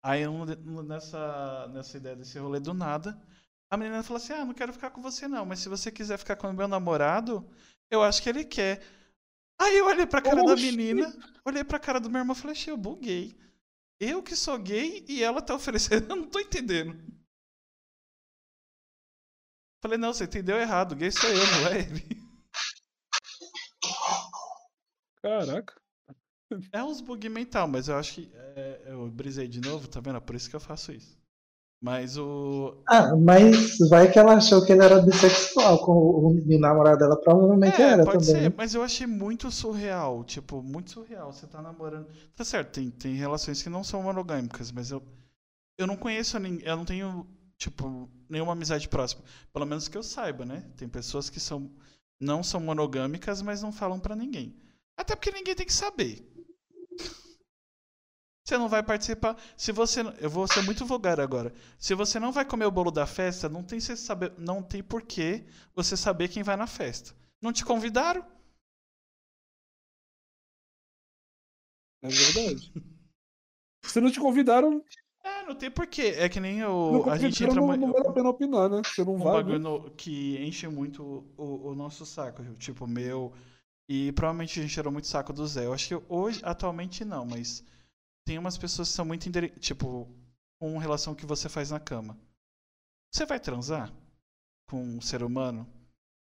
Aí 0.02 0.24
nessa 0.84 1.68
nessa 1.72 1.96
ideia 1.96 2.16
desse 2.16 2.38
rolê 2.38 2.58
do 2.60 2.74
nada, 2.74 3.16
a 3.70 3.76
menina 3.76 4.02
fala 4.02 4.18
assim: 4.18 4.32
"Ah, 4.32 4.44
não 4.44 4.54
quero 4.54 4.72
ficar 4.72 4.90
com 4.90 5.00
você 5.02 5.28
não, 5.28 5.46
mas 5.46 5.60
se 5.60 5.68
você 5.68 5.90
quiser 5.92 6.18
ficar 6.18 6.36
com 6.36 6.48
o 6.50 6.52
meu 6.52 6.68
namorado, 6.68 7.46
eu 7.90 8.02
acho 8.02 8.22
que 8.22 8.28
ele 8.28 8.44
quer". 8.44 8.80
Aí 9.62 9.78
eu 9.78 9.86
olhei 9.86 10.06
pra 10.06 10.20
cara 10.22 10.42
da 10.42 10.54
Oxi. 10.54 10.66
menina, 10.72 11.12
olhei 11.44 11.64
pra 11.64 11.78
cara 11.78 12.00
do 12.00 12.10
meu 12.10 12.20
irmão 12.20 12.34
e 12.34 12.38
falei: 12.38 12.52
"Achei, 12.56 12.72
eu 12.72 12.76
buguei". 12.76 13.36
Eu 14.00 14.22
que 14.22 14.34
sou 14.34 14.58
gay 14.58 15.04
e 15.08 15.22
ela 15.22 15.40
tá 15.40 15.54
oferecendo. 15.54 16.10
Eu 16.10 16.16
não 16.16 16.28
tô 16.28 16.40
entendendo. 16.40 16.96
Falei, 19.80 19.98
não, 19.98 20.12
você 20.12 20.24
entendeu 20.24 20.56
errado. 20.56 20.94
Gay 20.96 21.10
sou 21.10 21.28
eu, 21.30 21.36
não 21.36 21.68
é 21.68 21.80
ele. 21.80 22.22
Caraca. 25.22 25.80
É 26.72 26.82
uns 26.82 27.00
bug 27.00 27.28
mental, 27.28 27.68
mas 27.68 27.88
eu 27.88 27.96
acho 27.96 28.14
que. 28.14 28.30
é, 28.34 28.82
eu 28.86 29.08
brisei 29.10 29.48
de 29.48 29.60
novo, 29.60 29.88
tá 29.88 30.00
vendo? 30.00 30.16
É 30.16 30.20
por 30.20 30.34
isso 30.34 30.50
que 30.50 30.56
eu 30.56 30.60
faço 30.60 30.92
isso. 30.92 31.21
Mas 31.82 32.16
o. 32.16 32.74
Ah, 32.88 33.16
mas 33.16 33.76
vai 33.90 34.10
que 34.10 34.18
ela 34.18 34.34
achou 34.36 34.64
que 34.64 34.72
ele 34.72 34.84
era 34.84 35.02
bissexual 35.02 35.84
com 35.84 35.92
o, 35.92 36.28
o 36.28 36.58
namorado 36.60 36.98
dela, 37.00 37.20
provavelmente 37.20 37.82
É, 37.82 37.90
era 37.90 38.04
pode 38.04 38.24
também. 38.26 38.26
ser, 38.26 38.54
mas 38.56 38.74
eu 38.74 38.82
achei 38.82 39.06
muito 39.06 39.50
surreal. 39.50 40.24
Tipo, 40.24 40.62
muito 40.62 40.90
surreal. 40.92 41.32
Você 41.32 41.46
tá 41.46 41.60
namorando. 41.60 42.06
Tá 42.36 42.44
certo, 42.44 42.72
tem, 42.74 42.90
tem 42.90 43.14
relações 43.14 43.62
que 43.62 43.68
não 43.68 43.82
são 43.84 44.02
monogâmicas, 44.02 44.70
mas 44.70 44.90
eu. 44.90 45.02
eu 45.78 45.86
não 45.86 45.96
conheço 45.96 46.38
ninguém, 46.38 46.66
eu 46.66 46.76
não 46.76 46.84
tenho, 46.84 47.26
tipo, 47.58 48.10
nenhuma 48.28 48.52
amizade 48.52 48.88
próxima. 48.88 49.22
Pelo 49.52 49.66
menos 49.66 49.88
que 49.88 49.98
eu 49.98 50.02
saiba, 50.02 50.44
né? 50.46 50.64
Tem 50.76 50.88
pessoas 50.88 51.30
que 51.30 51.40
são 51.40 51.70
não 52.20 52.42
são 52.42 52.60
monogâmicas, 52.60 53.42
mas 53.42 53.62
não 53.62 53.72
falam 53.72 53.98
para 54.00 54.16
ninguém. 54.16 54.54
Até 54.96 55.16
porque 55.16 55.32
ninguém 55.32 55.54
tem 55.56 55.66
que 55.66 55.72
saber. 55.74 56.24
Você 58.44 58.58
não 58.58 58.68
vai 58.68 58.82
participar. 58.82 59.36
Se 59.56 59.70
você, 59.70 60.00
eu 60.18 60.28
vou 60.28 60.48
ser 60.48 60.62
muito 60.62 60.84
vulgar 60.84 61.20
agora. 61.20 61.54
Se 61.78 61.94
você 61.94 62.18
não 62.18 62.32
vai 62.32 62.44
comer 62.44 62.66
o 62.66 62.70
bolo 62.70 62.90
da 62.90 63.06
festa, 63.06 63.48
não 63.48 63.62
tem 63.62 63.78
você 63.78 63.96
saber, 63.96 64.32
não 64.36 64.62
tem 64.62 64.82
porquê 64.82 65.44
você 65.74 65.96
saber 65.96 66.28
quem 66.28 66.42
vai 66.42 66.56
na 66.56 66.66
festa. 66.66 67.14
Não 67.40 67.52
te 67.52 67.64
convidaram? 67.64 68.24
É 72.02 72.08
verdade. 72.08 72.72
Se 73.84 74.00
não 74.00 74.10
te 74.10 74.18
convidaram. 74.18 74.84
É, 75.24 75.44
não 75.44 75.54
tem 75.54 75.70
porquê. 75.70 76.14
É 76.16 76.28
que 76.28 76.40
nem 76.40 76.64
o. 76.64 77.08
a 77.08 77.16
gente 77.16 77.44
entra. 77.44 77.60
Não, 77.60 77.76
não 77.76 77.92
vale 77.92 78.08
a 78.08 78.12
pena 78.12 78.28
opinar, 78.28 78.68
né? 78.68 78.82
Você 78.84 79.04
não 79.04 79.14
um 79.14 79.18
vai. 79.18 79.34
bagulho 79.34 79.58
no, 79.60 79.90
que 79.92 80.36
enche 80.44 80.66
muito 80.66 81.24
o, 81.36 81.68
o, 81.68 81.74
nosso 81.76 82.04
saco. 82.04 82.42
Tipo, 82.54 82.88
meu. 82.88 83.32
E 83.88 84.10
provavelmente 84.12 84.58
a 84.58 84.62
gente 84.62 84.74
tirou 84.74 84.92
muito 84.92 85.06
saco 85.06 85.32
do 85.32 85.46
Zé. 85.46 85.66
Eu 85.66 85.72
acho 85.72 85.88
que 85.88 86.04
hoje, 86.08 86.40
atualmente 86.42 87.04
não, 87.04 87.24
mas 87.24 87.64
tem 88.24 88.38
umas 88.38 88.58
pessoas 88.58 88.88
que 88.88 88.94
são 88.94 89.04
muito. 89.04 89.30
Tipo, 89.58 90.08
com 90.58 90.78
relação 90.78 91.12
ao 91.12 91.16
que 91.16 91.26
você 91.26 91.48
faz 91.48 91.70
na 91.70 91.80
cama. 91.80 92.18
Você 93.12 93.26
vai 93.26 93.40
transar 93.40 93.92
com 94.68 94.82
um 94.82 95.00
ser 95.00 95.22
humano? 95.22 95.66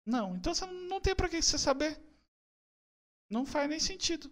Não. 0.06 0.36
Então 0.36 0.54
você 0.54 0.66
não 0.66 1.00
tem 1.00 1.14
pra 1.14 1.28
que 1.28 1.40
você 1.40 1.58
saber. 1.58 1.98
Não 3.30 3.44
faz 3.44 3.68
nem 3.68 3.80
sentido. 3.80 4.30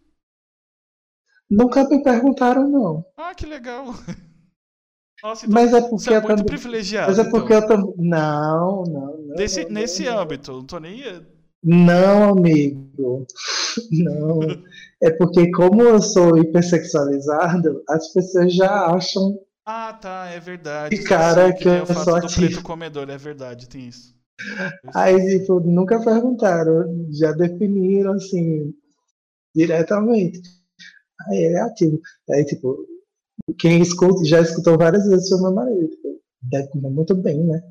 Nunca 1.50 1.88
me 1.88 2.02
perguntaram, 2.02 2.68
não. 2.68 3.06
Ah, 3.16 3.34
que 3.34 3.46
legal. 3.46 3.86
Nossa, 5.22 5.46
então 5.46 5.54
mas 5.54 5.72
é 5.72 5.80
porque 5.80 6.04
você 6.04 6.10
é 6.14 6.20
muito 6.20 6.28
também... 6.28 6.46
privilegiado. 6.46 7.08
Mas 7.08 7.18
é 7.18 7.30
porque 7.30 7.54
então. 7.54 7.62
eu 7.62 7.66
também. 7.68 7.94
Não, 7.96 8.84
não, 8.84 9.18
não. 9.18 9.34
Nesse, 9.36 9.64
não, 9.64 9.70
nesse 9.70 10.04
não. 10.04 10.18
âmbito, 10.18 10.52
não 10.52 10.64
tô 10.64 10.78
nem. 10.78 11.02
Não, 11.62 12.30
amigo. 12.30 13.26
Não. 13.90 14.40
é 15.06 15.10
porque, 15.12 15.50
como 15.52 15.82
eu 15.82 16.02
sou 16.02 16.36
hipersexualizado, 16.36 17.82
as 17.88 18.12
pessoas 18.12 18.52
já 18.52 18.86
acham. 18.86 19.38
Ah, 19.64 19.92
tá, 19.92 20.26
é 20.26 20.40
verdade. 20.40 20.96
Que 20.96 21.04
cara 21.04 21.52
que, 21.52 21.62
que 21.62 21.68
eu 21.68 21.86
sou 21.86 22.16
ativo. 22.16 22.34
preto 22.34 22.62
comedor, 22.62 23.08
é 23.08 23.16
verdade, 23.16 23.68
tem 23.68 23.86
isso. 23.86 24.14
Aí, 24.94 25.40
tipo, 25.40 25.60
nunca 25.60 26.02
perguntaram, 26.02 27.08
já 27.12 27.32
definiram 27.32 28.14
assim, 28.14 28.74
diretamente. 29.54 30.40
Aí 31.28 31.38
ele 31.38 31.54
é 31.54 31.60
ativo. 31.60 32.00
Aí, 32.30 32.44
tipo, 32.44 32.84
quem 33.58 33.80
escuta, 33.80 34.24
já 34.24 34.40
escutou 34.40 34.76
várias 34.76 35.06
vezes 35.06 35.28
foi 35.28 35.40
meu 35.40 35.54
marido. 35.54 35.88
Tipo, 35.88 36.20
deve 36.42 36.68
comer 36.68 36.90
muito 36.90 37.14
bem, 37.14 37.44
né? 37.44 37.62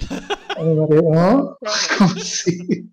Aí 0.56 0.64
meu 0.64 0.88
marido, 0.88 1.12
hã? 1.12 1.56
Como 1.98 2.12
assim? 2.12 2.90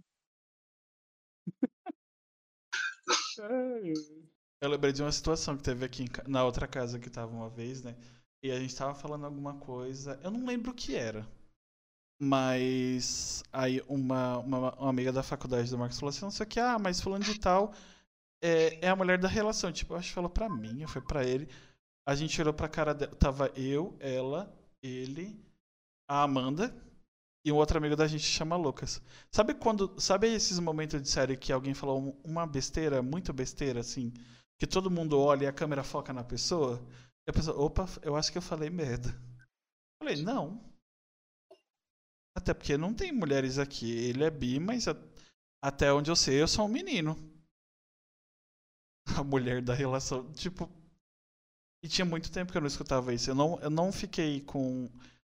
Eu 4.61 4.69
lembrei 4.69 4.93
de 4.93 5.01
uma 5.01 5.11
situação 5.11 5.57
que 5.57 5.63
teve 5.63 5.85
aqui 5.85 6.03
em 6.03 6.09
na 6.27 6.43
outra 6.43 6.67
casa 6.67 6.99
que 6.99 7.09
tava 7.09 7.31
uma 7.31 7.49
vez, 7.49 7.81
né? 7.81 7.95
E 8.43 8.51
a 8.51 8.59
gente 8.59 8.75
tava 8.75 8.93
falando 8.93 9.25
alguma 9.25 9.55
coisa, 9.55 10.19
eu 10.23 10.31
não 10.31 10.45
lembro 10.45 10.71
o 10.71 10.75
que 10.75 10.95
era. 10.95 11.27
Mas 12.21 13.43
aí 13.51 13.81
uma, 13.87 14.37
uma, 14.39 14.75
uma 14.75 14.89
amiga 14.89 15.11
da 15.11 15.23
faculdade 15.23 15.69
do 15.69 15.77
Marcos 15.77 15.99
falou 15.99 16.09
assim, 16.09 16.21
não 16.21 16.31
sei 16.31 16.45
o 16.45 16.49
que, 16.49 16.59
ah, 16.59 16.77
mas 16.79 17.01
fulano 17.01 17.23
de 17.23 17.39
tal 17.39 17.73
é, 18.43 18.85
é 18.85 18.89
a 18.89 18.95
mulher 18.95 19.17
da 19.17 19.27
relação. 19.27 19.71
Tipo, 19.71 19.93
eu 19.93 19.97
acho 19.97 20.09
que 20.09 20.15
falou 20.15 20.29
pra 20.29 20.49
mim, 20.49 20.85
foi 20.85 21.01
pra 21.01 21.23
ele. 21.25 21.47
A 22.05 22.13
gente 22.15 22.39
olhou 22.41 22.53
pra 22.53 22.67
cara 22.67 22.93
dela, 22.93 23.15
tava 23.15 23.47
eu, 23.55 23.95
ela, 23.99 24.53
ele, 24.81 25.39
a 26.09 26.23
Amanda 26.23 26.75
e 27.45 27.51
um 27.51 27.55
outro 27.55 27.77
amigo 27.77 27.95
da 27.95 28.07
gente 28.07 28.23
chama 28.23 28.55
Lucas. 28.55 29.01
Sabe 29.31 29.53
quando, 29.53 29.99
sabe 29.99 30.27
esses 30.33 30.59
momentos 30.59 31.01
de 31.01 31.09
série 31.09 31.37
que 31.37 31.51
alguém 31.51 31.73
falou 31.73 31.99
um- 32.01 32.21
uma 32.23 32.45
besteira, 32.47 33.01
muito 33.01 33.33
besteira 33.33 33.79
assim, 33.81 34.13
que 34.59 34.67
todo 34.67 34.89
mundo 34.91 35.19
olha 35.19 35.45
e 35.45 35.47
a 35.47 35.53
câmera 35.53 35.83
foca 35.83 36.13
na 36.13 36.23
pessoa? 36.23 36.81
E 37.27 37.31
a 37.31 37.33
pessoa, 37.33 37.57
opa, 37.59 37.85
eu 38.01 38.15
acho 38.15 38.31
que 38.31 38.37
eu 38.37 38.41
falei 38.41 38.69
merda. 38.69 39.13
Falei, 40.01 40.21
não. 40.21 40.61
Até 42.35 42.53
porque 42.53 42.77
não 42.77 42.93
tem 42.93 43.11
mulheres 43.11 43.57
aqui. 43.57 43.91
Ele 43.91 44.23
é 44.23 44.29
bi, 44.29 44.59
mas 44.59 44.87
a- 44.87 44.95
até 45.63 45.91
onde 45.93 46.11
eu 46.11 46.15
sei, 46.15 46.41
eu 46.41 46.47
sou 46.47 46.65
um 46.65 46.69
menino. 46.69 47.17
A 49.19 49.23
mulher 49.23 49.61
da 49.61 49.73
relação, 49.73 50.31
tipo. 50.33 50.69
E 51.83 51.87
tinha 51.87 52.05
muito 52.05 52.31
tempo 52.31 52.51
que 52.51 52.57
eu 52.57 52.61
não 52.61 52.67
escutava 52.67 53.13
isso. 53.13 53.29
Eu 53.29 53.35
não, 53.35 53.59
eu 53.59 53.69
não 53.69 53.91
fiquei 53.91 54.41
com. 54.41 54.89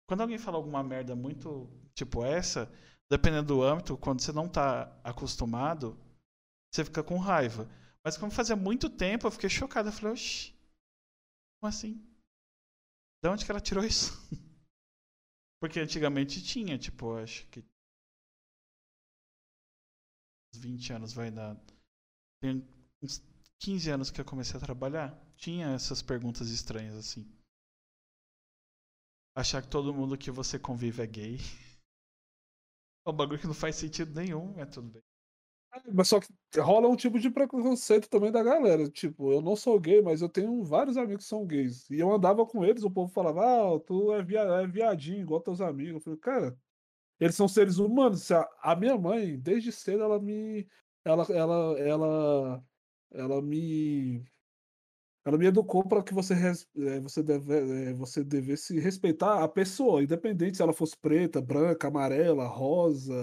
Quando 0.08 0.22
alguém 0.22 0.38
fala 0.38 0.56
alguma 0.56 0.82
merda 0.82 1.14
muito 1.14 1.68
tipo 2.04 2.24
essa, 2.24 2.70
dependendo 3.10 3.48
do 3.48 3.62
âmbito, 3.62 3.96
quando 3.96 4.20
você 4.20 4.32
não 4.32 4.48
tá 4.48 4.84
acostumado, 5.04 5.98
você 6.72 6.84
fica 6.84 7.02
com 7.02 7.18
raiva. 7.18 7.68
Mas 8.04 8.16
como 8.16 8.32
fazia 8.32 8.56
muito 8.56 8.88
tempo, 8.88 9.26
eu 9.26 9.30
fiquei 9.30 9.50
chocado. 9.50 9.88
Eu 9.88 9.92
falei, 9.92 10.12
oxi, 10.12 10.54
como 11.60 11.68
assim? 11.68 11.94
De 13.22 13.28
onde 13.28 13.44
que 13.44 13.50
ela 13.50 13.60
tirou 13.60 13.84
isso? 13.84 14.12
Porque 15.60 15.78
antigamente 15.78 16.42
tinha, 16.42 16.78
tipo, 16.78 17.16
acho 17.16 17.46
que. 17.48 17.60
uns 20.54 20.60
20 20.60 20.92
anos 20.94 21.12
vai 21.12 21.30
dar. 21.30 21.54
Tem 22.40 22.66
uns 23.02 23.22
15 23.58 23.90
anos 23.90 24.10
que 24.10 24.20
eu 24.20 24.24
comecei 24.24 24.56
a 24.56 24.64
trabalhar. 24.64 25.14
Tinha 25.36 25.74
essas 25.74 26.00
perguntas 26.00 26.48
estranhas 26.48 26.96
assim. 26.96 27.30
Achar 29.36 29.62
que 29.62 29.68
todo 29.68 29.94
mundo 29.94 30.16
que 30.16 30.30
você 30.30 30.58
convive 30.58 31.02
é 31.02 31.06
gay. 31.06 31.38
É 33.06 33.10
um 33.10 33.12
bagulho 33.12 33.38
que 33.38 33.46
não 33.46 33.54
faz 33.54 33.76
sentido 33.76 34.14
nenhum, 34.14 34.52
mas 34.56 34.68
tudo 34.70 34.88
bem. 34.88 35.02
Mas 35.92 36.08
só 36.08 36.18
que 36.20 36.28
rola 36.58 36.88
um 36.88 36.96
tipo 36.96 37.18
de 37.18 37.30
preconceito 37.30 38.08
também 38.08 38.32
da 38.32 38.42
galera. 38.42 38.88
Tipo, 38.90 39.32
eu 39.32 39.40
não 39.40 39.54
sou 39.54 39.78
gay, 39.78 40.02
mas 40.02 40.20
eu 40.20 40.28
tenho 40.28 40.64
vários 40.64 40.96
amigos 40.96 41.24
que 41.24 41.28
são 41.28 41.46
gays. 41.46 41.88
E 41.90 41.98
eu 42.00 42.12
andava 42.12 42.44
com 42.44 42.64
eles, 42.64 42.82
o 42.82 42.90
povo 42.90 43.12
falava, 43.12 43.40
ah, 43.76 43.80
tu 43.80 44.12
é, 44.12 44.22
via 44.22 44.40
é 44.40 44.66
viadinho, 44.66 45.20
igual 45.20 45.40
teus 45.40 45.60
amigos. 45.60 45.94
Eu 45.94 46.00
falei, 46.00 46.18
cara, 46.18 46.58
eles 47.20 47.36
são 47.36 47.48
seres 47.48 47.78
humanos. 47.78 48.28
A 48.62 48.76
minha 48.76 48.98
mãe, 48.98 49.38
desde 49.38 49.70
cedo, 49.72 50.02
ela 50.02 50.20
me. 50.20 50.68
Ela, 51.04 51.24
ela, 51.30 51.78
ela, 51.78 52.64
ela 53.12 53.42
me. 53.42 54.24
Ela 55.24 55.36
me 55.38 55.46
educou 55.46 55.86
para 55.86 56.02
que 56.02 56.14
você, 56.14 56.34
eh, 56.34 57.00
você, 57.00 57.22
deve, 57.22 57.52
eh, 57.90 57.92
você 57.94 58.24
devesse 58.24 58.78
respeitar 58.80 59.42
a 59.44 59.48
pessoa, 59.48 60.02
independente 60.02 60.56
se 60.56 60.62
ela 60.62 60.72
fosse 60.72 60.96
preta, 60.98 61.40
branca, 61.42 61.88
amarela, 61.88 62.46
rosa, 62.46 63.14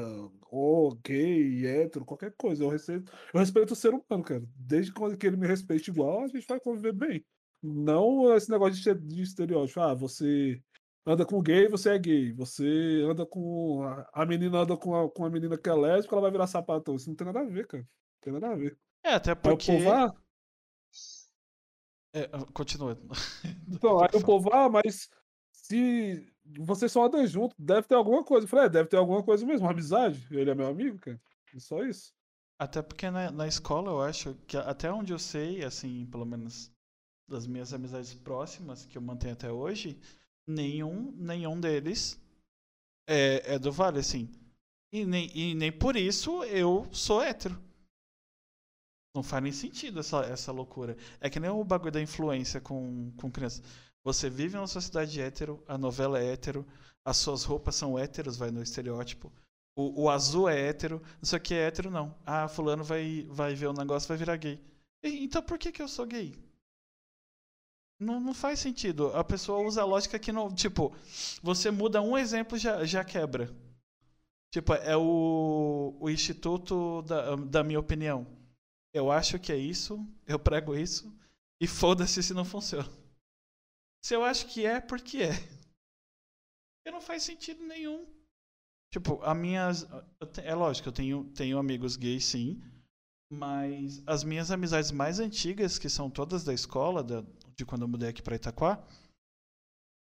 ou 0.49 0.95
gay, 1.03 1.65
hétero, 1.65 2.05
qualquer 2.05 2.33
coisa. 2.37 2.63
Eu 2.63 2.69
respeito, 2.69 3.11
eu 3.33 3.39
respeito 3.39 3.71
o 3.71 3.75
ser 3.75 3.89
humano, 3.89 4.23
cara. 4.23 4.43
Desde 4.55 4.93
quando 4.93 5.17
que 5.17 5.25
ele 5.27 5.37
me 5.37 5.47
respeite 5.47 5.89
igual, 5.89 6.23
a 6.23 6.27
gente 6.27 6.45
vai 6.47 6.59
conviver 6.59 6.93
bem. 6.93 7.25
Não 7.61 8.33
esse 8.35 8.49
negócio 8.51 8.73
de, 8.75 8.79
este- 8.89 8.95
de 9.07 9.21
estereótipo. 9.23 9.79
Ah, 9.81 9.93
você 9.95 10.61
anda 11.05 11.25
com 11.25 11.41
gay, 11.41 11.67
você 11.67 11.89
é 11.91 11.99
gay. 11.99 12.31
Você 12.33 13.01
anda 13.09 13.25
com. 13.25 13.81
A, 14.13 14.25
menina 14.25 14.59
anda 14.59 14.77
com 14.77 14.95
a, 14.95 15.09
com 15.11 15.25
a 15.25 15.29
menina 15.29 15.57
que 15.57 15.69
é 15.69 15.73
lésbica, 15.73 16.13
ela 16.15 16.21
vai 16.21 16.31
virar 16.31 16.47
sapatão. 16.47 16.95
Isso 16.95 17.09
não 17.09 17.15
tem 17.15 17.25
nada 17.25 17.39
a 17.41 17.45
ver, 17.45 17.65
cara. 17.67 17.83
Não 17.83 18.21
tem 18.21 18.33
nada 18.33 18.49
a 18.53 18.55
ver. 18.55 18.77
É, 19.03 19.13
até 19.13 19.31
Aí 19.43 19.51
o 19.53 19.57
porque. 19.57 19.71
povo, 19.71 19.89
ah, 19.89 20.15
É, 22.23 22.29
continua. 22.53 22.97
Então, 23.69 23.99
aí 23.99 24.09
o 24.13 24.23
povo, 24.23 24.49
ah, 24.53 24.69
mas 24.69 25.09
se 25.51 26.33
vocês 26.57 26.89
só 26.91 27.05
andam 27.05 27.27
junto, 27.27 27.53
deve 27.59 27.85
ter 27.85 27.95
alguma 27.95 28.23
coisa. 28.23 28.45
Eu 28.45 28.49
falei, 28.49 28.65
é, 28.65 28.69
deve 28.69 28.87
ter 28.87 28.95
alguma 28.95 29.21
coisa 29.21 29.45
mesmo, 29.45 29.65
uma 29.65 29.73
amizade. 29.73 30.25
Ele 30.31 30.49
é 30.49 30.55
meu 30.55 30.67
amigo, 30.67 30.97
cara. 30.97 31.21
É 31.53 31.59
só 31.59 31.83
isso. 31.83 32.13
Até 32.57 32.81
porque 32.81 33.09
na, 33.09 33.29
na 33.29 33.47
escola 33.47 33.91
eu 33.91 34.01
acho 34.01 34.33
que 34.47 34.57
até 34.57 34.91
onde 34.91 35.11
eu 35.13 35.19
sei, 35.19 35.63
assim, 35.63 36.05
pelo 36.07 36.25
menos 36.25 36.71
das 37.27 37.45
minhas 37.45 37.73
amizades 37.73 38.13
próximas 38.13 38.85
que 38.85 38.97
eu 38.97 39.01
mantenho 39.01 39.33
até 39.33 39.51
hoje, 39.51 39.99
nenhum, 40.47 41.11
nenhum 41.11 41.59
deles 41.59 42.19
é, 43.07 43.55
é 43.55 43.59
do 43.59 43.71
Vale, 43.71 43.99
assim. 43.99 44.31
E 44.91 45.05
nem, 45.05 45.29
e 45.37 45.53
nem 45.53 45.71
por 45.71 45.95
isso 45.95 46.43
eu 46.45 46.87
sou 46.91 47.21
hétero. 47.21 47.61
Não 49.17 49.23
faz 49.23 49.41
nem 49.41 49.51
sentido 49.51 49.99
essa, 49.99 50.19
essa 50.25 50.51
loucura. 50.51 50.95
É 51.19 51.27
que 51.27 51.39
nem 51.39 51.49
o 51.49 51.63
bagulho 51.63 51.91
da 51.91 51.99
influência 51.99 52.61
com, 52.61 53.11
com 53.17 53.31
crianças. 53.31 53.63
Você 54.03 54.29
vive 54.29 54.55
numa 54.55 54.67
sociedade 54.67 55.19
hétero, 55.19 55.63
a 55.67 55.75
novela 55.75 56.19
é 56.19 56.33
hétero, 56.33 56.63
as 57.03 57.17
suas 57.17 57.43
roupas 57.43 57.73
são 57.75 57.97
héteros, 57.97 58.37
vai 58.37 58.51
no 58.51 58.61
estereótipo. 58.61 59.33
O, 59.75 60.03
o 60.03 60.09
azul 60.11 60.47
é 60.47 60.59
hétero, 60.69 61.01
não 61.19 61.23
sei 61.23 61.39
o 61.39 61.41
que 61.41 61.55
é 61.55 61.65
hétero, 61.65 61.89
não. 61.89 62.15
Ah, 62.23 62.47
fulano 62.47 62.83
vai, 62.83 63.25
vai 63.31 63.55
ver 63.55 63.65
o 63.65 63.73
negócio 63.73 64.05
e 64.05 64.09
vai 64.09 64.17
virar 64.17 64.37
gay. 64.37 64.63
E- 65.03 65.23
então 65.23 65.41
por 65.41 65.57
que, 65.57 65.71
que 65.71 65.81
eu 65.81 65.87
sou 65.87 66.05
gay? 66.05 66.35
Não, 67.99 68.19
não 68.19 68.35
faz 68.35 68.59
sentido. 68.59 69.07
A 69.15 69.23
pessoa 69.23 69.65
usa 69.65 69.81
a 69.81 69.85
lógica 69.85 70.19
que 70.19 70.31
não. 70.31 70.53
Tipo, 70.53 70.95
você 71.41 71.71
muda 71.71 72.03
um 72.03 72.15
exemplo 72.15 72.55
já, 72.55 72.85
já 72.85 73.03
quebra. 73.03 73.51
Tipo, 74.51 74.75
é 74.75 74.95
o, 74.95 75.97
o 75.99 76.07
instituto 76.07 77.01
da, 77.01 77.35
da 77.35 77.63
minha 77.63 77.79
opinião. 77.79 78.36
Eu 78.97 79.11
acho 79.11 79.39
que 79.39 79.51
é 79.51 79.57
isso, 79.57 79.99
eu 80.25 80.39
prego 80.39 80.75
isso, 80.75 81.15
e 81.61 81.67
foda-se 81.67 82.23
se 82.23 82.33
não 82.33 82.43
funciona. 82.43 82.89
Se 84.03 84.15
eu 84.15 84.23
acho 84.23 84.47
que 84.47 84.65
é, 84.65 84.81
porque 84.81 85.17
é. 85.17 85.33
Porque 85.33 86.91
não 86.91 87.01
faz 87.01 87.23
sentido 87.23 87.63
nenhum. 87.65 88.07
Tipo, 88.91 89.21
a 89.21 89.35
minhas. 89.35 89.85
É 90.43 90.55
lógico, 90.55 90.89
eu 90.89 90.93
tenho, 90.93 91.25
tenho 91.33 91.59
amigos 91.59 91.95
gays 91.95 92.25
sim. 92.25 92.61
Mas 93.29 94.01
as 94.07 94.23
minhas 94.23 94.49
amizades 94.51 94.89
mais 94.91 95.19
antigas, 95.19 95.77
que 95.77 95.89
são 95.89 96.09
todas 96.09 96.45
da 96.45 96.53
escola, 96.53 97.03
da, 97.03 97.21
de 97.55 97.65
quando 97.65 97.81
eu 97.81 97.87
mudei 97.87 98.09
aqui 98.09 98.21
pra 98.21 98.37
Itaquá, 98.37 98.81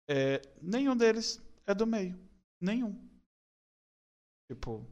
é, 0.07 0.41
nenhum 0.61 0.95
deles 0.95 1.41
é 1.65 1.73
do 1.73 1.87
meio. 1.87 2.17
Nenhum. 2.61 2.93
Tipo. 4.49 4.85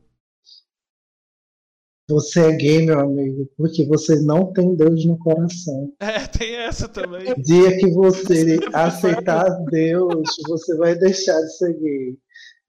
Você 2.09 2.39
é 2.39 2.51
gay, 2.53 2.85
meu 2.85 3.01
amigo, 3.01 3.51
porque 3.57 3.85
você 3.85 4.15
não 4.21 4.53
tem 4.53 4.73
Deus 4.75 5.03
no 5.03 5.19
coração. 5.19 5.93
É, 5.99 6.25
tem 6.25 6.55
essa 6.55 6.87
também. 6.87 7.33
O 7.33 7.41
dia 7.41 7.77
que 7.77 7.91
você 7.91 8.57
aceitar 8.73 9.49
Deus, 9.65 10.29
você 10.47 10.77
vai 10.77 10.95
deixar 10.95 11.37
de 11.41 11.57
ser 11.57 11.77
gay. 11.77 12.17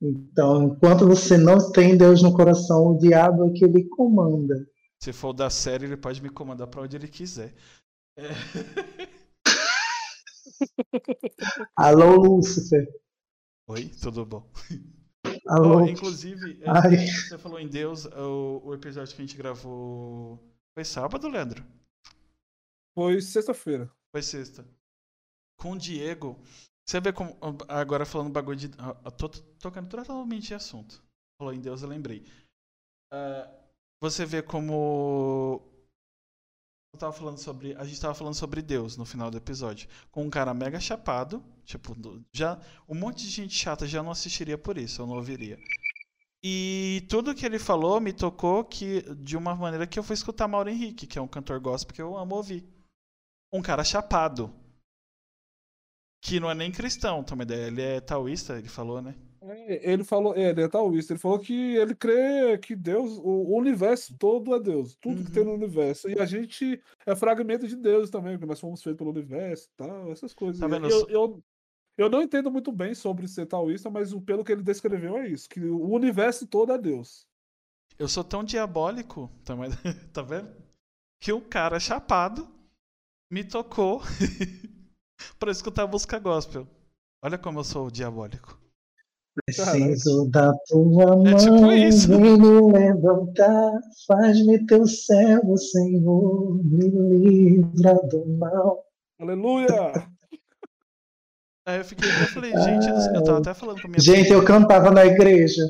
Então, 0.02 0.65
enquanto 0.65 1.06
você 1.06 1.36
não 1.36 1.70
tem 1.70 1.97
Deus 1.97 2.20
no 2.20 2.35
coração, 2.35 2.89
o 2.89 2.98
diabo 2.98 3.47
é 3.47 3.51
que 3.51 3.65
ele 3.65 3.85
comanda. 3.85 4.66
Se 5.01 5.12
for 5.12 5.32
da 5.32 5.48
série, 5.48 5.86
ele 5.86 5.97
pode 5.97 6.20
me 6.20 6.31
comandar 6.31 6.66
pra 6.66 6.82
onde 6.82 6.97
ele 6.97 7.06
quiser. 7.06 7.55
É. 8.16 8.31
Alô, 11.77 12.16
Lúcifer. 12.16 12.89
Oi, 13.69 13.89
tudo 14.01 14.27
bom? 14.27 14.51
Alô. 15.49 15.79
Oh, 15.79 15.87
inclusive, 15.87 16.62
é, 16.62 16.69
Ai. 16.69 17.07
você 17.07 17.39
falou 17.39 17.59
em 17.59 17.66
Deus, 17.66 18.05
o, 18.05 18.61
o 18.65 18.75
episódio 18.75 19.16
que 19.16 19.23
a 19.23 19.25
gente 19.25 19.37
gravou 19.37 20.39
foi 20.77 20.85
sábado, 20.85 21.27
Leandro? 21.27 21.65
Foi 22.95 23.20
sexta-feira. 23.23 23.91
Foi 24.12 24.23
sexta. 24.23 24.66
Com 25.59 25.73
o 25.73 25.79
Diego. 25.79 26.39
Você 26.87 27.01
vê 27.01 27.12
como. 27.12 27.37
Agora 27.66 28.05
falando 28.05 28.31
bagulho 28.31 28.59
de. 28.59 28.70
ah, 28.79 28.97
eu 29.05 29.11
Tô 29.11 29.29
tocando 29.59 29.89
totalmente 29.89 30.49
de 30.49 30.55
assunto. 30.55 31.03
Falou 31.41 31.55
em 31.55 31.61
Deus, 31.61 31.83
eu 31.83 31.89
lembrei. 31.89 32.27
Ah, 33.12 33.51
você 34.03 34.27
vê 34.27 34.43
como. 34.43 35.62
Tava 36.97 37.12
falando 37.12 37.39
sobre. 37.39 37.74
A 37.77 37.85
gente 37.85 38.01
tava 38.01 38.15
falando 38.15 38.35
sobre 38.35 38.62
Deus 38.62 38.97
no 38.97 39.05
final 39.05 39.31
do 39.31 39.36
episódio. 39.36 39.89
Com 40.10 40.24
um 40.24 40.31
cara 40.31 40.55
mega 40.55 40.81
chapado. 40.81 41.44
Tipo, 41.65 41.94
já. 42.32 42.59
Um 42.89 42.94
monte 42.94 43.24
de 43.24 43.31
gente 43.31 43.55
chata 43.55 43.86
já 43.86 44.02
não 44.02 44.10
assistiria 44.10 44.56
por 44.56 44.78
isso, 44.78 45.02
eu 45.02 45.06
não 45.06 45.15
ouviria. 45.15 45.59
E 46.43 47.05
tudo 47.09 47.35
que 47.35 47.44
ele 47.44 47.59
falou 47.59 48.01
me 48.01 48.12
tocou 48.12 48.65
que, 48.65 49.02
de 49.16 49.36
uma 49.36 49.55
maneira 49.55 49.86
que 49.86 49.98
eu 49.98 50.02
fui 50.02 50.15
escutar 50.15 50.48
Mauro 50.48 50.70
Henrique, 50.70 51.06
que 51.06 51.19
é 51.19 51.23
um 51.23 51.28
cantor 51.28 51.60
gospel 51.60 51.94
que 51.94 52.01
eu 52.01 52.16
amo 52.16 52.36
ouvir. 52.36 52.66
Um 53.52 53.60
cara 53.60 53.85
chapado. 53.85 54.55
Que 56.23 56.40
não 56.40 56.51
é 56.51 56.55
nem 56.55 56.73
cristão, 56.73 57.23
também 57.23 57.44
ideia. 57.44 57.66
Ele 57.66 57.82
é 57.82 58.01
taoísta, 58.01 58.56
ele 58.59 58.69
falou, 58.69 59.02
né? 59.02 59.15
Ele 59.57 60.05
falou, 60.05 60.35
é, 60.35 60.51
ele 60.51 60.62
é 60.62 60.69
taoísta, 60.69 61.12
ele 61.12 61.20
falou 61.20 61.39
que 61.39 61.77
ele 61.77 61.95
crê 61.95 62.59
que 62.59 62.75
Deus, 62.75 63.19
o 63.19 63.57
universo 63.57 64.16
todo 64.19 64.55
é 64.55 64.61
Deus, 64.61 64.97
tudo 64.97 65.25
que 65.25 65.31
tem 65.31 65.45
no 65.45 65.55
universo. 65.55 66.09
E 66.09 66.19
a 66.19 66.27
gente 66.27 66.81
é 67.07 67.15
fragmento 67.15 67.66
de 67.66 67.77
Deus 67.77 68.11
também, 68.11 68.33
porque 68.33 68.47
nós 68.47 68.61
fomos 68.61 68.83
feitos 68.83 68.99
pelo 68.99 69.11
universo 69.11 69.69
e 69.69 69.77
tal, 69.77 70.12
essas 70.12 70.35
coisas. 70.35 70.61
Tá? 70.61 70.77
Eu, 70.77 71.09
eu, 71.09 71.43
eu 71.97 72.11
não 72.11 72.23
entendo 72.23 72.51
muito 72.51 72.70
bem 72.70 72.95
sobre 72.95 73.27
ser 73.29 73.47
taoísta, 73.47 73.91
mas 73.91 74.15
pelo 74.20 74.45
que 74.45 74.53
ele 74.53 74.62
descreveu 74.62 75.16
é 75.16 75.29
isso, 75.29 75.49
que 75.49 75.61
o 75.61 75.91
universo 75.91 76.47
todo 76.47 76.73
é 76.73 76.79
Deus. 76.79 77.27
Eu 77.99 78.09
sou 78.09 78.23
tão 78.23 78.45
diabólico, 78.45 79.31
também, 79.45 79.70
tá 80.12 80.23
vendo? 80.23 80.55
Que 81.20 81.33
um 81.33 81.41
cara 81.41 81.81
chapado 81.81 82.49
me 83.31 83.45
tocou 83.45 84.01
pra 85.39 85.51
escutar 85.51 85.87
música 85.87 86.19
gospel. 86.19 86.66
Olha 87.23 87.37
como 87.37 87.59
eu 87.59 87.65
sou 87.65 87.91
diabólico. 87.91 88.57
Preciso 89.44 90.28
da 90.31 90.52
tua 90.66 90.85
mão, 90.85 91.27
É 91.27 91.35
tipo 91.35 91.73
isso. 91.73 92.19
me 92.19 92.36
levantar, 92.73 93.73
faz-me 94.06 94.65
teu 94.66 94.86
servo, 94.86 95.56
Senhor, 95.56 96.62
me 96.65 96.89
livra 96.89 97.94
do 98.09 98.27
mal. 98.39 98.85
Aleluia! 99.20 99.93
Aí 101.66 101.78
eu 101.78 101.85
fiquei, 101.85 102.09
eu 102.09 102.27
falei, 102.28 102.52
gente, 102.52 102.89
eu 103.15 103.23
tava 103.24 103.39
até 103.39 103.52
falando 103.55 103.81
com 103.81 103.89
a 103.89 103.90
minha 103.90 104.01
Gente, 104.01 104.31
eu 104.32 104.43
cantava 104.44 104.90
na 104.90 105.05
igreja, 105.05 105.62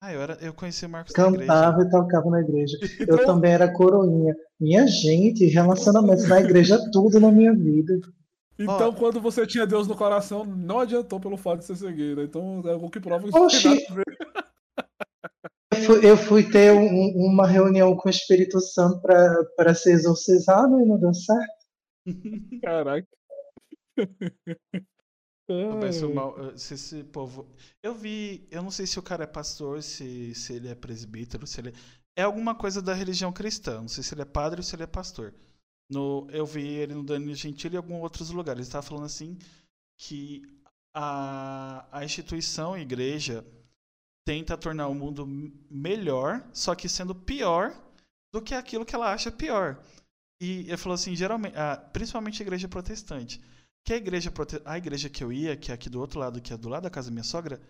Ah, 0.00 0.12
eu, 0.12 0.20
era, 0.20 0.36
eu 0.42 0.52
conheci 0.52 0.84
o 0.84 0.88
Marcos 0.90 1.14
na 1.16 1.28
igreja. 1.28 1.46
cantava 1.46 1.82
e 1.82 1.90
tocava 1.90 2.30
na 2.30 2.40
igreja. 2.40 2.76
Eu 3.00 3.14
Então- 3.14 3.24
também 3.26 3.52
era 3.52 3.72
coroinha. 3.72 4.34
Minha 4.60 4.86
gente, 4.86 5.46
relacionamentos 5.46 6.28
na 6.28 6.40
igreja, 6.40 6.74
é 6.74 6.90
tudo 6.90 7.18
na 7.20 7.30
minha 7.30 7.54
vida. 7.54 7.98
Então, 8.58 8.90
Ó. 8.90 8.92
quando 8.92 9.20
você 9.20 9.46
tinha 9.46 9.66
Deus 9.66 9.88
no 9.88 9.96
coração, 9.96 10.44
não 10.44 10.80
adiantou 10.80 11.18
pelo 11.18 11.36
fato 11.36 11.60
de 11.60 11.64
ser 11.66 11.76
cegueira. 11.76 12.22
Então, 12.24 12.62
é 12.66 12.74
o 12.74 12.88
que 12.90 13.00
prova 13.00 13.28
que 13.28 13.36
Oxi. 13.36 13.62
tem 13.62 13.94
ver. 13.94 14.04
Eu 15.72 15.80
fui, 15.86 16.10
eu 16.10 16.16
fui 16.16 16.50
ter 16.50 16.72
um- 16.72 17.12
uma 17.26 17.46
reunião 17.46 17.96
com 17.96 18.08
o 18.08 18.10
Espírito 18.10 18.60
Santo 18.60 19.00
para 19.56 19.74
ser 19.74 19.92
exorcizado 19.92 20.78
e 20.80 20.84
não 20.84 20.98
deu 21.00 21.12
certo. 21.14 21.66
Caraca. 22.62 23.08
Mas 25.80 26.02
o 26.02 26.06
Ai. 26.08 26.12
mal- 26.14 26.56
se 26.58 26.74
esse 26.74 27.02
povo. 27.04 27.46
Eu 27.82 27.94
vi. 27.94 28.46
Eu 28.50 28.62
não 28.62 28.70
sei 28.70 28.86
se 28.86 28.98
o 28.98 29.02
cara 29.02 29.24
é 29.24 29.26
pastor, 29.26 29.82
se, 29.82 30.34
se 30.34 30.52
ele 30.54 30.68
é 30.68 30.74
presbítero, 30.74 31.46
se 31.46 31.60
ele. 31.60 31.74
É 32.16 32.22
alguma 32.22 32.54
coisa 32.54 32.80
da 32.80 32.94
religião 32.94 33.32
cristã. 33.32 33.80
Não 33.80 33.88
sei 33.88 34.02
se 34.04 34.14
ele 34.14 34.22
é 34.22 34.26
padre 34.26 34.60
ou 34.60 34.62
se 34.62 34.74
ele 34.76 34.82
é 34.84 34.86
pastor. 34.86 35.34
No, 35.92 36.26
eu 36.30 36.46
vi 36.46 36.66
ele 36.66 36.94
no 36.94 37.02
Danilo 37.02 37.34
Gentili 37.34 37.74
e 37.74 37.76
em 37.76 37.78
alguns 37.78 38.02
outros 38.02 38.30
lugares. 38.30 38.60
Ele 38.60 38.66
estava 38.66 38.86
falando 38.86 39.04
assim 39.04 39.36
que 39.98 40.42
a, 40.94 41.86
a 41.92 42.04
instituição, 42.04 42.74
a 42.74 42.80
igreja, 42.80 43.44
tenta 44.24 44.56
tornar 44.56 44.88
o 44.88 44.94
mundo 44.94 45.26
melhor, 45.70 46.42
só 46.52 46.74
que 46.74 46.88
sendo 46.88 47.14
pior 47.14 47.74
do 48.32 48.40
que 48.40 48.54
aquilo 48.54 48.84
que 48.86 48.94
ela 48.94 49.12
acha 49.12 49.30
pior. 49.30 49.82
E 50.40 50.60
ele 50.60 50.76
falou 50.76 50.94
assim, 50.94 51.14
geralmente, 51.14 51.54
principalmente 51.92 52.42
a 52.42 52.44
igreja 52.44 52.68
protestante. 52.68 53.40
Que 53.84 53.92
a 53.92 53.96
igreja, 53.96 54.32
a 54.64 54.78
igreja 54.78 55.08
que 55.10 55.22
eu 55.22 55.32
ia, 55.32 55.56
que 55.56 55.70
é 55.70 55.74
aqui 55.74 55.90
do 55.90 56.00
outro 56.00 56.18
lado, 56.18 56.40
que 56.40 56.52
é 56.52 56.56
do 56.56 56.68
lado 56.68 56.84
da 56.84 56.90
casa 56.90 57.08
da 57.08 57.12
minha 57.12 57.24
sogra, 57.24 57.60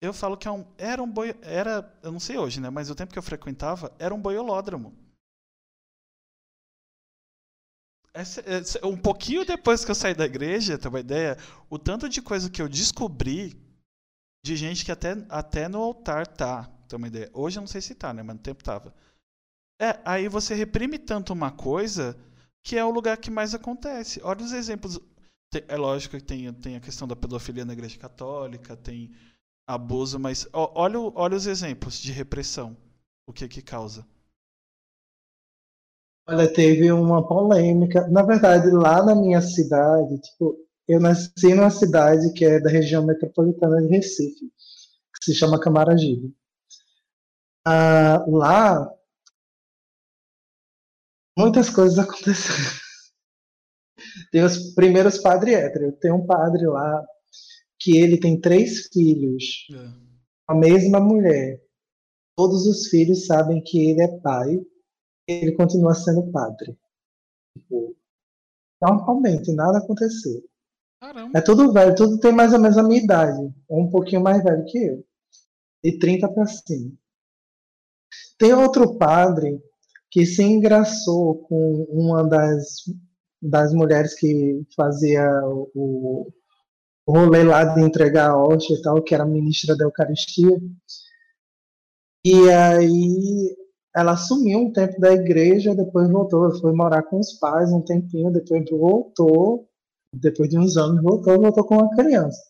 eu 0.00 0.12
falo 0.12 0.36
que 0.36 0.48
é 0.48 0.50
um, 0.50 0.66
era 0.76 1.02
um 1.02 1.10
boi, 1.10 1.34
era, 1.42 1.96
eu 2.02 2.10
não 2.10 2.20
sei 2.20 2.36
hoje, 2.38 2.60
né, 2.60 2.70
mas 2.70 2.90
o 2.90 2.94
tempo 2.94 3.12
que 3.12 3.18
eu 3.18 3.22
frequentava 3.22 3.92
era 3.98 4.14
um 4.14 4.20
boiolódromo. 4.20 4.94
Essa- 8.14 8.42
essa- 8.46 8.86
um 8.86 8.96
pouquinho 8.96 9.44
depois 9.44 9.84
que 9.84 9.90
eu 9.90 9.94
saí 9.94 10.14
da 10.14 10.24
igreja, 10.24 10.78
tem 10.78 10.88
uma 10.88 11.00
ideia, 11.00 11.36
o 11.70 11.78
tanto 11.78 12.08
de 12.08 12.20
coisa 12.22 12.50
que 12.50 12.60
eu 12.60 12.68
descobri 12.68 13.56
de 14.44 14.56
gente 14.56 14.84
que 14.84 14.92
até, 14.92 15.12
até 15.28 15.68
no 15.68 15.78
altar 15.78 16.26
tá, 16.26 16.64
tem 16.88 16.96
uma 16.96 17.06
ideia. 17.08 17.30
Hoje 17.32 17.58
eu 17.58 17.60
não 17.60 17.66
sei 17.68 17.80
se 17.80 17.94
tá, 17.94 18.12
né, 18.12 18.22
mas 18.22 18.36
no 18.36 18.42
tempo 18.42 18.64
tava. 18.64 18.94
É, 19.80 20.00
aí 20.04 20.28
você 20.28 20.54
reprime 20.54 20.98
tanto 20.98 21.32
uma 21.32 21.50
coisa 21.52 22.18
que 22.64 22.76
é 22.76 22.84
o 22.84 22.90
lugar 22.90 23.16
que 23.18 23.30
mais 23.30 23.54
acontece. 23.54 24.20
Olha 24.22 24.44
os 24.44 24.52
exemplos. 24.52 24.98
É 25.68 25.76
lógico 25.76 26.16
que 26.18 26.22
tem, 26.22 26.52
tem 26.52 26.76
a 26.76 26.80
questão 26.80 27.08
da 27.08 27.16
pedofilia 27.16 27.64
na 27.64 27.72
igreja 27.72 27.98
católica, 27.98 28.76
tem 28.76 29.14
abuso, 29.66 30.18
mas 30.18 30.46
ó, 30.52 30.70
olha, 30.74 30.98
olha 30.98 31.36
os 31.36 31.46
exemplos 31.46 32.00
de 32.00 32.12
repressão. 32.12 32.76
O 33.26 33.32
que 33.32 33.46
que 33.48 33.62
causa. 33.62 34.06
Olha, 36.28 36.52
teve 36.52 36.92
uma 36.92 37.26
polêmica. 37.26 38.06
Na 38.08 38.22
verdade, 38.22 38.70
lá 38.70 39.02
na 39.02 39.14
minha 39.14 39.40
cidade, 39.40 40.20
tipo, 40.20 40.58
eu 40.86 41.00
nasci 41.00 41.54
numa 41.54 41.70
cidade 41.70 42.30
que 42.34 42.44
é 42.44 42.60
da 42.60 42.68
região 42.68 43.02
metropolitana 43.06 43.80
de 43.80 43.88
Recife, 43.88 44.44
que 45.16 45.24
se 45.24 45.34
chama 45.34 45.58
Camaragibe. 45.58 46.34
Ah, 47.66 48.22
lá, 48.28 48.94
muitas 51.34 51.70
coisas 51.70 51.96
aconteceram. 51.98 52.78
Tem 54.30 54.44
os 54.44 54.74
primeiros 54.74 55.16
padres 55.16 55.54
héteros. 55.54 55.98
Tem 55.98 56.12
um 56.12 56.26
padre 56.26 56.66
lá 56.66 57.06
que 57.80 57.96
ele 57.96 58.20
tem 58.20 58.38
três 58.38 58.88
filhos, 58.92 59.66
a 60.46 60.54
mesma 60.54 61.00
mulher. 61.00 61.58
Todos 62.36 62.66
os 62.66 62.88
filhos 62.88 63.24
sabem 63.24 63.62
que 63.62 63.90
ele 63.90 64.02
é 64.02 64.20
pai 64.20 64.60
ele 65.28 65.52
continua 65.52 65.94
sendo 65.94 66.32
padre. 66.32 66.76
Tipo, 67.56 67.94
normalmente, 68.80 69.52
nada 69.52 69.78
aconteceu. 69.78 70.42
Caramba. 71.00 71.38
É 71.38 71.40
tudo 71.42 71.72
velho, 71.72 71.94
tudo 71.94 72.18
tem 72.18 72.32
mais 72.32 72.52
ou 72.52 72.58
menos 72.58 72.78
a 72.78 72.82
minha 72.82 73.02
idade. 73.02 73.54
ou 73.68 73.82
um 73.82 73.90
pouquinho 73.90 74.22
mais 74.22 74.42
velho 74.42 74.64
que 74.64 74.78
eu. 74.78 75.04
De 75.84 75.98
30 75.98 76.28
para 76.32 76.46
cima. 76.46 76.92
Tem 78.38 78.52
outro 78.54 78.96
padre 78.96 79.62
que 80.10 80.24
se 80.24 80.42
engraçou 80.42 81.36
com 81.42 81.84
uma 81.90 82.26
das, 82.26 82.84
das 83.40 83.72
mulheres 83.74 84.14
que 84.14 84.66
fazia 84.74 85.28
o, 85.44 86.32
o 87.06 87.12
rolê 87.12 87.42
lá 87.44 87.64
de 87.64 87.80
entregar 87.82 88.30
a 88.30 88.36
hóstia 88.36 88.74
e 88.74 88.82
tal, 88.82 89.02
que 89.02 89.14
era 89.14 89.26
ministra 89.26 89.76
da 89.76 89.84
Eucaristia. 89.84 90.58
E 92.24 92.50
aí 92.50 93.56
ela 93.98 94.16
sumiu 94.16 94.60
um 94.60 94.72
tempo 94.72 95.00
da 95.00 95.12
igreja, 95.12 95.74
depois 95.74 96.08
voltou, 96.08 96.54
foi 96.60 96.72
morar 96.72 97.02
com 97.02 97.18
os 97.18 97.32
pais 97.32 97.72
um 97.72 97.80
tempinho, 97.80 98.30
depois 98.30 98.64
voltou 98.70 99.68
Depois 100.14 100.48
de 100.48 100.56
uns 100.56 100.76
anos 100.76 101.02
voltou, 101.02 101.40
voltou 101.40 101.64
com 101.64 101.78
uma 101.78 101.90
criança. 101.96 102.40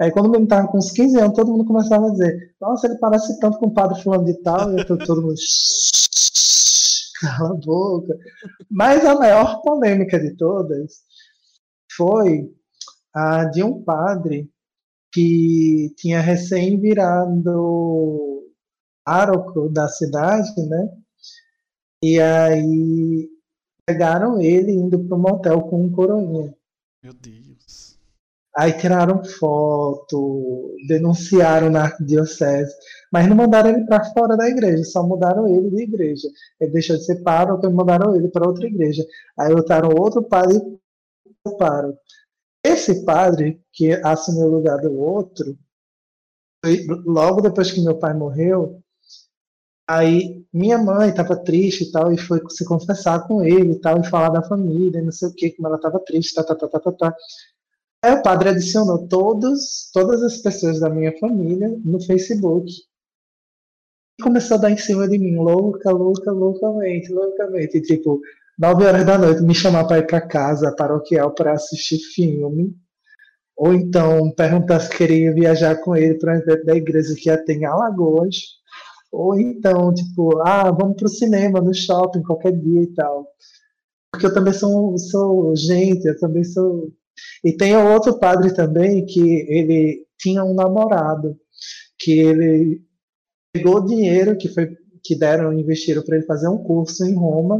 Aí 0.00 0.10
quando 0.10 0.26
o 0.26 0.30
menino 0.30 0.48
tava 0.48 0.68
com 0.68 0.78
uns 0.78 0.90
15 0.90 1.20
anos, 1.20 1.36
todo 1.36 1.52
mundo 1.52 1.66
começava 1.66 2.06
a 2.06 2.10
dizer, 2.12 2.54
nossa, 2.58 2.86
ele 2.86 2.96
parece 2.96 3.38
tanto 3.40 3.58
com 3.58 3.66
o 3.66 3.74
padre 3.74 4.02
fulano 4.02 4.24
de 4.24 4.32
tal, 4.42 4.72
e 4.78 4.86
todo 4.86 5.20
mundo. 5.20 5.34
Cala 7.20 7.50
a 7.50 7.54
boca. 7.54 8.18
Mas 8.70 9.04
a 9.04 9.14
maior 9.14 9.60
polêmica 9.60 10.18
de 10.18 10.34
todas 10.34 11.02
foi 11.94 12.50
a 13.14 13.44
de 13.44 13.62
um 13.62 13.82
padre 13.84 14.50
que 15.12 15.92
tinha 15.98 16.22
recém 16.22 16.80
virado 16.80 18.31
pároco 19.04 19.68
da 19.68 19.88
cidade, 19.88 20.60
né? 20.66 20.88
E 22.02 22.20
aí 22.20 23.28
pegaram 23.86 24.40
ele 24.40 24.72
indo 24.72 24.98
para 25.04 25.16
um 25.16 25.20
motel 25.20 25.62
com 25.62 25.84
um 25.84 25.90
coroinha. 25.92 26.54
Meu 27.02 27.12
Deus. 27.12 27.98
Aí 28.54 28.72
tiraram 28.74 29.24
foto, 29.24 30.76
denunciaram 30.86 31.70
na 31.70 31.84
arquidiocese, 31.84 32.74
mas 33.10 33.26
não 33.26 33.34
mandaram 33.34 33.70
ele 33.70 33.86
para 33.86 34.04
fora 34.12 34.36
da 34.36 34.46
igreja, 34.46 34.84
só 34.84 35.02
mudaram 35.02 35.48
ele 35.48 35.70
de 35.70 35.82
igreja. 35.84 36.28
Ele 36.60 36.70
deixou 36.70 36.96
de 36.96 37.04
ser 37.04 37.22
pároco 37.22 37.66
e 37.66 37.72
mandaram 37.72 38.14
ele 38.14 38.28
para 38.28 38.46
outra 38.46 38.66
igreja. 38.66 39.06
Aí 39.38 39.54
botaram 39.54 39.88
outro 39.96 40.22
padre 40.22 40.60
pároco. 41.58 41.98
Esse 42.64 43.04
padre 43.04 43.60
que 43.72 43.92
assumiu 44.04 44.46
o 44.46 44.56
lugar 44.56 44.78
do 44.78 44.96
outro, 45.00 45.58
logo 47.06 47.40
depois 47.40 47.70
que 47.70 47.80
meu 47.80 47.98
pai 47.98 48.14
morreu, 48.14 48.82
aí 49.98 50.44
minha 50.52 50.78
mãe 50.78 51.10
estava 51.10 51.36
triste 51.36 51.84
e 51.84 51.92
tal, 51.92 52.12
e 52.12 52.18
foi 52.18 52.40
se 52.48 52.64
confessar 52.64 53.26
com 53.26 53.42
ele 53.42 53.72
e 53.72 53.80
tal, 53.80 54.00
e 54.00 54.06
falar 54.06 54.30
da 54.30 54.42
família, 54.42 55.02
não 55.02 55.12
sei 55.12 55.28
o 55.28 55.34
que, 55.34 55.50
como 55.50 55.68
ela 55.68 55.76
estava 55.76 55.98
triste, 56.00 56.34
tá, 56.34 56.44
tá, 56.44 56.54
tá, 56.54 56.68
tá, 56.68 56.80
tá, 56.80 56.92
tá. 56.92 57.16
Aí 58.04 58.12
o 58.14 58.22
padre 58.22 58.50
adicionou 58.50 59.06
todos, 59.06 59.90
todas 59.92 60.22
as 60.22 60.38
pessoas 60.38 60.80
da 60.80 60.90
minha 60.90 61.16
família 61.18 61.68
no 61.84 62.00
Facebook. 62.00 62.70
E 64.18 64.22
começou 64.22 64.56
a 64.56 64.60
dar 64.60 64.70
em 64.70 64.76
cima 64.76 65.08
de 65.08 65.18
mim, 65.18 65.36
louca, 65.36 65.90
louca, 65.90 66.32
loucamente, 66.32 67.12
loucamente. 67.12 67.78
E, 67.78 67.82
tipo, 67.82 68.20
9 68.58 68.84
horas 68.84 69.06
da 69.06 69.16
noite, 69.16 69.42
me 69.42 69.54
chamar 69.54 69.84
para 69.86 69.98
ir 69.98 70.06
para 70.06 70.20
casa 70.20 70.74
paroquial 70.74 71.32
para 71.32 71.52
assistir 71.52 71.98
filme, 71.98 72.76
ou 73.56 73.72
então 73.72 74.30
perguntar 74.32 74.80
se 74.80 74.90
queria 74.90 75.32
viajar 75.32 75.76
com 75.76 75.96
ele 75.96 76.18
para 76.18 76.34
um 76.34 76.36
evento 76.36 76.64
da 76.64 76.74
igreja 76.74 77.14
que 77.14 77.28
ia 77.28 77.42
ter 77.42 77.54
em 77.54 77.64
Alagoas, 77.64 78.61
ou 79.12 79.38
então, 79.38 79.92
tipo, 79.92 80.40
ah, 80.40 80.70
vamos 80.70 80.96
para 80.96 81.06
o 81.06 81.10
cinema, 81.10 81.60
no 81.60 81.74
shopping, 81.74 82.22
qualquer 82.22 82.52
dia 82.52 82.82
e 82.82 82.94
tal. 82.94 83.28
Porque 84.10 84.26
eu 84.26 84.34
também 84.34 84.54
sou, 84.54 84.96
sou 84.98 85.54
gente, 85.54 86.06
eu 86.06 86.18
também 86.18 86.42
sou. 86.44 86.90
E 87.44 87.52
tem 87.52 87.76
outro 87.76 88.18
padre 88.18 88.54
também 88.54 89.04
que 89.04 89.20
ele 89.20 90.06
tinha 90.18 90.42
um 90.42 90.54
namorado, 90.54 91.38
que 91.98 92.20
ele 92.20 92.82
pegou 93.52 93.84
dinheiro 93.84 94.36
que 94.36 94.48
foi 94.48 94.74
que 95.04 95.18
deram, 95.18 95.52
investiram 95.52 96.02
para 96.02 96.16
ele 96.16 96.26
fazer 96.26 96.48
um 96.48 96.62
curso 96.62 97.04
em 97.04 97.14
Roma, 97.14 97.58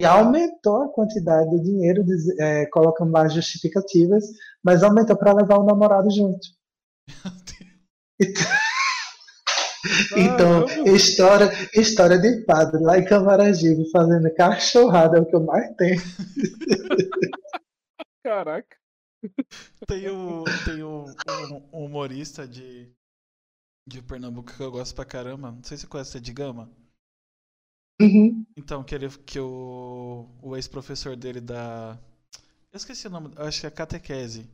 e 0.00 0.04
aumentou 0.04 0.82
a 0.82 0.88
quantidade 0.88 1.50
do 1.50 1.62
dinheiro, 1.62 2.04
é, 2.40 2.66
colocando 2.66 3.12
lá 3.12 3.28
justificativas, 3.28 4.24
mas 4.62 4.82
aumentou 4.82 5.16
para 5.16 5.34
levar 5.34 5.58
o 5.58 5.64
namorado 5.64 6.10
junto. 6.10 6.48
Então, 10.16 10.64
história, 10.94 11.50
história 11.74 12.18
de 12.18 12.44
padre 12.44 12.82
lá 12.82 12.98
em 12.98 13.04
Camaragibe 13.04 13.90
fazendo 13.90 14.32
cachorrada 14.34 15.18
é 15.18 15.20
o 15.20 15.26
que 15.26 15.34
eu 15.34 15.44
mais 15.44 15.74
tenho. 15.76 16.00
Caraca. 18.24 18.76
Tem, 19.86 20.08
o, 20.08 20.44
tem 20.64 20.82
o, 20.82 21.04
um 21.72 21.84
humorista 21.84 22.48
de, 22.48 22.90
de 23.86 24.02
Pernambuco 24.02 24.52
que 24.52 24.62
eu 24.62 24.70
gosto 24.70 24.94
pra 24.94 25.04
caramba. 25.04 25.52
Não 25.52 25.62
sei 25.62 25.76
se 25.76 25.82
você 25.82 25.88
conhece, 25.88 26.16
é 26.16 26.20
de 26.20 26.32
Gama. 26.32 26.70
Uhum. 28.00 28.44
Então, 28.56 28.82
que, 28.82 28.94
ele, 28.94 29.08
que 29.08 29.38
o, 29.38 30.28
o 30.42 30.56
ex-professor 30.56 31.16
dele 31.16 31.40
da. 31.40 31.98
Eu 32.72 32.76
esqueci 32.76 33.06
o 33.06 33.10
nome, 33.10 33.32
acho 33.36 33.60
que 33.60 33.66
é 33.66 33.70
catequese. 33.70 34.48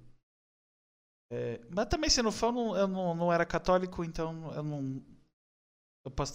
É, 1.33 1.61
mas 1.71 1.87
também, 1.87 2.11
se 2.11 2.23
não 2.23 2.33
for, 2.33 2.47
eu 2.49 2.53
não, 2.53 2.77
eu 2.77 2.89
não, 2.89 3.15
não 3.15 3.33
era 3.33 3.47
católico, 3.47 4.05
então 4.05 4.53
eu 4.53 4.63
não. 4.63 5.03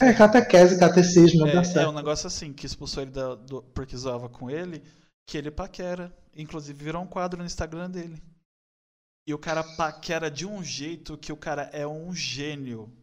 É, 0.02 0.14
catequese, 0.14 0.80
catecismo, 0.80 1.48
é, 1.48 1.64
certo. 1.64 1.80
É 1.80 1.90
um 1.90 1.94
negócio 1.94 2.28
assim, 2.28 2.54
que 2.54 2.66
expulsou 2.66 3.02
ele 3.02 3.12
da, 3.12 3.34
do, 3.34 3.64
porque 3.64 3.98
zoava 3.98 4.30
com 4.30 4.50
ele, 4.50 4.84
que 5.28 5.38
ele 5.38 5.50
paquera. 5.50 6.16
Inclusive 6.36 6.84
virou 6.84 7.02
um 7.02 7.08
quadro 7.08 7.40
no 7.40 7.46
Instagram 7.46 7.90
dele. 7.90 8.22
E 9.28 9.34
o 9.34 9.40
cara 9.40 9.64
paquera 9.64 10.30
de 10.30 10.46
um 10.46 10.64
jeito 10.64 11.18
que 11.18 11.32
o 11.32 11.38
cara 11.38 11.64
é 11.74 11.88
um 11.88 12.14
gênio. 12.14 12.94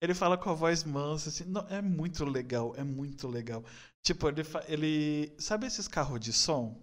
Ele 0.00 0.14
fala 0.14 0.36
com 0.36 0.50
a 0.50 0.54
voz 0.54 0.82
mansa, 0.82 1.28
assim. 1.28 1.44
Não, 1.44 1.64
é 1.68 1.80
muito 1.80 2.24
legal, 2.24 2.74
é 2.76 2.82
muito 2.82 3.28
legal. 3.28 3.64
Tipo, 4.02 4.28
ele, 4.28 4.42
ele. 4.66 5.32
Sabe 5.38 5.66
esses 5.66 5.86
carros 5.86 6.18
de 6.18 6.32
som? 6.32 6.76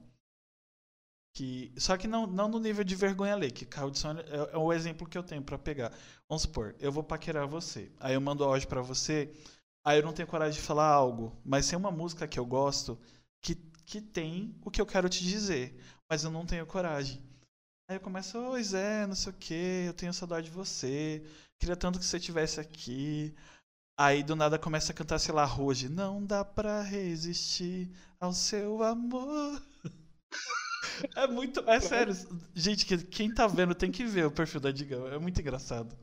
Que, 1.34 1.72
só 1.78 1.96
que 1.96 2.08
não, 2.08 2.26
não 2.26 2.48
no 2.48 2.60
nível 2.60 2.84
de 2.84 2.96
vergonha 2.96 3.36
ler, 3.36 3.52
que 3.52 3.66
carro 3.66 3.92
de 3.92 4.00
som 4.00 4.12
é, 4.12 4.54
é 4.54 4.58
o 4.58 4.74
exemplo 4.74 5.08
que 5.08 5.18
eu 5.18 5.24
tenho 5.24 5.42
para 5.42 5.58
pegar. 5.58 5.92
Vamos 6.28 6.44
supor, 6.44 6.76
eu 6.80 6.92
vou 6.92 7.04
paquerar 7.04 7.48
você. 7.48 7.92
Aí 8.00 8.14
eu 8.14 8.22
mando 8.22 8.44
áudio 8.44 8.68
para 8.68 8.82
você. 8.82 9.32
Aí 9.86 10.00
eu 10.00 10.04
não 10.04 10.14
tenho 10.14 10.28
coragem 10.28 10.60
de 10.60 10.66
falar 10.66 10.88
algo. 10.88 11.40
Mas 11.46 11.68
tem 11.68 11.78
uma 11.78 11.92
música 11.92 12.28
que 12.28 12.40
eu 12.40 12.46
gosto 12.46 13.00
que, 13.42 13.56
que 13.86 14.02
tem 14.02 14.56
o 14.64 14.72
que 14.72 14.82
eu 14.82 14.86
quero 14.86 15.10
te 15.10 15.24
dizer. 15.24 15.80
Mas 16.10 16.24
eu 16.24 16.32
não 16.32 16.46
tenho 16.46 16.66
coragem. 16.66 17.22
Aí 17.90 17.96
eu 17.96 18.02
começo, 18.02 18.38
oi 18.38 18.64
Zé, 18.64 19.08
não 19.08 19.16
sei 19.16 19.32
o 19.32 19.36
que, 19.36 19.86
eu 19.88 19.94
tenho 19.94 20.14
saudade 20.14 20.48
de 20.48 20.54
você. 20.54 21.24
Queria 21.60 21.76
tanto 21.76 21.98
que 21.98 22.06
você 22.06 22.18
estivesse 22.18 22.60
aqui. 22.60 23.36
Aí 23.98 24.24
do 24.24 24.36
nada 24.36 24.60
começa 24.60 24.92
a 24.92 24.96
cantar, 24.96 25.20
sei 25.20 25.34
lá, 25.34 25.44
Ruge. 25.44 25.90
Não 25.90 26.24
dá 26.24 26.46
pra 26.46 26.82
resistir 26.82 27.90
ao 28.20 28.32
seu 28.32 28.84
amor. 28.84 29.62
É 31.16 31.28
muito. 31.28 31.60
É 31.70 31.80
sério. 31.80 32.14
Gente, 32.54 32.86
quem 33.06 33.34
tá 33.34 33.48
vendo 33.48 33.76
tem 33.76 33.92
que 33.92 34.06
ver 34.06 34.26
o 34.26 34.32
perfil 34.32 34.60
da 34.60 34.72
Digão. 34.72 35.08
É 35.08 35.18
muito 35.18 35.40
engraçado. 35.40 35.96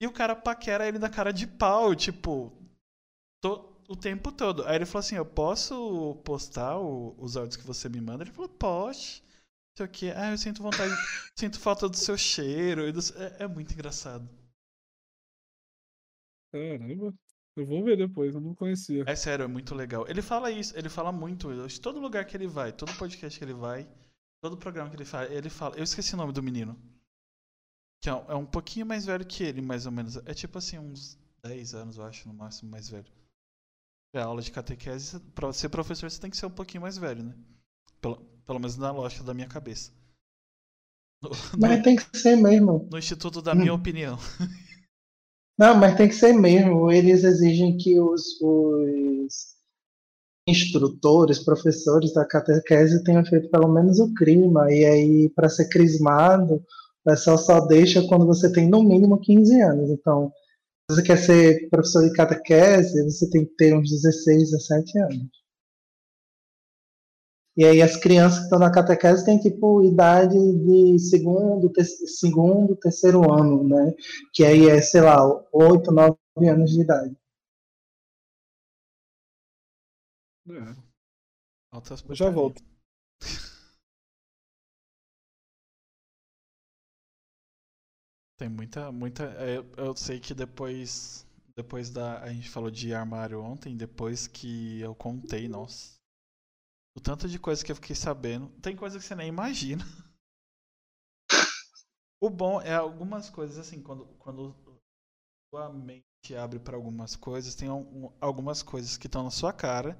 E 0.00 0.06
o 0.06 0.12
cara 0.12 0.34
paquera 0.34 0.86
ele 0.86 0.98
na 0.98 1.08
cara 1.08 1.32
de 1.32 1.46
pau, 1.46 1.94
tipo. 1.94 2.52
To, 3.42 3.72
o 3.88 3.96
tempo 3.96 4.32
todo. 4.32 4.66
Aí 4.66 4.76
ele 4.76 4.86
falou 4.86 5.00
assim: 5.00 5.16
Eu 5.16 5.26
posso 5.26 6.20
postar 6.24 6.78
o, 6.78 7.14
os 7.18 7.36
áudios 7.36 7.56
que 7.56 7.66
você 7.66 7.88
me 7.88 8.00
manda? 8.00 8.24
Ele 8.24 8.32
falou: 8.32 8.48
Pode. 8.48 9.22
Sei 9.76 9.86
o 9.86 9.88
que. 9.88 10.10
Ah, 10.10 10.30
eu 10.30 10.38
sinto 10.38 10.62
vontade. 10.62 10.92
sinto 11.36 11.58
falta 11.58 11.88
do 11.88 11.96
seu 11.96 12.16
cheiro. 12.16 12.92
Do, 12.92 13.00
é, 13.16 13.44
é 13.44 13.46
muito 13.46 13.72
engraçado. 13.72 14.28
Caramba. 16.52 17.14
Eu 17.54 17.66
vou 17.66 17.84
ver 17.84 17.98
depois, 17.98 18.34
eu 18.34 18.40
não 18.40 18.54
conhecia. 18.54 19.04
É 19.06 19.14
sério, 19.14 19.44
é 19.44 19.46
muito 19.46 19.74
legal. 19.74 20.06
Ele 20.08 20.22
fala 20.22 20.50
isso, 20.50 20.76
ele 20.76 20.88
fala 20.88 21.12
muito. 21.12 21.48
Todo 21.80 22.00
lugar 22.00 22.24
que 22.24 22.34
ele 22.36 22.46
vai, 22.46 22.72
todo 22.72 22.96
podcast 22.96 23.38
que 23.38 23.44
ele 23.44 23.52
vai, 23.52 23.86
todo 24.42 24.56
programa 24.56 24.90
que 24.90 24.96
ele 24.96 25.04
faz, 25.04 25.30
ele 25.30 25.48
fala. 25.48 25.76
Eu 25.76 25.84
esqueci 25.84 26.14
o 26.14 26.16
nome 26.16 26.32
do 26.32 26.42
menino. 26.42 26.76
Que 28.02 28.10
é 28.10 28.14
um, 28.14 28.30
é 28.32 28.34
um 28.34 28.44
pouquinho 28.44 28.84
mais 28.84 29.06
velho 29.06 29.24
que 29.24 29.44
ele, 29.44 29.62
mais 29.62 29.86
ou 29.86 29.92
menos. 29.92 30.16
É 30.26 30.34
tipo 30.34 30.58
assim, 30.58 30.78
uns 30.78 31.16
10 31.44 31.74
anos, 31.74 31.96
eu 31.96 32.04
acho, 32.04 32.26
no 32.26 32.34
máximo, 32.34 32.68
mais 32.68 32.88
velho. 32.88 33.06
É 34.12 34.20
aula 34.20 34.42
de 34.42 34.50
catequese, 34.50 35.20
pra 35.34 35.52
ser 35.52 35.68
professor 35.68 36.10
você 36.10 36.20
tem 36.20 36.28
que 36.28 36.36
ser 36.36 36.44
um 36.44 36.50
pouquinho 36.50 36.82
mais 36.82 36.98
velho, 36.98 37.22
né? 37.22 37.34
Pelo, 38.00 38.16
pelo 38.44 38.58
menos 38.58 38.76
na 38.76 38.90
lógica 38.90 39.24
da 39.24 39.32
minha 39.32 39.48
cabeça. 39.48 39.92
No, 41.22 41.30
Mas 41.58 41.78
no, 41.78 41.82
tem 41.84 41.96
que 41.96 42.18
ser 42.18 42.36
mesmo. 42.36 42.88
No 42.90 42.98
instituto 42.98 43.40
da 43.40 43.54
minha 43.54 43.72
hum. 43.72 43.76
opinião. 43.76 44.18
Não, 45.56 45.76
mas 45.76 45.96
tem 45.96 46.08
que 46.08 46.14
ser 46.14 46.32
mesmo. 46.32 46.90
Eles 46.90 47.22
exigem 47.22 47.78
que 47.78 48.00
os, 48.00 48.40
os 48.40 49.51
instrutores, 50.46 51.38
professores 51.38 52.12
da 52.12 52.24
catequese 52.24 53.04
tenham 53.04 53.24
feito 53.24 53.50
pelo 53.50 53.68
menos 53.68 54.00
o 54.00 54.12
crima. 54.14 54.72
E 54.72 54.84
aí, 54.84 55.28
para 55.30 55.48
ser 55.48 55.68
crismado, 55.68 56.54
o 56.56 57.10
pessoal 57.10 57.38
só 57.38 57.60
deixa 57.60 58.06
quando 58.06 58.26
você 58.26 58.52
tem 58.52 58.68
no 58.68 58.82
mínimo 58.82 59.20
15 59.20 59.60
anos. 59.60 59.90
Então, 59.90 60.32
se 60.90 60.96
você 60.96 61.02
quer 61.02 61.18
ser 61.18 61.68
professor 61.70 62.04
de 62.04 62.12
catequese, 62.14 63.02
você 63.04 63.28
tem 63.30 63.44
que 63.44 63.54
ter 63.56 63.74
uns 63.74 63.90
16, 63.90 64.50
17 64.50 64.98
anos. 64.98 65.42
E 67.56 67.64
aí 67.64 67.82
as 67.82 67.96
crianças 67.96 68.38
que 68.38 68.44
estão 68.44 68.58
na 68.58 68.70
catequese 68.70 69.24
têm 69.26 69.38
tipo 69.38 69.82
idade 69.84 70.34
de 70.34 70.98
segundo, 70.98 71.68
te 71.70 71.84
segundo, 71.84 72.76
terceiro 72.76 73.30
ano, 73.30 73.62
né? 73.64 73.92
Que 74.32 74.44
aí 74.44 74.68
é, 74.70 74.80
sei 74.80 75.02
lá, 75.02 75.18
oito, 75.52 75.92
nove 75.92 76.16
anos 76.48 76.70
de 76.70 76.80
idade. 76.80 77.14
É. 80.48 80.92
Eu 82.08 82.14
já 82.14 82.30
volto. 82.30 82.62
Tem 88.36 88.48
muita, 88.48 88.92
muita. 88.92 89.24
Eu, 89.40 89.62
é, 89.78 89.88
eu 89.88 89.96
sei 89.96 90.20
que 90.20 90.34
depois, 90.34 91.26
depois 91.56 91.88
da 91.90 92.20
a 92.20 92.30
gente 92.32 92.48
falou 92.50 92.70
de 92.70 92.92
armário 92.94 93.40
ontem, 93.42 93.76
depois 93.76 94.26
que 94.26 94.80
eu 94.80 94.94
contei, 94.94 95.48
nossa, 95.48 95.98
O 96.96 97.00
tanto 97.00 97.28
de 97.28 97.38
coisa 97.38 97.62
que 97.64 97.70
eu 97.70 97.76
fiquei 97.76 97.94
sabendo. 97.94 98.48
Tem 98.62 98.74
coisa 98.74 98.98
que 98.98 99.04
você 99.04 99.14
nem 99.14 99.28
imagina. 99.28 99.84
O 102.20 102.30
bom 102.30 102.58
é 102.62 102.72
algumas 102.74 103.28
coisas 103.28 103.58
assim, 103.58 103.82
quando, 103.82 104.06
quando 104.18 104.54
sua 105.50 105.70
mente 105.72 106.34
abre 106.36 106.58
para 106.58 106.76
algumas 106.76 107.16
coisas, 107.16 107.54
tem 107.54 107.70
um, 107.70 108.10
algumas 108.20 108.62
coisas 108.62 108.96
que 108.96 109.06
estão 109.06 109.22
na 109.24 109.30
sua 109.30 109.52
cara, 109.52 109.98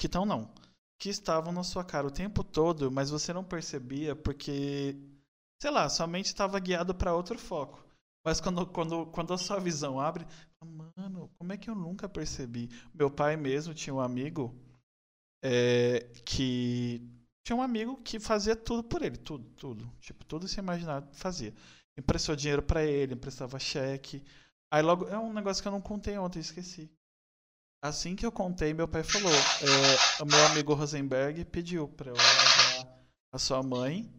que 0.00 0.06
estão 0.06 0.24
não, 0.24 0.50
que 0.98 1.10
estavam 1.10 1.52
na 1.52 1.62
sua 1.62 1.84
cara 1.84 2.06
o 2.06 2.10
tempo 2.10 2.42
todo, 2.42 2.90
mas 2.90 3.10
você 3.10 3.34
não 3.34 3.44
percebia 3.44 4.16
porque, 4.16 4.96
sei 5.60 5.70
lá, 5.70 5.86
sua 5.90 6.06
mente 6.06 6.26
estava 6.26 6.58
guiada 6.58 6.94
para 6.94 7.14
outro 7.14 7.38
foco. 7.38 7.84
Mas 8.24 8.40
quando, 8.40 8.66
quando, 8.66 9.06
quando 9.08 9.34
a 9.34 9.38
sua 9.38 9.60
visão 9.60 10.00
abre, 10.00 10.26
mano, 10.64 11.30
como 11.36 11.52
é 11.52 11.58
que 11.58 11.68
eu 11.68 11.74
nunca 11.74 12.08
percebi? 12.08 12.70
Meu 12.94 13.10
pai 13.10 13.36
mesmo 13.36 13.74
tinha 13.74 13.92
um 13.92 14.00
amigo 14.00 14.58
é, 15.44 16.10
que 16.24 17.06
tinha 17.44 17.56
um 17.56 17.62
amigo 17.62 18.00
que 18.02 18.18
fazia 18.18 18.56
tudo 18.56 18.82
por 18.82 19.02
ele, 19.02 19.18
tudo, 19.18 19.44
tudo. 19.50 19.92
Tipo, 20.00 20.24
tudo 20.24 20.48
se 20.48 20.58
imaginar 20.60 21.06
fazia. 21.12 21.52
Emprestou 21.98 22.34
dinheiro 22.34 22.62
para 22.62 22.82
ele, 22.84 23.12
emprestava 23.12 23.58
cheque. 23.58 24.24
Aí 24.72 24.82
logo, 24.82 25.08
é 25.08 25.18
um 25.18 25.32
negócio 25.32 25.62
que 25.62 25.68
eu 25.68 25.72
não 25.72 25.80
contei 25.80 26.16
ontem, 26.16 26.40
esqueci. 26.40 26.90
Assim 27.82 28.14
que 28.14 28.26
eu 28.26 28.32
contei, 28.32 28.74
meu 28.74 28.86
pai 28.86 29.02
falou: 29.02 29.32
é, 29.32 30.22
o 30.22 30.26
meu 30.26 30.46
amigo 30.46 30.74
Rosenberg 30.74 31.44
pediu 31.46 31.88
para 31.88 32.10
eu 32.10 32.14
levar 32.14 33.00
a 33.32 33.38
sua 33.38 33.62
mãe 33.62 34.12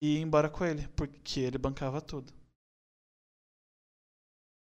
e 0.00 0.16
ir 0.16 0.20
embora 0.20 0.48
com 0.48 0.64
ele, 0.64 0.86
porque 0.88 1.40
ele 1.40 1.58
bancava 1.58 2.00
tudo. 2.00 2.32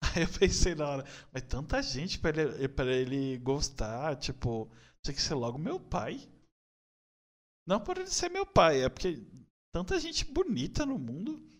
Aí 0.14 0.22
eu 0.22 0.38
pensei 0.38 0.74
na 0.74 0.88
hora, 0.88 1.04
mas 1.32 1.42
tanta 1.44 1.82
gente 1.82 2.18
para 2.18 2.42
ele, 2.42 2.68
pra 2.68 2.86
ele 2.86 3.38
gostar, 3.38 4.16
tipo, 4.16 4.70
tinha 5.02 5.14
que 5.14 5.22
ser 5.22 5.34
logo 5.34 5.58
meu 5.58 5.80
pai. 5.80 6.20
Não 7.66 7.82
por 7.82 7.96
ele 7.96 8.10
ser 8.10 8.28
meu 8.28 8.44
pai, 8.44 8.82
é 8.82 8.88
porque 8.88 9.26
tanta 9.72 9.98
gente 9.98 10.24
bonita 10.26 10.84
no 10.84 10.98
mundo. 10.98 11.55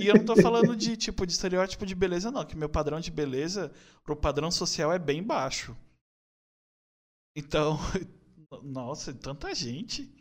E 0.00 0.06
eu 0.06 0.14
não 0.14 0.24
tô 0.24 0.36
falando 0.36 0.76
de 0.76 0.96
tipo 0.96 1.26
de 1.26 1.32
estereótipo 1.32 1.86
de 1.86 1.94
beleza, 1.94 2.30
não, 2.30 2.44
que 2.44 2.56
meu 2.56 2.68
padrão 2.68 3.00
de 3.00 3.10
beleza 3.10 3.72
pro 4.04 4.16
padrão 4.16 4.50
social 4.50 4.92
é 4.92 4.98
bem 4.98 5.22
baixo. 5.22 5.76
Então, 7.36 7.78
nossa, 8.62 9.14
tanta 9.14 9.54
gente. 9.54 10.12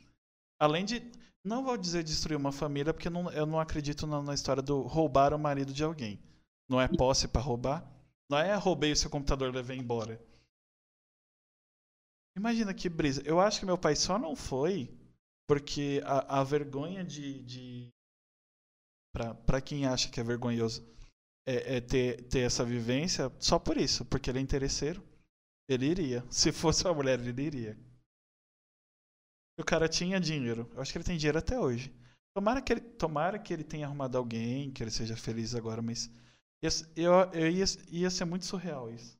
Além 0.60 0.85
de. 0.85 1.02
Não 1.44 1.64
vou 1.64 1.77
dizer 1.77 2.03
destruir 2.03 2.35
uma 2.35 2.52
família, 2.52 2.94
porque 2.94 3.10
não, 3.10 3.31
eu 3.31 3.45
não 3.45 3.60
acredito 3.60 4.06
na, 4.06 4.22
na, 4.22 4.34
história 4.34 4.61
do 4.61 4.81
roubar 4.81 5.34
o 5.34 5.39
marido 5.39 5.72
de 5.72 5.84
alguém. 5.84 6.19
Não 6.69 6.81
é 6.81 6.88
posse 6.88 7.27
para 7.27 7.41
roubar. 7.41 7.89
Não 8.30 8.38
é 8.38 8.53
roubei 8.56 8.91
o 8.91 8.95
seu 8.95 9.10
computador 9.10 9.49
e 9.49 9.56
levei 9.56 9.77
embora. 9.77 10.22
Imagina 12.35 12.73
que 12.73 12.89
brisa. 12.89 13.22
Eu 13.26 13.39
acho 13.39 13.61
que 13.61 13.65
meu 13.65 13.77
pai 13.77 13.95
só 13.95 14.19
não 14.19 14.35
foi 14.35 14.94
porque 15.48 16.02
a, 16.06 16.41
a 16.41 16.44
vergonha 16.44 17.03
de. 17.03 17.41
de 17.44 17.89
para 19.12 19.62
quem 19.62 19.86
acha 19.86 20.10
que 20.10 20.20
é 20.20 20.24
vergonhoso 20.24 20.86
é, 21.48 21.78
é, 21.78 21.82
ter, 21.82 22.24
ter 22.24 22.42
essa 22.42 22.66
vivência, 22.66 23.32
só 23.40 23.58
por 23.58 23.78
isso, 23.78 24.04
porque 24.04 24.30
ele 24.30 24.40
é 24.40 24.42
interesseiro. 24.42 25.02
Ele 25.70 25.86
iria. 25.86 26.26
Se 26.30 26.52
fosse 26.52 26.84
uma 26.84 26.94
mulher, 26.94 27.20
ele 27.20 27.42
iria. 27.42 27.78
O 29.58 29.64
cara 29.64 29.88
tinha 29.88 30.20
dinheiro. 30.20 30.70
Eu 30.74 30.82
acho 30.82 30.92
que 30.92 30.98
ele 30.98 31.06
tem 31.06 31.18
dinheiro 31.18 31.38
até 31.38 31.58
hoje. 31.58 31.94
Tomara 32.36 32.62
que 32.62 32.74
ele, 32.74 32.82
tomara 32.82 33.40
que 33.40 33.52
ele 33.52 33.64
tenha 33.64 33.88
arrumado 33.88 34.18
alguém, 34.18 34.72
que 34.72 34.84
ele 34.84 34.92
seja 34.92 35.16
feliz 35.16 35.56
agora, 35.56 35.82
mas 35.82 36.12
ia, 36.62 36.70
eu, 36.96 37.14
eu 37.34 37.50
ia, 37.50 37.66
ia 37.90 38.10
ser 38.12 38.26
muito 38.26 38.46
surreal 38.46 38.92
isso. 38.92 39.18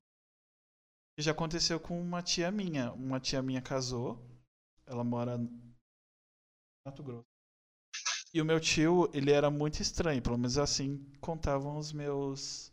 Já 1.20 1.32
aconteceu 1.32 1.80
com 1.80 2.00
uma 2.00 2.22
tia 2.22 2.52
minha. 2.52 2.92
Uma 2.92 3.20
tia 3.20 3.42
minha 3.42 3.62
casou. 3.62 4.24
Ela 4.86 5.04
mora 5.04 5.40
Mato 6.86 7.02
Grosso. 7.02 7.37
E 8.38 8.42
o 8.42 8.46
meu 8.46 8.60
tio, 8.60 9.10
ele 9.16 9.32
era 9.32 9.50
muito 9.50 9.82
estranho, 9.82 10.22
pelo 10.22 10.38
menos 10.38 10.60
assim 10.60 11.04
contavam 11.20 11.76
os 11.76 11.92
meus 11.92 12.72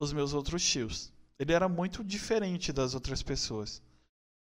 os 0.00 0.12
meus 0.12 0.32
outros 0.32 0.64
tios. 0.64 1.12
Ele 1.36 1.52
era 1.52 1.68
muito 1.68 2.04
diferente 2.04 2.72
das 2.72 2.94
outras 2.94 3.20
pessoas. 3.20 3.82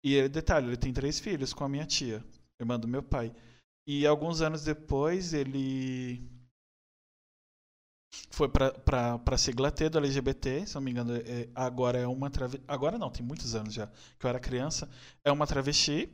E 0.03 0.27
detalhe, 0.31 0.69
ele 0.69 0.79
tem 0.79 0.95
três 0.95 1.21
filhos 1.21 1.53
com 1.53 1.63
a 1.63 1.69
minha 1.69 1.85
tia, 1.85 2.25
irmã 2.59 2.81
do 2.81 2.89
meu 2.89 3.03
pai. 3.03 3.35
E 3.87 4.07
alguns 4.07 4.41
anos 4.41 4.65
depois 4.65 5.35
ele 5.35 6.27
foi 8.31 8.49
para 8.49 9.21
a 9.23 9.37
sigla 9.37 9.71
T 9.71 9.91
do 9.91 9.99
LGBT, 9.99 10.65
se 10.65 10.75
não 10.75 10.81
me 10.81 10.91
engano, 10.91 11.17
é, 11.17 11.51
agora 11.55 11.99
é 11.99 12.07
uma 12.07 12.31
travesti. 12.31 12.65
Agora 12.67 12.97
não, 12.97 13.11
tem 13.11 13.23
muitos 13.23 13.55
anos 13.55 13.75
já, 13.75 13.89
que 14.19 14.25
eu 14.25 14.31
era 14.31 14.41
criança. 14.41 14.89
É 15.23 15.31
uma 15.31 15.47
travesti. 15.47 16.09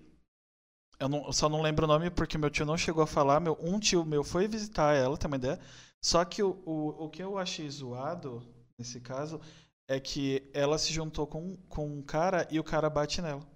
Eu, 0.98 1.08
não, 1.08 1.26
eu 1.26 1.32
só 1.32 1.48
não 1.48 1.62
lembro 1.62 1.84
o 1.84 1.88
nome 1.88 2.10
porque 2.10 2.38
meu 2.38 2.50
tio 2.50 2.64
não 2.64 2.76
chegou 2.76 3.02
a 3.02 3.06
falar. 3.06 3.40
Meu, 3.40 3.58
um 3.60 3.78
tio 3.78 4.04
meu 4.04 4.24
foi 4.24 4.48
visitar 4.48 4.94
ela, 4.94 5.16
tem 5.16 5.28
uma 5.28 5.36
ideia. 5.36 5.60
Só 6.02 6.24
que 6.24 6.42
o, 6.42 6.62
o, 6.64 7.04
o 7.04 7.10
que 7.10 7.22
eu 7.22 7.38
achei 7.38 7.68
zoado, 7.68 8.42
nesse 8.78 9.00
caso, 9.00 9.40
é 9.88 10.00
que 10.00 10.48
ela 10.54 10.78
se 10.78 10.92
juntou 10.92 11.26
com, 11.26 11.56
com 11.68 11.86
um 11.86 12.02
cara 12.02 12.46
e 12.50 12.58
o 12.58 12.64
cara 12.64 12.88
bate 12.88 13.20
nela. 13.20 13.46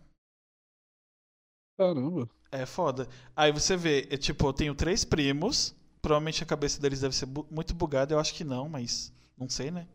Caramba. 1.78 2.28
É 2.52 2.66
foda. 2.66 3.08
Aí 3.34 3.52
você 3.52 3.76
vê, 3.76 4.08
é, 4.10 4.16
tipo, 4.16 4.46
eu 4.46 4.52
tenho 4.52 4.74
três 4.74 5.04
primos 5.04 5.74
Provavelmente 6.00 6.42
a 6.42 6.46
cabeça 6.46 6.80
deles 6.80 7.00
deve 7.00 7.14
ser 7.14 7.26
bu 7.26 7.46
muito 7.50 7.74
bugada, 7.74 8.14
eu 8.14 8.18
acho 8.18 8.34
que 8.34 8.42
não, 8.42 8.68
mas 8.68 9.12
não 9.36 9.48
sei, 9.48 9.70
né? 9.70 9.86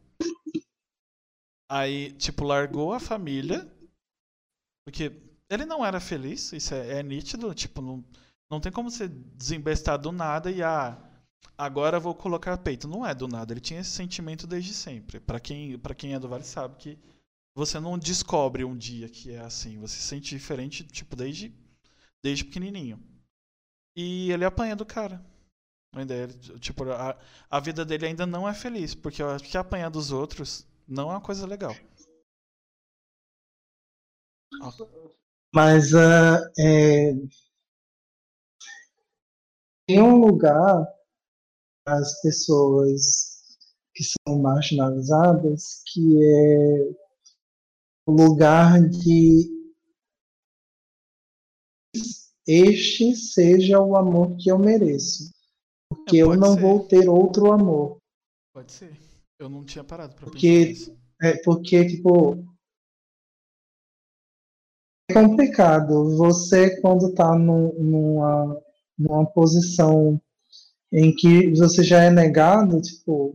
Aí, 1.68 2.12
tipo, 2.14 2.44
largou 2.44 2.94
a 2.94 3.00
família, 3.00 3.68
porque 4.86 5.12
ele 5.56 5.66
não 5.66 5.86
era 5.86 6.00
feliz, 6.00 6.52
isso 6.54 6.74
é, 6.74 7.00
é 7.00 7.04
nítido, 7.04 7.54
tipo, 7.54 7.82
não, 7.82 8.04
não 8.50 8.60
tem 8.60 8.72
como 8.72 8.92
você 8.92 9.08
desembestar 9.08 9.98
do 9.98 10.12
nada 10.12 10.52
e, 10.52 10.62
ah, 10.62 10.98
agora 11.58 12.00
vou 12.00 12.14
colocar 12.14 12.58
peito. 12.58 12.88
Não 12.88 13.06
é 13.06 13.16
do 13.16 13.28
nada, 13.28 13.54
ele 13.54 13.62
tinha 13.62 13.80
esse 13.80 13.92
sentimento 13.92 14.46
desde 14.46 14.74
sempre. 14.74 15.20
Para 15.20 15.40
quem, 15.40 15.78
pra 15.80 15.96
quem 15.96 16.14
é 16.14 16.20
do 16.20 16.28
Vale 16.28 16.44
sabe 16.44 16.76
que 16.78 17.00
você 17.56 17.80
não 17.80 17.98
descobre 17.98 18.64
um 18.64 18.78
dia 18.78 19.10
que 19.10 19.32
é 19.32 19.40
assim, 19.40 19.80
você 19.80 19.96
se 19.96 20.04
sente 20.04 20.36
diferente, 20.36 20.84
tipo, 20.84 21.16
desde, 21.16 21.54
desde 22.24 22.46
pequenininho. 22.46 23.02
E 23.96 24.32
ele 24.32 24.46
apanha 24.46 24.76
do 24.76 24.86
cara. 24.86 25.24
Ainda 25.96 26.28
tipo, 26.60 26.84
a, 26.92 27.18
a 27.50 27.60
vida 27.62 27.86
dele 27.86 28.08
ainda 28.08 28.26
não 28.26 28.48
é 28.48 28.54
feliz, 28.54 28.94
porque 28.94 29.22
eu 29.22 29.30
acho 29.30 29.46
que 29.46 29.58
apanhar 29.58 29.90
dos 29.90 30.12
outros 30.12 30.68
não 30.86 31.10
é 31.10 31.14
uma 31.14 31.22
coisa 31.22 31.48
legal. 31.48 31.74
Mas 35.56 35.94
uh, 35.94 36.52
é... 36.60 37.14
tem 39.88 40.02
um 40.02 40.18
lugar 40.18 40.86
as 41.88 42.20
pessoas 42.22 43.56
que 43.94 44.04
são 44.04 44.42
marginalizadas 44.42 45.82
que 45.86 46.20
é 46.22 47.06
o 48.06 48.12
lugar 48.12 48.82
de 48.90 49.56
este 52.46 53.16
seja 53.16 53.80
o 53.80 53.96
amor 53.96 54.36
que 54.38 54.52
eu 54.52 54.60
mereço. 54.60 55.32
Porque 55.90 56.18
é, 56.18 56.22
eu 56.22 56.36
não 56.36 56.56
ser. 56.56 56.62
vou 56.62 56.88
ter 56.88 57.08
outro 57.10 57.52
amor. 57.52 57.98
Pode 58.54 58.72
ser. 58.72 59.00
Eu 59.40 59.50
não 59.50 59.64
tinha 59.64 59.84
parado 59.84 60.16
pra 60.16 60.26
porque, 60.26 60.66
pensar 60.66 60.72
isso. 60.72 60.98
É, 61.22 61.42
porque, 61.44 61.88
tipo. 61.88 62.55
Complicado. 65.16 66.18
Você, 66.18 66.82
quando 66.82 67.14
tá 67.14 67.34
num, 67.40 67.74
numa, 67.80 68.62
numa 69.00 69.26
posição 69.26 70.20
em 70.92 71.16
que 71.16 71.56
você 71.56 71.82
já 71.86 72.04
é 72.04 72.10
negado, 72.10 72.82
tipo. 72.82 73.34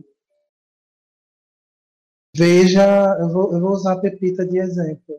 Veja, 2.37 3.17
eu 3.19 3.29
vou, 3.29 3.51
eu 3.51 3.59
vou 3.59 3.71
usar 3.71 3.95
Pepita 3.95 4.45
de 4.45 4.59
exemplo. 4.59 5.15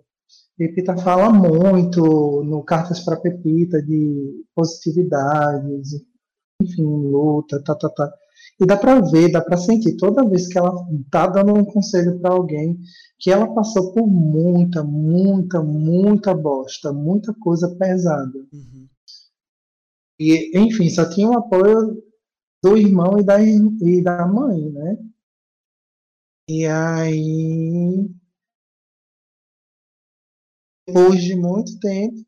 Pepita 0.56 0.97
fala 0.98 1.32
muito 1.32 2.44
no 2.44 2.62
Cartas 2.62 3.01
para 3.01 3.16
Pepita 3.16 3.82
de 3.82 4.44
positividade, 4.55 5.66
enfim, 6.62 6.84
luta, 6.84 7.60
tá, 7.60 7.74
tá, 7.74 7.89
tá. 7.89 8.14
E 8.60 8.66
dá 8.66 8.76
para 8.76 9.00
ver, 9.00 9.32
dá 9.32 9.40
para 9.40 9.56
sentir 9.56 9.96
toda 9.96 10.28
vez 10.28 10.46
que 10.46 10.58
ela 10.58 10.72
tá 11.10 11.26
dando 11.26 11.54
um 11.54 11.64
conselho 11.64 12.20
para 12.20 12.32
alguém 12.32 12.78
que 13.18 13.30
ela 13.30 13.52
passou 13.54 13.92
por 13.92 14.06
muita, 14.06 14.82
muita, 14.82 15.62
muita 15.62 16.34
bosta, 16.34 16.92
muita 16.92 17.32
coisa 17.34 17.74
pesada. 17.76 18.38
Uhum. 18.52 18.88
E, 20.18 20.58
enfim, 20.58 20.88
só 20.90 21.08
tinha 21.08 21.28
o 21.28 21.38
apoio 21.38 22.02
do 22.62 22.76
irmão 22.76 23.18
e 23.18 23.24
da, 23.24 23.40
e 23.40 24.02
da 24.02 24.26
mãe, 24.26 24.70
né? 24.70 24.98
E 26.48 26.66
aí, 26.66 28.10
depois 30.86 31.22
de 31.22 31.36
muito 31.36 31.78
tempo, 31.78 32.26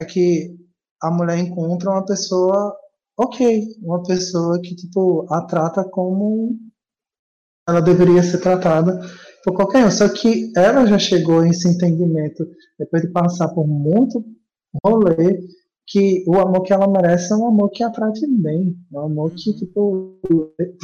é 0.00 0.04
que 0.04 0.56
a 1.02 1.10
mulher 1.10 1.38
encontra 1.38 1.90
uma 1.90 2.06
pessoa 2.06 2.76
ok, 3.16 3.62
uma 3.82 4.02
pessoa 4.02 4.60
que 4.60 4.74
tipo 4.74 5.26
a 5.30 5.42
trata 5.46 5.84
como 5.84 6.58
ela 7.68 7.80
deveria 7.80 8.22
ser 8.22 8.38
tratada 8.38 9.00
por 9.44 9.54
qualquer 9.54 9.86
um. 9.86 9.90
Só 9.90 10.08
que 10.08 10.52
ela 10.56 10.86
já 10.86 10.98
chegou 10.98 11.40
a 11.40 11.48
esse 11.48 11.68
entendimento 11.68 12.46
depois 12.78 13.02
de 13.02 13.08
passar 13.08 13.48
por 13.48 13.66
muito 13.66 14.24
rolê 14.84 15.40
que 15.86 16.24
o 16.26 16.38
amor 16.38 16.62
que 16.62 16.72
ela 16.72 16.88
merece 16.88 17.32
é 17.32 17.36
um 17.36 17.46
amor 17.46 17.70
que 17.70 17.82
a 17.82 17.90
trate 17.90 18.26
bem, 18.26 18.74
é 18.92 18.98
um 18.98 19.02
amor 19.02 19.32
que, 19.32 19.52
tipo, 19.54 20.18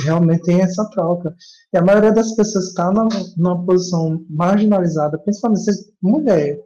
realmente 0.05 0.43
tem 0.43 0.61
essa 0.61 0.85
troca. 0.91 1.35
E 1.73 1.79
a 1.79 1.83
maioria 1.83 2.13
das 2.13 2.35
pessoas 2.35 2.67
está 2.67 2.91
numa, 2.91 3.09
numa 3.37 3.65
posição 3.65 4.25
marginalizada, 4.29 5.19
principalmente 5.19 5.63
mulher, 6.03 6.61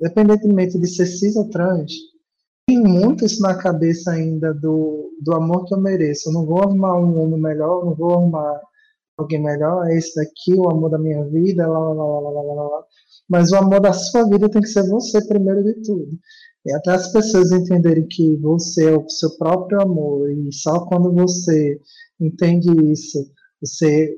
independentemente 0.00 0.78
de 0.78 0.88
ser 0.88 1.06
cis 1.06 1.36
ou 1.36 1.48
trans, 1.50 1.92
tem 2.68 2.78
muito 2.78 3.24
isso 3.24 3.40
na 3.40 3.54
cabeça 3.54 4.10
ainda 4.10 4.52
do, 4.52 5.10
do 5.22 5.34
amor 5.34 5.64
que 5.64 5.72
eu 5.72 5.80
mereço. 5.80 6.28
Eu 6.28 6.34
não 6.34 6.44
vou 6.44 6.62
arrumar 6.62 6.98
um 6.98 7.18
homem 7.18 7.40
melhor, 7.40 7.82
não 7.82 7.94
vou 7.94 8.12
arrumar 8.12 8.60
alguém 9.16 9.42
melhor, 9.42 9.88
é 9.88 9.96
esse 9.96 10.14
daqui, 10.14 10.52
o 10.52 10.68
amor 10.68 10.90
da 10.90 10.98
minha 10.98 11.24
vida, 11.24 11.66
lá, 11.66 11.78
lá, 11.78 12.20
lá, 12.20 12.30
lá, 12.30 12.42
lá, 12.42 12.68
lá. 12.68 12.84
Mas 13.26 13.52
o 13.52 13.56
amor 13.56 13.80
da 13.80 13.94
sua 13.94 14.28
vida 14.28 14.50
tem 14.50 14.60
que 14.60 14.68
ser 14.68 14.86
você 14.86 15.26
primeiro 15.26 15.64
de 15.64 15.82
tudo. 15.82 16.10
E 16.66 16.74
até 16.74 16.90
as 16.90 17.10
pessoas 17.10 17.50
entenderem 17.52 18.06
que 18.06 18.36
você 18.36 18.90
é 18.90 18.96
o 18.96 19.08
seu 19.08 19.30
próprio 19.38 19.80
amor, 19.80 20.30
e 20.30 20.52
só 20.52 20.84
quando 20.84 21.10
você 21.10 21.80
entende 22.20 22.68
isso, 22.92 23.18
você 23.62 24.14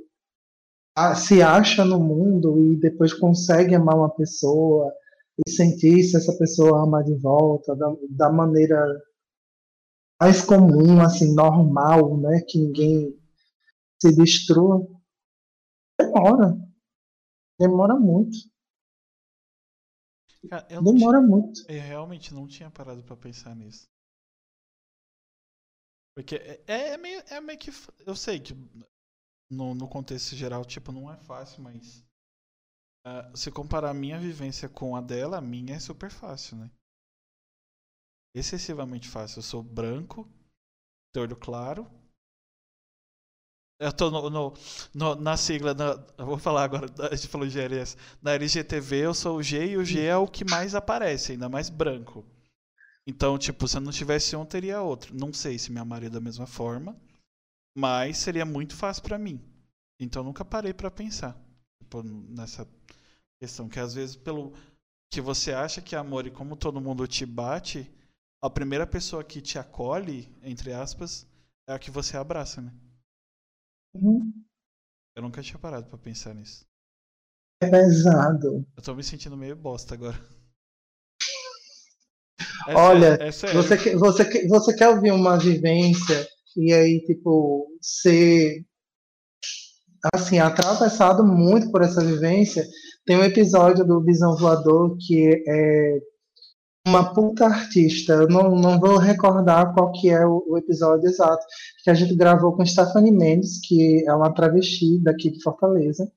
se 1.15 1.41
acha 1.41 1.85
no 1.85 2.01
mundo 2.01 2.61
e 2.65 2.77
depois 2.77 3.15
consegue 3.15 3.77
amar 3.77 3.95
uma 3.95 4.11
pessoa 4.11 4.93
e 5.47 5.51
sentir 5.51 6.03
se 6.03 6.17
essa 6.17 6.37
pessoa 6.37 6.85
ama 6.85 7.03
de 7.03 7.15
volta 7.15 7.75
da, 7.75 7.87
da 8.11 8.33
maneira 8.33 9.01
mais 10.21 10.45
comum, 10.45 11.01
assim, 11.01 11.35
normal, 11.35 12.21
né? 12.21 12.43
Que 12.47 12.59
ninguém 12.59 13.19
se 14.01 14.15
destrua. 14.15 14.87
Demora. 15.99 16.57
Demora 17.59 17.95
muito. 17.95 18.37
Cara, 20.49 20.67
Demora 20.67 21.19
tinha, 21.19 21.21
muito. 21.21 21.61
Eu 21.69 21.81
realmente 21.81 22.35
não 22.35 22.47
tinha 22.47 22.71
parado 22.71 23.03
para 23.03 23.17
pensar 23.17 23.55
nisso. 23.55 23.89
Porque 26.15 26.37
é, 26.37 26.65
é, 26.67 26.89
é, 26.91 26.97
meio, 26.97 27.21
é 27.29 27.41
meio 27.41 27.59
que. 27.59 27.71
Eu 28.07 28.17
sei 28.17 28.41
que 28.41 28.55
no, 29.51 29.75
no 29.75 29.89
contexto 29.89 30.35
geral, 30.35 30.65
tipo, 30.65 30.93
não 30.93 31.11
é 31.11 31.17
fácil, 31.17 31.63
mas. 31.63 32.05
Uh, 33.07 33.37
se 33.37 33.51
comparar 33.51 33.91
a 33.91 33.95
minha 33.95 34.19
vivência 34.19 34.69
com 34.69 34.95
a 34.95 35.01
dela, 35.01 35.39
a 35.39 35.41
minha 35.41 35.77
é 35.77 35.81
super 35.81 36.11
fácil, 36.11 36.57
né? 36.57 36.71
Excessivamente 38.35 39.09
fácil. 39.09 39.39
Eu 39.39 39.43
sou 39.43 39.63
branco, 39.63 40.29
de 41.15 41.21
olho 41.21 41.37
claro, 41.37 41.91
eu 43.81 43.91
tô 43.91 44.11
no, 44.11 44.29
no, 44.29 44.53
no, 44.93 45.15
na 45.15 45.39
sigla, 45.39 45.73
na, 45.73 45.95
vou 46.23 46.39
falar 46.39 46.65
agora, 46.65 46.87
a 47.11 47.17
gente 47.17 47.29
falou 47.29 47.49
GLS. 47.49 47.97
Na 48.21 48.33
LGTV 48.33 49.07
eu 49.07 49.15
sou 49.15 49.39
o 49.39 49.43
G 49.43 49.69
e 49.69 49.77
o 49.79 49.85
G 49.85 50.05
é 50.05 50.15
o 50.15 50.29
que 50.29 50.45
mais 50.45 50.75
aparece, 50.75 51.33
ainda 51.33 51.49
mais 51.49 51.71
branco. 51.71 52.23
Então, 53.07 53.39
tipo, 53.39 53.67
se 53.67 53.79
eu 53.79 53.81
não 53.81 53.91
tivesse 53.91 54.37
um, 54.37 54.45
teria 54.45 54.83
outro. 54.83 55.17
Não 55.17 55.33
sei 55.33 55.59
se 55.59 55.73
me 55.73 55.81
amaria 55.81 56.11
da 56.11 56.21
mesma 56.21 56.47
forma, 56.47 56.95
mas 57.75 58.19
seria 58.19 58.45
muito 58.45 58.77
fácil 58.77 59.03
para 59.03 59.19
mim. 59.19 59.41
Então, 59.99 60.23
nunca 60.23 60.45
parei 60.45 60.75
para 60.75 60.91
pensar 60.91 61.35
tipo, 61.91 62.03
nessa 62.05 62.67
questão. 63.41 63.69
Que 63.69 63.81
às 63.81 63.95
vezes, 63.95 64.15
pelo 64.15 64.53
que 65.13 65.21
você 65.21 65.53
acha 65.53 65.83
que 65.83 65.97
é 65.97 65.99
amor 65.99 66.27
e 66.27 66.31
como 66.31 66.57
todo 66.57 66.81
mundo 66.81 67.07
te 67.09 67.27
bate, 67.27 67.91
a 68.41 68.49
primeira 68.49 68.87
pessoa 68.87 69.25
que 69.25 69.43
te 69.43 69.59
acolhe, 69.59 70.33
entre 70.43 70.73
aspas, 70.73 71.27
é 71.69 71.75
a 71.75 71.79
que 71.79 71.91
você 71.91 72.17
abraça, 72.17 72.61
né? 72.61 72.73
Uhum. 73.95 74.33
Eu 75.17 75.23
nunca 75.23 75.43
tinha 75.43 75.59
parado 75.59 75.87
para 75.87 75.99
pensar 75.99 76.33
nisso. 76.33 76.65
É 77.61 77.69
pesado. 77.69 78.65
Eu 78.77 78.83
tô 78.83 78.95
me 78.95 79.03
sentindo 79.03 79.37
meio 79.37 79.57
bosta 79.57 79.95
agora. 79.95 80.19
É 82.69 82.75
Olha, 82.75 83.33
sério, 83.33 83.59
é 83.59 83.63
você, 83.63 83.77
quer, 83.77 83.97
você, 83.97 84.49
você 84.49 84.77
quer 84.77 84.89
ouvir 84.89 85.13
uma 85.13 85.39
vivência 85.39 86.27
e 86.57 86.73
aí, 86.73 87.05
tipo, 87.05 87.77
ser 87.81 88.65
assim, 90.15 90.39
atravessado 90.39 91.25
muito 91.25 91.71
por 91.71 91.83
essa 91.83 92.03
vivência. 92.03 92.65
Tem 93.05 93.17
um 93.17 93.25
episódio 93.25 93.85
do 93.85 94.03
Visão 94.03 94.37
Voador 94.37 94.97
que 94.99 95.43
é 95.47 95.99
uma 96.87 97.13
puta 97.13 97.47
artista. 97.47 98.15
Eu 98.15 98.29
não, 98.29 98.55
não 98.57 98.81
vou 98.81 98.97
recordar 98.97 99.75
qual 99.75 99.93
que 99.93 100.09
é 100.11 100.25
o, 100.27 100.45
o, 100.49 100.59
episódio 100.59 101.09
exato, 101.09 101.45
que 101.85 101.91
a 101.91 101.95
gente 101.95 102.15
gravou 102.15 102.57
com 102.57 102.65
Stephanie 102.65 103.13
Mendes, 103.13 103.61
que 103.67 104.05
é 104.07 104.15
uma 104.15 104.33
travesti 104.33 104.99
daqui 105.03 105.31
de 105.31 105.43
Fortaleza. 105.43 106.11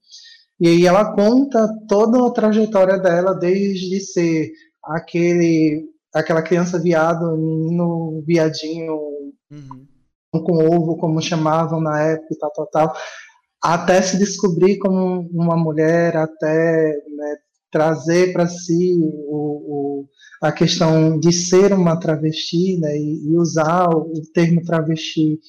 E 0.59 0.67
aí 0.67 0.85
ela 0.85 1.13
conta 1.13 1.67
toda 1.87 2.25
a 2.25 2.31
trajetória 2.31 2.97
dela, 2.97 3.33
desde 3.33 3.99
ser 3.99 4.51
aquele 4.83 5.89
aquela 6.13 6.43
criança 6.43 6.79
viado, 6.79 7.35
menino 7.35 8.23
viadinho 8.25 8.93
uhum. 9.51 9.87
com 10.31 10.57
ovo, 10.63 10.95
como 10.97 11.19
chamavam 11.19 11.81
na 11.81 11.99
época 12.01 12.27
e 12.31 12.37
tal, 12.37 12.51
tal, 12.51 12.67
tal, 12.67 12.95
até 13.63 14.01
se 14.01 14.17
descobrir 14.17 14.77
como 14.77 15.29
uma 15.31 15.55
mulher, 15.55 16.17
até 16.17 16.91
né, 17.15 17.37
trazer 17.71 18.33
para 18.33 18.45
si 18.45 18.93
o, 18.99 20.01
o, 20.01 20.09
a 20.41 20.51
questão 20.51 21.17
de 21.17 21.31
ser 21.31 21.71
uma 21.73 21.97
travesti 21.97 22.77
né, 22.77 22.97
e, 22.97 23.29
e, 23.29 23.37
usar 23.37 23.87
o 23.89 24.11
termo 24.33 24.61
travesti 24.63 25.39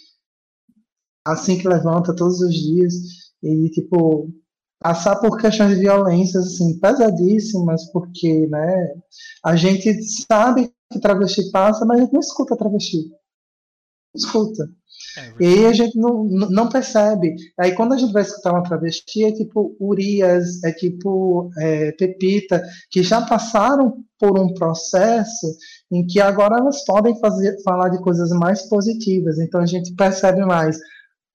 assim 1.27 1.59
que 1.59 1.67
levanta 1.67 2.15
todos 2.15 2.41
os 2.41 2.55
dias 2.55 2.95
e 3.43 3.69
tipo 3.71 4.33
passar 4.79 5.17
por 5.17 5.39
questões 5.39 5.71
de 5.75 5.81
violências 5.81 6.47
assim 6.47 6.79
pesadíssimas 6.79 7.91
porque 7.93 8.47
né 8.47 8.95
a 9.43 9.57
gente 9.57 10.03
sabe 10.03 10.71
que 10.93 11.01
travesti 11.01 11.51
passa 11.51 11.85
mas 11.85 11.99
a 11.99 12.01
gente 12.03 12.13
não 12.13 12.21
escuta 12.21 12.57
travesti. 12.57 13.09
Não 13.09 14.17
escuta 14.17 14.69
é 15.17 15.33
e 15.41 15.47
aí 15.47 15.67
a 15.67 15.73
gente 15.73 15.99
não, 15.99 16.25
não 16.25 16.69
percebe. 16.69 17.35
Aí 17.59 17.73
quando 17.73 17.95
a 17.95 17.99
gente 17.99 18.13
vai 18.13 18.23
escutar 18.23 18.53
uma 18.53 18.63
travesti, 18.63 19.25
é 19.25 19.33
tipo 19.33 19.77
Urias, 19.81 20.63
é 20.65 20.73
tipo 20.73 21.51
é, 21.59 21.93
Pepita, 21.93 22.63
que 22.91 23.03
já 23.03 23.23
passaram 23.23 24.05
por 24.19 24.39
um 24.39 24.55
processo 24.55 25.47
em 25.91 26.07
que 26.07 26.21
agora 26.21 26.59
elas 26.59 26.85
podem 26.85 27.19
fazer, 27.19 27.61
falar 27.63 27.91
de 27.91 28.03
coisas 28.03 28.31
mais 28.31 28.63
positivas. 28.69 29.39
Então 29.39 29.61
a 29.61 29.67
gente 29.67 29.95
percebe 29.95 30.45
mais 30.45 30.79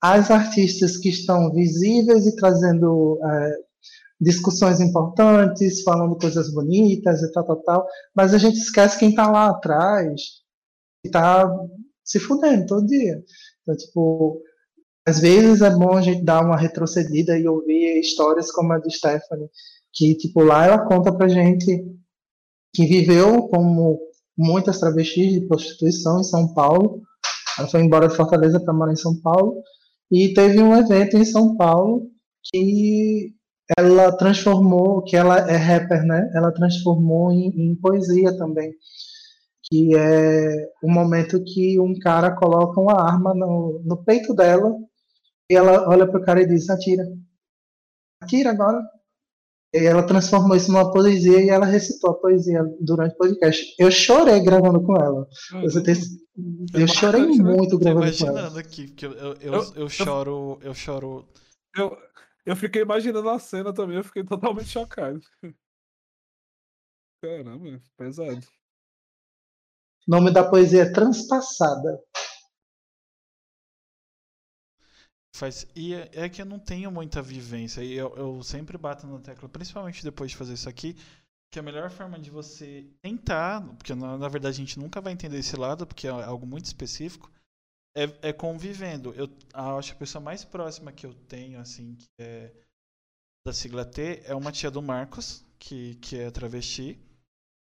as 0.02 0.32
artistas 0.32 0.98
que 0.98 1.10
estão 1.10 1.52
visíveis 1.52 2.26
e 2.26 2.36
trazendo 2.36 3.20
é, 3.24 3.56
discussões 4.20 4.80
importantes, 4.80 5.82
falando 5.84 6.18
coisas 6.18 6.54
bonitas 6.54 7.22
e 7.22 7.32
tal, 7.32 7.46
tal, 7.46 7.58
tal, 7.64 7.88
mas 8.16 8.34
a 8.34 8.38
gente 8.38 8.58
esquece 8.58 8.98
quem 8.98 9.10
está 9.10 9.30
lá 9.30 9.50
atrás, 9.50 10.22
que 11.02 11.08
está 11.08 11.50
se 12.04 12.20
fudendo 12.20 12.66
todo 12.66 12.88
dia. 12.88 13.24
Então, 13.70 13.76
tipo, 13.76 14.42
às 15.08 15.20
vezes 15.20 15.62
é 15.62 15.70
bom 15.70 15.96
a 15.96 16.02
gente 16.02 16.24
dar 16.24 16.44
uma 16.44 16.58
retrocedida 16.58 17.38
e 17.38 17.48
ouvir 17.48 18.00
histórias 18.00 18.52
como 18.52 18.74
a 18.74 18.80
de 18.80 18.92
Stephanie, 18.92 19.50
que, 19.94 20.16
tipo, 20.16 20.42
lá 20.42 20.66
ela 20.66 20.86
conta 20.86 21.16
pra 21.16 21.28
gente 21.28 21.86
que 22.74 22.86
viveu 22.86 23.44
como 23.50 24.00
muitas 24.38 24.80
travestis 24.80 25.34
de 25.34 25.48
prostituição 25.48 26.20
em 26.20 26.24
São 26.24 26.54
Paulo. 26.54 27.02
Ela 27.58 27.68
foi 27.68 27.82
embora 27.82 28.08
de 28.08 28.16
Fortaleza 28.16 28.60
para 28.60 28.74
morar 28.74 28.94
em 28.94 28.98
São 28.98 29.20
Paulo 29.22 29.62
e 30.12 30.34
teve 30.34 30.62
um 30.62 30.76
evento 30.76 31.18
em 31.18 31.26
São 31.26 31.56
Paulo 31.56 32.10
que 32.52 33.34
ela 33.78 34.12
transformou, 34.14 35.04
que 35.04 35.16
ela 35.16 35.38
é 35.50 35.56
rapper, 35.56 36.04
né? 36.04 36.32
Ela 36.34 36.52
transformou 36.52 37.32
em, 37.32 37.50
em 37.50 37.76
poesia 37.76 38.36
também 38.36 38.74
que 39.72 39.96
é 39.96 40.72
o 40.82 40.90
momento 40.90 41.44
que 41.44 41.80
um 41.80 41.98
cara 42.00 42.36
coloca 42.36 42.82
uma 42.82 43.00
arma 43.00 43.34
no, 43.36 43.82
no 43.86 44.04
peito 44.04 44.34
dela 44.34 44.76
e 45.50 45.56
ela 45.56 45.88
olha 45.88 46.10
pro 46.10 46.24
cara 46.24 46.42
e 46.42 46.48
diz, 46.48 46.70
atira. 46.70 47.04
Atira 48.22 48.52
agora. 48.52 48.82
E 49.74 49.86
ela 49.86 50.06
transformou 50.06 50.58
isso 50.58 50.72
numa 50.72 50.92
poesia 50.92 51.44
e 51.44 51.50
ela 51.50 51.66
recitou 51.66 52.10
a 52.12 52.20
poesia 52.20 52.64
durante 52.82 53.14
o 53.14 53.18
podcast. 53.18 53.76
Eu 53.78 53.92
chorei 53.92 54.40
gravando 54.40 54.82
com 54.82 54.96
ela. 54.96 55.28
Você 55.62 55.84
tem, 55.84 55.94
eu 56.74 56.88
chorei 56.88 57.28
muito 57.28 57.78
gravando 57.78 58.18
com 58.18 58.28
ela. 58.28 58.60
aqui, 58.60 58.88
porque 58.88 59.06
eu, 59.06 59.14
eu, 59.14 59.34
eu, 59.36 59.54
eu, 59.54 59.74
eu 59.76 59.90
choro. 59.90 60.60
Eu 60.64 60.74
choro. 60.74 61.28
Eu, 61.76 61.96
eu 62.46 62.56
fiquei 62.56 62.82
imaginando 62.82 63.30
a 63.30 63.38
cena 63.38 63.72
também, 63.72 63.98
eu 63.98 64.04
fiquei 64.04 64.24
totalmente 64.24 64.70
chocado. 64.70 65.22
Caramba, 67.22 67.80
pesado. 67.96 68.59
Nome 70.10 70.34
da 70.34 70.50
poesia 70.50 70.82
é 70.82 70.92
Transpassada. 70.92 72.04
Faz, 75.36 75.68
e 75.76 75.94
é, 75.94 76.10
é, 76.14 76.30
que 76.30 76.42
eu 76.42 76.48
não 76.48 76.58
tenho 76.58 76.92
muita 76.92 77.22
vivência. 77.22 77.84
E 77.84 77.94
eu, 77.94 78.18
eu 78.18 78.42
sempre 78.42 78.76
bato 78.76 79.06
na 79.06 79.20
tecla, 79.20 79.48
principalmente 79.48 80.04
depois 80.04 80.32
de 80.32 80.38
fazer 80.38 80.56
isso 80.56 80.68
aqui, 80.68 80.96
que 81.54 81.60
a 81.60 81.62
melhor 81.62 81.92
forma 81.92 82.18
de 82.18 82.32
você 82.32 82.90
tentar, 83.04 83.62
porque 83.76 83.94
na, 83.94 84.18
na 84.18 84.28
verdade 84.28 84.56
a 84.56 84.66
gente 84.66 84.80
nunca 84.80 85.00
vai 85.00 85.14
entender 85.14 85.38
esse 85.38 85.56
lado, 85.56 85.86
porque 85.86 86.08
é 86.08 86.10
algo 86.10 86.48
muito 86.48 86.66
específico, 86.66 87.32
é, 87.96 88.30
é 88.30 88.34
convivendo. 88.34 89.14
Eu 89.14 89.30
acho 89.54 89.94
a 89.94 89.96
pessoa 89.96 90.24
mais 90.24 90.44
próxima 90.44 90.92
que 90.92 91.06
eu 91.06 91.14
tenho, 91.14 91.60
assim, 91.60 91.94
que 91.94 92.08
é 92.20 92.52
da 93.46 93.54
sigla 93.54 93.86
T, 93.86 94.24
é 94.26 94.34
uma 94.34 94.52
tia 94.52 94.72
do 94.72 94.82
Marcos, 94.82 95.46
que, 95.60 95.94
que 95.98 96.18
é 96.18 96.32
travesti 96.32 97.00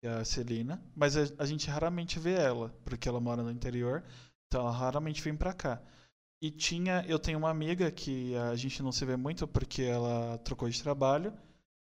a 0.07 0.23
Celina, 0.23 0.81
mas 0.95 1.17
a, 1.17 1.21
a 1.39 1.45
gente 1.45 1.69
raramente 1.69 2.19
vê 2.19 2.33
ela, 2.33 2.73
porque 2.83 3.07
ela 3.07 3.19
mora 3.19 3.43
no 3.43 3.51
interior, 3.51 4.03
então 4.47 4.61
ela 4.61 4.71
raramente 4.71 5.21
vem 5.21 5.35
pra 5.35 5.53
cá. 5.53 5.81
E 6.41 6.51
tinha, 6.51 7.03
eu 7.07 7.17
tenho 7.17 7.37
uma 7.37 7.49
amiga 7.49 7.89
que 7.89 8.35
a 8.35 8.55
gente 8.55 8.83
não 8.83 8.91
se 8.91 9.03
vê 9.05 9.15
muito 9.15 9.47
porque 9.47 9.81
ela 9.81 10.37
trocou 10.39 10.69
de 10.69 10.81
trabalho. 10.81 11.33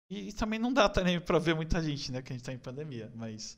E, 0.09 0.29
e 0.29 0.33
também 0.33 0.59
não 0.59 0.71
dá 0.71 0.87
também 0.87 1.19
pra 1.19 1.39
ver 1.39 1.55
muita 1.55 1.81
gente, 1.81 2.11
né? 2.11 2.21
Que 2.21 2.31
a 2.31 2.35
gente 2.35 2.45
tá 2.45 2.53
em 2.53 2.57
pandemia. 2.57 3.11
Mas 3.15 3.57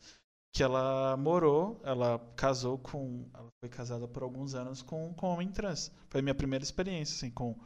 que 0.52 0.64
ela 0.64 1.18
morou, 1.18 1.82
ela 1.84 2.18
casou 2.36 2.78
com. 2.78 3.30
Ela 3.34 3.50
foi 3.60 3.70
casada 3.70 4.08
por 4.08 4.24
alguns 4.24 4.56
anos 4.56 4.82
com, 4.82 5.14
com 5.14 5.28
um 5.28 5.34
homem 5.34 5.52
trans. 5.52 5.92
Foi 6.10 6.22
a 6.22 6.24
minha 6.24 6.34
primeira 6.34 6.64
experiência, 6.64 7.14
assim, 7.16 7.30
com, 7.30 7.60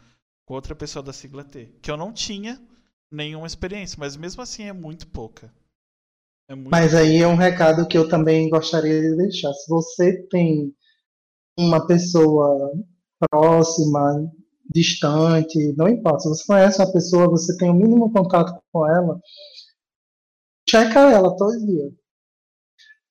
com 0.43 0.53
outra 0.55 0.75
pessoa 0.75 1.03
da 1.03 1.13
sigla 1.13 1.43
T. 1.43 1.71
Que 1.81 1.91
eu 1.91 1.97
não 1.97 2.11
tinha 2.11 2.59
nenhuma 3.11 3.47
experiência, 3.47 3.95
mas 3.99 4.17
mesmo 4.17 4.41
assim 4.41 4.63
é 4.63 4.73
muito 4.73 5.07
pouca. 5.07 5.53
É 6.49 6.55
muito 6.55 6.71
mas 6.71 6.95
aí 6.95 7.17
é 7.17 7.27
um 7.27 7.35
recado 7.35 7.87
que 7.87 7.97
eu 7.97 8.09
também 8.09 8.49
gostaria 8.49 8.99
de 9.01 9.15
deixar. 9.15 9.53
Se 9.53 9.69
você 9.69 10.23
tem 10.29 10.73
uma 11.57 11.85
pessoa 11.85 12.71
próxima, 13.29 14.31
distante, 14.73 15.73
não 15.77 15.87
importa. 15.87 16.21
Se 16.21 16.29
você 16.29 16.45
conhece 16.47 16.81
uma 16.81 16.91
pessoa, 16.91 17.29
você 17.29 17.55
tem 17.57 17.69
o 17.69 17.73
mínimo 17.73 18.11
contato 18.11 18.59
com 18.71 18.87
ela, 18.87 19.19
checa 20.67 21.11
ela 21.11 21.35
todo 21.37 21.65
dia. 21.65 21.91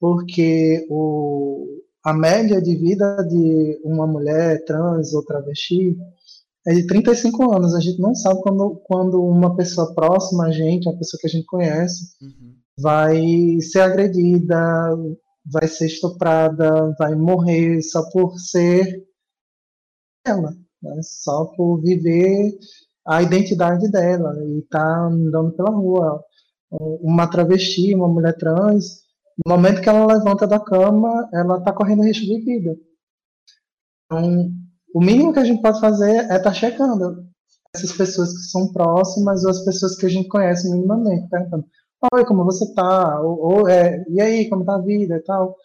Porque 0.00 0.86
o, 0.90 1.80
a 2.04 2.12
média 2.12 2.60
de 2.60 2.76
vida 2.76 3.22
de 3.24 3.80
uma 3.84 4.06
mulher 4.06 4.64
trans 4.64 5.12
ou 5.14 5.24
travesti 5.24 5.96
é 6.66 6.74
de 6.74 6.86
35 6.86 7.54
anos. 7.54 7.74
A 7.74 7.80
gente 7.80 8.00
não 8.00 8.14
sabe 8.14 8.40
quando, 8.42 8.80
quando 8.84 9.22
uma 9.22 9.56
pessoa 9.56 9.94
próxima 9.94 10.46
a 10.46 10.50
gente, 10.50 10.88
uma 10.88 10.98
pessoa 10.98 11.20
que 11.20 11.26
a 11.26 11.30
gente 11.30 11.46
conhece, 11.46 12.16
uhum. 12.22 12.47
Vai 12.78 13.60
ser 13.60 13.80
agredida, 13.80 14.56
vai 15.44 15.66
ser 15.66 15.86
estuprada, 15.86 16.94
vai 16.98 17.14
morrer 17.14 17.82
só 17.82 18.08
por 18.10 18.38
ser 18.38 19.04
ela, 20.26 20.50
né? 20.82 21.00
só 21.02 21.46
por 21.56 21.80
viver 21.80 22.56
a 23.06 23.22
identidade 23.22 23.90
dela 23.90 24.34
e 24.44 24.62
tá 24.70 25.06
andando 25.06 25.52
pela 25.52 25.70
rua. 25.70 26.22
Uma 26.70 27.26
travesti, 27.26 27.94
uma 27.94 28.08
mulher 28.08 28.36
trans, 28.36 29.02
no 29.46 29.54
momento 29.54 29.80
que 29.80 29.88
ela 29.88 30.04
levanta 30.06 30.46
da 30.46 30.60
cama, 30.60 31.28
ela 31.32 31.58
está 31.58 31.72
correndo 31.72 32.02
risco 32.02 32.26
de 32.26 32.44
vida. 32.44 32.76
Então, 34.04 34.50
o 34.94 35.00
mínimo 35.00 35.32
que 35.32 35.38
a 35.38 35.44
gente 35.44 35.62
pode 35.62 35.80
fazer 35.80 36.10
é 36.10 36.22
estar 36.22 36.40
tá 36.40 36.52
checando 36.52 37.26
essas 37.74 37.92
pessoas 37.92 38.30
que 38.32 38.50
são 38.50 38.72
próximas 38.72 39.44
ou 39.44 39.50
as 39.50 39.64
pessoas 39.64 39.96
que 39.96 40.06
a 40.06 40.08
gente 40.08 40.28
conhece 40.28 40.70
minimamente, 40.70 41.28
perguntando: 41.28 41.66
Oi, 42.12 42.24
como 42.24 42.44
você 42.44 42.72
tá? 42.74 43.20
Ou, 43.20 43.38
ou 43.40 43.68
é, 43.68 44.04
e 44.08 44.20
aí, 44.20 44.48
como 44.48 44.64
tá 44.64 44.76
a 44.76 44.80
vida 44.80 45.16
e 45.16 45.20
tal? 45.20 45.56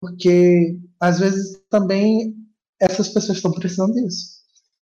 Porque 0.00 0.78
às 1.00 1.18
vezes 1.20 1.60
também 1.70 2.36
essas 2.80 3.08
pessoas 3.08 3.38
estão 3.38 3.52
precisando 3.52 3.94
disso. 3.94 4.42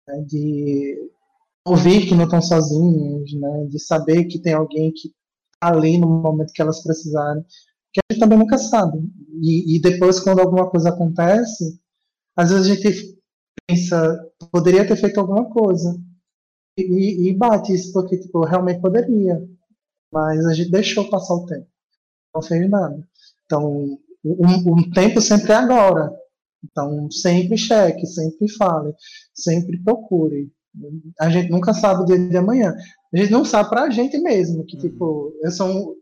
Né? 0.07 0.23
De 0.27 1.11
ouvir 1.65 2.07
que 2.07 2.15
não 2.15 2.25
estão 2.25 2.41
sozinhas, 2.41 3.33
né? 3.33 3.65
de 3.69 3.79
saber 3.79 4.25
que 4.25 4.39
tem 4.41 4.53
alguém 4.53 4.91
que 4.93 5.09
está 5.53 5.75
ali 5.75 5.97
no 5.97 6.07
momento 6.07 6.53
que 6.53 6.61
elas 6.61 6.83
precisarem, 6.83 7.43
que 7.93 7.99
a 7.99 8.13
gente 8.13 8.19
também 8.21 8.39
nunca 8.39 8.57
sabe. 8.57 8.99
E, 9.41 9.77
e 9.77 9.81
depois, 9.81 10.19
quando 10.19 10.39
alguma 10.39 10.69
coisa 10.69 10.89
acontece, 10.89 11.79
às 12.35 12.51
vezes 12.51 12.71
a 12.71 12.75
gente 12.75 13.19
pensa, 13.67 14.31
poderia 14.51 14.87
ter 14.87 14.95
feito 14.97 15.19
alguma 15.19 15.49
coisa. 15.49 15.99
E, 16.77 17.29
e 17.29 17.33
bate 17.37 17.73
isso, 17.73 17.91
porque 17.93 18.17
tipo, 18.19 18.45
realmente 18.45 18.81
poderia. 18.81 19.41
Mas 20.11 20.45
a 20.45 20.53
gente 20.53 20.71
deixou 20.71 21.09
passar 21.09 21.35
o 21.35 21.45
tempo. 21.45 21.67
Não 22.33 22.41
fez 22.41 22.69
nada. 22.69 23.07
Então, 23.45 23.97
um, 24.23 24.73
um 24.73 24.91
tempo 24.91 25.21
sempre 25.21 25.51
é 25.51 25.55
agora. 25.55 26.11
Então, 26.63 27.09
sempre 27.09 27.57
cheque, 27.57 28.05
sempre 28.05 28.47
fale, 28.53 28.93
sempre 29.33 29.81
procure. 29.83 30.51
A 31.19 31.29
gente 31.29 31.49
nunca 31.49 31.73
sabe 31.73 32.03
o 32.03 32.05
dia 32.05 32.17
de 32.17 32.37
amanhã. 32.37 32.73
A 33.13 33.17
gente 33.17 33.31
não 33.31 33.43
sabe 33.43 33.69
para 33.69 33.83
a 33.83 33.89
gente 33.89 34.17
mesmo, 34.19 34.65
que, 34.65 34.75
uhum. 34.75 34.81
tipo, 34.81 35.33
eu 35.43 35.51
sou 35.51 35.67
um, 35.67 35.95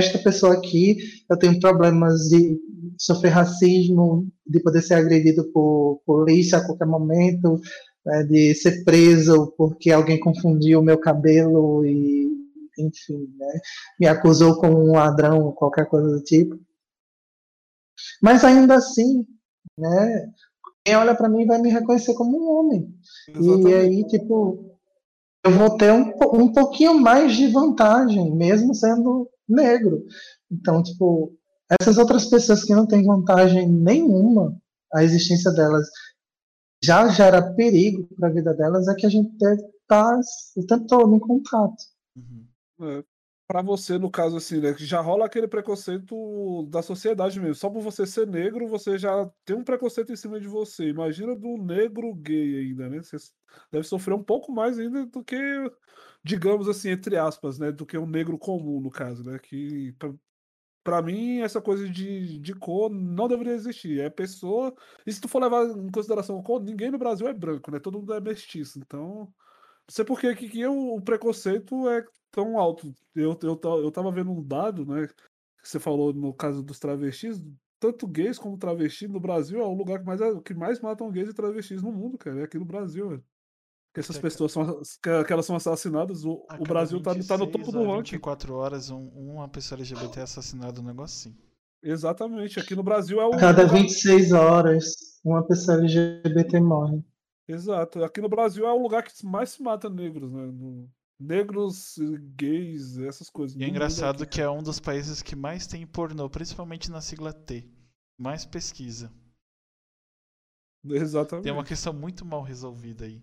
esta 0.00 0.18
pessoa 0.18 0.54
aqui, 0.54 0.96
eu 1.30 1.38
tenho 1.38 1.60
problemas 1.60 2.28
de 2.28 2.58
sofrer 2.98 3.30
racismo, 3.30 4.26
de 4.46 4.60
poder 4.60 4.82
ser 4.82 4.94
agredido 4.94 5.44
por 5.52 6.00
polícia 6.04 6.58
a 6.58 6.66
qualquer 6.66 6.86
momento, 6.86 7.60
né, 8.04 8.24
de 8.24 8.54
ser 8.54 8.82
preso 8.84 9.54
porque 9.56 9.90
alguém 9.90 10.18
confundiu 10.18 10.80
o 10.80 10.82
meu 10.82 10.98
cabelo 10.98 11.86
e, 11.86 12.23
enfim, 12.78 13.32
né, 13.36 13.60
me 14.00 14.06
acusou 14.06 14.60
como 14.60 14.78
um 14.78 14.92
ladrão, 14.92 15.52
qualquer 15.52 15.86
coisa 15.88 16.08
do 16.08 16.22
tipo. 16.22 16.58
Mas 18.22 18.44
ainda 18.44 18.76
assim, 18.76 19.26
né, 19.78 20.32
quem 20.84 20.96
olha 20.96 21.14
para 21.14 21.28
mim 21.28 21.46
vai 21.46 21.60
me 21.60 21.70
reconhecer 21.70 22.14
como 22.14 22.38
um 22.38 22.58
homem. 22.58 22.94
Exatamente. 23.28 23.68
E 23.68 23.74
aí, 23.74 24.06
tipo, 24.06 24.78
eu 25.44 25.50
vou 25.50 25.76
ter 25.76 25.92
um, 25.92 26.12
um 26.32 26.52
pouquinho 26.52 26.98
mais 26.98 27.34
de 27.34 27.46
vantagem, 27.48 28.34
mesmo 28.34 28.74
sendo 28.74 29.28
negro. 29.48 30.04
Então, 30.50 30.82
tipo, 30.82 31.36
essas 31.80 31.98
outras 31.98 32.26
pessoas 32.26 32.64
que 32.64 32.74
não 32.74 32.86
têm 32.86 33.04
vantagem 33.04 33.68
nenhuma, 33.68 34.56
a 34.92 35.02
existência 35.02 35.50
delas 35.52 35.88
já 36.82 37.08
gera 37.08 37.54
perigo 37.54 38.06
para 38.16 38.28
a 38.28 38.32
vida 38.32 38.52
delas, 38.54 38.86
é 38.88 38.94
que 38.94 39.06
a 39.06 39.08
gente 39.08 39.32
está 39.34 40.20
o 40.56 40.66
tempo 40.66 40.86
todo 40.86 41.14
em 41.14 41.18
contato. 41.18 41.82
Uhum. 42.16 42.44
É, 42.80 43.04
para 43.46 43.62
você, 43.62 43.98
no 43.98 44.10
caso, 44.10 44.36
assim, 44.36 44.60
né, 44.60 44.72
que 44.74 44.84
já 44.86 45.00
rola 45.00 45.26
aquele 45.26 45.46
preconceito 45.46 46.66
da 46.70 46.82
sociedade 46.82 47.38
mesmo. 47.38 47.54
Só 47.54 47.68
por 47.70 47.82
você 47.82 48.06
ser 48.06 48.26
negro, 48.26 48.66
você 48.66 48.98
já 48.98 49.30
tem 49.44 49.56
um 49.56 49.64
preconceito 49.64 50.12
em 50.12 50.16
cima 50.16 50.40
de 50.40 50.48
você. 50.48 50.88
Imagina 50.88 51.36
do 51.36 51.56
negro 51.58 52.14
gay 52.14 52.60
ainda, 52.60 52.88
né? 52.88 53.02
Você 53.02 53.16
deve 53.70 53.86
sofrer 53.86 54.14
um 54.14 54.24
pouco 54.24 54.50
mais 54.52 54.78
ainda 54.78 55.06
do 55.06 55.22
que, 55.22 55.36
digamos 56.22 56.68
assim, 56.68 56.90
entre 56.90 57.16
aspas, 57.16 57.58
né? 57.58 57.70
Do 57.70 57.86
que 57.86 57.98
um 57.98 58.06
negro 58.06 58.38
comum, 58.38 58.80
no 58.80 58.90
caso, 58.90 59.22
né? 59.24 59.38
Que 59.38 59.94
para 60.82 61.00
mim, 61.02 61.40
essa 61.40 61.60
coisa 61.62 61.88
de, 61.88 62.38
de 62.38 62.54
cor 62.54 62.90
não 62.90 63.28
deveria 63.28 63.54
existir. 63.54 64.00
É 64.00 64.10
pessoa. 64.10 64.74
E 65.06 65.12
se 65.12 65.20
tu 65.20 65.28
for 65.28 65.42
levar 65.42 65.64
em 65.66 65.90
consideração 65.90 66.42
cor, 66.42 66.62
ninguém 66.62 66.90
no 66.90 66.98
Brasil 66.98 67.26
é 67.28 67.32
branco, 67.32 67.70
né? 67.70 67.80
Todo 67.80 67.98
mundo 67.98 68.14
é 68.14 68.20
mestiço. 68.20 68.78
Então. 68.78 69.32
Não 69.86 69.92
sei 69.94 70.04
por 70.04 70.18
que, 70.20 70.34
que 70.34 70.66
o, 70.66 70.96
o 70.96 71.02
preconceito 71.02 71.88
é 71.90 72.04
tão 72.34 72.58
alto. 72.58 72.92
Eu, 73.14 73.38
eu, 73.42 73.60
eu 73.82 73.90
tava 73.90 74.10
vendo 74.10 74.32
um 74.32 74.42
dado, 74.42 74.84
né? 74.84 75.06
Que 75.06 75.68
você 75.68 75.78
falou 75.78 76.12
no 76.12 76.34
caso 76.34 76.62
dos 76.62 76.78
travestis, 76.78 77.40
tanto 77.78 78.06
gays 78.06 78.38
como 78.38 78.58
travestis 78.58 79.08
no 79.08 79.20
Brasil 79.20 79.60
é 79.60 79.64
o 79.64 79.72
lugar 79.72 80.00
que 80.00 80.04
mais, 80.04 80.20
que 80.44 80.54
mais 80.54 80.80
matam 80.80 81.10
gays 81.10 81.28
e 81.28 81.34
travestis 81.34 81.82
no 81.82 81.92
mundo, 81.92 82.18
cara. 82.18 82.40
É 82.40 82.44
aqui 82.44 82.58
no 82.58 82.64
Brasil, 82.64 83.08
velho. 83.08 83.24
Que 83.94 84.00
essas 84.00 84.18
pessoas 84.18 84.50
são, 84.50 84.82
que 85.00 85.32
elas 85.32 85.46
são 85.46 85.54
assassinadas. 85.54 86.24
O, 86.24 86.44
o 86.58 86.64
Brasil 86.64 87.00
tá, 87.00 87.14
tá 87.14 87.38
no 87.38 87.46
topo 87.46 87.70
do 87.70 87.84
ranking. 87.84 88.16
24 88.16 88.54
horas, 88.54 88.90
um, 88.90 89.06
uma 89.14 89.48
pessoa 89.48 89.78
LGBT 89.78 90.18
é 90.18 90.22
assassinada, 90.24 90.80
um 90.80 90.84
negócio 90.84 91.30
assim. 91.30 91.38
Exatamente. 91.80 92.58
Aqui 92.58 92.74
no 92.74 92.82
Brasil 92.82 93.20
é 93.20 93.26
o. 93.26 93.30
Cada 93.38 93.64
26 93.64 94.32
horas, 94.32 95.20
uma 95.24 95.46
pessoa 95.46 95.78
LGBT 95.78 96.58
morre. 96.58 97.04
Exato. 97.46 98.02
Aqui 98.02 98.20
no 98.20 98.28
Brasil 98.28 98.66
é 98.66 98.72
o 98.72 98.82
lugar 98.82 99.04
que 99.04 99.24
mais 99.24 99.50
se 99.50 99.62
mata 99.62 99.88
negros, 99.88 100.32
né? 100.32 100.46
No... 100.46 100.88
Negros, 101.26 101.96
gays, 102.36 102.98
essas 102.98 103.30
coisas. 103.30 103.56
E 103.56 103.64
é 103.64 103.68
engraçado 103.68 104.26
que 104.26 104.40
é 104.40 104.48
um 104.48 104.62
dos 104.62 104.78
países 104.78 105.22
que 105.22 105.34
mais 105.34 105.66
tem 105.66 105.86
pornô, 105.86 106.28
principalmente 106.28 106.90
na 106.90 107.00
sigla 107.00 107.32
T. 107.32 107.66
Mais 108.18 108.44
pesquisa. 108.44 109.10
Exatamente. 110.84 111.44
Tem 111.44 111.52
uma 111.52 111.64
questão 111.64 111.92
muito 111.92 112.24
mal 112.24 112.42
resolvida 112.42 113.06
aí. 113.06 113.22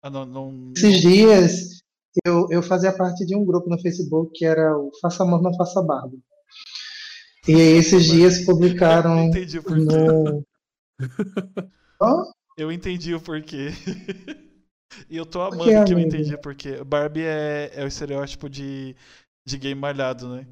Ah, 0.00 0.10
não, 0.10 0.24
não... 0.24 0.72
Esses 0.76 1.00
dias 1.00 1.82
eu, 2.24 2.46
eu 2.50 2.62
fazia 2.62 2.96
parte 2.96 3.24
de 3.24 3.34
um 3.34 3.44
grupo 3.44 3.68
no 3.68 3.80
Facebook 3.80 4.32
que 4.34 4.44
era 4.44 4.76
o 4.76 4.90
Faça 5.00 5.22
Amor, 5.22 5.42
Não 5.42 5.54
Faça 5.54 5.82
Barba. 5.82 6.16
E 7.48 7.54
aí 7.54 7.76
esses 7.78 8.04
dias 8.04 8.44
publicaram 8.44 9.16
no, 9.16 9.20
eu 12.56 12.70
entendi 12.70 13.14
o 13.14 13.20
porquê. 13.20 13.70
e 15.08 15.16
eu 15.16 15.26
tô 15.26 15.42
amando 15.42 15.64
que, 15.64 15.84
que 15.84 15.94
eu 15.94 15.98
entendi 15.98 16.36
porque 16.38 16.82
Barbie 16.84 17.24
é, 17.24 17.70
é 17.74 17.84
o 17.84 17.88
estereótipo 17.88 18.48
de, 18.48 18.96
de 19.44 19.58
gay 19.58 19.74
malhado, 19.74 20.28
né? 20.28 20.46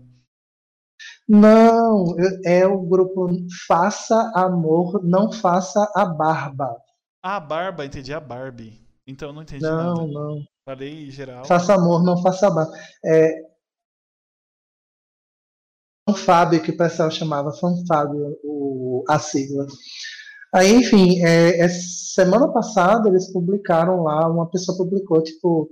Não, 1.26 2.14
é 2.44 2.66
o 2.66 2.80
grupo 2.82 3.30
Faça 3.66 4.32
Amor, 4.34 5.02
Não 5.02 5.32
Faça 5.32 5.90
a 5.94 6.04
Barba. 6.04 6.76
Ah, 7.22 7.36
a 7.36 7.40
Barba, 7.40 7.84
entendi 7.84 8.12
a 8.12 8.20
Barbie. 8.20 8.80
Então 9.06 9.28
eu 9.28 9.34
não 9.34 9.42
entendi 9.42 9.62
não, 9.62 9.76
nada. 9.76 9.94
Não, 9.94 10.06
não. 10.08 10.44
Falei 10.64 11.10
geral. 11.10 11.44
Faça 11.44 11.74
amor, 11.74 12.04
não 12.04 12.22
faça 12.22 12.48
barba. 12.48 12.72
É, 13.04 13.50
Fábio, 16.14 16.62
que 16.62 16.70
o 16.70 16.76
pessoal 16.76 17.10
chamava 17.10 17.52
Fanfábio, 17.52 18.38
o, 18.42 19.04
a 19.08 19.18
sigla. 19.18 19.66
Aí, 20.52 20.74
enfim, 20.74 21.22
é, 21.24 21.60
é, 21.60 21.68
semana 21.68 22.48
passada 22.48 23.08
eles 23.08 23.32
publicaram 23.32 24.02
lá, 24.02 24.28
uma 24.28 24.48
pessoa 24.50 24.76
publicou, 24.76 25.22
tipo, 25.22 25.70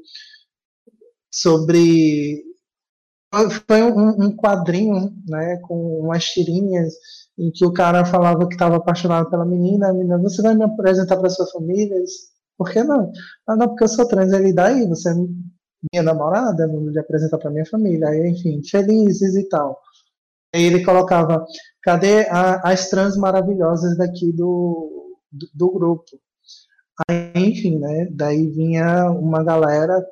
sobre 1.31 2.45
foi 3.67 3.83
um, 3.83 4.25
um, 4.25 4.37
quadrinho, 4.37 5.13
né, 5.29 5.59
com 5.59 6.01
umas 6.01 6.25
tirinhas 6.25 6.95
em 7.39 7.51
que 7.51 7.65
o 7.65 7.73
cara 7.73 8.05
falava 8.05 8.49
que 8.49 8.55
estava 8.55 8.77
apaixonado 8.77 9.29
pela 9.31 9.45
menina, 9.45 9.91
a 9.91 9.93
menina, 9.93 10.19
você 10.19 10.41
vai 10.43 10.55
me 10.55 10.65
apresentar 10.65 11.17
para 11.19 11.29
sua 11.29 11.47
família? 11.47 11.97
Por 12.57 12.71
que 12.71 12.83
não? 12.83 13.13
Ah, 13.47 13.57
não, 13.57 13.69
porque 13.69 13.85
eu 13.85 13.89
sou 13.89 14.09
trans, 14.09 14.33
ele 14.33 14.53
daí, 14.53 14.87
você 14.89 15.11
é 15.11 15.15
minha 15.15 16.03
namorada, 16.03 16.67
vou 16.67 16.89
lhe 16.89 16.99
apresentar 16.99 17.39
para 17.39 17.51
minha 17.51 17.67
família, 17.67 18.09
aí, 18.09 18.29
enfim, 18.29 18.63
felizes 18.65 19.37
e 19.37 19.49
tal. 19.49 19.79
Aí 20.55 20.65
ele 20.65 20.85
colocava, 20.85 21.45
cadê 21.83 22.27
a, 22.29 22.71
as 22.71 22.89
trans 22.89 23.17
maravilhosas 23.17 23.97
daqui 23.97 24.33
do, 24.33 25.17
do, 25.31 25.49
do 25.55 25.71
grupo? 25.71 26.19
Aí, 27.09 27.33
enfim, 27.37 27.79
né, 27.79 28.09
daí 28.11 28.49
vinha 28.49 29.11
uma 29.11 29.45
galera 29.45 30.05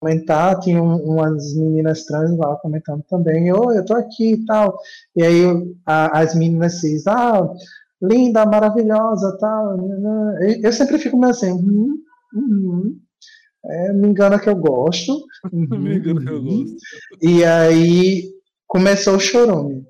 comentar, 0.00 0.58
tinha 0.60 0.82
um, 0.82 0.96
umas 0.96 1.54
meninas 1.54 2.04
trans 2.04 2.36
lá 2.36 2.56
comentando 2.56 3.02
também, 3.08 3.52
oi, 3.52 3.78
eu 3.78 3.84
tô 3.84 3.94
aqui 3.94 4.32
e 4.32 4.44
tal. 4.46 4.78
E 5.14 5.22
aí 5.22 5.44
a, 5.86 6.20
as 6.20 6.34
meninas 6.34 6.80
cis, 6.80 7.06
ah, 7.06 7.48
linda, 8.00 8.44
maravilhosa, 8.46 9.36
tal. 9.38 9.76
Eu, 10.40 10.62
eu 10.62 10.72
sempre 10.72 10.98
fico 10.98 11.16
meio 11.16 11.30
assim, 11.30 11.52
hum, 11.52 11.96
hum, 12.34 12.98
é, 13.64 13.92
me 13.92 14.08
engana 14.08 14.40
que 14.40 14.48
eu 14.48 14.56
gosto. 14.56 15.12
Uhum, 15.52 15.66
me 15.78 15.96
engana 15.96 16.20
que 16.20 16.30
eu 16.30 16.36
uhum. 16.36 16.64
gosto. 16.64 16.76
E 17.20 17.44
aí 17.44 18.32
começou 18.72 19.16
o 19.16 19.20
chorume. 19.20 19.86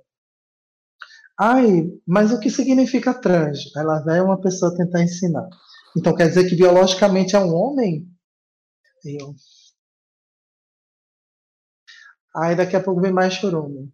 Ai, 1.39 1.89
mas 2.05 2.33
o 2.33 2.41
que 2.41 2.51
significa 2.51 3.15
trans? 3.15 3.71
Ela 3.77 4.01
vai 4.01 4.21
uma 4.21 4.41
pessoa 4.41 4.77
tentar 4.77 5.05
ensinar. 5.05 5.49
Então 5.97 6.13
quer 6.17 6.29
dizer 6.29 6.49
que 6.49 6.57
biologicamente 6.57 7.37
é 7.37 7.39
um 7.39 7.55
homem? 7.55 8.09
Eu, 9.05 9.37
Aí 12.35 12.57
daqui 12.57 12.75
a 12.75 12.83
pouco 12.83 13.01
vem 13.01 13.13
mais 13.13 13.35
chorume. 13.35 13.93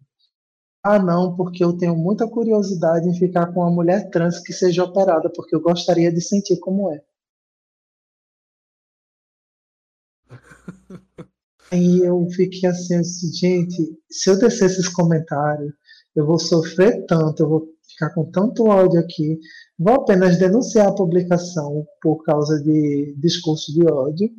Ah, 0.83 0.97
não, 0.97 1.35
porque 1.35 1.63
eu 1.63 1.77
tenho 1.77 1.95
muita 1.95 2.27
curiosidade 2.27 3.07
em 3.07 3.13
ficar 3.13 3.53
com 3.53 3.59
uma 3.59 3.69
mulher 3.69 4.09
trans 4.09 4.39
que 4.39 4.53
seja 4.53 4.83
operada, 4.83 5.31
porque 5.35 5.55
eu 5.55 5.61
gostaria 5.61 6.11
de 6.11 6.21
sentir 6.21 6.57
como 6.59 6.91
é. 6.91 7.03
Aí 11.71 11.99
eu 11.99 12.27
fiquei 12.31 12.69
assim, 12.69 12.95
assim, 12.95 13.31
gente, 13.33 13.97
se 14.09 14.29
eu 14.29 14.39
descer 14.39 14.65
esses 14.65 14.87
comentários, 14.87 15.73
eu 16.15 16.25
vou 16.25 16.39
sofrer 16.39 17.05
tanto, 17.05 17.43
eu 17.43 17.49
vou 17.49 17.67
ficar 17.87 18.09
com 18.13 18.29
tanto 18.31 18.65
ódio 18.65 18.99
aqui, 18.99 19.39
vou 19.77 19.95
apenas 19.95 20.37
denunciar 20.37 20.87
a 20.87 20.95
publicação 20.95 21.85
por 22.01 22.23
causa 22.23 22.61
de 22.63 23.15
discurso 23.17 23.73
de 23.73 23.85
ódio, 23.85 24.29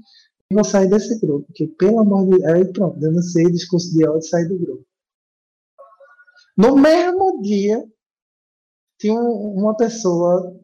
vou 0.52 0.64
sair 0.64 0.88
desse 0.88 1.20
grupo, 1.20 1.46
porque 1.46 1.68
pelo 1.68 2.00
amor 2.00 2.24
de 2.24 2.38
Deus, 2.38 2.44
aí 2.44 2.72
pronto, 2.72 2.98
denunciei 2.98 3.50
discurso 3.50 3.92
de 3.92 4.06
ódio 4.06 4.18
e 4.18 4.28
saí 4.28 4.48
do 4.48 4.58
grupo. 4.58 4.84
No 6.56 6.76
mesmo 6.76 7.40
dia, 7.40 7.84
tinha 8.98 9.18
uma 9.18 9.74
pessoa 9.76 10.60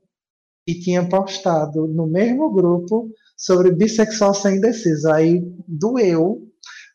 que 0.66 0.80
tinha 0.80 1.08
postado 1.08 1.86
no 1.86 2.06
mesmo 2.06 2.52
grupo 2.52 3.08
sobre 3.36 3.72
bissexual 3.72 4.34
sem 4.34 4.56
indeciso. 4.56 5.10
Aí 5.10 5.40
doeu. 5.66 6.45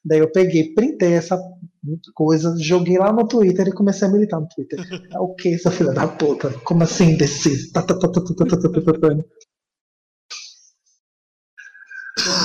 Daí 0.03 0.19
eu 0.19 0.31
peguei, 0.31 0.73
printei 0.73 1.13
essa 1.13 1.39
coisa, 2.13 2.55
joguei 2.57 2.97
lá 2.97 3.11
no 3.13 3.27
Twitter 3.27 3.67
e 3.67 3.73
comecei 3.73 4.07
a 4.07 4.11
militar 4.11 4.39
no 4.39 4.47
Twitter. 4.47 4.79
É 5.13 5.19
o 5.19 5.33
que, 5.35 5.53
essa 5.53 5.71
filha 5.71 5.91
da 5.91 6.07
puta? 6.07 6.51
Como 6.63 6.83
assim 6.83 7.11
indeciso? 7.11 7.71
Tá, 7.71 7.83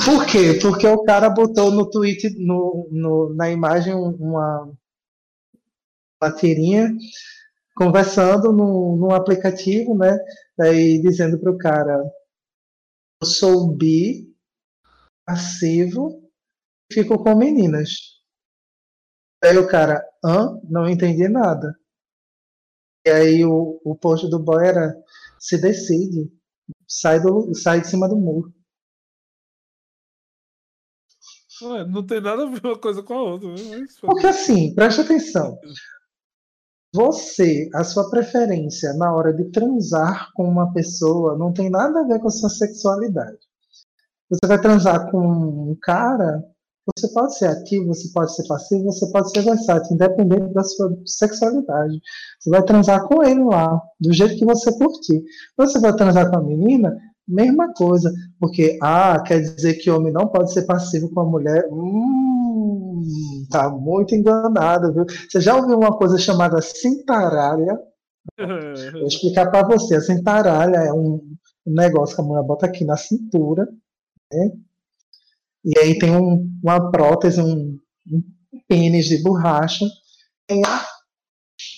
por 0.04 0.26
quê? 0.26 0.58
Porque 0.60 0.86
o 0.86 1.02
cara 1.02 1.28
botou 1.28 1.70
no 1.70 1.88
tweet, 1.90 2.34
no, 2.38 2.88
no, 2.90 3.34
na 3.34 3.50
imagem, 3.50 3.94
uma, 3.94 4.72
uma 6.20 6.32
tirinha 6.32 6.92
conversando 7.74 8.52
no 8.52 9.12
aplicativo, 9.12 9.96
né? 9.96 10.18
Daí 10.56 11.00
dizendo 11.00 11.38
pro 11.38 11.58
cara, 11.58 12.02
eu 13.20 13.26
sou 13.26 13.68
bi, 13.76 14.32
passivo, 15.26 16.25
e 16.90 16.94
fico 16.94 17.22
com 17.22 17.36
meninas. 17.36 18.16
Aí 19.42 19.56
o 19.58 19.68
cara, 19.68 20.04
hã? 20.24 20.58
Não 20.64 20.88
entendi 20.88 21.28
nada. 21.28 21.78
E 23.06 23.10
aí 23.10 23.44
o, 23.44 23.80
o 23.84 23.94
post 23.94 24.28
do 24.28 24.38
boy 24.38 24.66
era, 24.66 24.92
se 25.38 25.60
decide, 25.60 26.32
sai, 26.88 27.20
do, 27.20 27.54
sai 27.54 27.80
de 27.80 27.88
cima 27.88 28.08
do 28.08 28.16
muro. 28.16 28.52
Ué, 31.62 31.86
não 31.86 32.04
tem 32.04 32.20
nada 32.20 32.42
a 32.42 32.50
ver 32.50 32.60
uma 32.64 32.78
coisa 32.78 33.02
com 33.02 33.14
a 33.14 33.22
outra. 33.22 33.48
Né? 33.48 33.86
Porque 34.00 34.26
assim, 34.26 34.74
preste 34.74 35.00
atenção. 35.00 35.58
Você, 36.92 37.68
a 37.74 37.84
sua 37.84 38.10
preferência 38.10 38.92
na 38.94 39.14
hora 39.14 39.32
de 39.32 39.50
transar 39.50 40.32
com 40.34 40.44
uma 40.44 40.72
pessoa 40.72 41.36
não 41.36 41.52
tem 41.52 41.70
nada 41.70 42.00
a 42.00 42.06
ver 42.06 42.20
com 42.20 42.28
a 42.28 42.30
sua 42.30 42.48
sexualidade. 42.48 43.38
Você 44.30 44.46
vai 44.46 44.60
transar 44.60 45.10
com 45.10 45.70
um 45.70 45.76
cara, 45.80 46.42
você 46.94 47.12
pode 47.12 47.36
ser 47.36 47.46
ativo, 47.46 47.88
você 47.88 48.08
pode 48.12 48.34
ser 48.34 48.46
passivo, 48.46 48.84
você 48.84 49.10
pode 49.10 49.30
ser 49.30 49.42
versátil, 49.42 49.94
independente 49.94 50.52
da 50.52 50.62
sua 50.62 50.96
sexualidade. 51.04 52.00
Você 52.38 52.50
vai 52.50 52.62
transar 52.62 53.06
com 53.08 53.24
ele 53.24 53.42
lá, 53.42 53.80
do 54.00 54.12
jeito 54.12 54.36
que 54.36 54.44
você 54.44 54.70
curtir. 54.78 55.22
Você 55.56 55.80
vai 55.80 55.94
transar 55.94 56.30
com 56.30 56.36
a 56.36 56.42
menina, 56.42 56.96
Mesma 57.28 57.72
coisa, 57.74 58.12
porque, 58.38 58.78
ah, 58.80 59.20
quer 59.20 59.40
dizer 59.40 59.74
que 59.74 59.90
homem 59.90 60.12
não 60.12 60.28
pode 60.28 60.52
ser 60.52 60.62
passivo 60.62 61.12
com 61.12 61.20
a 61.20 61.24
mulher? 61.24 61.66
Hum, 61.72 63.02
tá 63.50 63.68
muito 63.68 64.14
enganado, 64.14 64.92
viu? 64.92 65.04
Você 65.28 65.40
já 65.40 65.56
ouviu 65.56 65.76
uma 65.76 65.98
coisa 65.98 66.16
chamada 66.18 66.62
cintaralha? 66.62 67.80
Vou 68.92 69.08
explicar 69.08 69.50
para 69.50 69.66
você. 69.66 69.96
A 69.96 70.00
cintaralha 70.00 70.76
é 70.76 70.92
um 70.92 71.20
negócio 71.66 72.14
que 72.14 72.22
a 72.22 72.24
mulher 72.24 72.44
bota 72.44 72.66
aqui 72.66 72.84
na 72.84 72.96
cintura, 72.96 73.66
né? 74.32 74.52
E 75.66 75.78
aí 75.78 75.98
tem 75.98 76.16
um, 76.16 76.48
uma 76.62 76.90
prótese, 76.90 77.40
um, 77.40 77.78
um 78.10 78.22
pênis 78.68 79.06
de 79.06 79.22
borracha. 79.22 79.84
E 80.50 80.62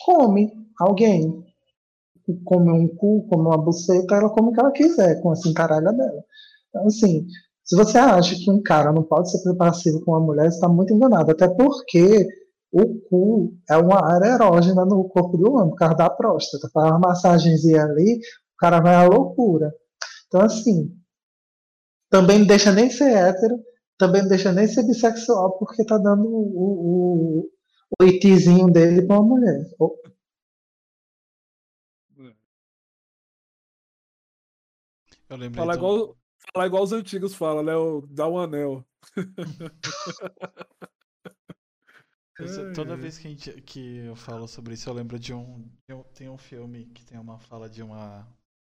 come 0.05 0.53
alguém 0.79 1.49
come 2.45 2.71
um 2.71 2.89
cu, 2.89 3.27
come 3.29 3.47
uma 3.47 3.59
buceta, 3.59 4.17
ela 4.17 4.31
come 4.31 4.49
o 4.49 4.53
que 4.53 4.61
ela 4.61 4.73
quiser, 4.73 5.21
com 5.23 5.31
a 5.31 5.37
cintaralha 5.37 5.93
dela. 5.93 6.25
Então, 6.69 6.87
assim, 6.87 7.27
se 7.65 7.77
você 7.77 7.99
acha 7.99 8.35
que 8.35 8.51
um 8.51 8.63
cara 8.63 8.93
não 8.93 9.03
pode 9.03 9.31
ser 9.31 9.55
passivo 9.55 10.05
com 10.05 10.13
uma 10.13 10.21
mulher, 10.21 10.49
está 10.49 10.69
muito 10.69 10.93
enganado. 10.93 11.31
Até 11.31 11.49
porque 11.49 12.27
o 12.73 13.01
cu 13.09 13.55
é 13.69 13.77
uma 13.77 14.05
área 14.05 14.35
erógena 14.35 14.85
no 14.85 15.09
corpo 15.09 15.37
do 15.37 15.53
homem, 15.53 15.71
por 15.71 15.77
causa 15.77 15.95
da 15.95 16.11
próstata. 16.11 16.69
Para 16.73 16.91
uma 16.91 16.99
massagenzinha 16.99 17.85
ali, 17.85 18.17
o 18.17 18.59
cara 18.59 18.81
vai 18.81 18.95
à 18.95 19.05
loucura. 19.05 19.73
Então, 20.27 20.43
assim, 20.43 20.93
também 22.11 22.41
não 22.41 22.47
deixa 22.47 22.73
nem 22.73 22.91
ser 22.91 23.11
hétero, 23.11 23.59
também 23.99 24.23
não 24.23 24.29
deixa 24.29 24.53
nem 24.53 24.67
ser 24.67 24.85
bissexual, 24.85 25.59
porque 25.59 25.85
tá 25.85 25.99
dando 25.99 26.27
o, 26.27 27.41
o, 27.41 27.51
o 28.01 28.05
itizinho 28.05 28.71
dele 28.71 29.07
para 29.07 29.19
uma 29.19 29.37
mulher. 29.37 29.67
Eu 35.29 35.37
lembrei 35.37 35.63
Falar, 35.63 35.75
do... 35.75 35.79
igual, 35.79 36.17
falar 36.53 36.67
igual 36.67 36.83
os 36.83 36.93
antigos 36.93 37.35
falam, 37.35 37.63
né? 37.63 37.77
O, 37.77 38.01
dá 38.07 38.27
um 38.27 38.39
anel. 38.39 38.85
Toda 42.75 42.97
vez 42.97 43.19
que, 43.19 43.31
gente, 43.31 43.61
que, 43.63 43.97
eu 43.97 44.15
falo 44.15 44.47
sobre 44.47 44.75
isso, 44.75 44.89
eu 44.89 44.95
lembro 44.95 45.19
de 45.19 45.35
um, 45.35 45.69
Tem 46.15 46.29
um 46.29 46.39
filme 46.39 46.87
que 46.87 47.05
tem 47.05 47.19
uma 47.19 47.39
fala 47.39 47.69
de 47.69 47.83
uma. 47.83 48.27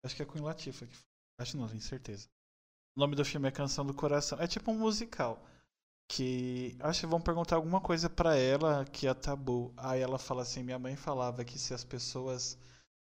Acho 0.03 0.15
que 0.15 0.21
é 0.21 0.25
Queen 0.25 0.43
Latifah. 0.43 0.85
Que, 0.85 0.95
acho 1.39 1.57
não, 1.57 1.67
tenho 1.67 1.81
certeza. 1.81 2.29
O 2.95 2.99
nome 2.99 3.15
do 3.15 3.25
filme 3.25 3.47
é 3.47 3.51
Canção 3.51 3.85
do 3.85 3.93
Coração. 3.93 4.39
É 4.39 4.47
tipo 4.47 4.71
um 4.71 4.77
musical. 4.77 5.43
Que 6.07 6.77
acho 6.79 7.01
que 7.01 7.07
vão 7.07 7.19
perguntar 7.19 7.55
alguma 7.57 7.81
coisa 7.81 8.09
para 8.09 8.37
ela 8.37 8.85
que 8.85 9.07
é 9.07 9.13
tabu. 9.13 9.73
Aí 9.75 10.01
ela 10.01 10.17
fala 10.17 10.43
assim: 10.43 10.63
Minha 10.63 10.79
mãe 10.79 10.95
falava 10.95 11.43
que 11.43 11.59
se 11.59 11.73
as 11.73 11.83
pessoas 11.83 12.57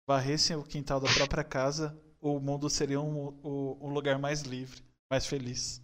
varressem 0.07 0.57
o 0.57 0.65
quintal 0.65 1.01
da 1.01 1.13
própria 1.13 1.45
casa, 1.45 1.99
o 2.21 2.41
mundo 2.41 2.71
seria 2.71 3.01
um, 3.01 3.29
um, 3.45 3.93
lugar 3.93 4.19
mais 4.19 4.43
livre, 4.43 4.83
mais 5.11 5.27
feliz. 5.27 5.83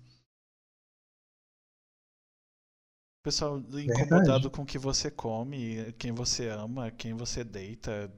Pessoal 3.22 3.58
incomodado 3.58 4.08
Verdade. 4.08 4.50
com 4.50 4.62
o 4.62 4.66
que 4.66 4.78
você 4.78 5.10
come, 5.10 5.92
quem 5.98 6.12
você 6.12 6.48
ama, 6.48 6.90
quem 6.90 7.12
você 7.12 7.44
deita, 7.44 8.10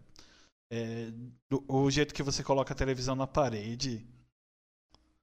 é, 0.70 1.12
o 1.66 1.90
jeito 1.90 2.14
que 2.14 2.22
você 2.22 2.44
coloca 2.44 2.72
a 2.72 2.76
televisão 2.76 3.16
na 3.16 3.26
parede. 3.26 4.06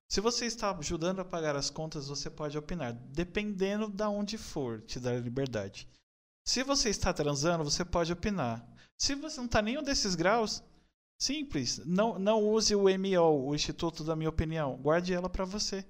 Se 0.10 0.20
você 0.20 0.46
está 0.46 0.76
ajudando 0.76 1.20
a 1.20 1.26
pagar 1.26 1.56
as 1.56 1.70
contas, 1.70 2.08
você 2.08 2.30
pode 2.30 2.58
opinar, 2.58 2.94
dependendo 2.94 3.88
de 3.88 4.04
onde 4.04 4.38
for, 4.38 4.82
te 4.82 5.00
dar 5.00 5.22
liberdade. 5.22 5.88
Se 6.46 6.64
você 6.64 6.90
está 6.90 7.14
transando, 7.14 7.64
você 7.64 7.86
pode 7.86 8.12
opinar. 8.12 8.68
Se 8.98 9.14
você 9.14 9.38
não 9.38 9.46
está 9.46 9.62
nenhum 9.62 9.84
desses 9.84 10.16
graus, 10.16 10.64
Simples. 11.22 11.82
Não, 11.86 12.18
não 12.18 12.42
use 12.42 12.74
o 12.74 12.86
MO, 12.98 13.50
o 13.50 13.54
Instituto 13.54 14.06
da 14.06 14.16
Minha 14.16 14.30
Opinião. 14.30 14.78
Guarde 14.78 15.14
ela 15.14 15.30
para 15.30 15.44
você. 15.44 15.86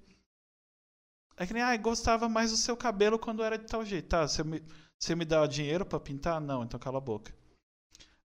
É 1.37 1.45
que 1.45 1.53
nem, 1.53 1.61
ah, 1.61 1.77
gostava 1.77 2.27
mais 2.27 2.49
do 2.49 2.57
seu 2.57 2.75
cabelo 2.75 3.19
quando 3.19 3.43
era 3.43 3.57
de 3.57 3.65
tal 3.65 3.85
jeito. 3.85 4.09
Tá, 4.09 4.27
você 4.27 4.43
me, 4.43 4.63
você 4.97 5.15
me 5.15 5.23
dá 5.23 5.45
dinheiro 5.45 5.85
pra 5.85 5.99
pintar? 5.99 6.41
Não, 6.41 6.63
então 6.63 6.79
cala 6.79 6.97
a 6.97 7.01
boca. 7.01 7.33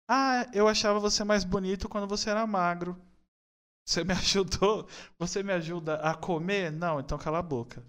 Ah, 0.07 0.47
eu 0.53 0.67
achava 0.67 0.99
você 0.99 1.23
mais 1.23 1.43
bonito 1.43 1.89
quando 1.89 2.07
você 2.07 2.29
era 2.29 2.45
magro. 2.45 3.01
Você 3.85 4.03
me 4.03 4.13
ajudou? 4.13 4.87
Você 5.17 5.43
me 5.43 5.53
ajuda 5.53 5.95
a 5.95 6.15
comer? 6.15 6.71
Não, 6.71 6.99
então 6.99 7.17
cala 7.17 7.39
a 7.39 7.43
boca. 7.43 7.83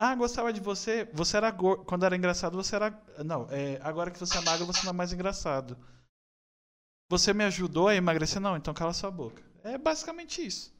Ah, 0.00 0.14
gostava 0.14 0.52
de 0.52 0.60
você. 0.60 1.04
Você 1.12 1.36
era 1.36 1.50
gordo. 1.50 1.84
Quando 1.84 2.04
era 2.04 2.16
engraçado, 2.16 2.56
você 2.56 2.76
era. 2.76 2.90
Não, 3.24 3.46
é... 3.50 3.80
agora 3.82 4.10
que 4.10 4.18
você 4.18 4.38
é 4.38 4.40
magro, 4.42 4.66
você 4.66 4.84
não 4.84 4.90
é 4.90 4.96
mais 4.96 5.12
engraçado. 5.12 5.76
Você 7.10 7.32
me 7.32 7.44
ajudou 7.44 7.88
a 7.88 7.94
emagrecer? 7.94 8.40
Não, 8.40 8.56
então 8.56 8.72
cala 8.74 8.92
sua 8.92 9.10
boca. 9.10 9.42
É 9.64 9.76
basicamente 9.76 10.46
isso. 10.46 10.72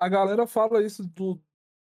A 0.00 0.08
galera 0.08 0.46
fala 0.46 0.82
isso 0.82 1.04
do, 1.04 1.40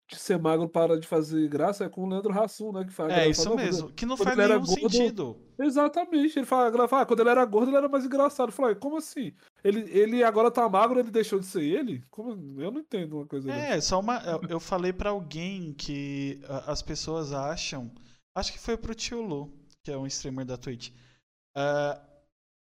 de 0.08 0.18
ser 0.18 0.38
magro 0.38 0.68
para 0.68 0.98
de 0.98 1.06
fazer 1.06 1.48
graça 1.48 1.84
é 1.84 1.88
com 1.88 2.04
o 2.04 2.08
Leandro 2.08 2.32
Hassum, 2.32 2.72
né? 2.72 2.84
Que 2.84 2.92
fala, 2.92 3.12
é 3.12 3.28
isso 3.28 3.54
mesmo, 3.54 3.90
que 3.92 4.04
não 4.04 4.16
faz 4.16 4.36
nenhum 4.36 4.60
gordo, 4.60 4.90
sentido. 4.90 5.40
Exatamente, 5.58 6.38
ele 6.38 6.46
fala, 6.46 6.68
ah, 6.68 7.06
quando 7.06 7.20
ele 7.20 7.30
era 7.30 7.44
gordo 7.44 7.70
ele 7.70 7.76
era 7.76 7.88
mais 7.88 8.04
engraçado. 8.04 8.52
Fala, 8.52 8.74
como 8.74 8.98
assim? 8.98 9.32
Ele, 9.64 9.88
ele 9.90 10.22
agora 10.22 10.50
tá 10.50 10.68
magro, 10.68 10.98
ele 10.98 11.10
deixou 11.10 11.38
de 11.38 11.46
ser 11.46 11.62
ele? 11.62 12.04
Como? 12.10 12.60
Eu 12.60 12.70
não 12.70 12.80
entendo 12.80 13.16
uma 13.16 13.26
coisa 13.26 13.50
É, 13.50 13.80
só 13.80 14.00
uma. 14.00 14.20
Eu 14.48 14.60
falei 14.60 14.92
para 14.92 15.10
alguém 15.10 15.72
que 15.72 16.40
as 16.66 16.82
pessoas 16.82 17.32
acham. 17.32 17.90
Acho 18.34 18.52
que 18.52 18.58
foi 18.58 18.76
pro 18.76 18.94
tio 18.94 19.20
Lu, 19.20 19.52
que 19.84 19.90
é 19.90 19.96
um 19.96 20.06
streamer 20.06 20.44
da 20.44 20.56
Twitch. 20.56 20.90
Uh, 21.56 22.12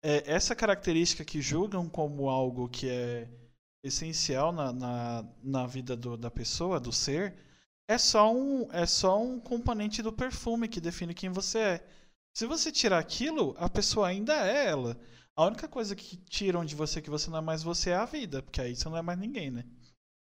é, 0.02 0.22
essa 0.26 0.54
característica 0.54 1.24
que 1.24 1.40
julgam 1.40 1.88
como 1.88 2.28
algo 2.28 2.68
que 2.68 2.88
é 2.88 3.28
essencial 3.84 4.50
na, 4.50 4.72
na, 4.72 5.24
na 5.42 5.66
vida 5.66 5.94
do, 5.94 6.16
da 6.16 6.30
pessoa, 6.30 6.80
do 6.80 6.90
ser, 6.90 7.36
é 7.86 7.98
só, 7.98 8.34
um, 8.34 8.72
é 8.72 8.86
só 8.86 9.22
um 9.22 9.38
componente 9.38 10.02
do 10.02 10.12
perfume 10.12 10.68
que 10.68 10.80
define 10.80 11.12
quem 11.12 11.28
você 11.28 11.58
é. 11.58 11.88
Se 12.34 12.46
você 12.46 12.72
tirar 12.72 12.98
aquilo, 12.98 13.54
a 13.58 13.68
pessoa 13.68 14.08
ainda 14.08 14.34
é 14.34 14.66
ela. 14.66 14.98
A 15.36 15.44
única 15.44 15.68
coisa 15.68 15.94
que 15.94 16.16
tiram 16.16 16.64
de 16.64 16.74
você 16.74 17.02
que 17.02 17.10
você 17.10 17.28
não 17.28 17.38
é 17.38 17.42
mais 17.42 17.62
você 17.62 17.90
é 17.90 17.96
a 17.96 18.06
vida, 18.06 18.42
porque 18.42 18.60
aí 18.60 18.74
você 18.74 18.88
não 18.88 18.96
é 18.96 19.02
mais 19.02 19.18
ninguém, 19.18 19.50
né? 19.50 19.64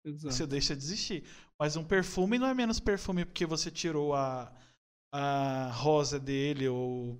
Exato. 0.05 0.35
Você 0.35 0.47
deixa 0.47 0.77
de 0.77 0.83
existir. 0.85 1.25
Mas 1.59 1.75
um 1.75 1.85
perfume 1.85 2.39
não 2.39 2.47
é 2.47 2.55
menos 2.55 2.79
perfume 2.79 3.25
porque 3.25 3.47
você 3.47 3.71
tirou 3.71 4.15
a, 4.15 4.53
a 5.13 5.71
rosa 5.73 6.21
dele 6.21 6.69
ou 6.69 7.19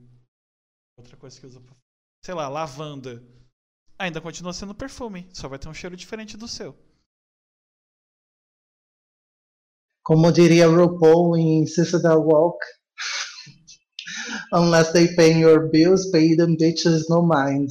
outra 0.99 1.17
coisa 1.17 1.41
que 1.41 1.47
usa, 1.47 1.63
sei 2.25 2.35
lá, 2.35 2.49
lavanda 2.49 3.25
ainda 3.99 4.21
continua 4.21 4.53
sendo 4.53 4.75
perfume, 4.75 5.29
só 5.33 5.49
vai 5.49 5.59
ter 5.59 5.69
um 5.69 5.75
cheiro 5.75 5.97
diferente 5.97 6.37
do 6.37 6.47
seu. 6.47 6.77
Como 10.03 10.33
diria 10.33 10.69
RuPaul 10.69 11.37
em 11.37 11.67
Citadel 11.67 12.21
Walk, 12.21 12.59
unless 14.53 14.93
they 14.93 15.15
pay 15.15 15.39
your 15.39 15.69
bills, 15.69 16.11
pay 16.11 16.35
them 16.37 16.57
bitches 16.57 17.09
no 17.09 17.23
mind. 17.23 17.71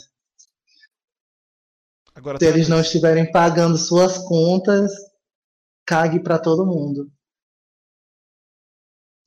Agora, 2.13 2.37
Se 2.39 2.45
eles 2.45 2.67
não 2.67 2.81
estiverem 2.81 3.31
pagando 3.31 3.77
suas 3.77 4.17
contas, 4.17 4.91
cague 5.85 6.19
para 6.19 6.37
todo 6.37 6.65
mundo. 6.65 7.11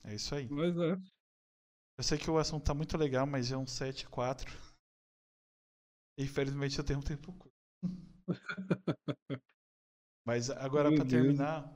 É 0.05 0.15
isso 0.15 0.35
aí. 0.35 0.47
Pois 0.49 0.77
é. 0.77 0.97
Eu 1.97 2.05
sei 2.05 2.19
que 2.19 2.31
o 2.31 2.39
assunto 2.39 2.65
tá 2.65 2.75
muito 2.75 2.97
legal, 2.97 3.27
mas 3.27 3.53
é 3.53 3.57
um 3.57 3.67
7 3.67 4.09
4. 4.09 4.70
Infelizmente 6.21 6.79
eu 6.79 6.85
tenho 6.85 6.99
um 6.99 7.03
tempo 7.03 7.33
curto. 7.33 7.57
mas 10.25 10.51
agora 10.51 10.93
para 10.95 11.05
terminar, 11.07 11.67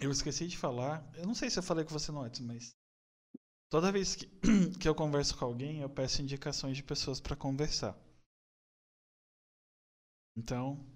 eu 0.00 0.10
esqueci 0.10 0.46
de 0.46 0.56
falar. 0.56 1.04
Eu 1.14 1.26
não 1.26 1.34
sei 1.34 1.50
se 1.50 1.58
eu 1.58 1.62
falei 1.62 1.84
com 1.84 1.90
você 1.90 2.12
no 2.12 2.20
antes, 2.22 2.40
mas 2.40 2.76
toda 3.68 3.92
vez 3.92 4.14
que, 4.14 4.26
que 4.80 4.88
eu 4.88 4.94
converso 4.94 5.36
com 5.36 5.44
alguém, 5.44 5.80
eu 5.80 5.90
peço 5.90 6.22
indicações 6.22 6.76
de 6.76 6.82
pessoas 6.84 7.20
para 7.20 7.34
conversar. 7.36 7.98
Então, 10.36 10.86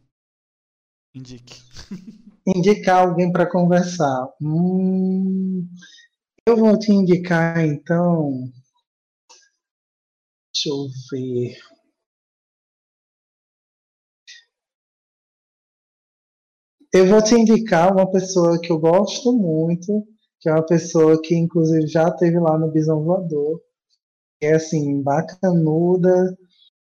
indique. 1.14 1.60
Indicar 2.46 3.06
alguém 3.06 3.30
para 3.30 3.48
conversar. 3.48 4.26
Hum, 4.40 5.68
eu 6.46 6.56
vou 6.56 6.78
te 6.78 6.92
indicar 6.92 7.64
então. 7.64 8.50
Deixa 10.52 10.68
eu 10.68 10.86
ver. 11.10 11.56
Eu 16.92 17.06
vou 17.06 17.22
te 17.22 17.36
indicar 17.36 17.92
uma 17.92 18.10
pessoa 18.10 18.60
que 18.60 18.72
eu 18.72 18.78
gosto 18.78 19.32
muito, 19.32 20.04
que 20.40 20.48
é 20.48 20.52
uma 20.52 20.66
pessoa 20.66 21.20
que 21.22 21.36
inclusive 21.36 21.86
já 21.86 22.10
teve 22.10 22.36
lá 22.40 22.58
no 22.58 22.72
Bisão 22.72 23.04
Voador. 23.04 23.62
É 24.42 24.54
assim, 24.54 25.00
bacanuda, 25.00 26.36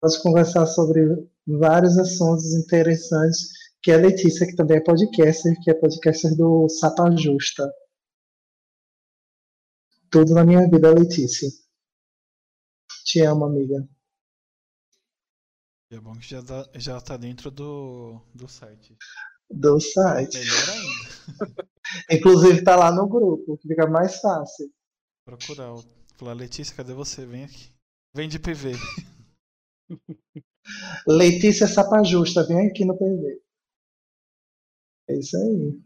pode 0.01 0.23
conversar 0.23 0.66
sobre 0.66 1.01
vários 1.45 1.99
assuntos 1.99 2.55
interessantes, 2.55 3.49
que 3.83 3.91
é 3.91 3.95
a 3.95 3.99
Letícia, 3.99 4.47
que 4.47 4.55
também 4.55 4.77
é 4.77 4.85
podcaster, 4.85 5.57
que 5.65 5.70
é 5.70 5.75
podcaster 5.75 6.37
do 6.37 6.69
Sapa 6.69 7.11
Justa. 7.16 7.69
Tudo 10.11 10.33
na 10.33 10.45
minha 10.45 10.69
vida, 10.70 10.95
Letícia. 10.95 11.49
Te 13.05 13.20
amo, 13.23 13.47
amiga. 13.47 13.89
É 15.91 15.99
bom 15.99 16.12
que 16.12 16.29
já 16.29 16.43
tá, 16.43 16.69
já 16.75 17.01
tá 17.01 17.16
dentro 17.16 17.51
do, 17.51 18.20
do 18.33 18.47
site 18.47 18.97
do 19.51 19.81
site. 19.81 20.39
Melhor 20.39 20.69
ainda. 20.70 21.09
Inclusive 22.11 22.62
tá 22.62 22.77
lá 22.77 22.93
no 22.93 23.09
grupo, 23.09 23.57
que 23.59 23.69
fica 23.69 23.87
mais 23.87 24.20
fácil. 24.20 24.70
Procurar. 25.25 25.75
Falar, 26.16 26.33
Letícia, 26.33 26.75
cadê 26.75 26.93
você? 26.93 27.25
Vem 27.25 27.45
aqui. 27.45 27.70
Vem 28.15 28.29
de 28.29 28.39
PV. 28.39 28.73
Letícia 31.07 31.66
Sapajusta, 31.66 32.45
vem 32.47 32.66
aqui 32.69 32.85
no 32.85 32.97
PV. 32.97 33.41
É 35.09 35.19
isso 35.19 35.37
aí. 35.37 35.81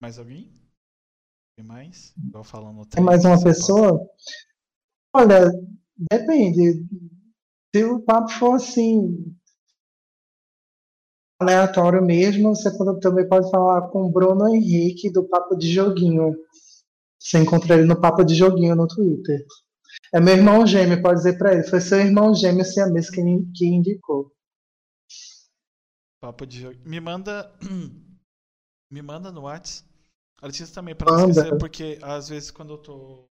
Mais 0.00 0.18
alguém? 0.18 0.52
Tem 1.56 1.64
mais? 1.64 2.14
Tô 2.32 2.42
falando 2.42 2.84
Tem 2.86 3.04
mais 3.04 3.24
uma 3.24 3.40
pessoa? 3.42 4.08
Olha, 5.14 5.52
depende. 6.10 6.84
Se 7.74 7.84
o 7.84 8.00
papo 8.00 8.30
for 8.30 8.54
assim, 8.54 9.36
aleatório 11.42 12.02
mesmo, 12.02 12.54
você 12.54 12.70
também 13.00 13.28
pode 13.28 13.50
falar 13.50 13.88
com 13.88 14.04
o 14.04 14.10
Bruno 14.10 14.48
Henrique 14.48 15.10
do 15.10 15.24
Papo 15.28 15.56
de 15.56 15.72
Joguinho. 15.72 16.34
Você 17.18 17.38
encontra 17.38 17.74
ele 17.74 17.84
no 17.84 18.00
Papo 18.00 18.24
de 18.24 18.34
Joguinho 18.34 18.74
no 18.74 18.86
Twitter. 18.86 19.44
É 20.12 20.20
meu 20.20 20.34
irmão 20.34 20.66
gêmeo, 20.66 21.02
pode 21.02 21.18
dizer 21.18 21.38
pra 21.38 21.52
ele. 21.52 21.64
Foi 21.64 21.80
seu 21.80 21.98
irmão 21.98 22.34
gêmeo 22.34 22.64
siamês 22.64 23.10
que, 23.10 23.22
que 23.54 23.66
indicou. 23.66 24.32
Papo 26.20 26.46
de 26.46 26.60
Joguinho. 26.60 26.88
Me 26.88 27.00
manda. 27.00 27.52
Me 28.90 29.00
manda 29.00 29.32
no 29.32 29.42
WhatsApp. 29.42 29.88
A 30.40 30.46
Letícia 30.46 30.74
também, 30.74 30.94
pra 30.94 31.10
não 31.10 31.30
esquecer, 31.30 31.56
porque 31.56 31.98
às 32.02 32.28
vezes 32.28 32.50
quando 32.50 32.74
eu 32.74 32.78
tô. 32.78 33.28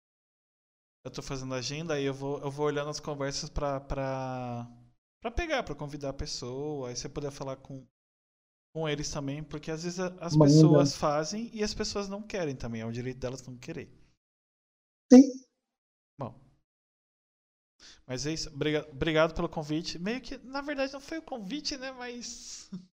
Eu 1.05 1.11
tô 1.11 1.21
fazendo 1.21 1.55
agenda, 1.55 1.95
aí 1.95 2.05
eu 2.05 2.15
vou, 2.15 2.41
eu 2.41 2.51
vou 2.51 2.67
olhando 2.67 2.91
as 2.91 2.99
conversas 2.99 3.51
pra. 3.51 3.79
pra 3.81 4.67
para 5.25 5.31
pegar, 5.31 5.63
para 5.63 5.75
convidar 5.75 6.11
a 6.11 6.13
pessoa, 6.13 6.91
aí 6.91 6.97
você 6.97 7.09
poder 7.09 7.31
falar 7.31 7.57
com, 7.57 7.83
com 8.75 8.89
eles 8.89 9.09
também, 9.09 9.43
porque 9.43 9.71
às 9.71 9.85
vezes 9.85 10.01
as 10.01 10.37
pessoas 10.37 10.97
fazem 10.97 11.49
e 11.55 11.63
as 11.63 11.73
pessoas 11.73 12.09
não 12.09 12.21
querem 12.21 12.57
também, 12.57 12.81
é 12.81 12.87
o 12.87 12.91
direito 12.91 13.21
delas 13.21 13.47
não 13.47 13.57
querer. 13.57 13.89
Sim. 15.13 15.45
Bom. 16.19 16.35
Mas 18.05 18.27
é 18.27 18.33
isso, 18.33 18.51
obrigado, 18.53 18.91
obrigado 18.91 19.35
pelo 19.35 19.49
convite. 19.49 19.97
Meio 19.97 20.21
que, 20.21 20.37
na 20.39 20.61
verdade, 20.61 20.93
não 20.93 21.01
foi 21.01 21.19
o 21.19 21.23
convite, 21.23 21.77
né, 21.77 21.93
mas 21.93 22.69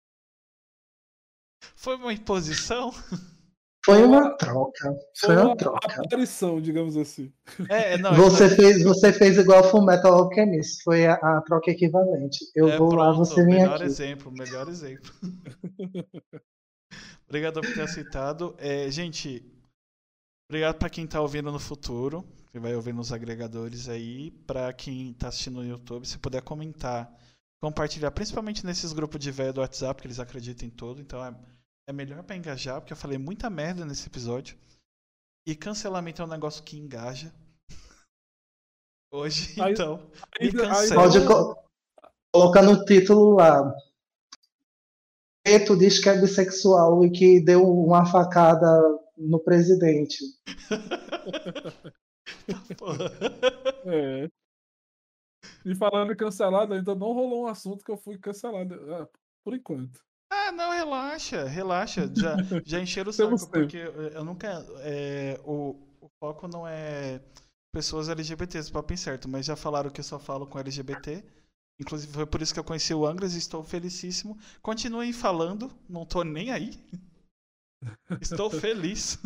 foi 1.76 1.94
uma 1.94 2.12
imposição. 2.12 2.90
Foi 3.84 4.02
uma 4.02 4.36
troca. 4.36 4.98
Foi 5.18 5.34
uma, 5.36 5.44
uma 5.46 5.56
troca. 5.56 6.02
Aparição, 6.02 6.60
digamos 6.60 6.96
assim. 6.96 7.32
É, 7.68 7.96
não, 7.98 8.14
você, 8.14 8.48
fez, 8.48 8.82
você 8.82 9.12
fez 9.12 9.38
igual 9.38 9.64
Full 9.70 9.84
Metal 9.84 10.12
Alchemist. 10.12 10.82
Foi 10.82 11.06
a, 11.06 11.14
a 11.14 11.40
troca 11.42 11.70
equivalente. 11.70 12.38
Eu 12.54 12.68
é, 12.68 12.76
vou 12.76 12.90
pronto, 12.90 13.00
lá, 13.00 13.12
você 13.12 13.44
vem 13.44 13.54
melhor 13.54 13.76
aqui. 13.76 13.84
exemplo, 13.84 14.32
melhor 14.32 14.68
exemplo. 14.68 15.12
obrigado 17.26 17.60
por 17.60 17.72
ter 17.72 17.82
aceitado. 17.82 18.54
É, 18.58 18.90
gente, 18.90 19.44
obrigado 20.50 20.76
para 20.76 20.90
quem 20.90 21.04
está 21.04 21.20
ouvindo 21.20 21.50
no 21.52 21.58
futuro, 21.58 22.24
que 22.50 22.58
vai 22.58 22.74
ouvir 22.74 22.92
nos 22.92 23.12
agregadores 23.12 23.88
aí. 23.88 24.30
Para 24.46 24.72
quem 24.72 25.12
está 25.12 25.28
assistindo 25.28 25.62
no 25.62 25.66
YouTube, 25.66 26.06
se 26.06 26.18
puder 26.18 26.42
comentar, 26.42 27.10
compartilhar, 27.62 28.10
principalmente 28.10 28.66
nesses 28.66 28.92
grupos 28.92 29.20
de 29.20 29.30
velho 29.30 29.52
do 29.52 29.60
WhatsApp, 29.60 30.00
que 30.02 30.06
eles 30.06 30.20
acreditam 30.20 30.66
em 30.66 30.70
tudo. 30.70 31.00
Então 31.00 31.24
é 31.24 31.34
é 31.88 31.92
melhor 31.92 32.22
para 32.22 32.36
engajar, 32.36 32.80
porque 32.80 32.92
eu 32.92 32.96
falei 32.96 33.16
muita 33.16 33.48
merda 33.48 33.84
nesse 33.84 34.06
episódio. 34.06 34.58
E 35.46 35.56
cancelamento 35.56 36.20
é 36.20 36.24
um 36.26 36.28
negócio 36.28 36.62
que 36.62 36.76
engaja. 36.76 37.34
Hoje, 39.10 39.58
aí, 39.58 39.72
então. 39.72 40.10
Aí, 40.38 40.52
Pode 40.94 41.18
colocar 42.30 42.62
no 42.62 42.84
título 42.84 43.36
lá. 43.36 43.74
Preto 45.42 45.78
diz 45.78 45.98
que 45.98 46.10
é 46.10 46.20
bissexual 46.20 47.02
e 47.06 47.10
que 47.10 47.40
deu 47.40 47.62
uma 47.62 48.04
facada 48.04 48.66
no 49.16 49.40
presidente. 49.40 50.18
É. 53.86 54.28
E 55.64 55.74
falando 55.74 56.12
em 56.12 56.16
cancelado, 56.16 56.74
ainda 56.74 56.94
não 56.94 57.14
rolou 57.14 57.44
um 57.44 57.46
assunto 57.46 57.82
que 57.82 57.90
eu 57.90 57.96
fui 57.96 58.18
cancelado. 58.18 58.74
ah, 58.92 59.08
por 59.42 59.54
enquanto. 59.54 59.98
Ah, 60.48 60.52
não, 60.52 60.70
relaxa, 60.70 61.44
relaxa. 61.44 62.10
Já, 62.14 62.36
já 62.64 62.80
encheram 62.80 63.10
o 63.10 63.12
saco, 63.12 63.50
porque 63.50 63.76
eu 63.76 64.24
nunca. 64.24 64.64
é, 64.80 65.38
o, 65.44 65.76
o 66.00 66.08
foco 66.18 66.48
não 66.48 66.66
é 66.66 67.20
pessoas 67.70 68.08
LGBTs, 68.08 68.72
papo 68.72 68.96
certo, 68.96 69.28
mas 69.28 69.44
já 69.44 69.54
falaram 69.54 69.90
que 69.90 70.00
eu 70.00 70.04
só 70.04 70.18
falo 70.18 70.46
com 70.46 70.58
LGBT. 70.58 71.22
Inclusive 71.78 72.12
foi 72.12 72.26
por 72.26 72.40
isso 72.40 72.54
que 72.54 72.58
eu 72.58 72.64
conheci 72.64 72.94
o 72.94 73.06
Angras 73.06 73.34
e 73.34 73.38
estou 73.38 73.62
felicíssimo. 73.62 74.38
Continuem 74.62 75.12
falando, 75.12 75.70
não 75.88 76.06
tô 76.06 76.24
nem 76.24 76.50
aí. 76.50 76.70
Estou 78.20 78.50
feliz. 78.50 79.18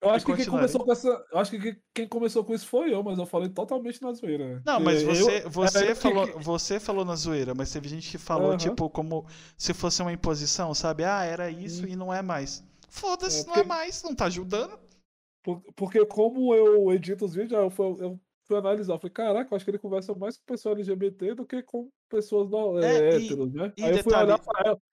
Eu 0.00 0.10
acho 0.10 0.24
que 0.24 0.36
quem 0.36 0.46
começou 0.46 0.84
com 0.84 0.92
essa. 0.92 1.08
Eu 1.32 1.38
acho 1.38 1.50
que 1.50 1.76
quem- 1.92 2.06
começou 2.08 2.44
com 2.44 2.54
isso 2.54 2.66
foi 2.66 2.94
eu, 2.94 3.02
mas 3.02 3.18
eu 3.18 3.26
falei 3.26 3.48
totalmente 3.48 4.00
na 4.00 4.12
zoeira. 4.12 4.62
Não, 4.64 4.78
mas 4.78 5.02
você, 5.02 5.44
eu- 5.44 5.50
você, 5.50 5.94
falou, 5.94 6.26
que- 6.26 6.38
você 6.38 6.78
falou 6.80 7.04
na 7.04 7.16
zoeira, 7.16 7.52
mas 7.54 7.72
teve 7.72 7.88
gente 7.88 8.08
que 8.10 8.18
falou, 8.18 8.56
tipo, 8.56 8.88
como 8.90 9.26
se 9.56 9.74
fosse 9.74 10.00
uma 10.00 10.12
imposição, 10.12 10.72
sabe? 10.72 11.02
Ah, 11.04 11.24
era 11.24 11.50
isso 11.50 11.84
e 11.86 11.96
não 11.96 12.14
é 12.14 12.22
mais. 12.22 12.64
Foda-se, 12.88 13.42
É, 13.42 13.46
não 13.48 13.54
é 13.56 13.64
mais, 13.64 14.02
não 14.04 14.14
tá 14.14 14.26
ajudando. 14.26 14.78
Por- 15.42 15.62
Porque 15.74 16.04
como 16.06 16.54
eu 16.54 16.92
edito 16.92 17.24
os 17.24 17.34
vídeos, 17.34 17.52
eu 17.60 17.70
fui, 17.70 17.86
eu 18.00 18.20
fui 18.46 18.56
analisar. 18.56 18.94
Eu 18.94 18.98
falei, 18.98 19.12
caraca, 19.12 19.52
eu 19.52 19.56
acho 19.56 19.64
que 19.64 19.70
ele 19.70 19.78
conversa 19.78 20.14
mais 20.14 20.36
com 20.36 20.44
pessoas 20.46 20.78
LGBT 20.78 21.34
do 21.34 21.44
que 21.44 21.60
com 21.62 21.88
pessoas 22.08 22.48
não, 22.48 22.78
É, 22.78 22.86
é, 22.86 23.16
héteros, 23.16 23.52
né? 23.52 23.72
e 23.76 23.82
aí 23.84 23.96
eu 23.96 24.02
fui, 24.04 24.14
olhar, 24.14 24.40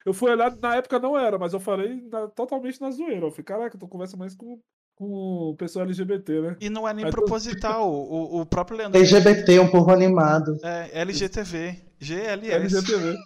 eu 0.06 0.14
fui 0.14 0.32
olhar, 0.32 0.56
na 0.58 0.76
época 0.78 1.00
não 1.00 1.18
era, 1.18 1.38
mas 1.38 1.54
eu 1.54 1.60
falei 1.60 2.02
na- 2.12 2.28
totalmente 2.28 2.82
na 2.82 2.90
zoeira. 2.92 3.26
Eu 3.28 3.32
falei, 3.32 3.44
caraca, 3.46 3.78
tu 3.78 3.88
conversa 3.88 4.18
mais 4.18 4.36
com, 4.36 4.60
com 4.96 5.56
pessoa 5.58 5.84
LGBT, 5.84 6.42
né? 6.42 6.58
E 6.60 6.70
não 6.70 6.88
é 6.88 6.94
nem 6.94 7.10
proposital. 7.10 7.92
O, 7.92 8.42
o 8.42 8.46
próprio 8.46 8.78
Leandro. 8.78 9.00
LGBT, 9.00 9.60
um 9.60 9.70
povo 9.70 9.92
animado. 9.92 10.58
É, 10.64 11.02
LGTV, 11.02 11.82
GLS. 12.00 12.52
LGTV. 12.78 13.18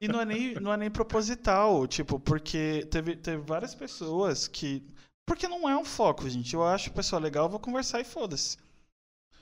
E 0.00 0.08
não 0.08 0.20
é 0.20 0.24
nem, 0.24 0.54
não 0.54 0.72
é 0.72 0.76
nem 0.76 0.90
proposital, 0.90 1.86
tipo, 1.86 2.20
porque 2.20 2.86
teve, 2.90 3.16
teve 3.16 3.38
várias 3.38 3.74
pessoas 3.74 4.46
que. 4.46 4.84
Porque 5.26 5.48
não 5.48 5.68
é 5.68 5.76
um 5.76 5.84
foco, 5.84 6.28
gente. 6.28 6.54
Eu 6.54 6.64
acho 6.64 6.90
o 6.90 6.94
pessoal 6.94 7.20
legal, 7.22 7.46
eu 7.46 7.50
vou 7.50 7.60
conversar 7.60 8.00
e 8.00 8.04
foda-se. 8.04 8.58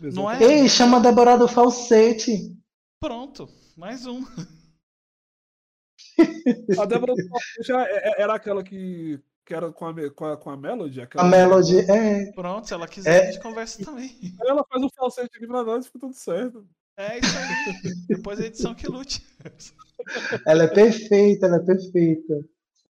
Não 0.01 0.31
é? 0.31 0.43
Ei, 0.43 0.69
chama 0.69 0.99
a 0.99 1.01
Débora 1.01 1.39
do 1.39 1.49
falsete. 1.49 2.55
Pronto, 3.01 3.49
mais 3.77 4.07
um. 4.07 4.25
A 6.79 6.85
Débora 6.85 7.15
do 7.15 7.23
já 7.65 7.83
é- 7.83 8.09
é- 8.09 8.23
era 8.23 8.35
aquela 8.35 8.63
que, 8.63 9.21
que 9.47 9.55
era 9.55 9.71
com 9.73 9.87
a, 9.87 10.11
com 10.11 10.25
a, 10.27 10.37
com 10.37 10.51
a 10.51 10.57
Melody? 10.57 11.01
A 11.01 11.05
Aquela... 11.05 11.25
Melody, 11.29 11.79
é. 11.91 12.33
Pronto, 12.33 12.67
se 12.67 12.75
ela 12.75 12.89
quiser, 12.89 13.23
É. 13.25 13.29
a 13.29 13.31
gente 13.33 13.41
conversa 13.43 13.83
também. 13.85 14.15
Ela 14.45 14.65
faz 14.69 14.83
o 14.83 14.91
falsete 14.91 15.31
aqui 15.37 15.47
pra 15.47 15.63
nós 15.63 15.85
e 15.85 15.87
fica 15.87 16.01
tudo 16.01 16.15
certo. 16.15 16.67
É 16.99 17.19
isso 17.19 17.39
aí. 17.39 17.95
Depois 18.09 18.41
a 18.41 18.47
edição 18.47 18.75
que 18.75 18.87
lute. 18.89 19.25
Ela 20.47 20.65
é 20.65 20.69
perfeita, 20.69 21.47
ela 21.47 21.57
é 21.57 21.61
perfeita. 21.61 22.35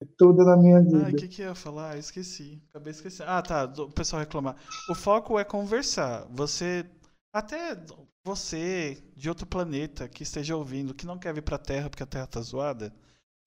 É 0.01 0.05
Tudo 0.17 0.43
na 0.43 0.57
minha 0.57 0.77
Ah, 0.77 0.81
o 0.81 0.83
vida. 1.05 1.13
que, 1.13 1.27
que 1.27 1.41
eu 1.43 1.49
ia 1.49 1.55
falar? 1.55 1.97
Esqueci. 1.97 2.61
Acabei 2.69 2.91
esquecendo. 2.91 3.29
Ah, 3.29 3.41
tá. 3.41 3.65
O 3.65 3.91
pessoal 3.91 4.19
reclamar. 4.19 4.55
O 4.89 4.95
foco 4.95 5.37
é 5.39 5.43
conversar. 5.43 6.25
Você. 6.31 6.85
Até 7.33 7.77
você 8.25 8.97
de 9.15 9.29
outro 9.29 9.45
planeta 9.45 10.09
que 10.09 10.23
esteja 10.23 10.55
ouvindo, 10.55 10.93
que 10.93 11.05
não 11.05 11.17
quer 11.19 11.33
vir 11.33 11.43
pra 11.43 11.57
Terra 11.57 11.89
porque 11.89 12.03
a 12.03 12.07
Terra 12.07 12.27
tá 12.27 12.41
zoada. 12.41 12.91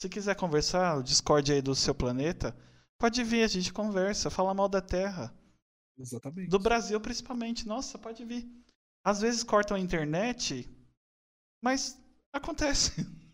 Se 0.01 0.09
quiser 0.09 0.35
conversar, 0.37 0.97
o 0.99 1.03
Discord 1.03 1.53
aí 1.53 1.61
do 1.61 1.75
seu 1.75 1.95
planeta, 1.95 2.55
pode 2.99 3.23
vir, 3.25 3.43
a 3.43 3.49
gente 3.49 3.73
conversa, 3.73 4.31
fala 4.31 4.55
mal 4.55 4.69
da 4.69 4.81
Terra. 4.81 5.35
Exatamente. 5.99 6.49
Do 6.49 6.59
Brasil 6.59 7.01
principalmente. 7.01 7.66
Nossa, 7.66 7.99
pode 7.99 8.25
vir. 8.25 8.49
Às 9.05 9.21
vezes 9.21 9.43
cortam 9.45 9.77
a 9.77 9.81
internet, 9.81 10.69
mas 11.62 12.01
acontece. 12.33 12.93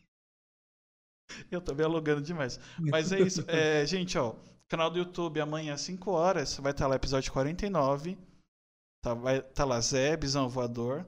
Eu 1.51 1.61
tô 1.61 1.75
me 1.75 1.83
alugando 1.85 2.21
demais. 2.21 2.59
Mas 2.79 3.13
é 3.13 3.21
isso. 3.21 3.45
É, 3.49 3.85
gente, 3.87 4.19
ó. 4.19 4.35
Canal 4.69 4.91
do 4.91 4.99
YouTube 4.99 5.41
amanhã 5.41 5.75
às 5.75 5.81
5 5.81 6.11
horas. 6.11 6.57
Vai 6.57 6.73
estar 6.73 6.87
lá 6.87 6.97
episódio 6.97 7.33
49. 7.33 8.19
Tá, 9.03 9.15
vai 9.15 9.41
tá 9.43 9.65
lá 9.65 9.81
Zé, 9.81 10.17
Bisão 10.17 10.49
Voador. 10.49 11.07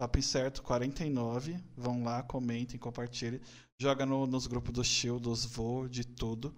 Papo 0.00 0.18
Incerto 0.18 0.62
49. 0.62 1.58
Vão 1.76 2.04
lá, 2.04 2.22
comentem, 2.22 2.78
compartilhem. 2.78 3.40
Joga 3.80 4.06
no- 4.06 4.26
nos 4.26 4.46
grupos 4.46 4.72
do 4.72 4.84
Shield, 4.84 5.22
dos 5.22 5.44
Vô, 5.44 5.88
de 5.88 6.04
tudo. 6.06 6.54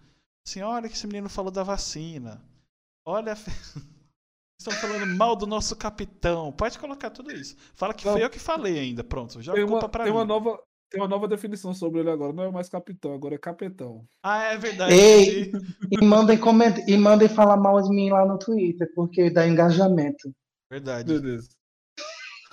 Assim, 0.49 0.63
olha 0.63 0.89
que 0.89 0.95
esse 0.95 1.07
menino 1.07 1.29
falou 1.29 1.51
da 1.51 1.63
vacina. 1.63 2.41
Olha. 3.07 3.35
Estão 4.59 4.73
falando 4.73 5.07
mal 5.15 5.37
do 5.37 5.47
nosso 5.47 5.77
capitão. 5.77 6.51
Pode 6.51 6.79
colocar 6.79 7.11
tudo 7.11 7.31
isso. 7.31 7.55
Fala 7.75 7.93
que 7.93 8.07
Não. 8.07 8.15
foi 8.15 8.25
eu 8.25 8.31
que 8.31 8.39
falei 8.39 8.79
ainda. 8.79 9.05
Pronto, 9.05 9.43
joga 9.43 9.57
Tem 9.57 9.65
a 9.65 9.69
culpa 9.69 9.85
uma, 9.85 9.89
pra 9.91 10.05
tem, 10.05 10.13
mim. 10.13 10.19
uma 10.19 10.25
nova, 10.25 10.59
tem 10.91 11.01
uma 11.03 11.07
nova 11.07 11.29
definição 11.29 11.75
sobre 11.75 12.01
ele 12.01 12.11
agora. 12.11 12.33
Não 12.33 12.45
é 12.45 12.51
mais 12.51 12.67
capitão, 12.67 13.13
agora 13.13 13.35
é 13.35 13.39
capetão. 13.39 14.07
Ah, 14.23 14.45
é 14.45 14.57
verdade. 14.57 14.95
Ei! 14.95 15.53
E 15.91 16.03
mandem, 16.03 16.39
coment... 16.39 16.79
e 16.89 16.97
mandem 16.97 17.29
falar 17.29 17.59
mal 17.59 17.83
de 17.83 17.91
mim 17.91 18.09
lá 18.09 18.25
no 18.25 18.39
Twitter, 18.39 18.91
porque 18.95 19.29
dá 19.29 19.47
engajamento. 19.47 20.35
Verdade. 20.71 21.13
Beleza. 21.13 21.51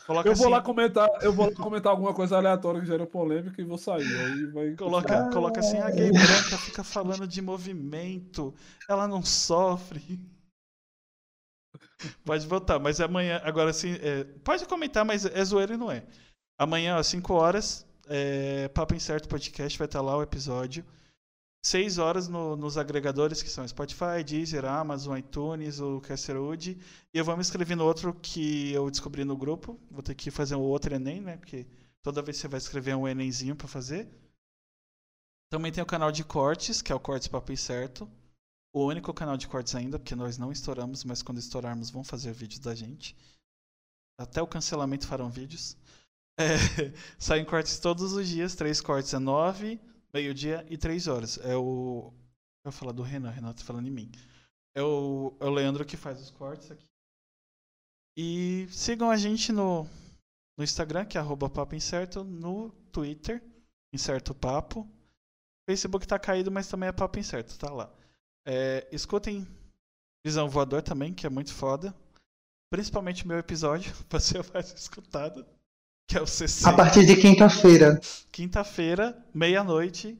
Coloca 0.06 0.30
Eu 0.30 0.36
vou 0.36 0.46
assim, 0.46 0.54
lá 0.54 0.62
comentar, 0.62 1.10
eu 1.22 1.34
vou 1.34 1.52
comentar 1.54 1.92
alguma 1.92 2.14
coisa 2.14 2.38
aleatória 2.38 2.80
que 2.80 2.86
gera 2.86 3.08
polêmica 3.08 3.60
e 3.60 3.66
vou 3.66 3.78
sair. 3.78 4.06
Aí 4.06 4.46
vai. 4.48 4.76
Coloca, 4.76 5.30
coloca 5.32 5.60
assim, 5.60 5.78
a 5.80 5.90
gay 5.90 6.12
branca 6.12 6.58
fica 6.60 6.84
falando 6.84 7.28
de 7.28 7.42
movimento, 7.42 8.54
ela 8.88 9.08
não 9.08 9.24
sofre. 9.24 10.20
Pode 12.24 12.46
votar, 12.46 12.80
mas 12.80 13.02
amanhã, 13.02 13.42
agora 13.44 13.74
sim, 13.74 13.98
é, 14.02 14.24
pode 14.44 14.66
comentar, 14.66 15.04
mas 15.04 15.26
é 15.26 15.44
zoeira 15.44 15.74
e 15.74 15.78
não 15.78 15.92
é. 15.92 16.04
Amanhã, 16.58 16.98
às 16.98 17.08
5 17.08 17.34
horas, 17.34 17.86
é, 18.08 18.68
Papo 18.70 18.94
Incerto 18.94 19.28
Podcast 19.28 19.78
vai 19.78 19.88
estar 19.88 20.02
lá 20.02 20.16
o 20.16 20.22
episódio. 20.22 20.86
6 21.66 21.98
horas 21.98 22.28
no- 22.28 22.56
nos 22.56 22.78
agregadores 22.78 23.42
que 23.42 23.50
são 23.50 23.68
Spotify, 23.68 24.24
Deezer, 24.24 24.66
Amazon, 24.66 25.18
iTunes, 25.18 25.80
o 25.80 26.00
Casterwood. 26.00 26.78
E 27.12 27.18
eu 27.18 27.26
vou 27.26 27.36
me 27.36 27.42
inscrever 27.42 27.76
no 27.76 27.84
outro 27.84 28.14
que 28.14 28.72
eu 28.72 28.88
descobri 28.92 29.26
no 29.26 29.36
grupo. 29.36 29.80
Vou 29.90 30.04
ter 30.04 30.14
que 30.14 30.30
fazer 30.30 30.54
um 30.54 30.62
outro 30.62 30.94
Enem, 30.94 31.22
né? 31.22 31.38
Porque 31.38 31.66
toda 32.04 32.22
vez 32.22 32.38
você 32.38 32.48
vai 32.48 32.60
escrever 32.60 32.96
um 32.96 33.08
Enemzinho 33.08 33.56
pra 33.56 33.68
fazer. 33.68 34.08
Também 35.50 35.72
tem 35.72 35.82
o 35.82 35.88
canal 35.88 36.12
de 36.12 36.24
cortes, 36.24 36.84
que 36.84 36.92
é 36.92 36.96
o 36.96 37.00
Cortes 37.00 37.28
Papo 37.28 37.52
Incerto. 37.52 38.08
O 38.72 38.86
único 38.86 39.12
canal 39.12 39.36
de 39.36 39.48
cortes 39.48 39.74
ainda, 39.74 39.98
porque 39.98 40.16
nós 40.16 40.38
não 40.38 40.52
estouramos, 40.52 41.04
mas 41.04 41.24
quando 41.24 41.40
estourarmos 41.40 41.90
vão 41.90 42.04
fazer 42.04 42.32
vídeos 42.32 42.60
da 42.60 42.76
gente. 42.76 43.16
Até 44.20 44.40
o 44.40 44.48
cancelamento 44.48 45.08
farão 45.08 45.32
vídeos. 45.32 45.76
É, 46.38 46.58
saem 47.18 47.46
cortes 47.46 47.80
todos 47.80 48.12
os 48.12 48.28
dias, 48.28 48.56
três 48.56 48.82
cortes 48.82 49.14
é 49.14 49.20
nove, 49.20 49.80
meio-dia 50.16 50.66
e 50.70 50.78
três 50.78 51.08
horas. 51.08 51.38
É 51.40 51.56
o. 51.58 52.14
Eu 52.64 52.72
vou 52.72 52.80
falar 52.80 52.94
do 52.94 53.04
Renan, 53.04 53.30
Renan 53.30 53.54
tá 53.54 53.64
falando 53.64 53.88
em 53.88 53.92
mim. 53.92 54.12
É 54.74 54.82
o, 54.82 55.36
é 55.40 55.46
o 55.46 55.50
Leandro 55.50 55.86
que 55.86 55.98
faz 55.98 56.20
os 56.22 56.32
cortes 56.32 56.72
aqui. 56.72 56.88
E 58.18 58.66
sigam 58.70 59.12
a 59.12 59.18
gente 59.18 59.52
no, 59.52 59.84
no 60.58 60.64
Instagram, 60.64 61.06
que 61.06 61.18
é 61.18 61.22
arroba 61.22 61.50
Papo 61.50 61.76
Incerto, 61.76 62.24
no 62.24 62.72
Twitter, 62.92 63.44
Incerto 63.94 64.34
Papo. 64.34 64.90
Facebook 65.70 66.08
tá 66.08 66.18
caído, 66.18 66.50
mas 66.50 66.68
também 66.68 66.88
é 66.88 66.94
Papo 66.94 67.20
Incerto, 67.20 67.58
tá 67.60 67.70
lá. 67.72 67.94
É, 68.48 68.88
escutem 68.92 69.46
Visão 70.26 70.50
Voador 70.50 70.82
também, 70.82 71.14
que 71.14 71.28
é 71.28 71.30
muito 71.30 71.54
foda. 71.54 71.94
Principalmente 72.72 73.28
meu 73.28 73.38
episódio, 73.38 73.94
pra 74.08 74.20
ser 74.20 74.46
mais 74.54 74.74
escutado, 74.74 75.46
que 76.08 76.18
é 76.18 76.22
o 76.22 76.28
CC. 76.28 76.68
A 76.68 76.74
partir 76.74 77.06
de 77.06 77.16
quinta-feira. 77.16 78.00
Quinta-feira, 78.32 79.18
meia-noite. 79.34 80.20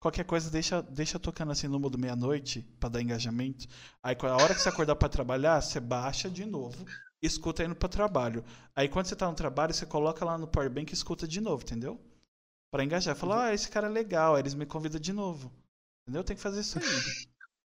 Qualquer 0.00 0.24
coisa, 0.24 0.50
deixa, 0.50 0.82
deixa 0.82 1.18
tocando 1.18 1.52
assim 1.52 1.66
no 1.66 1.80
modo 1.80 1.98
meia-noite, 1.98 2.62
pra 2.78 2.88
dar 2.88 3.00
engajamento. 3.00 3.66
Aí, 4.02 4.16
a 4.20 4.36
hora 4.36 4.54
que 4.54 4.60
você 4.60 4.68
acordar 4.68 4.94
pra 4.94 5.08
trabalhar, 5.08 5.60
você 5.60 5.80
baixa 5.80 6.30
de 6.30 6.44
novo, 6.44 6.84
escuta 7.22 7.64
indo 7.64 7.74
pro 7.74 7.88
trabalho. 7.88 8.44
Aí, 8.74 8.88
quando 8.88 9.06
você 9.06 9.16
tá 9.16 9.26
no 9.28 9.34
trabalho, 9.34 9.74
você 9.74 9.86
coloca 9.86 10.24
lá 10.24 10.36
no 10.38 10.46
Powerbank 10.46 10.92
e 10.92 10.94
escuta 10.94 11.26
de 11.26 11.40
novo, 11.40 11.62
entendeu? 11.62 12.00
Pra 12.70 12.84
engajar. 12.84 13.16
Fala, 13.16 13.46
ah, 13.46 13.54
esse 13.54 13.68
cara 13.68 13.86
é 13.86 13.90
legal. 13.90 14.34
Aí 14.34 14.42
eles 14.42 14.54
me 14.54 14.66
convidam 14.66 15.00
de 15.00 15.12
novo. 15.12 15.50
Entendeu? 16.02 16.22
Tem 16.22 16.36
que 16.36 16.42
fazer 16.42 16.60
isso 16.60 16.78
aí. 16.78 16.84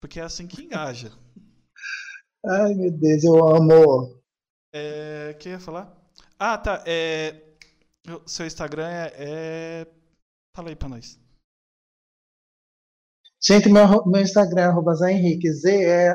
Porque 0.00 0.18
é 0.18 0.22
assim 0.24 0.46
que 0.46 0.62
engaja. 0.62 1.12
Ai, 2.44 2.74
meu 2.74 2.90
Deus, 2.90 3.24
eu 3.24 3.46
amo. 3.46 4.20
É, 4.72 5.32
o 5.34 5.38
que 5.38 5.48
eu 5.48 5.52
ia 5.52 5.60
falar? 5.60 6.05
Ah, 6.38 6.58
tá. 6.58 6.84
É, 6.86 7.34
seu 8.26 8.46
Instagram 8.46 8.88
é, 8.88 9.12
é. 9.16 9.86
Fala 10.54 10.68
aí 10.68 10.76
pra 10.76 10.88
nós. 10.88 11.18
Gente, 13.42 13.68
meu, 13.68 14.06
meu 14.06 14.22
Instagram 14.22 14.62
é 14.62 14.64
arroba 14.64 14.94
Henrique, 15.10 15.52
Z-E-H-E-N-R-I-K-K-Y, 15.52 16.08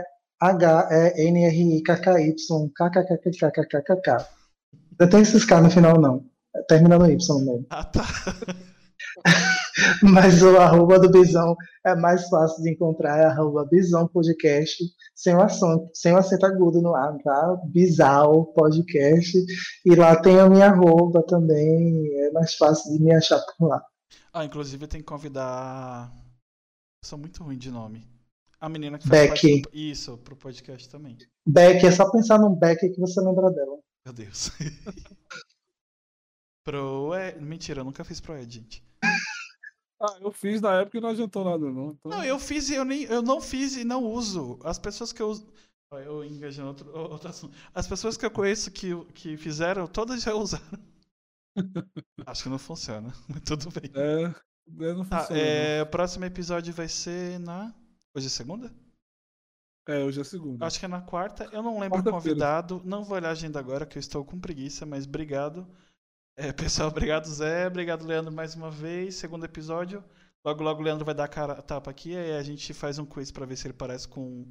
KKKKKKKK. 2.76 4.28
Não 5.00 5.10
tem 5.10 5.22
esses 5.22 5.46
K 5.46 5.62
no 5.62 5.70
final, 5.70 6.00
não. 6.00 6.30
Termina 6.68 6.98
no 6.98 7.10
Y 7.10 7.16
mesmo. 7.46 7.66
Ah, 7.70 7.84
tá. 7.86 8.04
Mas 10.04 10.42
o 10.42 10.58
arroba 10.58 11.00
do 11.00 11.10
Bisão 11.10 11.56
é 11.86 11.96
mais 11.96 12.28
fácil 12.30 12.64
de 12.64 12.72
encontrar, 12.72 13.18
é 13.18 13.26
arroba 13.26 13.66
Bisão 13.66 14.08
Podcast, 14.08 14.84
sem 15.16 15.36
o, 15.36 15.42
acento, 15.42 15.90
sem 15.94 16.14
o 16.14 16.18
acento 16.18 16.46
agudo 16.46 16.82
no 16.82 16.96
ar, 16.96 17.18
tá? 17.24 17.58
Bisal 17.68 18.48
Podcast. 18.54 19.38
E 19.86 19.96
lá 19.96 20.20
tem 20.22 20.40
a 20.40 20.50
minha 20.50 20.68
arroba 20.68 21.24
também, 21.24 22.08
é 22.26 22.32
mais 22.32 22.56
fácil 22.56 22.94
de 22.94 23.04
me 23.04 23.14
achar 23.14 23.40
por 23.58 23.68
lá. 23.68 23.82
Ah, 24.34 24.46
inclusive 24.46 24.88
tem 24.88 25.02
que 25.02 25.08
convidar. 25.08 26.12
Eu 27.04 27.08
sou 27.08 27.18
muito 27.18 27.44
ruim 27.44 27.58
de 27.58 27.72
nome. 27.72 28.08
A 28.60 28.70
menina 28.70 29.00
que 29.00 29.08
faz 29.08 29.42
Beck. 29.42 29.64
Isso, 29.74 30.18
pro 30.20 30.36
podcast 30.36 30.88
também. 30.88 31.18
Beck, 31.46 31.84
é 31.84 31.92
só 31.92 32.10
pensar 32.12 32.38
num 32.38 32.56
Beck 32.56 32.80
que 32.80 33.00
você 33.00 33.20
lembra 33.20 33.50
dela. 33.50 33.78
Meu 34.06 34.14
Deus. 34.14 34.50
pro 36.64 37.16
Ed... 37.16 37.42
Mentira, 37.42 37.82
eu 37.82 37.86
nunca 37.86 38.04
fiz 38.04 38.22
pro 38.22 38.38
Ed, 38.38 38.54
gente. 38.54 38.84
Ah, 40.02 40.18
eu 40.20 40.32
fiz 40.32 40.60
na 40.62 40.82
época 40.82 40.98
e 40.98 41.02
não 41.02 41.10
adiantou 41.10 41.46
nada, 41.46 41.72
não. 41.72 41.92
Então... 41.92 42.12
Não, 42.12 42.24
eu 42.24 42.40
fiz 42.40 42.70
e 42.70 42.74
eu, 42.76 42.84
nem, 42.84 43.04
eu 43.04 43.22
não 43.22 43.40
fiz 43.40 43.76
e 43.78 43.84
não 43.84 44.04
uso. 44.04 44.58
As 44.64 44.80
pessoas 44.80 45.14
que 45.14 45.22
eu 45.22 45.30
uso. 45.30 45.48
Eu 45.94 46.24
engajando 46.24 46.70
outro, 46.70 46.98
outro 46.98 47.30
assunto. 47.30 47.56
As 47.74 47.88
pessoas 47.88 48.18
que 48.18 48.26
eu 48.26 48.32
conheço 48.32 48.72
que, 48.72 48.90
que 49.14 49.38
fizeram, 49.38 49.86
todas 49.88 50.24
já 50.24 50.34
usaram. 50.36 50.66
Acho 52.26 52.44
que 52.44 52.50
não 52.50 52.58
funciona, 52.58 53.14
mas 53.28 53.42
tudo 53.42 53.70
bem. 53.72 53.92
É, 53.94 54.24
é, 54.86 54.94
não 54.94 55.06
Tá, 55.06 55.20
funciona. 55.20 55.42
é, 55.42 55.82
o 55.82 55.86
próximo 55.86 56.26
episódio 56.26 56.74
vai 56.74 56.88
ser 56.88 57.40
na. 57.40 57.74
Hoje 58.16 58.28
é 58.28 58.30
segunda? 58.30 58.74
É, 59.88 60.04
hoje 60.04 60.22
é 60.22 60.24
segunda. 60.24 60.66
Acho 60.66 60.80
que 60.80 60.86
é 60.86 60.88
na 60.88 61.02
quarta. 61.02 61.50
Eu 61.52 61.62
não 61.62 61.80
lembro 61.80 62.00
o 62.00 62.04
convidado. 62.04 62.82
Não 62.86 63.04
vou 63.04 63.18
olhar 63.18 63.30
a 63.30 63.32
agenda 63.32 63.60
agora, 63.60 63.86
que 63.86 63.98
eu 63.98 64.00
estou 64.00 64.24
com 64.24 64.40
preguiça, 64.40 64.86
mas 64.86 65.06
obrigado. 65.06 65.68
É, 66.36 66.52
pessoal, 66.54 66.90
obrigado, 66.90 67.26
Zé. 67.28 67.68
Obrigado, 67.68 68.06
Leandro, 68.06 68.32
mais 68.32 68.56
uma 68.56 68.72
vez. 68.72 69.16
Segundo 69.16 69.46
episódio. 69.46 70.04
Logo, 70.44 70.64
logo 70.64 70.82
o 70.82 70.84
Leandro 70.84 71.06
vai 71.06 71.14
dar 71.14 71.26
a 71.26 71.28
cara 71.28 71.54
a 71.54 71.62
tapa 71.62 71.92
aqui. 71.92 72.16
Aí 72.16 72.34
a 72.34 72.44
gente 72.44 72.74
faz 72.74 72.98
um 72.98 73.06
quiz 73.06 73.32
pra 73.32 73.46
ver 73.46 73.56
se 73.56 73.68
ele 73.68 73.74
parece 73.74 74.08
com, 74.08 74.48